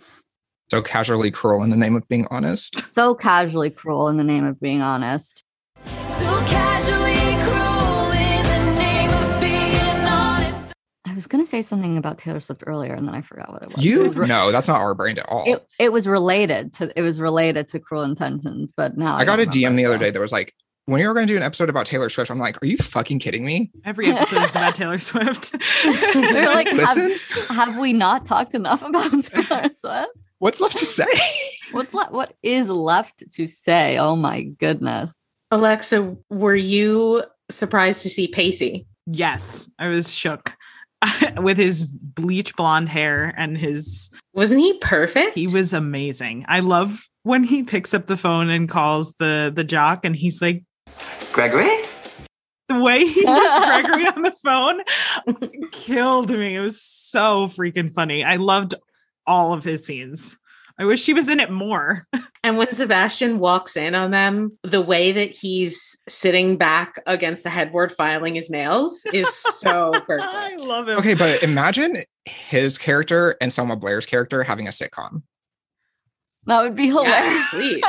So 0.71 0.83
casually 0.83 1.31
cruel 1.31 1.63
in 1.63 1.71
the 1.71 1.77
name 1.77 1.95
of 1.95 2.09
being 2.09 2.27
honest. 2.31 2.85
so 2.87 3.15
casually 3.15 3.71
cruel 3.71 4.09
in 4.09 4.17
the 4.17 4.25
name 4.25 4.45
of 4.45 4.61
being 4.61 4.83
honest. 4.83 5.45
So 5.85 6.45
casually 6.47 7.02
was 11.23 11.27
going 11.29 11.43
to 11.45 11.49
say 11.49 11.63
something 11.63 11.97
about 11.97 12.19
taylor 12.19 12.41
swift 12.41 12.63
earlier 12.67 12.95
and 12.95 13.07
then 13.07 13.15
i 13.15 13.21
forgot 13.23 13.53
what 13.53 13.63
it 13.63 13.69
was 13.69 13.79
It 13.79 13.89
You 13.89 14.09
was 14.09 14.17
re- 14.17 14.27
no, 14.27 14.51
that's 14.53 14.69
not 14.69 14.81
our 14.81 14.95
brand 14.95 15.19
at 15.19 15.27
all. 15.29 15.45
it, 15.47 15.67
it 15.79 15.93
was 15.93 16.07
related 16.07 16.75
to 16.75 16.93
it 16.99 17.03
was 17.03 17.21
related 17.21 17.69
to 17.69 17.79
cruel 17.79 18.03
intentions 18.03 18.73
but 18.77 18.97
now 18.99 19.17
I 19.17 19.25
got 19.25 19.41
a 19.41 19.45
DM 19.45 19.77
the 19.77 19.85
other 19.87 19.99
day 19.99 20.11
that 20.11 20.21
was 20.21 20.33
like, 20.33 20.53
when 20.87 21.01
you 21.01 21.07
were 21.07 21.15
going 21.15 21.27
to 21.29 21.33
do 21.33 21.37
an 21.37 21.45
episode 21.45 21.69
about 21.71 21.87
Taylor 21.87 22.09
Swift, 22.09 22.29
I'm 22.31 22.39
like, 22.41 22.61
are 22.61 22.67
you 22.67 22.77
fucking 22.77 23.21
kidding 23.21 23.45
me? 23.45 23.71
Every 23.85 24.09
episode 24.11 24.43
is 24.43 24.51
about 24.51 24.75
Taylor 24.75 24.99
Swift. 24.99 25.53
They're 25.85 26.53
like, 26.53 26.67
have, 26.69 27.21
have 27.51 27.79
we 27.79 27.93
not 27.93 28.27
talked 28.27 28.53
enough 28.55 28.83
about 28.83 29.13
Taylor 29.23 29.71
Swift? 29.75 30.11
What's 30.39 30.61
left 30.61 30.77
to 30.79 30.87
say? 30.87 31.07
What's 31.73 31.95
le- 31.95 32.09
what 32.11 32.35
is 32.43 32.69
left 32.69 33.23
to 33.31 33.47
say? 33.47 33.97
Oh 33.99 34.17
my 34.17 34.43
goodness. 34.43 35.13
Alexa, 35.53 36.17
were 36.31 36.57
you 36.57 37.23
surprised 37.51 38.03
to 38.03 38.09
see 38.09 38.27
Pacey? 38.29 38.87
yes, 39.07 39.69
I 39.79 39.89
was 39.89 40.13
shook 40.15 40.55
with 41.39 41.57
his 41.57 41.85
bleach 41.85 42.55
blonde 42.57 42.89
hair 42.89 43.35
and 43.37 43.57
his 43.57 44.11
Wasn't 44.35 44.61
he 44.61 44.79
perfect? 44.79 45.35
He 45.37 45.47
was 45.47 45.73
amazing. 45.73 46.45
I 46.49 46.61
love 46.61 47.09
when 47.23 47.45
he 47.45 47.63
picks 47.63 47.95
up 47.95 48.07
the 48.07 48.17
phone 48.17 48.51
and 48.51 48.69
calls 48.69 49.13
the 49.19 49.53
the 49.55 49.65
jock 49.65 50.05
and 50.05 50.15
he's 50.15 50.41
like 50.43 50.65
Gregory? 51.33 51.71
the 52.69 52.83
way 52.83 53.05
he 53.05 53.25
says 53.25 53.65
Gregory 53.65 54.07
on 54.07 54.23
the 54.23 54.35
phone 54.45 54.81
killed 55.73 56.31
me. 56.31 56.57
It 56.57 56.61
was 56.61 56.81
so 56.81 57.47
freaking 57.49 57.93
funny. 57.93 58.25
I 58.25 58.37
loved 58.37 58.75
all 59.27 59.53
of 59.53 59.65
his 59.65 59.85
scenes. 59.85 60.37
I 60.79 60.85
wish 60.85 61.03
she 61.03 61.15
was 61.15 61.29
in 61.29 61.41
it 61.41 61.51
more. 61.51 62.07
And 62.45 62.59
when 62.59 62.73
Sebastian 62.73 63.39
walks 63.39 63.77
in 63.77 63.95
on 63.95 64.11
them, 64.11 64.59
the 64.65 64.81
way 64.81 65.13
that 65.13 65.31
he's 65.31 65.97
sitting 66.09 66.57
back 66.57 67.01
against 67.07 67.45
the 67.45 67.51
headboard 67.51 67.93
filing 67.93 68.35
his 68.35 68.51
nails 68.51 69.01
is 69.13 69.29
so 69.33 69.93
perfect. 70.09 70.23
I 70.29 70.57
love 70.57 70.89
it. 70.89 70.99
Okay, 70.99 71.15
but 71.15 71.41
imagine 71.45 71.99
his 72.25 72.79
character 72.79 73.37
and 73.41 73.53
Selma 73.53 73.77
Blair's 73.77 74.07
character 74.07 74.43
having 74.43 74.67
a 74.67 74.71
sitcom. 74.71 75.23
That 76.47 76.63
would 76.63 76.75
be 76.75 76.89
hilarious. 76.89 77.15
Yes, 77.15 77.51
please. 77.51 77.85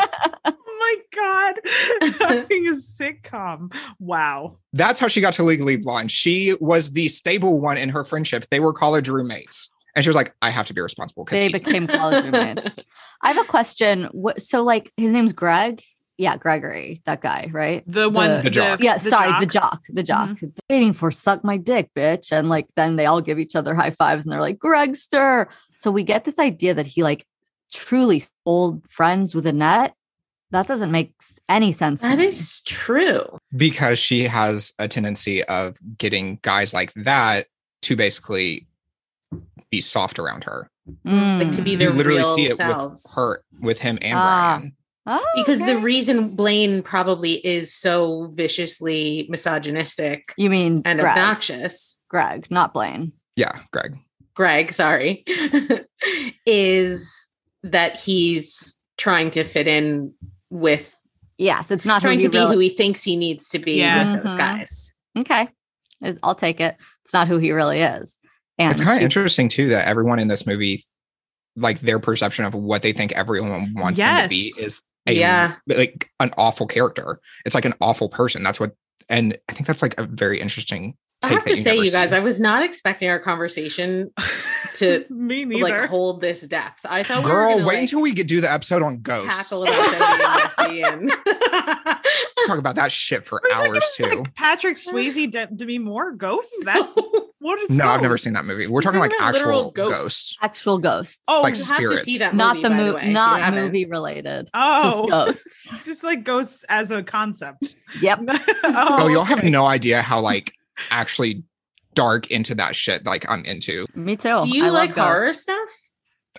Oh 0.76 0.98
my 1.16 2.16
god. 2.20 2.28
Having 2.28 2.68
a 2.68 2.72
sitcom. 2.74 3.74
Wow. 4.00 4.58
That's 4.74 5.00
how 5.00 5.08
she 5.08 5.22
got 5.22 5.32
to 5.34 5.44
Legally 5.44 5.78
Blonde. 5.78 6.12
She 6.12 6.56
was 6.60 6.92
the 6.92 7.08
stable 7.08 7.62
one 7.62 7.78
in 7.78 7.88
her 7.88 8.04
friendship. 8.04 8.46
They 8.52 8.60
were 8.60 8.74
college 8.74 9.08
roommates. 9.08 9.72
And 9.96 10.04
she 10.04 10.10
was 10.10 10.16
like, 10.16 10.34
I 10.42 10.50
have 10.50 10.68
to 10.68 10.74
be 10.74 10.82
responsible 10.82 11.24
because 11.26 11.42
They 11.42 11.50
became 11.50 11.88
college 12.00 12.24
roommates. 12.24 12.66
I 13.22 13.28
have 13.30 13.38
a 13.38 13.44
question. 13.48 14.06
What 14.12 14.42
so 14.42 14.64
like 14.64 14.92
his 14.98 15.12
name's 15.12 15.34
Greg? 15.34 15.84
Yeah, 16.18 16.38
Gregory, 16.38 17.02
that 17.06 17.22
guy, 17.22 17.50
right? 17.52 17.84
The 17.88 18.08
one 18.08 18.44
The 18.44 18.50
jock. 18.52 18.82
Yeah, 18.84 18.98
the 19.00 19.10
sorry, 19.10 19.32
the 19.40 19.48
jock. 19.48 19.72
jock, 19.74 19.82
the 19.90 20.04
jock. 20.04 20.30
Mm-hmm. 20.30 20.48
Waiting 20.70 20.94
for 20.94 21.10
suck 21.10 21.44
my 21.44 21.58
dick, 21.58 21.90
bitch. 21.96 22.32
And 22.32 22.50
like 22.50 22.68
then 22.76 22.96
they 22.98 23.08
all 23.08 23.20
give 23.22 23.40
each 23.40 23.56
other 23.56 23.74
high 23.74 23.90
fives 23.92 24.24
and 24.24 24.32
they're 24.32 24.40
like, 24.40 24.60
Gregster. 24.60 25.48
So 25.76 25.90
we 25.92 26.04
get 26.04 26.24
this 26.24 26.38
idea 26.38 26.74
that 26.76 26.86
he 26.88 27.02
like 27.04 27.26
truly 27.74 28.24
old 28.46 28.84
friends 28.90 29.34
with 29.34 29.48
Annette. 29.48 29.96
That 30.52 30.68
doesn't 30.68 30.92
make 30.92 31.14
any 31.50 31.72
sense. 31.72 32.02
to 32.02 32.08
That 32.10 32.20
me. 32.20 32.32
true. 32.66 33.40
because 33.58 33.98
she 33.98 34.24
has 34.28 34.72
a 34.78 34.88
tendency 34.88 35.44
of 35.46 35.78
getting 35.98 36.38
guys 36.44 36.76
like 36.76 36.94
that 36.94 37.48
to 37.84 37.96
basically 37.96 38.68
be 39.72 39.82
soft 39.82 40.20
around 40.20 40.44
her. 40.44 40.70
Like 41.06 41.52
to 41.54 41.62
Mm. 41.62 41.64
be 41.64 41.72
You 41.72 41.78
their 41.78 41.90
literally 41.92 42.18
real 42.20 42.36
see 42.36 42.46
it 42.46 42.58
selves. 42.58 43.04
with 43.06 43.14
her, 43.16 43.44
with 43.62 43.80
him 43.80 43.98
and 44.02 44.18
Ah. 44.18 44.58
Brian. 44.60 44.76
Oh, 45.06 45.26
because 45.36 45.60
the 45.66 45.78
reason 45.78 46.30
Blaine 46.36 46.82
probably 46.82 47.34
is 47.46 47.74
so 47.74 48.28
viciously 48.34 49.26
misogynistic 49.30 50.24
you 50.38 50.50
mean 50.50 50.82
and 50.86 51.00
Greg, 51.00 51.12
obnoxious, 51.18 52.00
Greg, 52.10 52.48
not 52.50 52.74
Blaine. 52.74 53.12
Yeah, 53.36 53.60
Greg. 53.74 53.98
Greg, 54.34 54.72
sorry, 54.74 55.24
is 56.46 57.28
that 57.64 57.98
he's 58.00 58.76
trying 58.98 59.32
to 59.32 59.44
fit 59.44 59.68
in 59.68 60.14
with 60.50 60.94
Yes, 61.40 61.72
it's 61.72 61.86
not 61.86 62.02
trying 62.02 62.20
to 62.20 62.30
be 62.30 62.38
really- 62.38 62.54
who 62.56 62.60
he 62.60 62.70
thinks 62.70 63.04
he 63.04 63.16
needs 63.16 63.50
to 63.50 63.60
be 63.60 63.74
Yeah. 63.74 64.14
with 64.14 64.24
those 64.24 64.36
Mhm. 64.36 64.38
guys. 64.38 64.94
Okay, 65.18 65.48
I'll 66.22 66.36
take 66.36 66.62
it. 66.62 66.78
It's 67.06 67.14
not 67.14 67.28
who 67.28 67.40
he 67.40 67.52
really 67.52 67.82
is. 67.82 68.18
And 68.60 68.72
it's 68.72 68.82
kind 68.82 68.98
of 68.98 69.04
interesting 69.04 69.50
too 69.50 69.70
that 69.70 69.88
everyone 69.88 70.20
in 70.20 70.28
this 70.28 70.46
movie, 70.46 70.86
like 71.56 71.80
their 71.82 72.00
perception 72.00 72.46
of 72.46 72.54
what 72.54 72.82
they 72.82 72.94
think 72.94 73.12
everyone 73.14 73.74
wants 73.76 74.00
them 74.00 74.24
to 74.24 74.30
be, 74.30 74.54
is 74.60 74.82
a, 75.08 75.14
Yeah. 75.14 75.56
like 75.68 76.10
an 76.20 76.32
awful 76.38 76.68
character. 76.68 77.20
It's 77.46 77.56
like 77.56 77.66
an 77.66 77.74
awful 77.82 78.10
person. 78.10 78.44
That's 78.44 78.60
what, 78.60 78.72
and 79.10 79.38
I 79.50 79.54
think 79.54 79.68
that's 79.68 79.82
like 79.82 80.00
a 80.00 80.04
very 80.04 80.40
interesting. 80.40 80.96
I 81.24 81.28
have 81.30 81.46
to 81.46 81.56
say, 81.56 81.72
never 81.72 81.84
you 81.86 81.92
guys, 81.92 82.10
see. 82.12 82.16
I 82.16 82.20
was 82.20 82.40
not 82.40 82.64
expecting 82.64 83.10
our 83.10 83.20
conversation 83.20 84.12
to 84.76 85.06
Me 85.10 85.46
neither. 85.46 85.64
like 85.82 85.90
hold 85.90 86.22
this 86.22 86.42
depth. 86.42 86.86
I 86.86 87.04
thought 87.04 87.24
we 87.24 87.30
were 87.32 87.36
Girl, 87.36 87.52
gonna, 87.54 87.66
wait 87.68 87.74
like, 87.76 87.82
until 87.82 88.02
we 88.02 88.12
get 88.14 88.28
do 88.28 88.42
the 88.42 88.52
episode 88.52 88.82
on 88.82 89.02
ghosts. 89.02 89.36
tackle 89.38 89.64
about 89.64 90.54
Cindy 90.54 90.82
and 90.84 91.10
Talk 92.48 92.58
about 92.58 92.76
that 92.76 92.92
shit 92.92 93.26
for 93.26 93.42
We're 93.50 93.56
hours 93.56 93.92
about, 93.98 94.12
too. 94.12 94.20
like, 94.22 94.36
Patrick 94.36 94.76
Swayze, 94.78 95.32
De- 95.32 95.48
Demi 95.56 95.80
Moore, 95.80 96.12
Ghosts. 96.12 96.58
That 96.66 96.90
What 97.40 97.60
is 97.62 97.70
No, 97.70 97.88
I've 97.88 98.02
never 98.02 98.18
seen 98.18 98.34
that 98.34 98.44
movie. 98.46 98.68
We're 98.68 98.80
He's 98.82 98.86
talking 98.86 99.00
like 99.00 99.12
talking 99.12 99.24
about 99.24 99.34
literal 99.36 99.60
actual 99.70 99.72
ghosts. 99.72 100.02
ghosts. 100.02 100.38
Actual 100.42 100.78
ghosts. 100.80 101.20
Oh, 101.28 101.42
like 101.42 101.58
you 101.58 101.64
have 101.66 101.80
to 101.80 101.98
see 102.00 102.16
spirits. 102.16 102.20
that 102.20 102.36
not 102.36 102.62
the 102.62 102.70
movie, 102.70 102.96
way, 102.96 103.02
if 103.02 103.08
you 103.08 103.14
not 103.14 103.42
haven't. 103.42 103.64
movie 103.64 103.86
related. 103.86 104.50
Oh, 104.54 105.08
Just 105.08 105.44
ghosts. 105.46 105.86
just 105.86 106.04
like 106.04 106.24
ghosts 106.26 106.66
as 106.68 106.92
a 106.92 107.02
concept. 107.02 107.76
Yep. 108.02 108.20
Oh, 108.66 109.08
y'all 109.08 109.24
have 109.24 109.44
no 109.46 109.66
idea 109.66 110.02
how 110.02 110.20
like 110.20 110.54
actually 110.90 111.44
dark 111.94 112.32
into 112.32 112.56
that 112.56 112.76
shit 112.76 113.06
like 113.06 113.30
I'm 113.30 113.46
into. 113.46 113.86
Me 113.96 114.16
too. 114.16 114.42
Do 114.44 114.50
you 114.50 114.66
I 114.66 114.68
love 114.68 114.74
like 114.74 114.96
ghosts. 114.96 114.98
horror 114.98 115.34
stuff? 115.34 115.70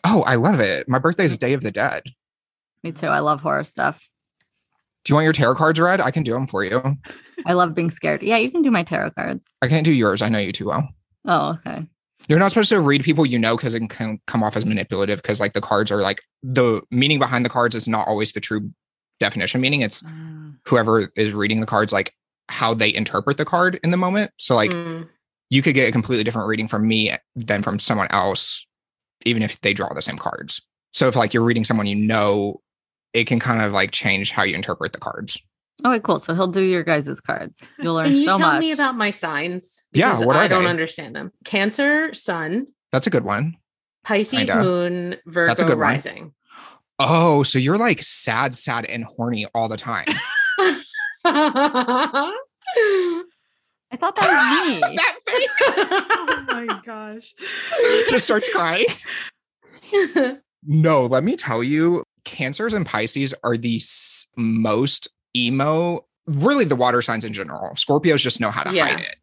Oh, 0.05 0.23
I 0.23 0.35
love 0.35 0.61
it. 0.61 0.89
My 0.89 0.99
birthday 0.99 1.25
is 1.25 1.39
Day 1.39 1.53
of 1.53 1.63
the 1.63 1.71
Dead. 1.71 2.03
Me 2.83 2.93
too. 2.93 3.07
I 3.07 3.21
love 3.21 3.41
horror 3.41 3.65
stuff. 3.65 4.07
Do 5.05 5.13
you 5.13 5.15
want 5.15 5.25
your 5.25 5.33
tarot 5.33 5.57
cards 5.57 5.79
read? 5.79 6.01
I 6.01 6.11
can 6.11 6.23
do 6.23 6.33
them 6.33 6.47
for 6.47 6.65
you. 6.65 6.83
I 7.47 7.53
love 7.53 7.75
being 7.75 7.91
scared. 7.91 8.23
Yeah, 8.23 8.39
you 8.39 8.51
can 8.51 8.63
do 8.63 8.71
my 8.71 8.83
tarot 8.83 9.11
cards. 9.11 9.55
I 9.61 9.69
can't 9.69 9.85
do 9.85 9.93
yours. 9.93 10.23
I 10.23 10.29
know 10.29 10.39
you 10.39 10.53
too 10.53 10.67
well. 10.67 10.89
Oh, 11.27 11.59
okay. 11.67 11.87
You're 12.27 12.39
not 12.39 12.49
supposed 12.49 12.71
to 12.71 12.81
read 12.81 13.05
people 13.05 13.27
you 13.27 13.39
know 13.39 13.57
because 13.57 13.75
it 13.75 13.89
can 13.91 14.19
come 14.27 14.43
off 14.43 14.57
as 14.57 14.65
manipulative 14.65 15.21
because 15.21 15.41
like 15.41 15.53
the 15.53 15.61
cards 15.61 15.93
are 15.93 16.01
like 16.01 16.23
the 16.43 16.83
meaning 16.91 17.19
behind 17.19 17.45
the 17.45 17.51
cards 17.51 17.75
is 17.75 17.87
not 17.87 18.09
always 18.09 18.33
the 18.33 18.41
true 18.41 18.71
definition 19.21 19.61
meaning. 19.61 19.83
It's 19.83 20.03
mm. 20.03 20.57
whoever 20.67 21.11
is 21.17 21.35
reading 21.35 21.61
the 21.61 21.67
cards, 21.67 21.93
like 21.93 22.15
how 22.49 22.75
they 22.75 22.95
interpret 22.95 23.37
the 23.37 23.45
card 23.45 23.81
in 23.83 23.91
the 23.91 23.97
moment. 23.97 24.31
So 24.39 24.55
like 24.55 24.71
Mm. 24.71 25.09
you 25.51 25.63
could 25.63 25.75
get 25.75 25.89
a 25.89 25.93
completely 25.93 26.25
different 26.25 26.49
reading 26.49 26.69
from 26.69 26.87
me 26.87 27.13
than 27.37 27.63
from 27.63 27.79
someone 27.79 28.09
else, 28.11 28.67
even 29.25 29.43
if 29.43 29.61
they 29.63 29.73
draw 29.75 29.93
the 29.95 30.03
same 30.03 30.19
cards. 30.19 30.61
So 30.93 31.09
if 31.09 31.17
like 31.17 31.33
you're 31.35 31.43
reading 31.45 31.65
someone 31.65 31.87
you 31.87 31.97
know, 31.97 32.61
it 33.13 33.25
can 33.27 33.41
kind 33.41 33.63
of 33.63 33.73
like 33.73 33.91
change 33.93 34.31
how 34.31 34.43
you 34.43 34.55
interpret 34.55 34.93
the 34.93 34.99
cards. 35.01 35.41
Okay, 35.85 36.01
cool. 36.01 36.19
So 36.21 36.35
he'll 36.35 36.47
do 36.47 36.63
your 36.63 36.85
guys' 36.85 37.21
cards. 37.21 37.67
You'll 37.81 37.95
learn 37.95 38.07
Can 38.07 38.17
you 38.17 38.25
so 38.27 38.39
tell 38.39 38.53
much. 38.53 38.61
me 38.61 38.71
about 38.73 38.97
my 38.97 39.11
signs? 39.11 39.83
Yeah, 39.93 40.19
what 40.25 40.37
are 40.37 40.43
I 40.43 40.49
don't 40.49 40.67
understand 40.67 41.17
them. 41.17 41.33
Cancer, 41.45 42.15
Sun, 42.15 42.69
That's 42.93 43.09
a 43.09 43.11
good 43.11 43.25
one. 43.25 43.57
Pisces, 44.05 44.39
Kinda. 44.51 44.63
Moon, 44.63 45.17
Virgo, 45.27 45.49
That's 45.49 45.61
a 45.63 45.65
good 45.65 45.73
one. 45.79 45.81
Rising. 45.89 46.33
Oh, 47.01 47.43
so 47.43 47.59
you're 47.59 47.77
like 47.77 48.03
sad, 48.05 48.55
sad, 48.55 48.85
and 48.85 49.05
horny 49.05 49.47
all 49.55 49.69
the 49.69 49.77
time. 49.77 50.07
I 51.25 52.33
thought 53.97 54.17
that 54.17 54.29
was 54.29 54.75
me. 54.75 54.81
that 54.97 55.17
face 55.27 55.51
oh 55.61 56.45
my 56.49 56.81
gosh. 56.87 57.35
just 58.09 58.25
starts 58.25 58.49
crying. 58.51 58.87
No, 60.67 61.05
let 61.05 61.23
me 61.25 61.37
tell 61.37 61.63
you, 61.63 62.03
cancers 62.25 62.73
and 62.73 62.87
Pisces 62.87 63.35
are 63.45 63.59
the 63.59 63.77
s- 63.77 64.27
most 64.39 65.09
emo, 65.37 66.07
really 66.27 66.65
the 66.65 66.75
water 66.75 67.03
signs 67.03 67.23
in 67.27 67.35
general. 67.35 67.75
Scorpios 67.75 68.17
just 68.23 68.41
know 68.41 68.51
how 68.51 68.63
to 68.63 68.75
Yeah. 68.75 68.87
hide 68.87 69.01
it. 69.01 69.17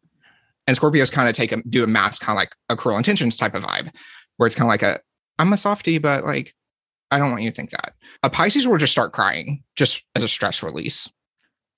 And 0.68 0.78
Scorpios 0.78 1.10
kind 1.10 1.28
of 1.28 1.34
take 1.34 1.50
a 1.50 1.60
do 1.68 1.82
a 1.82 1.88
mask, 1.88 2.22
kind 2.22 2.36
of 2.36 2.40
like 2.40 2.54
a 2.68 2.76
cruel 2.76 2.96
intentions 2.96 3.36
type 3.36 3.56
of 3.56 3.64
vibe, 3.64 3.92
where 4.36 4.46
it's 4.46 4.54
kind 4.54 4.66
of 4.66 4.70
like 4.70 4.84
a 4.84 5.00
I'm 5.40 5.52
a 5.52 5.56
softie, 5.56 5.98
but 5.98 6.24
like 6.24 6.54
I 7.10 7.18
don't 7.18 7.32
want 7.32 7.42
you 7.42 7.50
to 7.50 7.56
think 7.56 7.70
that. 7.70 7.94
A 8.22 8.30
Pisces 8.30 8.68
will 8.68 8.78
just 8.78 8.92
start 8.92 9.12
crying 9.12 9.64
just 9.74 10.04
as 10.14 10.22
a 10.22 10.28
stress 10.28 10.62
release. 10.62 11.10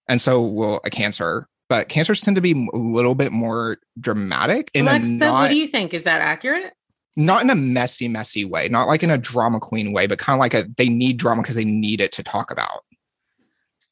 And 0.09 0.21
so 0.21 0.43
will 0.43 0.81
a 0.85 0.91
cancer. 0.91 1.49
But 1.69 1.89
cancers 1.89 2.21
tend 2.21 2.37
to 2.37 2.43
be 2.43 2.53
a 2.53 2.77
little 2.77 3.15
bit 3.15 3.33
more 3.33 3.79
dramatic 3.99 4.71
in 4.75 4.87
a 4.87 4.91
Alexa, 4.91 5.13
not 5.15 5.33
what 5.33 5.49
do 5.49 5.57
you 5.57 5.67
think? 5.67 5.95
Is 5.95 6.05
that 6.05 6.21
accurate? 6.21 6.75
not 7.17 7.43
in 7.43 7.51
a 7.51 7.55
messy, 7.55 8.09
messy 8.09 8.45
way, 8.45 8.69
not 8.69 8.89
like 8.89 9.03
in 9.03 9.11
a 9.11 9.19
drama 9.19 9.61
queen 9.61 9.93
way, 9.93 10.07
but 10.07 10.19
kind 10.19 10.35
of 10.35 10.41
like 10.41 10.55
a 10.55 10.69
they 10.77 10.89
need 10.89 11.17
drama 11.17 11.43
because 11.43 11.57
they 11.57 11.65
need 11.65 12.01
it 12.01 12.13
to 12.13 12.23
talk 12.23 12.51
about. 12.51 12.85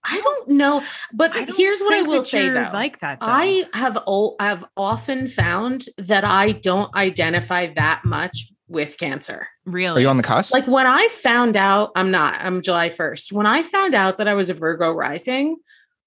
I 0.05 0.21
don't 0.21 0.49
know, 0.51 0.83
but 1.13 1.33
don't 1.33 1.57
here's 1.57 1.79
what 1.81 1.95
I 1.95 2.03
will 2.03 2.25
say 2.25 2.47
you're 2.47 2.65
though. 2.65 2.71
like 2.73 2.99
that. 3.01 3.21
Though. 3.21 3.27
I 3.29 3.65
have 3.73 3.99
o- 4.07 4.35
have 4.41 4.65
often 4.77 5.29
found 5.29 5.85
that 5.97 6.25
I 6.25 6.53
don't 6.53 6.93
identify 6.97 7.73
that 7.75 8.05
much 8.05 8.51
with 8.67 8.99
cancer. 8.99 9.47
Really? 9.65 9.87
Are 9.87 9.89
really 9.91 10.03
you 10.03 10.09
on 10.09 10.17
the 10.17 10.25
cusp? 10.25 10.53
Like 10.53 10.67
when 10.67 10.89
I 10.89 11.07
found 11.09 11.57
out, 11.57 11.93
I'm 11.95 12.11
not, 12.11 12.41
I'm 12.41 12.63
July 12.63 12.89
1st. 12.89 13.31
When 13.31 13.47
I 13.47 13.63
found 13.63 13.95
out 13.95 14.19
that 14.19 14.27
I 14.27 14.35
was 14.35 14.51
a 14.51 14.55
Virgo 14.55 14.91
rising, 14.91 15.57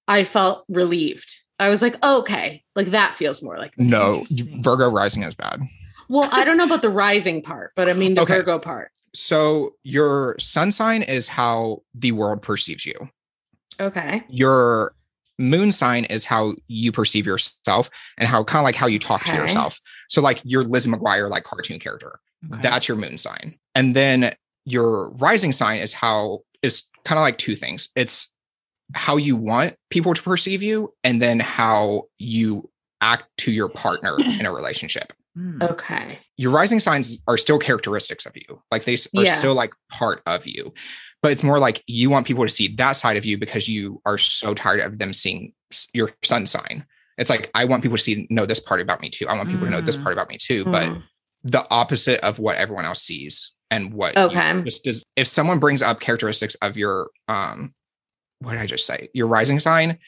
I 0.08 0.24
felt 0.24 0.64
relieved. 0.68 1.34
I 1.58 1.68
was 1.68 1.82
like, 1.82 2.02
okay, 2.04 2.62
like 2.74 2.88
that 2.88 3.14
feels 3.14 3.42
more 3.42 3.58
like 3.58 3.72
no, 3.78 4.24
Virgo 4.60 4.90
rising 4.90 5.22
is 5.22 5.34
bad. 5.34 5.60
Well, 6.08 6.28
I 6.32 6.44
don't 6.44 6.56
know 6.56 6.66
about 6.66 6.82
the 6.82 6.90
rising 6.90 7.42
part, 7.42 7.72
but 7.74 7.88
I 7.88 7.92
mean 7.94 8.14
the 8.14 8.22
Okay. 8.22 8.36
Virgo 8.36 8.58
part. 8.58 8.90
So 9.14 9.74
your 9.82 10.36
sun 10.38 10.70
sign 10.72 11.02
is 11.02 11.26
how 11.28 11.82
the 11.94 12.12
world 12.12 12.42
perceives 12.42 12.84
you. 12.84 13.08
Okay. 13.80 14.22
Your 14.28 14.94
moon 15.38 15.72
sign 15.72 16.04
is 16.04 16.24
how 16.24 16.54
you 16.68 16.92
perceive 16.92 17.26
yourself 17.26 17.90
and 18.18 18.28
how 18.28 18.44
kind 18.44 18.60
of 18.60 18.64
like 18.64 18.76
how 18.76 18.86
you 18.86 18.98
talk 18.98 19.24
to 19.24 19.34
yourself. 19.34 19.80
So 20.08 20.20
like 20.22 20.40
your 20.44 20.64
Liz 20.64 20.86
McGuire 20.86 21.28
like 21.30 21.44
cartoon 21.44 21.78
character. 21.78 22.18
Okay. 22.52 22.60
That's 22.62 22.88
your 22.88 22.96
moon 22.96 23.18
sign. 23.18 23.58
And 23.74 23.96
then 23.96 24.34
your 24.64 25.10
rising 25.10 25.52
sign 25.52 25.80
is 25.80 25.92
how 25.92 26.40
is 26.62 26.84
kind 27.04 27.18
of 27.18 27.22
like 27.22 27.38
two 27.38 27.56
things. 27.56 27.88
It's 27.96 28.32
how 28.94 29.16
you 29.16 29.36
want 29.36 29.74
people 29.90 30.14
to 30.14 30.22
perceive 30.22 30.62
you 30.62 30.92
and 31.04 31.20
then 31.20 31.40
how 31.40 32.04
you 32.18 32.70
act 33.00 33.24
to 33.38 33.50
your 33.52 33.68
partner 33.68 34.18
in 34.38 34.46
a 34.46 34.52
relationship. 34.52 35.12
Mm. 35.36 35.62
Okay. 35.70 36.18
Your 36.38 36.50
rising 36.50 36.80
signs 36.80 37.22
are 37.28 37.36
still 37.36 37.58
characteristics 37.58 38.24
of 38.24 38.32
you. 38.34 38.62
Like 38.72 38.84
they 38.84 38.94
are 38.94 39.22
Yeah. 39.22 39.34
still 39.36 39.52
like 39.52 39.70
part 39.90 40.22
of 40.24 40.46
you. 40.46 40.72
But 41.20 41.32
it's 41.32 41.42
more 41.42 41.58
like 41.58 41.82
you 41.86 42.08
want 42.08 42.26
people 42.26 42.42
to 42.44 42.48
see 42.48 42.74
that 42.76 42.94
side 42.94 43.18
of 43.18 43.26
you 43.26 43.36
because 43.36 43.68
you 43.68 44.00
are 44.06 44.16
so 44.16 44.54
tired 44.54 44.80
of 44.80 44.96
them 44.98 45.12
seeing 45.12 45.52
your 45.92 46.10
sun 46.22 46.46
sign. 46.46 46.86
It's 47.18 47.28
like 47.28 47.50
I 47.52 47.66
want 47.66 47.82
people 47.82 47.98
to 47.98 48.02
see 48.02 48.26
know 48.30 48.46
this 48.46 48.60
part 48.60 48.80
about 48.80 49.02
me 49.02 49.10
too. 49.10 49.28
I 49.28 49.36
want 49.36 49.50
people 49.50 49.66
to 49.66 49.70
know 49.70 49.82
this 49.82 49.98
Mm. 49.98 50.02
part 50.04 50.14
about 50.14 50.30
me 50.30 50.38
too. 50.38 50.64
But 50.64 50.88
Mm. 50.88 51.02
the 51.44 51.66
opposite 51.70 52.20
of 52.20 52.38
what 52.38 52.56
everyone 52.56 52.86
else 52.86 53.02
sees 53.02 53.52
and 53.70 53.92
what 53.92 54.16
you 54.16 54.22
Okay. 54.22 54.62
just 54.62 54.84
does 54.84 55.02
if 55.16 55.26
someone 55.28 55.58
brings 55.58 55.82
up 55.82 56.00
characteristics 56.00 56.54
of 56.62 56.78
your 56.78 57.10
um 57.28 57.74
what 58.40 58.52
did 58.52 58.60
I 58.60 58.66
just 58.66 58.86
say? 58.86 59.08
Your 59.14 59.26
rising 59.26 59.60
sign, 59.60 59.98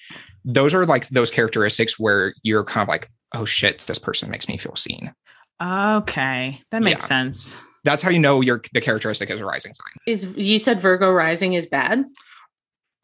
those 0.45 0.75
are 0.75 0.85
like 0.87 1.09
those 1.09 1.31
characteristics 1.31 1.99
where 1.99 2.35
you're 2.43 2.65
kind 2.65 2.83
of 2.83 2.89
like, 2.89 3.09
oh 3.35 3.45
shit, 3.45 3.83
this 3.87 3.99
person 3.99 4.31
makes 4.31 4.49
me 4.49 4.57
feel 4.57 4.77
seen. 4.77 5.15
Okay, 5.61 6.61
that 6.71 6.83
makes 6.83 7.03
Yeah. 7.03 7.07
sense. 7.07 7.61
That's 7.85 8.03
how 8.03 8.11
you 8.11 8.19
know 8.19 8.41
your 8.41 8.63
the 8.73 8.81
characteristic 8.81 9.31
is 9.31 9.41
a 9.41 9.45
rising 9.45 9.73
sign. 9.73 9.93
Is 10.07 10.25
you 10.37 10.59
said 10.59 10.81
Virgo 10.81 11.11
rising 11.11 11.55
is 11.55 11.67
bad? 11.67 12.05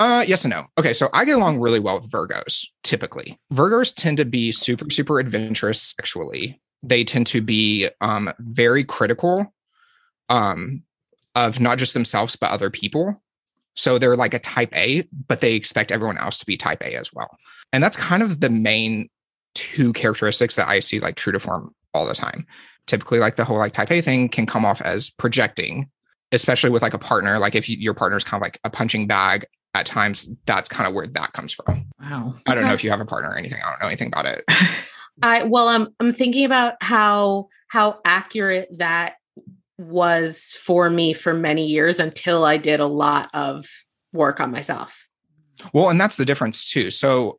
Uh 0.01 0.25
yes 0.27 0.45
and 0.45 0.51
no. 0.53 0.66
Okay, 0.79 0.93
so 0.93 1.09
I 1.12 1.25
get 1.25 1.37
along 1.37 1.61
really 1.61 1.79
well 1.81 2.01
with 2.01 2.11
Virgos 2.11 2.66
typically. 2.83 3.39
Virgos 3.53 3.95
tend 3.95 4.16
to 4.18 4.25
be 4.25 4.53
super 4.53 4.91
super 4.91 5.20
adventurous 5.20 5.95
sexually. 5.97 6.61
They 6.83 7.05
tend 7.05 7.27
to 7.29 7.41
be 7.41 7.89
um 8.01 8.33
very 8.41 8.85
critical 8.85 9.53
um 10.29 10.83
of 11.35 11.61
not 11.61 11.79
just 11.79 11.95
themselves 11.95 12.37
but 12.37 12.51
other 12.51 12.70
people. 12.70 13.22
So 13.75 13.99
they're 13.99 14.16
like 14.16 14.35
a 14.35 14.39
type 14.39 14.75
A, 14.77 15.05
but 15.27 15.41
they 15.41 15.55
expect 15.55 15.93
everyone 15.93 16.18
else 16.18 16.39
to 16.39 16.47
be 16.47 16.57
type 16.57 16.83
A 16.83 16.95
as 16.97 17.12
well. 17.12 17.37
And 17.72 17.83
that's 17.83 17.97
kind 17.97 18.22
of 18.22 18.41
the 18.41 18.51
main 18.51 19.09
two 19.55 19.93
characteristics 19.93 20.57
that 20.57 20.68
I 20.68 20.81
see 20.81 21.01
like 21.01 21.16
true 21.16 21.33
to 21.33 21.41
form 21.41 21.75
all 21.93 22.07
the 22.07 22.14
time. 22.14 22.47
Typically 22.87 23.18
like 23.18 23.37
the 23.37 23.45
whole 23.45 23.59
like 23.59 23.72
type 23.72 23.91
A 23.91 24.01
thing 24.01 24.29
can 24.29 24.47
come 24.47 24.64
off 24.64 24.81
as 24.83 25.11
projecting, 25.11 25.89
especially 26.33 26.70
with 26.70 26.83
like 26.83 26.95
a 26.95 26.99
partner. 26.99 27.39
Like 27.39 27.55
if 27.55 27.68
you, 27.68 27.77
your 27.79 27.95
partner's 27.95 28.25
kind 28.25 28.41
of 28.41 28.45
like 28.45 28.59
a 28.64 28.70
punching 28.70 29.07
bag 29.07 29.47
at 29.75 29.87
times, 29.87 30.29
that's 30.47 30.68
kind 30.68 30.87
of 30.87 30.95
where 30.95 31.07
that 31.07 31.33
comes 31.33 31.53
from. 31.53 31.87
Wow. 32.01 32.35
I 32.47 32.55
don't 32.55 32.64
know 32.64 32.75
if 32.75 32.85
you 32.85 32.91
have 32.91 33.01
a 33.01 33.07
partner 33.07 33.31
or 33.31 33.39
anything. 33.39 33.61
I 33.65 33.70
don't 33.70 33.81
know 33.81 33.89
anything 33.89 34.09
about 34.09 34.27
it. 34.27 34.44
I 35.23 35.44
well, 35.44 35.69
I'm 35.69 35.89
I'm 36.01 36.12
thinking 36.12 36.44
about 36.44 36.74
how 36.81 37.49
how 37.69 38.01
accurate 38.05 38.69
that 38.78 39.15
was 39.79 40.57
for 40.61 40.89
me 40.91 41.13
for 41.13 41.35
many 41.35 41.67
years 41.67 41.99
until 41.99 42.45
I 42.45 42.57
did 42.57 42.81
a 42.81 42.87
lot 42.87 43.31
of 43.35 43.67
work 44.13 44.41
on 44.41 44.51
myself. 44.51 45.07
Well, 45.73 45.91
and 45.91 46.01
that's 46.01 46.17
the 46.17 46.25
difference 46.25 46.71
too. 46.71 46.91
So 46.91 47.39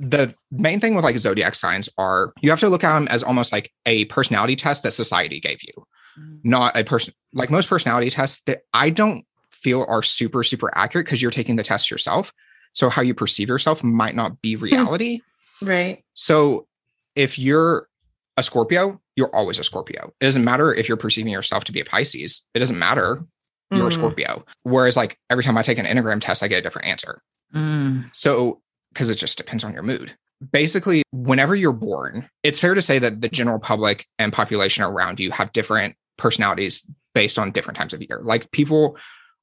the 0.00 0.34
main 0.50 0.80
thing 0.80 0.94
with 0.94 1.04
like 1.04 1.18
zodiac 1.18 1.54
signs 1.54 1.88
are 1.98 2.32
you 2.42 2.50
have 2.50 2.60
to 2.60 2.68
look 2.68 2.84
at 2.84 2.94
them 2.94 3.08
as 3.08 3.22
almost 3.22 3.52
like 3.52 3.72
a 3.86 4.04
personality 4.06 4.56
test 4.56 4.82
that 4.82 4.90
society 4.90 5.40
gave 5.40 5.62
you, 5.62 5.72
mm. 6.18 6.40
not 6.42 6.76
a 6.76 6.84
person 6.84 7.14
like 7.32 7.50
most 7.50 7.68
personality 7.68 8.10
tests 8.10 8.42
that 8.46 8.62
I 8.72 8.90
don't 8.90 9.24
feel 9.50 9.86
are 9.88 10.02
super, 10.02 10.42
super 10.42 10.70
accurate 10.76 11.06
because 11.06 11.22
you're 11.22 11.30
taking 11.30 11.56
the 11.56 11.62
test 11.62 11.90
yourself. 11.90 12.32
So 12.72 12.90
how 12.90 13.02
you 13.02 13.14
perceive 13.14 13.48
yourself 13.48 13.84
might 13.84 14.16
not 14.16 14.42
be 14.42 14.54
hmm. 14.54 14.64
reality. 14.64 15.20
Right. 15.62 16.04
So 16.14 16.66
if 17.14 17.38
you're 17.38 17.88
a 18.36 18.42
Scorpio, 18.42 19.00
you're 19.16 19.34
always 19.34 19.58
a 19.58 19.64
Scorpio. 19.64 20.12
It 20.20 20.24
doesn't 20.24 20.44
matter 20.44 20.74
if 20.74 20.88
you're 20.88 20.96
perceiving 20.96 21.32
yourself 21.32 21.64
to 21.64 21.72
be 21.72 21.80
a 21.80 21.84
Pisces. 21.84 22.46
It 22.54 22.58
doesn't 22.58 22.78
matter. 22.78 23.22
You're 23.70 23.86
a 23.86 23.90
Mm. 23.90 23.94
Scorpio. 23.94 24.44
Whereas 24.62 24.96
like 24.96 25.16
every 25.30 25.42
time 25.44 25.56
I 25.56 25.62
take 25.62 25.78
an 25.78 25.86
Enneagram 25.86 26.20
test, 26.20 26.42
I 26.42 26.48
get 26.48 26.58
a 26.58 26.62
different 26.62 26.88
answer. 26.88 27.20
Mm. 27.54 28.14
So, 28.14 28.60
because 28.92 29.10
it 29.10 29.16
just 29.16 29.38
depends 29.38 29.64
on 29.64 29.72
your 29.72 29.82
mood. 29.82 30.14
Basically, 30.52 31.02
whenever 31.12 31.54
you're 31.54 31.72
born, 31.72 32.28
it's 32.42 32.60
fair 32.60 32.74
to 32.74 32.82
say 32.82 32.98
that 32.98 33.20
the 33.20 33.28
general 33.28 33.58
public 33.58 34.06
and 34.18 34.32
population 34.32 34.84
around 34.84 35.18
you 35.18 35.30
have 35.30 35.52
different 35.52 35.96
personalities 36.18 36.86
based 37.14 37.38
on 37.38 37.50
different 37.50 37.76
times 37.76 37.94
of 37.94 38.02
year. 38.02 38.20
Like 38.22 38.50
people 38.50 38.96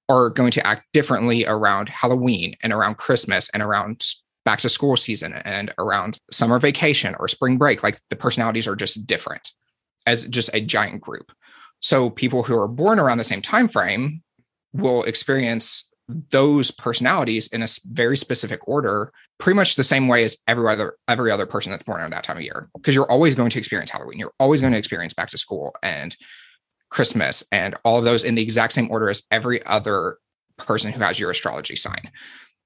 are 0.09 0.29
going 0.29 0.51
to 0.51 0.65
act 0.67 0.83
differently 0.93 1.45
around 1.45 1.89
Halloween 1.89 2.55
and 2.61 2.71
around 2.73 2.95
Christmas 2.97 3.49
and 3.53 3.63
around 3.63 4.05
back 4.45 4.59
to 4.61 4.69
school 4.69 4.97
season 4.97 5.33
and 5.33 5.73
around 5.77 6.17
summer 6.31 6.59
vacation 6.59 7.15
or 7.19 7.27
spring 7.27 7.57
break, 7.57 7.83
like 7.83 7.99
the 8.09 8.15
personalities 8.15 8.67
are 8.67 8.75
just 8.75 9.07
different 9.07 9.51
as 10.05 10.25
just 10.25 10.49
a 10.53 10.61
giant 10.61 11.01
group. 11.01 11.31
So 11.79 12.09
people 12.09 12.43
who 12.43 12.57
are 12.57 12.67
born 12.67 12.99
around 12.99 13.17
the 13.17 13.23
same 13.23 13.41
time 13.41 13.67
frame 13.67 14.21
will 14.73 15.03
experience 15.03 15.87
those 16.29 16.71
personalities 16.71 17.47
in 17.47 17.63
a 17.63 17.67
very 17.85 18.17
specific 18.17 18.67
order 18.67 19.11
pretty 19.39 19.55
much 19.55 19.75
the 19.75 19.83
same 19.83 20.07
way 20.07 20.23
as 20.23 20.37
every 20.47 20.69
other 20.69 20.95
every 21.07 21.31
other 21.31 21.45
person 21.45 21.71
that's 21.71 21.83
born 21.83 21.99
around 22.01 22.11
that 22.11 22.23
time 22.23 22.35
of 22.37 22.43
year 22.43 22.69
because 22.75 22.93
you're 22.93 23.09
always 23.09 23.33
going 23.33 23.49
to 23.49 23.57
experience 23.57 23.89
halloween 23.89 24.19
you're 24.19 24.33
always 24.37 24.59
going 24.59 24.73
to 24.73 24.79
experience 24.79 25.13
back 25.13 25.29
to 25.29 25.37
school 25.37 25.73
and 25.83 26.17
christmas 26.89 27.45
and 27.53 27.75
all 27.85 27.97
of 27.97 28.03
those 28.03 28.25
in 28.25 28.35
the 28.35 28.41
exact 28.41 28.73
same 28.73 28.91
order 28.91 29.09
as 29.09 29.23
every 29.31 29.65
other 29.65 30.17
person 30.57 30.91
who 30.91 30.99
has 30.99 31.17
your 31.17 31.31
astrology 31.31 31.77
sign 31.77 32.11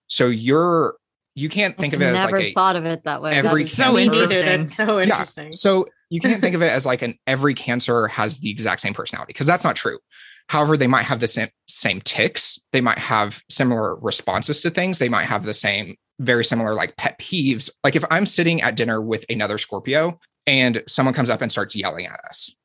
so 0.08 0.28
you're 0.28 0.96
you 1.36 1.50
can't 1.50 1.78
think 1.78 1.94
of 1.94 2.02
it 2.02 2.06
as 2.06 2.16
Never 2.16 2.38
like 2.38 2.46
a 2.48 2.54
thought 2.54 2.78
of 2.78 2.86
it 2.86 3.04
that 3.04 3.22
way. 3.22 3.34
every 3.34 3.64
That's 3.64 3.74
so 3.74 4.00
interesting. 4.00 4.66
So 4.66 5.02
interesting. 5.02 5.46
yeah. 5.46 5.52
So 5.52 5.86
you 6.16 6.22
can't 6.22 6.42
think 6.42 6.56
of 6.56 6.62
it 6.62 6.72
as 6.72 6.86
like 6.86 7.02
an 7.02 7.20
every 7.28 7.54
cancer 7.54 8.08
has 8.08 8.40
the 8.40 8.50
exact 8.50 8.82
same 8.82 8.94
personality 8.94 9.34
because 9.34 9.46
that's 9.46 9.66
not 9.66 9.76
true. 9.76 10.00
However, 10.48 10.78
they 10.78 10.88
might 10.88 11.04
have 11.04 11.20
the 11.20 11.28
same 11.28 11.50
same 11.68 12.00
ticks. 12.02 12.58
They 12.72 12.82
might 12.82 12.98
have 12.98 13.42
similar 13.50 13.98
responses 13.98 14.62
to 14.62 14.70
things. 14.70 14.98
They 14.98 15.10
might 15.10 15.26
have 15.26 15.44
the 15.44 15.54
same 15.54 15.96
very 16.20 16.46
similar 16.46 16.74
like 16.74 16.96
pet 16.96 17.20
peeves. 17.20 17.70
Like 17.84 17.96
if 17.96 18.06
I'm 18.10 18.26
sitting 18.26 18.62
at 18.62 18.76
dinner 18.76 19.02
with 19.02 19.26
another 19.30 19.58
Scorpio 19.58 20.20
and 20.48 20.82
someone 20.88 21.14
comes 21.14 21.30
up 21.30 21.42
and 21.42 21.52
starts 21.52 21.76
yelling 21.76 22.06
at 22.06 22.20
us, 22.28 22.56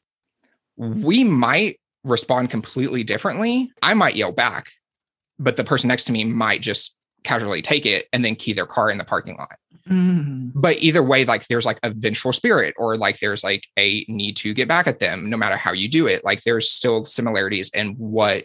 we 0.77 1.25
might 1.25 1.81
respond 2.05 2.51
completely 2.51 3.03
differently. 3.03 3.73
I 3.83 3.95
might 3.95 4.15
yell 4.15 4.33
back, 4.33 4.67
but 5.39 5.57
the 5.57 5.65
person 5.65 5.89
next 5.89 6.05
to 6.05 6.13
me 6.13 6.25
might 6.25 6.63
just 6.63 6.97
casually 7.25 7.63
take 7.63 7.87
it 7.87 8.07
and 8.13 8.25
then 8.25 8.35
key 8.35 8.53
their 8.53 8.67
car 8.67 8.91
in 8.91 8.99
the 8.99 9.05
parking 9.05 9.37
lot. 9.37 9.57
Mm. 9.89 10.53
but 10.55 10.77
either 10.77 11.03
way 11.03 11.25
like 11.25 11.49
there's 11.49 11.65
like 11.65 11.81
a 11.83 11.93
vengeful 11.93 12.33
spirit 12.33 12.75
or 12.77 12.97
like 12.97 13.19
there's 13.19 13.43
like 13.43 13.67
a 13.79 14.05
need 14.09 14.37
to 14.37 14.53
get 14.53 14.69
back 14.69 14.87
at 14.87 15.01
them 15.01 15.29
no 15.31 15.37
matter 15.37 15.57
how 15.57 15.73
you 15.73 15.89
do 15.89 16.07
it. 16.07 16.25
Like 16.25 16.43
there's 16.43 16.71
still 16.71 17.05
similarities 17.05 17.71
in 17.71 17.95
what 17.95 18.45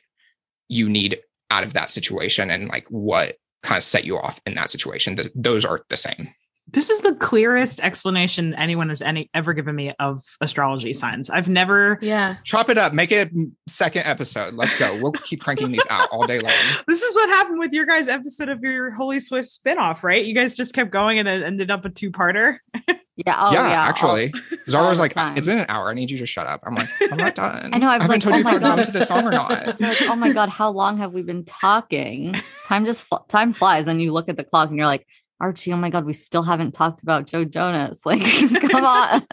you 0.70 0.90
need 0.90 1.20
out 1.52 1.64
of 1.64 1.74
that 1.74 1.90
situation 1.90 2.50
and 2.50 2.70
like 2.70 2.88
what 2.88 3.36
kind 3.64 3.78
of 3.78 3.84
set 3.84 4.06
you 4.06 4.18
off 4.18 4.40
in 4.46 4.56
that 4.56 4.72
situation. 4.72 5.18
Th- 5.18 5.30
those 5.36 5.66
aren't 5.66 5.88
the 5.90 5.98
same 5.98 6.34
This 6.68 6.90
is 6.90 7.02
the 7.02 7.14
clearest 7.16 7.80
explanation 7.82 8.54
anyone 8.56 8.90
has 8.90 9.02
any 9.02 9.30
ever 9.34 9.54
given 9.54 9.76
me 9.76 9.94
of 10.00 10.24
astrology 10.42 10.94
signs. 10.94 11.30
I've 11.30 11.48
never. 11.48 12.00
Yeah. 12.02 12.38
chop 12.44 12.70
it 12.70 12.78
up 12.78 12.94
make 12.94 13.12
it 13.12 13.32
a 13.32 13.48
second 13.68 14.04
episode 14.06 14.54
let's 14.56 14.76
go 14.76 15.00
we'll 15.02 15.12
keep 15.12 15.42
cranking 15.42 15.72
these 15.72 15.86
out 15.90 16.10
all 16.12 16.26
day 16.28 16.40
long 16.40 16.52
This 16.88 17.02
is 17.02 17.16
what 17.16 17.30
happened 17.30 17.60
with 17.60 17.72
your 17.74 17.86
guys' 17.86 18.08
episode 18.08 18.50
of 18.50 18.62
your 18.62 18.92
Holy 18.92 19.20
Swift 19.20 19.48
spinoff, 19.50 20.04
right? 20.04 20.26
You 20.26 20.34
guys 20.36 20.56
just 20.56 20.74
kept 20.74 20.92
going 20.92 21.20
and 21.20 21.28
then 21.28 21.44
ended 21.44 21.72
up 21.72 21.86
a 21.86 21.90
two-parter. 21.90 22.58
Yeah. 23.18 23.38
Oh, 23.40 23.54
yeah, 23.54 23.70
yeah. 23.70 23.86
Oh. 23.86 23.90
actually 23.90 24.34
zara 24.70 24.84
all 24.84 24.90
was 24.90 25.00
like 25.00 25.14
time. 25.14 25.38
it's 25.38 25.48
been 25.48 25.60
an 25.60 25.66
hour 25.70 25.88
i 25.88 25.94
need 25.94 26.12
you 26.12 26.18
to 26.18 26.26
shut 26.26 26.48
up 26.48 26.60
i'm 26.68 26.76
like 26.76 26.90
i'm 27.10 27.18
not 27.18 27.34
done 27.34 27.74
I 27.74 27.78
know. 27.78 27.88
I 27.88 27.98
was 27.98 28.08
haven't 28.08 28.10
like, 28.10 28.22
told 28.22 28.36
oh 28.36 28.38
you 28.40 28.44
my 28.44 28.56
if 28.58 28.62
we're 28.62 28.84
to 28.84 28.92
this 28.92 29.08
song 29.08 29.26
or 29.26 29.30
I 29.30 29.36
not 29.36 29.68
was 29.68 29.80
like, 29.80 30.02
oh 30.02 30.18
my 30.18 30.34
god, 30.34 30.50
how 30.50 30.70
long 30.72 30.98
have 30.98 31.14
we 31.14 31.22
been 31.22 31.46
talking? 31.46 32.36
Time 32.68 32.84
just 32.84 33.04
fl- 33.04 33.24
time 33.30 33.54
flies, 33.54 33.88
and 33.88 34.02
you 34.02 34.12
look 34.12 34.28
at 34.28 34.36
the 34.36 34.44
clock 34.44 34.68
and 34.68 34.78
you're 34.78 34.86
like, 34.86 35.08
Archie, 35.40 35.74
oh 35.74 35.78
my 35.78 35.90
god, 35.90 36.06
we 36.06 36.14
still 36.14 36.44
haven't 36.44 36.74
talked 36.74 37.04
about 37.04 37.28
Joe 37.28 37.46
Jonas. 37.46 38.02
Like, 38.06 38.22
come 38.22 38.86
on. 38.86 39.24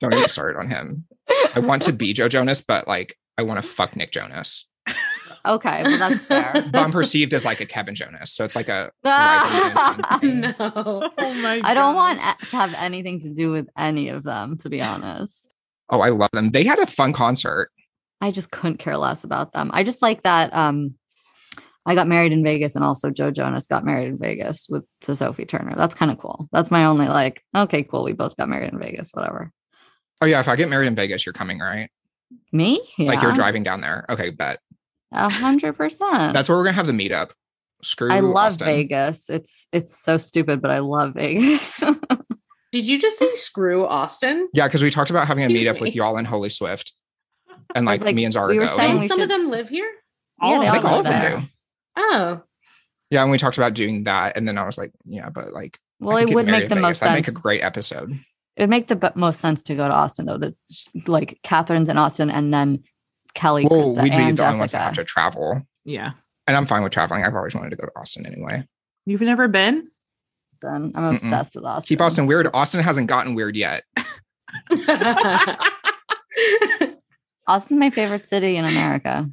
don't 0.00 0.10
get 0.10 0.20
me 0.20 0.28
started 0.28 0.58
on 0.58 0.68
him 0.68 1.04
i 1.54 1.60
want 1.60 1.82
to 1.82 1.92
be 2.02 2.14
joe 2.14 2.26
jonas 2.26 2.62
but 2.62 2.88
like 2.88 3.14
i 3.36 3.42
want 3.42 3.62
to 3.62 3.68
fuck 3.68 3.94
nick 3.96 4.10
jonas 4.12 4.66
Okay, 5.46 5.82
well 5.82 5.98
that's 5.98 6.24
fair. 6.24 6.52
but 6.72 6.78
I'm 6.78 6.90
perceived 6.90 7.32
as 7.32 7.44
like 7.44 7.60
a 7.60 7.66
Kevin 7.66 7.94
Jonas. 7.94 8.32
So 8.32 8.44
it's 8.44 8.56
like 8.56 8.68
a 8.68 8.90
I 9.04 10.18
no. 10.22 10.54
Oh 11.16 11.34
my 11.34 11.74
don't 11.74 11.94
want 11.94 12.20
to 12.20 12.56
have 12.56 12.74
anything 12.74 13.20
to 13.20 13.30
do 13.30 13.52
with 13.52 13.68
any 13.76 14.08
of 14.08 14.24
them, 14.24 14.58
to 14.58 14.68
be 14.68 14.82
honest. 14.82 15.54
oh, 15.90 16.00
I 16.00 16.10
love 16.10 16.30
them. 16.32 16.50
They 16.50 16.64
had 16.64 16.78
a 16.80 16.86
fun 16.86 17.12
concert. 17.12 17.70
I 18.20 18.30
just 18.30 18.50
couldn't 18.50 18.78
care 18.78 18.98
less 18.98 19.24
about 19.24 19.52
them. 19.52 19.70
I 19.72 19.84
just 19.84 20.02
like 20.02 20.24
that 20.24 20.52
um 20.54 20.94
I 21.88 21.94
got 21.94 22.06
married 22.06 22.32
in 22.32 22.44
Vegas 22.44 22.74
and 22.74 22.84
also 22.84 23.08
Joe 23.10 23.30
Jonas 23.30 23.66
got 23.66 23.82
married 23.82 24.08
in 24.08 24.18
Vegas 24.18 24.68
with 24.68 24.84
to 25.00 25.16
Sophie 25.16 25.46
Turner. 25.46 25.74
That's 25.74 25.94
kind 25.94 26.10
of 26.10 26.18
cool. 26.18 26.46
That's 26.52 26.70
my 26.70 26.84
only 26.84 27.08
like, 27.08 27.42
okay, 27.56 27.82
cool. 27.82 28.04
We 28.04 28.12
both 28.12 28.36
got 28.36 28.50
married 28.50 28.72
in 28.72 28.78
Vegas, 28.78 29.10
whatever. 29.12 29.50
Oh 30.20 30.26
yeah, 30.26 30.38
if 30.38 30.48
I 30.48 30.56
get 30.56 30.68
married 30.68 30.88
in 30.88 30.94
Vegas, 30.94 31.24
you're 31.24 31.32
coming, 31.32 31.60
right? 31.60 31.88
Me? 32.52 32.78
Like 32.98 33.22
you're 33.22 33.32
driving 33.32 33.62
down 33.62 33.80
there. 33.80 34.04
Okay, 34.10 34.28
bet. 34.28 34.58
A 35.12 35.30
hundred 35.30 35.78
percent. 35.78 36.34
That's 36.34 36.50
where 36.50 36.58
we're 36.58 36.64
gonna 36.64 36.74
have 36.74 36.86
the 36.86 36.92
meetup. 36.92 37.30
Screw 37.82 38.12
I 38.12 38.20
love 38.20 38.36
Austin. 38.36 38.66
Vegas. 38.66 39.30
It's 39.30 39.66
it's 39.72 39.96
so 39.96 40.18
stupid, 40.18 40.60
but 40.60 40.70
I 40.70 40.80
love 40.80 41.14
Vegas. 41.14 41.82
Did 42.72 42.86
you 42.86 43.00
just 43.00 43.18
say 43.18 43.32
screw 43.32 43.86
Austin? 43.86 44.46
Yeah, 44.52 44.66
because 44.66 44.82
we 44.82 44.90
talked 44.90 45.08
about 45.08 45.26
having 45.26 45.44
a 45.44 45.46
Excuse 45.46 45.66
meetup 45.68 45.80
with 45.80 45.94
y'all 45.96 46.18
and 46.18 46.26
Holy 46.26 46.50
Swift. 46.50 46.92
And 47.74 47.86
like, 47.86 48.02
like, 48.02 48.14
me 48.14 48.24
and 48.24 48.32
Zara 48.32 48.48
we 48.48 48.58
were 48.58 48.66
go. 48.66 48.76
saying 48.76 48.90
Don't 48.90 49.00
we 49.00 49.08
some 49.08 49.20
of 49.20 49.28
them 49.30 49.50
live 49.50 49.70
here? 49.70 49.90
Yeah, 50.42 50.58
they 50.58 50.66
I 50.66 50.68
all 50.68 50.72
think 50.74 50.84
all 50.84 50.98
of 50.98 51.04
them 51.04 51.20
there. 51.20 51.40
do. 51.40 51.46
Oh. 51.98 52.40
Yeah, 53.10 53.22
and 53.22 53.30
we 53.30 53.38
talked 53.38 53.56
about 53.58 53.74
doing 53.74 54.04
that. 54.04 54.36
And 54.36 54.46
then 54.46 54.56
I 54.56 54.64
was 54.64 54.78
like, 54.78 54.92
yeah, 55.04 55.28
but 55.30 55.52
like 55.52 55.78
well, 56.00 56.16
it 56.16 56.32
would 56.32 56.46
make 56.46 56.64
the 56.68 56.74
Vegas. 56.76 56.82
most 56.82 57.00
That'd 57.00 57.24
sense. 57.24 57.28
make 57.28 57.36
a 57.36 57.40
great 57.40 57.62
episode. 57.62 58.12
it 58.56 58.62
would 58.62 58.70
make 58.70 58.86
the 58.88 58.96
b- 58.96 59.08
most 59.14 59.40
sense 59.40 59.62
to 59.64 59.74
go 59.74 59.88
to 59.88 59.94
Austin 59.94 60.26
though. 60.26 60.38
That 60.38 60.54
like 61.06 61.38
Catherine's 61.42 61.88
in 61.88 61.96
Austin 61.98 62.30
and 62.30 62.52
then 62.54 62.84
Kelly, 63.34 63.66
Well, 63.68 63.94
Krista, 63.94 64.02
we'd 64.02 64.10
be 64.10 64.16
and 64.16 64.36
the 64.36 64.46
only 64.46 64.58
ones 64.60 64.72
that 64.72 64.80
have 64.82 64.94
to 64.94 65.04
travel. 65.04 65.62
Yeah. 65.84 66.12
And 66.46 66.56
I'm 66.56 66.66
fine 66.66 66.82
with 66.82 66.92
traveling. 66.92 67.24
I've 67.24 67.34
always 67.34 67.54
wanted 67.54 67.70
to 67.70 67.76
go 67.76 67.86
to 67.86 67.92
Austin 67.96 68.26
anyway. 68.26 68.66
You've 69.06 69.20
never 69.22 69.48
been? 69.48 69.88
Austin. 70.62 70.92
I'm 70.94 71.02
Mm-mm. 71.02 71.14
obsessed 71.14 71.54
with 71.56 71.64
Austin. 71.64 71.88
Keep 71.88 72.00
Austin 72.00 72.26
weird. 72.26 72.48
Austin 72.54 72.80
hasn't 72.82 73.06
gotten 73.06 73.34
weird 73.34 73.56
yet. 73.56 73.84
Austin's 77.46 77.80
my 77.80 77.90
favorite 77.90 78.26
city 78.26 78.56
in 78.56 78.64
America. 78.64 79.28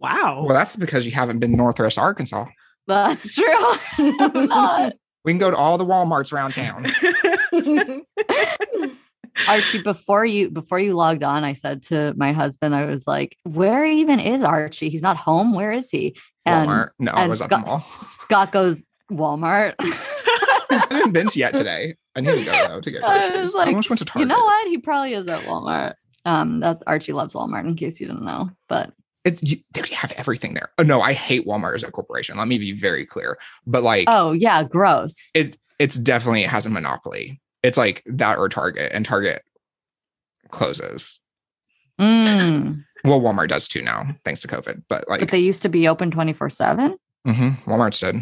Wow. 0.00 0.44
Well, 0.46 0.56
that's 0.56 0.76
because 0.76 1.04
you 1.06 1.12
haven't 1.12 1.38
been 1.38 1.56
Northwest 1.56 1.98
Arkansas. 1.98 2.46
That's 2.86 3.34
true. 3.34 3.74
We 5.24 5.32
can 5.32 5.40
go 5.40 5.50
to 5.50 5.56
all 5.56 5.76
the 5.76 5.84
Walmarts 5.84 6.32
around 6.32 6.52
town. 6.52 6.86
Archie, 9.48 9.82
before 9.82 10.24
you 10.24 10.48
before 10.50 10.78
you 10.80 10.94
logged 10.94 11.22
on, 11.22 11.44
I 11.44 11.52
said 11.52 11.82
to 11.84 12.14
my 12.16 12.32
husband, 12.32 12.74
I 12.74 12.86
was 12.86 13.06
like, 13.06 13.36
"Where 13.44 13.84
even 13.84 14.20
is 14.20 14.42
Archie? 14.42 14.88
He's 14.88 15.02
not 15.02 15.16
home. 15.16 15.54
Where 15.54 15.70
is 15.70 15.90
he?" 15.90 16.16
And 16.46 16.70
Walmart. 16.70 16.90
No, 16.98 17.12
I 17.12 17.22
and 17.22 17.30
was 17.30 17.40
at 17.40 17.50
the 17.50 17.56
Scott, 17.60 17.66
mall. 17.66 17.84
Scott 18.02 18.52
goes, 18.52 18.82
"Walmart." 19.12 19.74
I 19.80 20.86
haven't 20.90 21.12
been 21.12 21.28
to 21.28 21.38
yet 21.38 21.54
today. 21.54 21.94
I 22.16 22.20
need 22.20 22.36
to 22.38 22.44
go 22.44 22.68
though 22.68 22.80
to 22.80 22.90
get 22.90 23.04
I 23.04 23.18
groceries. 23.18 23.42
was 23.42 23.54
I 23.54 23.58
like, 23.58 23.68
almost 23.68 23.90
went 23.90 24.06
to 24.06 24.18
you 24.18 24.24
know 24.24 24.42
what? 24.42 24.68
He 24.68 24.78
probably 24.78 25.14
is 25.14 25.28
at 25.28 25.42
Walmart. 25.42 25.94
Um, 26.24 26.60
that 26.60 26.82
Archie 26.86 27.12
loves 27.12 27.34
Walmart. 27.34 27.66
In 27.66 27.74
case 27.76 28.00
you 28.00 28.06
didn't 28.06 28.24
know, 28.24 28.50
but 28.68 28.92
It's 29.28 29.42
you, 29.42 29.58
they 29.72 29.82
have 29.94 30.12
everything 30.16 30.54
there. 30.54 30.70
Oh 30.78 30.82
no, 30.82 31.00
I 31.00 31.12
hate 31.12 31.46
Walmart 31.46 31.74
as 31.74 31.82
a 31.84 31.90
corporation. 31.90 32.36
Let 32.38 32.48
me 32.48 32.58
be 32.58 32.72
very 32.72 33.04
clear. 33.06 33.38
But 33.66 33.82
like, 33.82 34.04
oh 34.08 34.32
yeah, 34.32 34.62
gross. 34.64 35.30
it 35.34 35.56
it's 35.78 35.96
definitely 35.96 36.42
it 36.44 36.50
has 36.50 36.66
a 36.66 36.70
monopoly. 36.70 37.40
It's 37.62 37.76
like 37.78 38.02
that 38.06 38.38
or 38.38 38.48
Target, 38.48 38.92
and 38.92 39.04
Target 39.04 39.42
closes. 40.50 41.20
Mm. 42.00 42.84
Well, 43.04 43.20
Walmart 43.20 43.48
does 43.48 43.68
too 43.68 43.82
now, 43.82 44.06
thanks 44.24 44.40
to 44.40 44.48
COVID. 44.48 44.82
But 44.88 45.04
But 45.06 45.08
like, 45.08 45.30
they 45.30 45.38
used 45.38 45.62
to 45.62 45.68
be 45.68 45.88
open 45.88 46.10
twenty 46.10 46.32
four 46.32 46.50
seven. 46.50 46.96
mhm, 47.26 47.62
Walmart's 47.64 48.00
did. 48.00 48.16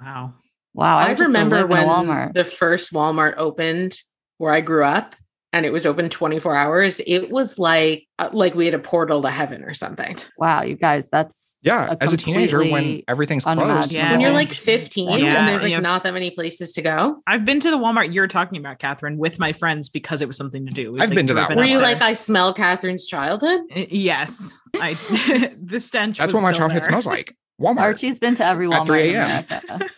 Wow. 0.00 0.34
Wow, 0.74 0.98
I 0.98 1.08
would 1.08 1.18
just 1.18 1.20
go 1.20 1.26
remember 1.26 1.56
live 1.56 1.64
in 1.66 1.70
a 1.72 1.86
when 1.86 2.06
Walmart. 2.06 2.32
the 2.34 2.44
first 2.44 2.92
Walmart 2.92 3.34
opened 3.36 3.94
where 4.38 4.52
I 4.52 4.60
grew 4.62 4.84
up 4.84 5.14
and 5.52 5.66
it 5.66 5.72
was 5.72 5.84
open 5.86 6.08
24 6.08 6.54
hours. 6.56 7.00
It 7.06 7.30
was 7.30 7.58
like 7.58 8.06
uh, 8.18 8.30
like 8.32 8.54
we 8.54 8.64
had 8.64 8.74
a 8.74 8.78
portal 8.78 9.20
to 9.22 9.30
heaven 9.30 9.62
or 9.64 9.74
something. 9.74 10.16
Wow, 10.38 10.62
you 10.62 10.76
guys, 10.76 11.08
that's 11.10 11.58
Yeah, 11.62 11.92
a 11.92 12.02
as 12.02 12.12
a 12.12 12.16
teenager, 12.16 12.58
when 12.58 13.02
everything's 13.08 13.44
closed. 13.44 13.92
Yeah. 13.92 14.12
When 14.12 14.20
you're 14.20 14.32
like 14.32 14.52
15 14.52 15.18
Yeah, 15.18 15.38
and 15.40 15.48
there's 15.48 15.62
like 15.62 15.70
yeah. 15.70 15.80
not 15.80 16.04
that 16.04 16.14
many 16.14 16.30
places 16.30 16.72
to 16.74 16.82
go. 16.82 17.22
I've 17.26 17.44
been 17.44 17.60
to 17.60 17.70
the 17.70 17.78
Walmart 17.78 18.14
you're 18.14 18.28
talking 18.28 18.58
about, 18.58 18.78
Catherine, 18.78 19.18
with 19.18 19.38
my 19.38 19.52
friends 19.52 19.88
because 19.90 20.22
it 20.22 20.28
was 20.28 20.36
something 20.36 20.64
to 20.66 20.72
do. 20.72 20.92
We've, 20.92 21.02
I've 21.02 21.10
been 21.10 21.26
to 21.26 21.34
that 21.34 21.56
Were 21.56 21.64
you 21.64 21.74
there. 21.78 21.82
like 21.82 22.02
I 22.02 22.12
smell 22.14 22.54
Catherine's 22.54 23.06
childhood? 23.06 23.60
Uh, 23.74 23.84
Yes. 23.90 24.52
I 24.76 24.94
the 25.62 25.80
stench. 25.80 26.18
that's 26.18 26.32
was 26.32 26.42
what 26.42 26.48
my 26.48 26.52
childhood 26.52 26.82
there. 26.82 26.88
smells 26.88 27.06
like. 27.06 27.36
Walmart. 27.60 27.78
Archie's 27.80 28.18
been 28.18 28.34
to 28.36 28.44
every 28.44 28.66
At 28.66 28.72
Walmart 28.72 28.86
3 28.86 29.14
a.m.. 29.14 29.44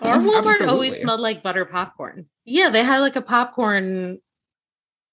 Our 0.01 0.16
Walmart 0.18 0.39
Absolutely. 0.39 0.66
always 0.66 1.01
smelled 1.01 1.20
like 1.20 1.43
butter 1.43 1.64
popcorn. 1.64 2.26
Yeah, 2.44 2.68
they 2.70 2.82
had 2.82 2.98
like 2.98 3.16
a 3.16 3.22
popcorn 3.22 4.18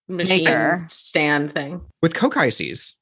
machine 0.07 0.43
Maker. 0.45 0.85
stand 0.89 1.51
thing. 1.51 1.81
with 2.01 2.13
Coke 2.13 2.37
ices. 2.37 2.95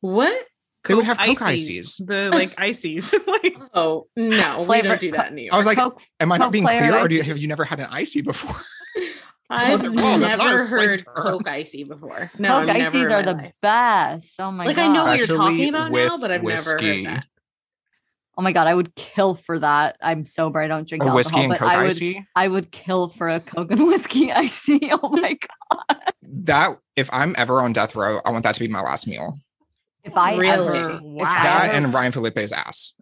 What? 0.00 0.46
They 0.84 0.94
would 0.94 1.04
have 1.04 1.18
Coke 1.18 1.42
ices, 1.42 1.68
ices. 1.68 1.96
The 2.06 2.30
like 2.30 2.54
ices. 2.58 3.12
like 3.26 3.56
Oh 3.74 4.06
no, 4.16 4.62
we 4.68 4.80
don't 4.82 5.00
do 5.00 5.10
that 5.12 5.28
in 5.28 5.34
New 5.34 5.42
York. 5.42 5.54
I 5.54 5.56
was 5.58 5.66
like, 5.66 5.78
Coke- 5.78 6.00
am 6.20 6.32
I 6.32 6.38
not 6.38 6.52
being 6.52 6.64
clear, 6.64 6.96
or 6.96 7.06
do 7.08 7.14
you, 7.16 7.22
have 7.22 7.36
you 7.38 7.48
never 7.48 7.64
had 7.64 7.80
an 7.80 7.86
icy 7.90 8.22
before? 8.22 8.56
I've 9.52 9.82
they're 9.82 9.90
called. 9.92 9.98
Oh, 9.98 10.18
that's 10.20 10.38
not 10.38 10.46
a 10.46 10.56
never 10.58 10.66
heard. 10.66 11.04
Coke 11.04 11.48
icy 11.48 11.82
before. 11.84 12.30
No, 12.38 12.60
Coke 12.60 12.66
never 12.68 12.96
ices 12.96 13.10
are 13.10 13.22
the 13.22 13.32
life. 13.34 13.52
best. 13.60 14.34
Oh 14.40 14.50
my 14.52 14.64
like 14.64 14.76
god. 14.76 14.82
Like 14.82 14.90
I 14.90 14.94
know 14.94 15.04
what 15.04 15.18
you're 15.18 15.26
talking 15.26 15.68
about 15.68 15.90
now, 15.92 16.16
but 16.18 16.30
I've 16.30 16.42
never 16.44 16.70
heard 16.70 16.80
that. 17.06 17.26
Oh 18.38 18.42
my 18.42 18.52
god, 18.52 18.68
I 18.68 18.74
would 18.74 18.94
kill 18.94 19.34
for 19.34 19.58
that. 19.58 19.96
I'm 20.00 20.24
sober. 20.24 20.60
I 20.60 20.68
don't 20.68 20.88
drink 20.88 21.02
A 21.02 21.06
alcohol, 21.08 21.16
whiskey 21.16 21.40
and 21.40 21.48
but 21.50 21.58
Coke 21.58 21.68
I 21.68 21.76
would. 21.78 21.86
icy. 21.88 22.26
I 22.34 22.48
would 22.48 22.70
kill 22.70 23.08
for 23.08 23.28
a 23.28 23.40
Coke 23.40 23.70
and 23.72 23.86
whiskey 23.86 24.32
icy. 24.32 24.88
Oh 24.92 25.08
my 25.10 25.36
god! 25.36 26.09
That 26.44 26.78
if 26.96 27.08
I'm 27.12 27.34
ever 27.38 27.60
on 27.60 27.72
death 27.72 27.94
row, 27.96 28.20
I 28.24 28.30
want 28.30 28.42
that 28.44 28.54
to 28.54 28.60
be 28.60 28.68
my 28.68 28.80
last 28.80 29.06
meal. 29.06 29.38
If 30.04 30.16
I 30.16 30.36
Really? 30.36 30.78
ever, 30.78 30.90
if 30.96 31.00
Wow. 31.02 31.24
I 31.26 31.42
That 31.42 31.64
ever- 31.74 31.76
and 31.86 31.94
Ryan 31.94 32.12
Phillippe's 32.12 32.52
ass. 32.52 32.92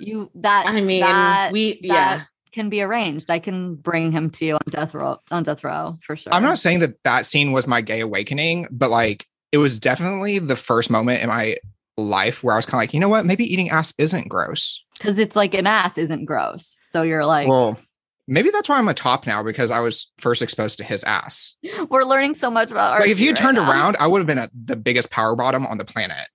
you 0.00 0.30
that 0.36 0.66
I 0.66 0.80
mean, 0.80 1.00
that, 1.00 1.50
we 1.52 1.74
that 1.74 1.80
yeah. 1.82 2.22
can 2.52 2.68
be 2.68 2.82
arranged. 2.82 3.30
I 3.30 3.38
can 3.38 3.74
bring 3.76 4.12
him 4.12 4.30
to 4.30 4.44
you 4.44 4.54
on 4.54 4.60
death 4.70 4.94
row 4.94 5.18
on 5.30 5.42
death 5.42 5.64
row 5.64 5.98
for 6.02 6.16
sure. 6.16 6.32
I'm 6.34 6.42
not 6.42 6.58
saying 6.58 6.80
that 6.80 7.02
that 7.04 7.26
scene 7.26 7.52
was 7.52 7.66
my 7.66 7.80
gay 7.80 8.00
awakening, 8.00 8.68
but 8.70 8.90
like 8.90 9.26
it 9.52 9.58
was 9.58 9.78
definitely 9.78 10.38
the 10.38 10.56
first 10.56 10.90
moment 10.90 11.22
in 11.22 11.28
my 11.28 11.56
life 11.96 12.44
where 12.44 12.54
I 12.54 12.58
was 12.58 12.66
kind 12.66 12.74
of 12.74 12.82
like, 12.82 12.92
you 12.94 13.00
know 13.00 13.08
what? 13.08 13.24
Maybe 13.24 13.50
eating 13.50 13.70
ass 13.70 13.94
isn't 13.96 14.28
gross. 14.28 14.84
because 14.98 15.18
it's 15.18 15.34
like 15.36 15.54
an 15.54 15.66
ass 15.66 15.96
isn't 15.98 16.26
gross. 16.26 16.76
So 16.84 17.02
you're 17.02 17.24
like, 17.24 17.48
well, 17.48 17.78
maybe 18.26 18.50
that's 18.50 18.68
why 18.68 18.78
I'm 18.78 18.88
a 18.88 18.94
top 18.94 19.26
now 19.26 19.42
because 19.42 19.70
I 19.70 19.80
was 19.80 20.10
first 20.18 20.42
exposed 20.42 20.78
to 20.78 20.84
his 20.84 21.04
ass. 21.04 21.56
we're 21.90 22.04
learning 22.04 22.34
so 22.34 22.50
much 22.50 22.70
about 22.70 22.94
our. 22.94 23.00
like 23.00 23.10
if 23.10 23.20
you 23.20 23.32
turned 23.32 23.58
around, 23.58 23.96
I 24.00 24.06
would 24.06 24.18
have 24.18 24.26
been 24.26 24.38
at 24.38 24.50
the 24.54 24.76
biggest 24.76 25.10
power 25.10 25.36
bottom 25.36 25.66
on 25.66 25.78
the 25.78 25.84
planet. 25.84 26.28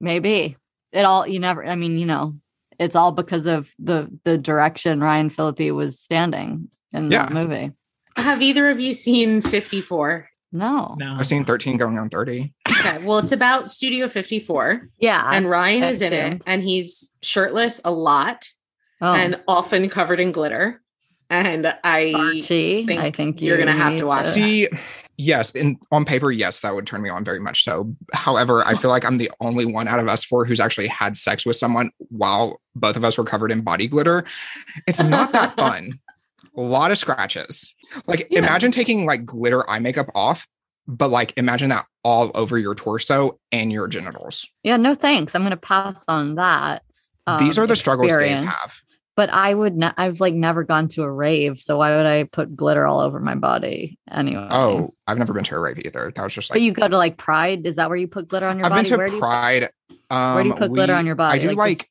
maybe 0.00 0.56
it 0.92 1.04
all 1.04 1.26
you 1.26 1.38
never. 1.40 1.64
I 1.64 1.74
mean, 1.74 1.96
you 1.98 2.06
know, 2.06 2.34
it's 2.78 2.96
all 2.96 3.12
because 3.12 3.46
of 3.46 3.70
the 3.78 4.08
the 4.24 4.38
direction 4.38 5.00
Ryan 5.00 5.30
Phillippe 5.30 5.72
was 5.72 5.98
standing 6.00 6.68
in 6.92 7.10
Yeah. 7.10 7.26
that 7.26 7.32
movie. 7.32 7.72
Have 8.16 8.42
either 8.42 8.68
of 8.68 8.78
you 8.78 8.92
seen 8.92 9.40
54? 9.40 10.28
No, 10.54 10.96
No. 10.98 11.14
I've 11.18 11.26
seen 11.26 11.46
13 11.46 11.78
going 11.78 11.98
on 11.98 12.10
30. 12.10 12.52
Okay, 12.68 12.98
well, 13.06 13.16
it's 13.18 13.32
about 13.32 13.70
Studio 13.70 14.06
54, 14.06 14.86
yeah, 14.98 15.30
and 15.32 15.48
Ryan 15.48 15.82
I 15.84 15.90
is 15.92 16.02
in 16.02 16.12
it, 16.12 16.42
and 16.46 16.62
he's 16.62 17.08
shirtless 17.22 17.80
a 17.86 17.90
lot 17.90 18.48
oh, 19.00 19.14
and 19.14 19.40
often 19.48 19.88
covered 19.88 20.20
in 20.20 20.30
glitter. 20.30 20.81
And 21.32 21.74
I 21.82 22.12
Archie, 22.14 22.84
think 22.84 23.00
I 23.00 23.10
think 23.10 23.40
you're 23.40 23.58
you 23.58 23.64
gonna 23.64 23.76
have 23.76 23.96
to 23.98 24.04
watch 24.06 24.20
it. 24.20 24.28
See, 24.28 24.68
yes, 25.16 25.50
in 25.52 25.78
on 25.90 26.04
paper, 26.04 26.30
yes, 26.30 26.60
that 26.60 26.74
would 26.74 26.86
turn 26.86 27.00
me 27.00 27.08
on 27.08 27.24
very 27.24 27.40
much 27.40 27.64
so. 27.64 27.90
However, 28.12 28.62
I 28.66 28.76
feel 28.76 28.90
like 28.90 29.06
I'm 29.06 29.16
the 29.16 29.30
only 29.40 29.64
one 29.64 29.88
out 29.88 29.98
of 29.98 30.08
us 30.08 30.26
four 30.26 30.44
who's 30.44 30.60
actually 30.60 30.88
had 30.88 31.16
sex 31.16 31.46
with 31.46 31.56
someone 31.56 31.90
while 32.10 32.60
both 32.74 32.96
of 32.96 33.04
us 33.04 33.16
were 33.16 33.24
covered 33.24 33.50
in 33.50 33.62
body 33.62 33.88
glitter. 33.88 34.24
It's 34.86 35.02
not 35.02 35.32
that 35.32 35.56
fun. 35.56 35.98
A 36.54 36.60
lot 36.60 36.90
of 36.90 36.98
scratches. 36.98 37.74
Like 38.06 38.26
Yeah. 38.30 38.40
imagine 38.40 38.70
taking 38.70 39.06
like 39.06 39.24
glitter 39.24 39.68
eye 39.70 39.78
makeup 39.78 40.10
off, 40.14 40.46
but 40.86 41.10
like 41.10 41.32
imagine 41.38 41.70
that 41.70 41.86
all 42.04 42.30
over 42.34 42.58
your 42.58 42.74
torso 42.74 43.38
and 43.52 43.72
your 43.72 43.88
genitals. 43.88 44.46
Yeah, 44.64 44.76
no 44.76 44.94
thanks. 44.94 45.34
I'm 45.34 45.44
gonna 45.44 45.56
pass 45.56 46.04
on 46.08 46.34
that. 46.34 46.82
These 47.38 47.56
um, 47.56 47.64
are 47.64 47.66
the 47.66 47.76
struggles 47.76 48.14
gays 48.14 48.40
have. 48.40 48.82
But 49.14 49.28
I 49.30 49.52
would 49.52 49.76
not. 49.76 49.94
I've 49.98 50.20
like 50.20 50.32
never 50.34 50.64
gone 50.64 50.88
to 50.88 51.02
a 51.02 51.12
rave, 51.12 51.60
so 51.60 51.76
why 51.76 51.96
would 51.96 52.06
I 52.06 52.24
put 52.24 52.56
glitter 52.56 52.86
all 52.86 53.00
over 53.00 53.20
my 53.20 53.34
body 53.34 53.98
anyway? 54.10 54.48
Oh, 54.50 54.90
I've 55.06 55.18
never 55.18 55.34
been 55.34 55.44
to 55.44 55.54
a 55.56 55.58
rave 55.60 55.78
either. 55.84 56.10
That 56.16 56.22
was 56.22 56.32
just 56.32 56.48
like 56.48 56.54
but 56.54 56.62
you 56.62 56.72
go 56.72 56.88
to 56.88 56.96
like 56.96 57.18
Pride. 57.18 57.66
Is 57.66 57.76
that 57.76 57.88
where 57.90 57.98
you 57.98 58.08
put 58.08 58.28
glitter 58.28 58.46
on 58.46 58.56
your 58.56 58.64
I've 58.66 58.70
body? 58.70 58.82
been 58.84 58.90
to 58.92 58.96
where 58.96 59.08
do 59.08 59.14
you- 59.14 59.20
Pride. 59.20 59.70
Um, 60.08 60.34
where 60.34 60.42
do 60.44 60.48
you 60.48 60.54
put 60.54 60.72
glitter 60.72 60.94
on 60.94 61.04
your 61.04 61.14
body? 61.14 61.36
I 61.36 61.40
do 61.40 61.48
Like, 61.48 61.56
like, 61.58 61.78
just- 61.78 61.90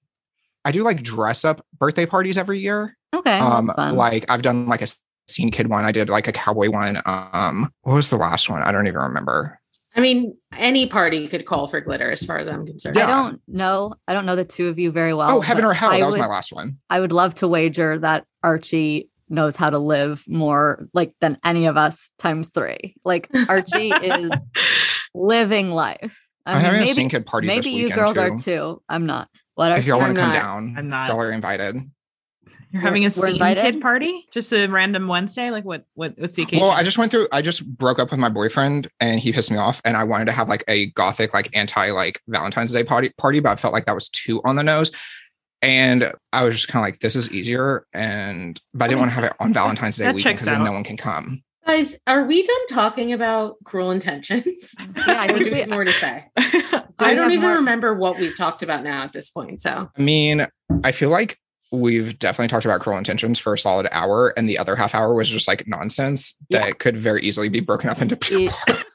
I 0.65 0.71
do 0.71 0.81
like 0.83 1.03
dress 1.03 1.45
up 1.45 1.63
birthday 1.77 2.07
parties 2.07 2.37
every 2.39 2.57
year. 2.59 2.97
okay, 3.13 3.37
um, 3.39 3.71
like 3.93 4.29
I've 4.29 4.41
done 4.41 4.65
like 4.67 4.81
a 4.81 4.87
scene 5.27 5.51
kid 5.51 5.69
one. 5.69 5.85
I 5.85 5.91
did 5.91 6.09
like 6.09 6.27
a 6.27 6.31
cowboy 6.31 6.71
one. 6.71 7.01
Um, 7.05 7.71
what 7.83 7.93
was 7.93 8.09
the 8.09 8.17
last 8.17 8.49
one? 8.49 8.63
I 8.63 8.71
don't 8.71 8.87
even 8.87 8.99
remember. 8.99 9.59
I 9.95 9.99
mean, 9.99 10.37
any 10.55 10.87
party 10.87 11.27
could 11.27 11.45
call 11.45 11.67
for 11.67 11.81
glitter, 11.81 12.11
as 12.11 12.23
far 12.23 12.37
as 12.37 12.47
I'm 12.47 12.65
concerned. 12.65 12.97
I 12.97 13.01
yeah. 13.01 13.07
don't 13.07 13.41
know. 13.47 13.93
I 14.07 14.13
don't 14.13 14.25
know 14.25 14.37
the 14.37 14.45
two 14.45 14.67
of 14.67 14.79
you 14.79 14.91
very 14.91 15.13
well. 15.13 15.29
oh, 15.29 15.41
heaven 15.41 15.65
or 15.65 15.73
hell! 15.73 15.89
I 15.89 15.99
That 15.99 16.05
was 16.05 16.15
would, 16.15 16.21
my 16.21 16.27
last 16.27 16.53
one. 16.53 16.77
I 16.89 16.99
would 16.99 17.11
love 17.11 17.35
to 17.35 17.47
wager 17.47 17.99
that 17.99 18.25
Archie 18.41 19.09
knows 19.29 19.55
how 19.55 19.69
to 19.69 19.79
live 19.79 20.23
more 20.27 20.87
like 20.93 21.13
than 21.19 21.37
any 21.43 21.65
of 21.65 21.77
us 21.77 22.11
times 22.19 22.49
three. 22.49 22.95
Like 23.03 23.29
Archie 23.49 23.89
is 23.89 24.31
living 25.13 25.71
life. 25.71 26.27
I 26.45 26.51
I'm 26.53 26.57
mean, 26.57 26.65
having 26.65 26.79
a 26.79 26.83
maybe 26.83 26.93
scene 26.93 27.09
kid 27.09 27.25
party 27.25 27.47
this 27.47 27.65
maybe 27.65 27.75
you 27.75 27.89
girls 27.89 28.13
too. 28.13 28.19
are 28.19 28.37
too. 28.37 28.81
I'm 28.87 29.05
not. 29.05 29.29
What 29.55 29.77
if 29.77 29.85
y'all 29.85 29.99
want 29.99 30.15
to 30.15 30.21
come 30.21 30.31
not. 30.31 30.33
down, 30.33 30.75
I'm 30.77 30.87
not. 30.87 31.09
y'all 31.09 31.21
are 31.21 31.31
invited. 31.31 31.75
You're 32.71 32.81
having 32.81 33.05
a 33.05 33.11
scene 33.11 33.33
invited? 33.33 33.61
kid 33.61 33.81
party? 33.81 34.25
Just 34.33 34.51
a 34.53 34.67
random 34.67 35.07
Wednesday? 35.07 35.49
Like 35.51 35.65
what 35.65 35.85
what 35.93 36.13
what's 36.17 36.35
the 36.35 36.43
occasion? 36.43 36.61
Well, 36.61 36.71
I 36.71 36.83
just 36.83 36.97
went 36.97 37.11
through. 37.11 37.27
I 37.31 37.41
just 37.41 37.65
broke 37.77 37.99
up 37.99 38.11
with 38.11 38.19
my 38.19 38.29
boyfriend, 38.29 38.87
and 38.99 39.19
he 39.19 39.31
pissed 39.31 39.51
me 39.51 39.57
off. 39.57 39.81
And 39.83 39.97
I 39.97 40.03
wanted 40.03 40.25
to 40.25 40.31
have 40.31 40.47
like 40.49 40.63
a 40.67 40.87
gothic, 40.91 41.33
like 41.33 41.49
anti, 41.55 41.91
like 41.91 42.21
Valentine's 42.27 42.71
Day 42.71 42.83
party. 42.83 43.11
Party, 43.17 43.39
but 43.39 43.51
I 43.51 43.55
felt 43.55 43.73
like 43.73 43.85
that 43.85 43.95
was 43.95 44.09
too 44.09 44.41
on 44.43 44.55
the 44.55 44.63
nose. 44.63 44.91
And 45.61 46.11
I 46.33 46.43
was 46.43 46.55
just 46.55 46.67
kind 46.69 46.83
of 46.83 46.87
like, 46.87 46.99
this 47.01 47.15
is 47.15 47.31
easier. 47.31 47.85
And 47.93 48.59
but 48.73 48.85
I 48.85 48.87
didn't 48.87 48.99
want 48.99 49.11
to 49.11 49.15
have 49.15 49.23
it 49.25 49.33
on 49.39 49.53
Valentine's 49.53 49.97
Day 49.97 50.05
That 50.05 50.15
weekend 50.15 50.37
because 50.37 50.47
then 50.47 50.63
no 50.63 50.71
one 50.71 50.83
can 50.83 50.97
come. 50.97 51.43
Guys, 51.67 51.99
are 52.07 52.23
we 52.25 52.41
done 52.41 52.67
talking 52.69 53.13
about 53.13 53.57
cruel 53.63 53.91
intentions? 53.91 54.73
Yeah, 55.07 55.21
I 55.21 55.27
think 55.27 55.39
do 55.39 55.45
we- 55.45 55.51
we 55.51 55.59
have 55.59 55.69
more 55.69 55.85
to 55.85 55.91
say? 55.91 56.25
Do 57.01 57.05
I 57.07 57.09
we 57.09 57.15
don't 57.15 57.31
even 57.31 57.41
more- 57.43 57.55
remember 57.55 57.93
what 57.95 58.17
we've 58.19 58.35
talked 58.35 58.61
about 58.63 58.83
now 58.83 59.03
at 59.03 59.13
this 59.13 59.29
point. 59.29 59.61
So 59.61 59.89
I 59.97 60.01
mean, 60.01 60.45
I 60.83 60.91
feel 60.91 61.09
like 61.09 61.37
we've 61.71 62.17
definitely 62.19 62.49
talked 62.49 62.65
about 62.65 62.81
cruel 62.81 62.97
intentions 62.97 63.39
for 63.39 63.53
a 63.53 63.57
solid 63.57 63.87
hour, 63.91 64.33
and 64.37 64.47
the 64.49 64.57
other 64.57 64.75
half 64.75 64.93
hour 64.93 65.13
was 65.13 65.29
just 65.29 65.47
like 65.47 65.67
nonsense 65.67 66.35
Yeah. 66.49 66.65
that 66.65 66.79
could 66.79 66.97
very 66.97 67.21
easily 67.21 67.49
be 67.49 67.59
broken 67.61 67.89
up 67.89 68.01
into 68.01 68.17
It- 68.31 68.53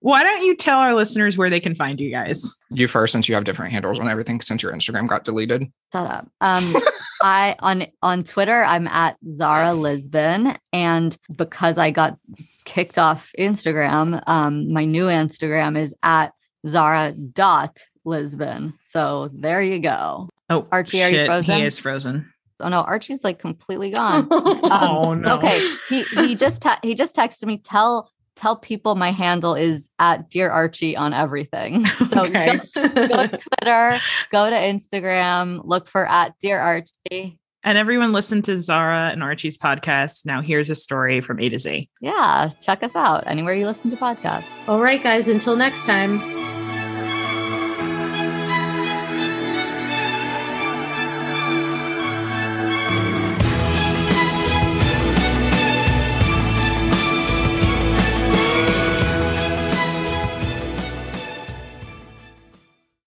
Why 0.00 0.24
don't 0.24 0.42
you 0.42 0.56
tell 0.56 0.78
our 0.80 0.94
listeners 0.96 1.38
where 1.38 1.48
they 1.48 1.60
can 1.60 1.76
find 1.76 2.00
you 2.00 2.10
guys? 2.10 2.58
you 2.70 2.88
first, 2.88 3.12
since 3.12 3.28
you 3.28 3.36
have 3.36 3.44
different 3.44 3.70
handles 3.70 4.00
on 4.00 4.08
everything 4.08 4.40
since 4.40 4.60
your 4.60 4.72
Instagram 4.72 5.06
got 5.06 5.22
deleted. 5.22 5.62
Shut 5.92 6.06
up. 6.06 6.28
Um, 6.40 6.74
I 7.22 7.54
on 7.60 7.86
on 8.02 8.24
Twitter 8.24 8.64
I'm 8.64 8.88
at 8.88 9.16
Zara 9.24 9.74
Lisbon, 9.74 10.56
and 10.72 11.16
because 11.36 11.78
I 11.78 11.92
got 11.92 12.18
kicked 12.64 12.98
off 12.98 13.30
Instagram, 13.38 14.20
um, 14.26 14.72
my 14.72 14.84
new 14.84 15.04
Instagram 15.06 15.78
is 15.78 15.94
at 16.02 16.32
Zara 16.66 17.12
dot 17.12 17.78
Lisbon. 18.04 18.74
So 18.80 19.28
there 19.32 19.62
you 19.62 19.78
go. 19.78 20.28
Oh, 20.52 20.68
Archie, 20.72 21.02
are 21.02 21.10
you 21.10 21.26
frozen? 21.26 21.56
He 21.60 21.64
is 21.64 21.78
frozen. 21.78 22.32
Oh 22.60 22.68
no, 22.68 22.80
Archie's 22.82 23.24
like 23.24 23.38
completely 23.38 23.90
gone. 23.94 24.32
Um, 24.32 24.60
oh 24.70 25.14
no. 25.14 25.36
Okay, 25.36 25.74
he 25.88 26.02
he 26.02 26.34
just 26.34 26.62
te- 26.62 26.70
he 26.82 26.94
just 26.94 27.14
texted 27.16 27.46
me. 27.46 27.58
Tell 27.58 28.10
tell 28.36 28.56
people 28.56 28.94
my 28.94 29.10
handle 29.10 29.54
is 29.54 29.88
at 29.98 30.30
Dear 30.30 30.50
Archie 30.50 30.96
on 30.96 31.12
everything. 31.12 31.84
So 32.08 32.22
Okay. 32.22 32.58
go, 32.74 32.88
go 33.08 33.26
to 33.26 33.38
Twitter, 33.38 33.98
go 34.30 34.48
to 34.50 34.56
Instagram, 34.56 35.60
look 35.64 35.88
for 35.88 36.06
at 36.08 36.34
Dear 36.40 36.58
Archie. 36.58 37.38
And 37.64 37.78
everyone 37.78 38.12
listen 38.12 38.42
to 38.42 38.56
Zara 38.56 39.10
and 39.12 39.22
Archie's 39.22 39.56
podcast. 39.56 40.26
Now 40.26 40.40
here's 40.40 40.68
a 40.70 40.74
story 40.74 41.20
from 41.20 41.38
A 41.40 41.48
to 41.48 41.58
Z. 41.58 41.88
Yeah, 42.00 42.50
check 42.60 42.82
us 42.82 42.94
out 42.96 43.24
anywhere 43.26 43.54
you 43.54 43.66
listen 43.66 43.90
to 43.90 43.96
podcasts. 43.96 44.48
All 44.66 44.80
right, 44.80 45.00
guys, 45.02 45.28
until 45.28 45.54
next 45.56 45.84
time. 45.86 46.61